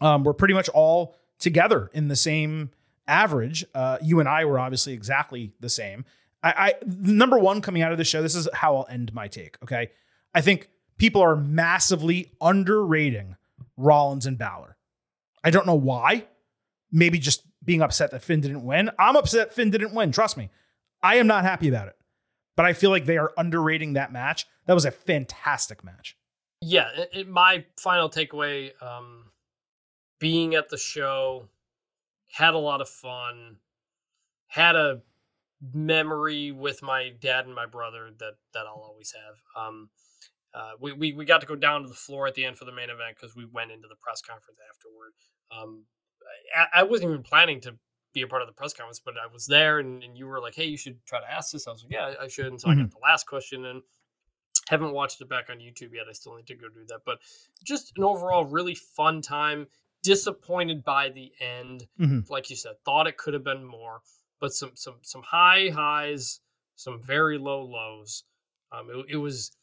Um, 0.00 0.24
we're 0.24 0.32
pretty 0.34 0.54
much 0.54 0.68
all 0.70 1.16
together 1.38 1.90
in 1.92 2.08
the 2.08 2.16
same 2.16 2.70
average. 3.06 3.64
Uh, 3.74 3.98
you 4.02 4.18
and 4.18 4.28
I 4.28 4.44
were 4.44 4.58
obviously 4.58 4.92
exactly 4.94 5.52
the 5.60 5.68
same. 5.68 6.04
I, 6.42 6.52
I 6.56 6.74
number 6.86 7.38
one 7.38 7.60
coming 7.60 7.82
out 7.82 7.92
of 7.92 7.98
the 7.98 8.04
show. 8.04 8.22
This 8.22 8.34
is 8.34 8.48
how 8.52 8.76
I'll 8.76 8.86
end 8.88 9.14
my 9.14 9.28
take. 9.28 9.56
Okay, 9.62 9.90
I 10.34 10.40
think 10.40 10.68
people 10.98 11.22
are 11.22 11.36
massively 11.36 12.32
underrating 12.40 13.36
Rollins 13.76 14.26
and 14.26 14.38
Balor. 14.38 14.76
I 15.44 15.50
don't 15.50 15.66
know 15.66 15.74
why. 15.74 16.26
Maybe 16.90 17.18
just 17.18 17.42
being 17.64 17.82
upset 17.82 18.10
that 18.12 18.22
Finn 18.22 18.40
didn't 18.40 18.64
win. 18.64 18.90
I'm 18.98 19.16
upset 19.16 19.52
Finn 19.52 19.70
didn't 19.70 19.94
win. 19.94 20.12
Trust 20.12 20.36
me, 20.36 20.50
I 21.02 21.16
am 21.16 21.26
not 21.26 21.44
happy 21.44 21.68
about 21.68 21.88
it. 21.88 21.96
But 22.56 22.66
I 22.66 22.72
feel 22.72 22.90
like 22.90 23.04
they 23.06 23.18
are 23.18 23.32
underrating 23.36 23.94
that 23.94 24.12
match. 24.12 24.46
That 24.66 24.74
was 24.74 24.84
a 24.84 24.90
fantastic 24.90 25.82
match. 25.84 26.16
Yeah, 26.60 26.88
it, 26.96 27.10
it- 27.12 27.28
my 27.28 27.64
final 27.78 28.08
takeaway 28.08 28.70
um, 28.82 29.30
being 30.18 30.54
at 30.54 30.68
the 30.68 30.78
show, 30.78 31.48
had 32.32 32.54
a 32.54 32.58
lot 32.58 32.80
of 32.80 32.88
fun, 32.88 33.56
had 34.48 34.76
a 34.76 35.02
memory 35.72 36.52
with 36.52 36.82
my 36.82 37.10
dad 37.20 37.46
and 37.46 37.54
my 37.54 37.66
brother 37.66 38.10
that, 38.18 38.34
that 38.52 38.66
I'll 38.66 38.82
always 38.86 39.12
have. 39.12 39.64
Um, 39.66 39.88
uh, 40.54 40.72
we, 40.80 40.92
we, 40.92 41.12
we 41.12 41.24
got 41.24 41.40
to 41.40 41.46
go 41.46 41.56
down 41.56 41.82
to 41.82 41.88
the 41.88 41.94
floor 41.94 42.26
at 42.26 42.34
the 42.34 42.44
end 42.44 42.56
for 42.56 42.64
the 42.64 42.72
main 42.72 42.90
event 42.90 43.16
because 43.18 43.34
we 43.34 43.44
went 43.44 43.72
into 43.72 43.88
the 43.88 43.96
press 43.96 44.20
conference 44.22 44.58
afterward. 44.70 45.12
Um, 45.50 45.84
I, 46.56 46.80
I 46.80 46.82
wasn't 46.84 47.10
even 47.10 47.22
planning 47.22 47.60
to 47.62 47.74
be 48.14 48.22
a 48.22 48.26
part 48.26 48.40
of 48.42 48.48
the 48.48 48.54
press 48.54 48.72
conference, 48.72 49.00
but 49.04 49.14
I 49.22 49.30
was 49.30 49.46
there 49.46 49.80
and, 49.80 50.02
and 50.02 50.16
you 50.16 50.26
were 50.26 50.40
like, 50.40 50.54
hey, 50.54 50.64
you 50.64 50.76
should 50.76 51.04
try 51.04 51.20
to 51.20 51.30
ask 51.30 51.52
this. 51.52 51.66
I 51.66 51.72
was 51.72 51.82
like, 51.82 51.92
yeah, 51.92 52.14
I 52.22 52.28
should. 52.28 52.46
And 52.46 52.60
so 52.60 52.70
I 52.70 52.74
got 52.76 52.90
the 52.90 52.98
last 53.02 53.26
question 53.26 53.66
and 53.66 53.82
haven't 54.68 54.92
watched 54.92 55.20
it 55.20 55.28
back 55.28 55.50
on 55.50 55.58
YouTube 55.58 55.92
yet. 55.92 56.06
I 56.08 56.12
still 56.12 56.36
need 56.36 56.46
to 56.46 56.54
go 56.54 56.68
do 56.68 56.84
that. 56.88 57.00
But 57.04 57.18
just 57.64 57.92
an 57.96 58.04
overall 58.04 58.44
really 58.44 58.74
fun 58.74 59.20
time. 59.20 59.66
Disappointed 60.02 60.84
by 60.84 61.08
the 61.10 61.32
end. 61.40 61.86
Mhm. 61.98 62.28
Like 62.30 62.50
you 62.50 62.56
said, 62.56 62.74
thought 62.84 63.06
it 63.06 63.16
could 63.16 63.34
have 63.34 63.42
been 63.44 63.64
more, 63.64 64.00
but 64.38 64.52
some 64.52 64.72
some 64.74 64.96
some 65.02 65.22
high 65.22 65.70
highs, 65.74 66.40
some 66.76 67.00
very 67.02 67.38
low 67.38 67.62
lows. 67.62 68.24
Um, 68.70 68.90
it, 68.90 69.06
it 69.14 69.16
was 69.16 69.56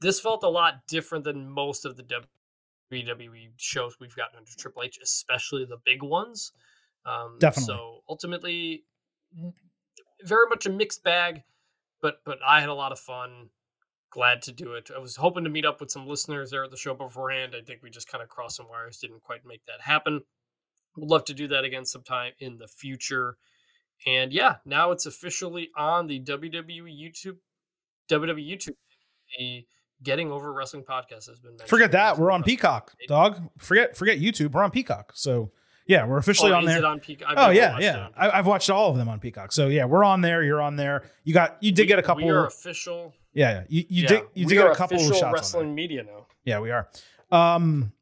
this 0.00 0.20
felt 0.20 0.44
a 0.44 0.48
lot 0.48 0.86
different 0.86 1.24
than 1.24 1.50
most 1.50 1.84
of 1.84 1.96
the 1.96 2.04
WWE 2.04 3.48
shows 3.56 3.96
we've 4.00 4.14
gotten 4.14 4.38
under 4.38 4.50
Triple 4.56 4.82
H, 4.84 4.98
especially 5.02 5.64
the 5.64 5.78
big 5.84 6.02
ones. 6.02 6.52
Um, 7.08 7.36
Definitely. 7.38 7.74
So 7.74 8.00
ultimately, 8.08 8.84
very 10.22 10.46
much 10.48 10.66
a 10.66 10.70
mixed 10.70 11.02
bag, 11.02 11.42
but 12.02 12.16
but 12.24 12.38
I 12.46 12.60
had 12.60 12.68
a 12.68 12.74
lot 12.74 12.92
of 12.92 12.98
fun. 12.98 13.50
Glad 14.10 14.42
to 14.42 14.52
do 14.52 14.72
it. 14.72 14.90
I 14.94 14.98
was 14.98 15.16
hoping 15.16 15.44
to 15.44 15.50
meet 15.50 15.66
up 15.66 15.80
with 15.80 15.90
some 15.90 16.06
listeners 16.06 16.50
there 16.50 16.64
at 16.64 16.70
the 16.70 16.78
show 16.78 16.94
beforehand. 16.94 17.54
I 17.56 17.62
think 17.62 17.82
we 17.82 17.90
just 17.90 18.10
kind 18.10 18.22
of 18.22 18.30
crossed 18.30 18.56
some 18.56 18.66
wires, 18.68 18.98
didn't 18.98 19.22
quite 19.22 19.44
make 19.44 19.64
that 19.66 19.82
happen. 19.82 20.22
Would 20.96 21.10
love 21.10 21.24
to 21.26 21.34
do 21.34 21.46
that 21.48 21.64
again 21.64 21.84
sometime 21.84 22.32
in 22.40 22.56
the 22.56 22.66
future. 22.66 23.36
And 24.06 24.32
yeah, 24.32 24.56
now 24.64 24.92
it's 24.92 25.04
officially 25.06 25.68
on 25.76 26.06
the 26.06 26.20
WWE 26.20 26.88
YouTube, 26.90 27.36
WWE 28.10 28.50
YouTube. 28.50 28.76
The 29.38 29.66
Getting 30.02 30.30
Over 30.30 30.52
Wrestling 30.52 30.84
podcast 30.84 31.28
has 31.28 31.40
been 31.40 31.52
mentioned. 31.52 31.68
Forget 31.68 31.92
that. 31.92 32.18
We're 32.18 32.30
on 32.30 32.42
Peacock, 32.42 32.94
dog. 33.08 33.50
Forget 33.58 33.96
forget 33.96 34.18
YouTube. 34.18 34.52
We're 34.52 34.62
on 34.62 34.70
Peacock. 34.70 35.12
So 35.14 35.52
yeah, 35.88 36.06
we're 36.06 36.18
officially 36.18 36.52
Oh, 36.52 36.56
on 36.56 36.64
there. 36.64 36.84
on 36.86 37.00
Peacock? 37.00 37.28
I've 37.30 37.38
oh 37.38 37.50
yeah, 37.50 37.78
yeah. 37.80 38.08
I, 38.16 38.30
I've 38.30 38.46
watched 38.46 38.70
all 38.70 38.90
of 38.90 38.96
them 38.96 39.08
on 39.08 39.18
Peacock. 39.18 39.50
So 39.50 39.66
yeah, 39.68 39.86
we're 39.86 40.04
on 40.04 40.20
there. 40.20 40.42
You're 40.44 40.62
on 40.62 40.76
there. 40.76 41.02
You 41.24 41.34
got 41.34 41.56
you 41.60 41.72
did 41.72 41.82
We- 41.82 41.86
get 41.88 41.98
a 41.98 42.02
couple. 42.02 42.24
We 42.24 42.30
are 42.30 42.46
official. 42.46 43.14
yeah, 43.32 43.50
yeah. 43.50 43.64
You, 43.68 43.84
you 43.88 44.02
yeah, 44.02 44.08
did 44.08 44.22
you 44.34 44.46
did 44.46 44.54
get 44.54 44.70
a 44.70 44.74
couple 44.76 44.98
of 44.98 45.02
shots. 45.06 45.22
on 45.22 45.32
wrestling 45.32 45.74
media 45.74 46.04
now. 46.04 46.26
Yeah, 46.44 46.60
we 46.60 46.70
are. 46.70 46.88
Um, 47.32 47.92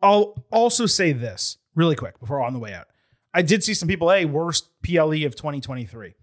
I'll 0.00 0.44
also 0.50 0.86
say 0.86 1.12
this 1.12 1.58
really 1.74 1.96
quick 1.96 2.20
before 2.20 2.40
on 2.42 2.52
the 2.52 2.58
way 2.58 2.72
out. 2.74 2.86
I 3.34 3.40
did 3.42 3.64
see 3.64 3.72
some 3.74 3.88
people, 3.88 4.10
hey, 4.10 4.24
worst 4.26 4.68
PLE 4.82 5.24
of 5.24 5.34
2023. 5.36 6.14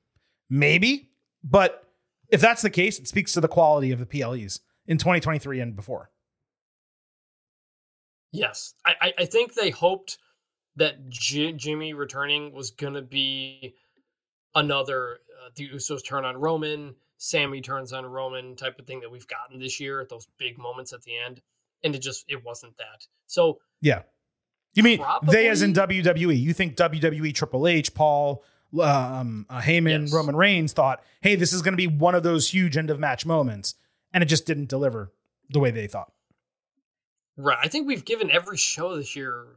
Maybe, 0.49 1.10
but 1.44 1.84
if 2.30 2.40
that's 2.41 2.61
the 2.61 2.69
case, 2.69 2.99
it 2.99 3.07
speaks 3.07 3.34
to 3.34 3.41
the 3.41 3.48
quality 3.48 3.91
of 3.91 3.99
the 3.99 4.06
PLEs 4.06 4.60
in 4.86 4.98
2023 4.99 5.60
and 5.60 5.76
before. 5.76 6.11
Yes, 8.31 8.76
I, 8.86 8.94
I, 9.02 9.14
I 9.19 9.26
think 9.26 9.53
they 9.56 9.72
hoped 9.72 10.18
that 10.75 11.09
J- 11.09 11.53
Jimmy 11.53 11.93
returning 11.93 12.51
was 12.53 12.71
gonna 12.71 13.01
be 13.01 13.75
another 14.55 15.19
uh, 15.45 15.49
the 15.55 15.69
Usos 15.69 16.03
turn 16.05 16.25
on 16.25 16.37
Roman, 16.37 16.95
Sami 17.17 17.61
turns 17.61 17.93
on 17.93 18.05
Roman 18.05 18.55
type 18.55 18.79
of 18.79 18.85
thing 18.87 18.99
that 19.01 19.11
we've 19.11 19.27
gotten 19.27 19.59
this 19.59 19.79
year 19.79 20.01
at 20.01 20.09
those 20.09 20.27
big 20.37 20.57
moments 20.57 20.93
at 20.93 21.01
the 21.03 21.17
end, 21.17 21.41
and 21.83 21.95
it 21.95 21.99
just 21.99 22.25
it 22.27 22.43
wasn't 22.43 22.77
that. 22.77 23.05
So 23.27 23.59
Yeah. 23.81 24.03
You 24.73 24.83
mean 24.83 25.03
they 25.23 25.49
as 25.49 25.63
in 25.63 25.73
WWE? 25.73 26.39
You 26.39 26.53
think 26.53 26.75
WWE 26.75 27.33
Triple 27.33 27.67
H, 27.67 27.93
Paul, 27.95 28.43
um, 28.79 29.47
uh, 29.49 29.59
Heyman, 29.61 30.01
Yes. 30.01 30.13
Roman 30.13 30.35
Reigns 30.35 30.73
thought, 30.73 31.03
hey, 31.21 31.35
this 31.35 31.51
is 31.53 31.63
going 31.63 31.73
to 31.73 31.77
be 31.77 31.87
one 31.87 32.13
of 32.13 32.21
those 32.21 32.53
huge 32.53 32.77
end 32.77 32.91
of 32.91 32.99
match 32.99 33.25
moments, 33.25 33.73
and 34.13 34.21
it 34.23 34.27
just 34.27 34.45
didn't 34.45 34.69
deliver 34.69 35.11
the 35.49 35.59
way 35.59 35.71
they 35.71 35.87
thought. 35.87 36.11
right, 37.35 37.57
I 37.61 37.67
think 37.67 37.87
we've 37.87 38.05
given 38.05 38.29
every 38.29 38.57
show 38.57 38.95
this 38.95 39.15
year 39.15 39.47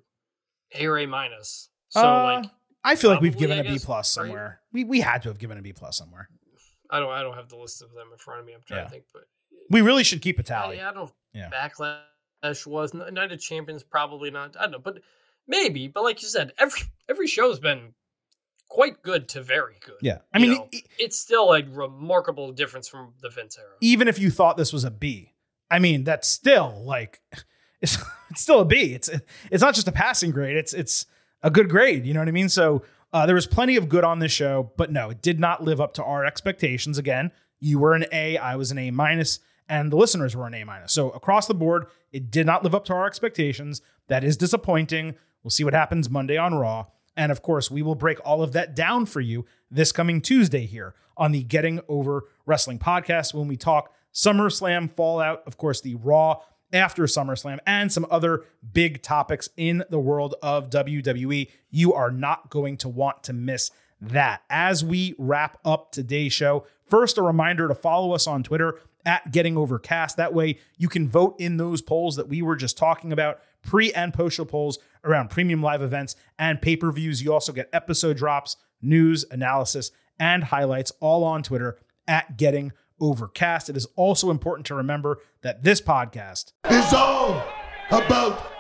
A 0.75 0.87
A 1.03 1.07
minus. 1.07 1.69
So 1.89 2.01
Uh, 2.01 2.23
like 2.41 2.51
I 2.85 2.97
feel 2.97 3.11
like 3.11 3.21
we've 3.21 3.37
given 3.37 3.59
I 3.59 3.61
a 3.61 3.65
B 3.65 3.71
guess, 3.75 3.85
plus 3.85 4.17
right? 4.17 4.25
somewhere. 4.25 4.61
We 4.73 4.85
we 4.85 5.01
had 5.01 5.23
to 5.23 5.29
have 5.29 5.39
given 5.39 5.59
a 5.59 5.63
B 5.63 5.73
plus 5.73 5.97
somewhere. 5.99 6.29
I 6.91 7.01
don't 7.01 7.11
I 7.11 7.23
don't 7.23 7.35
have 7.35 7.49
the 7.49 7.57
list 7.57 7.83
of 7.83 7.93
them 7.93 8.09
in 8.13 8.19
front 8.19 8.41
of 8.41 8.47
me. 8.47 8.53
I'm 8.55 8.61
trying 8.67 8.81
Yeah. 8.81 8.85
to 8.85 8.91
think, 8.91 9.05
but 9.13 9.23
We 9.71 9.81
really 9.83 10.05
should 10.05 10.21
keep 10.23 10.39
a 10.39 10.43
I, 10.43 10.45
tally. 10.45 10.81
I 10.81 10.93
don't. 10.93 11.11
Yeah. 11.33 11.49
Backlash 11.51 12.67
was 12.67 12.93
Night 12.95 13.33
of 13.33 13.41
Champions 13.41 13.83
probably 13.83 14.31
not. 14.31 14.57
I 14.59 14.63
don't 14.63 14.73
know, 14.73 14.79
but 14.79 14.99
maybe. 15.47 15.89
But 15.89 16.03
like 16.03 16.21
you 16.23 16.29
said, 16.29 16.53
every 16.59 16.83
every 17.09 17.27
show's 17.27 17.59
been 17.61 17.95
quite 18.69 19.03
good 19.03 19.29
to 19.31 19.43
very 19.43 19.77
good. 19.85 19.97
Yeah. 20.01 20.19
I 20.33 20.39
mean, 20.39 20.67
e- 20.73 20.83
it's 20.99 21.19
still 21.19 21.53
a 21.53 21.63
remarkable 21.63 22.53
difference 22.53 22.89
from 22.89 23.13
the 23.21 23.29
Vince 23.29 23.59
era. 23.59 23.69
even 23.81 24.09
if 24.09 24.19
you 24.19 24.31
thought 24.31 24.57
this 24.57 24.73
was 24.73 24.85
a 24.85 24.91
B, 24.91 25.35
I 25.71 25.79
mean, 25.79 26.05
that's 26.05 26.27
still 26.29 26.83
like 26.85 27.21
it's 27.81 27.97
it's 28.33 28.41
still 28.41 28.61
a 28.61 28.65
B. 28.65 28.95
It's 28.95 29.11
it's 29.51 29.63
not 29.63 29.75
just 29.75 29.89
a 29.89 29.93
passing 29.93 30.31
grade. 30.31 30.57
It's 30.57 30.73
it's 30.73 31.07
a 31.43 31.51
good 31.51 31.69
grade. 31.69 32.07
You 32.07 32.15
know 32.15 32.21
what 32.21 32.29
I 32.29 32.33
mean? 32.33 32.49
So 32.49 32.83
uh, 33.13 33.27
there 33.27 33.35
was 33.35 33.47
plenty 33.47 33.77
of 33.77 33.89
good 33.89 34.05
on 34.05 34.19
this 34.19 34.33
show, 34.33 34.73
but 34.77 34.91
no, 34.91 35.11
it 35.11 35.21
did 35.23 35.39
not 35.39 35.63
live 35.63 35.81
up 35.81 35.93
to 35.95 36.05
our 36.05 36.25
expectations. 36.25 36.99
Again, 36.99 37.31
you 37.61 37.79
were 37.79 37.95
an 37.95 38.07
A, 38.11 38.39
I 38.39 38.57
was 38.57 38.71
an 38.71 38.79
A 38.79 38.91
minus, 38.91 39.39
and 39.69 39.93
the 39.93 39.97
listeners 39.97 40.35
were 40.35 40.47
an 40.47 40.55
A 40.55 40.65
minus. 40.65 40.93
So 40.93 41.11
across 41.11 41.47
the 41.47 41.55
board, 41.55 41.87
it 42.11 42.31
did 42.31 42.47
not 42.47 42.65
live 42.65 42.75
up 42.75 42.85
to 42.87 42.95
our 42.95 43.07
expectations. 43.07 43.83
That 44.09 44.25
is 44.25 44.37
disappointing. 44.37 45.15
We'll 45.43 45.51
see 45.51 45.65
what 45.65 45.75
happens 45.75 46.09
Monday 46.09 46.37
on 46.37 46.55
Raw. 46.55 46.87
And 47.17 47.31
of 47.31 47.43
course, 47.43 47.71
we 47.71 47.83
will 47.83 47.95
break 47.95 48.19
all 48.25 48.43
of 48.43 48.53
that 48.53 48.75
down 48.75 49.05
for 49.05 49.21
you 49.21 49.45
this 49.71 49.93
coming 49.93 50.23
Tuesday 50.23 50.65
here 50.65 50.95
on 51.17 51.33
the 51.33 51.43
Getting 51.43 51.81
Over 51.89 52.25
Wrestling 52.47 52.79
podcast 52.79 53.35
when 53.35 53.49
we 53.49 53.57
talk 53.57 53.93
SummerSlam 54.15 54.91
Fallout, 54.91 55.43
of 55.47 55.57
course, 55.57 55.81
the 55.81 55.95
Raw 55.97 56.41
after 56.73 57.05
SummerSlam, 57.05 57.59
and 57.67 57.93
some 57.93 58.07
other 58.11 58.45
big 58.73 59.03
topics 59.03 59.49
in 59.57 59.85
the 59.91 59.99
world 59.99 60.35
of 60.43 60.71
WWE. 60.71 61.51
You 61.71 61.93
are 61.95 62.11
not 62.11 62.51
going 62.51 62.77
to 62.79 62.89
want 62.89 63.23
to 63.25 63.33
miss 63.33 63.71
that. 64.01 64.43
As 64.51 64.85
we 64.85 65.15
wrap 65.19 65.59
up 65.65 65.93
today's 65.93 66.33
show, 66.33 66.67
first, 66.87 67.19
a 67.19 67.23
reminder 67.23 67.69
to 67.69 67.75
follow 67.75 68.13
us 68.13 68.27
on 68.27 68.43
Twitter 68.43 68.79
at 69.05 69.33
Getting 69.33 69.57
Overcast. 69.57 70.17
That 70.17 70.35
way, 70.35 70.59
you 70.77 70.89
can 70.89 71.09
vote 71.09 71.37
in 71.39 71.57
those 71.57 71.83
polls 71.83 72.17
that 72.17 72.29
we 72.29 72.43
were 72.43 72.57
just 72.57 72.77
talking 72.77 73.13
about, 73.13 73.41
pre 73.63 73.93
and 73.93 74.13
post 74.13 74.37
show 74.37 74.45
polls 74.45 74.79
around 75.05 75.31
premium 75.31 75.63
live 75.63 75.83
events 75.83 76.17
and 76.39 76.63
pay 76.63 76.77
per 76.77 76.91
views. 76.93 77.23
You 77.23 77.33
also 77.33 77.53
get 77.53 77.69
episode 77.73 78.17
drops, 78.17 78.57
news, 78.81 79.25
analysis, 79.31 79.91
and 80.19 80.45
highlights 80.45 80.93
all 81.01 81.25
on 81.25 81.43
Twitter 81.43 81.79
at 82.07 82.37
Getting 82.37 82.73
Overcast. 83.03 83.69
It 83.69 83.77
is 83.77 83.87
also 83.97 84.31
important 84.31 84.65
to 84.67 84.75
remember 84.75 85.19
that 85.43 85.65
this 85.65 85.81
podcast 85.81 86.53
is 86.71 86.95
all 86.95 87.45
about 87.91 88.51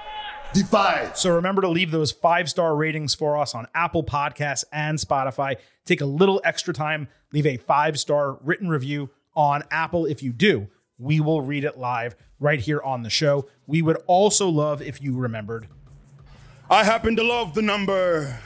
Defiance. 0.53 1.21
So 1.21 1.35
remember 1.35 1.63
to 1.63 1.69
leave 1.69 1.91
those 1.91 2.13
five 2.13 2.51
star 2.51 2.77
ratings 2.77 3.15
for 3.15 3.39
us 3.39 3.55
on 3.55 3.67
Apple 3.75 4.05
Podcasts 4.05 4.65
and 4.71 4.99
Spotify. 4.99 5.57
Take 5.87 6.03
a 6.03 6.07
little 6.07 6.43
extra 6.45 6.75
time, 6.75 7.09
leave 7.33 7.47
a 7.47 7.57
five 7.57 7.99
star 7.99 8.39
written 8.43 8.69
review 8.69 9.09
on 9.35 9.63
Apple. 9.71 10.05
If 10.05 10.23
you 10.23 10.33
do, 10.33 10.69
we 10.99 11.21
will 11.21 11.41
read 11.41 11.65
it 11.65 11.79
live 11.79 12.15
right 12.39 12.61
here 12.61 12.83
on 12.83 13.03
the 13.03 13.09
show. 13.11 13.49
We 13.67 13.81
would 13.81 13.97
also 14.07 14.49
love 14.49 14.83
if 14.83 15.01
you 15.01 15.17
remembered, 15.17 15.69
I 16.69 16.85
happen 16.85 17.17
to 17.17 17.23
love 17.23 17.55
the 17.55 17.63
number 17.63 18.39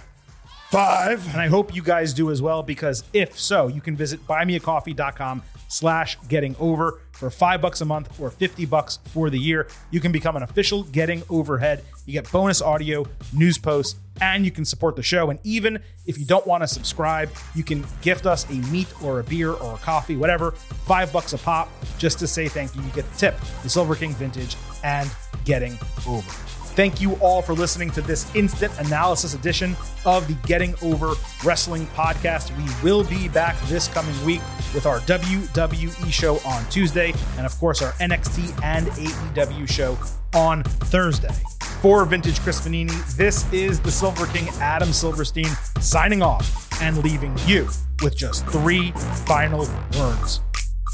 five. 0.71 1.27
and 1.33 1.41
I 1.41 1.49
hope 1.49 1.75
you 1.75 1.83
guys 1.83 2.13
do 2.13 2.31
as 2.31 2.41
well, 2.41 2.63
because 2.63 3.03
if 3.13 3.39
so, 3.39 3.67
you 3.69 3.81
can 3.81 3.97
visit 3.97 4.27
buymeacoffee.com 4.27 5.43
slash 5.77 6.19
getting 6.29 6.57
over 6.59 7.01
for 7.13 7.31
five 7.31 7.61
bucks 7.61 7.81
a 7.81 7.85
month 7.85 8.21
or 8.21 8.31
50 8.31 8.67
bucks 8.67 8.99
for 9.07 9.31
the 9.31 9.39
year. 9.39 9.69
You 9.91 10.01
can 10.01 10.13
become 10.13 10.37
an 10.37 10.43
official 10.43 10.85
getting 10.85 11.23
overhead. 11.29 11.85
You 12.05 12.13
get 12.13 12.31
bonus 12.31 12.63
audio, 12.63 13.07
news 13.33 13.59
posts, 13.59 13.99
and 14.21 14.45
you 14.45 14.51
can 14.51 14.65
support 14.65 14.97
the 14.97 15.03
show. 15.03 15.31
And 15.31 15.39
even 15.45 15.83
if 16.07 16.19
you 16.19 16.25
don't 16.25 16.47
want 16.47 16.63
to 16.63 16.69
subscribe, 16.69 17.31
you 17.55 17.63
can 17.63 17.85
gift 18.03 18.27
us 18.27 18.49
a 18.51 18.55
meat 18.71 18.89
or 19.03 19.21
a 19.21 19.25
beer 19.25 19.53
or 19.53 19.75
a 19.75 19.79
coffee, 19.79 20.17
whatever, 20.17 20.53
five 20.53 21.13
bucks 21.13 21.33
a 21.33 21.39
pop, 21.39 21.69
just 21.99 22.19
to 22.21 22.27
say 22.27 22.49
thank 22.49 22.75
you. 22.75 22.83
You 22.83 22.91
get 22.91 23.11
the 23.11 23.19
tip, 23.19 23.39
the 23.63 23.69
Silver 23.69 23.95
King 23.95 24.13
Vintage, 24.15 24.57
and 24.83 25.11
getting 25.45 25.79
over. 26.07 26.56
Thank 26.77 27.01
you 27.01 27.15
all 27.23 27.41
for 27.41 27.55
listening 27.55 27.91
to 27.93 28.03
this 28.03 28.33
instant 28.37 28.71
analysis 28.79 29.33
edition 29.33 29.75
of 30.05 30.29
the 30.29 30.35
Getting 30.47 30.75
Over 30.83 31.15
Wrestling 31.43 31.87
podcast. 31.89 32.55
We 32.59 32.85
will 32.85 33.03
be 33.03 33.31
back 33.31 33.59
this 33.63 33.89
coming 33.89 34.15
week 34.27 34.43
with 34.75 34.85
our 34.85 35.01
WWE 35.01 36.13
show 36.13 36.37
on 36.45 36.69
Tuesday, 36.69 37.15
and 37.39 37.47
of 37.47 37.59
course, 37.59 37.81
our 37.81 37.93
NXT 37.93 38.63
and 38.63 38.89
AEW 38.89 39.67
show 39.67 39.97
on 40.39 40.65
Thursday. 40.65 41.35
For 41.81 42.05
Vintage 42.05 42.41
Chris 42.41 42.61
Vannini, 42.61 43.17
this 43.17 43.51
is 43.55 43.81
the 43.81 43.91
Silver 43.91 44.27
King 44.27 44.51
Adam 44.61 44.93
Silverstein 44.93 45.49
signing 45.81 46.21
off 46.21 46.71
and 46.83 47.03
leaving 47.03 47.35
you 47.47 47.71
with 48.03 48.15
just 48.15 48.47
three 48.49 48.91
final 49.25 49.67
words. 49.99 50.41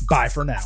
Bye 0.09 0.29
for 0.29 0.45
now. 0.45 0.61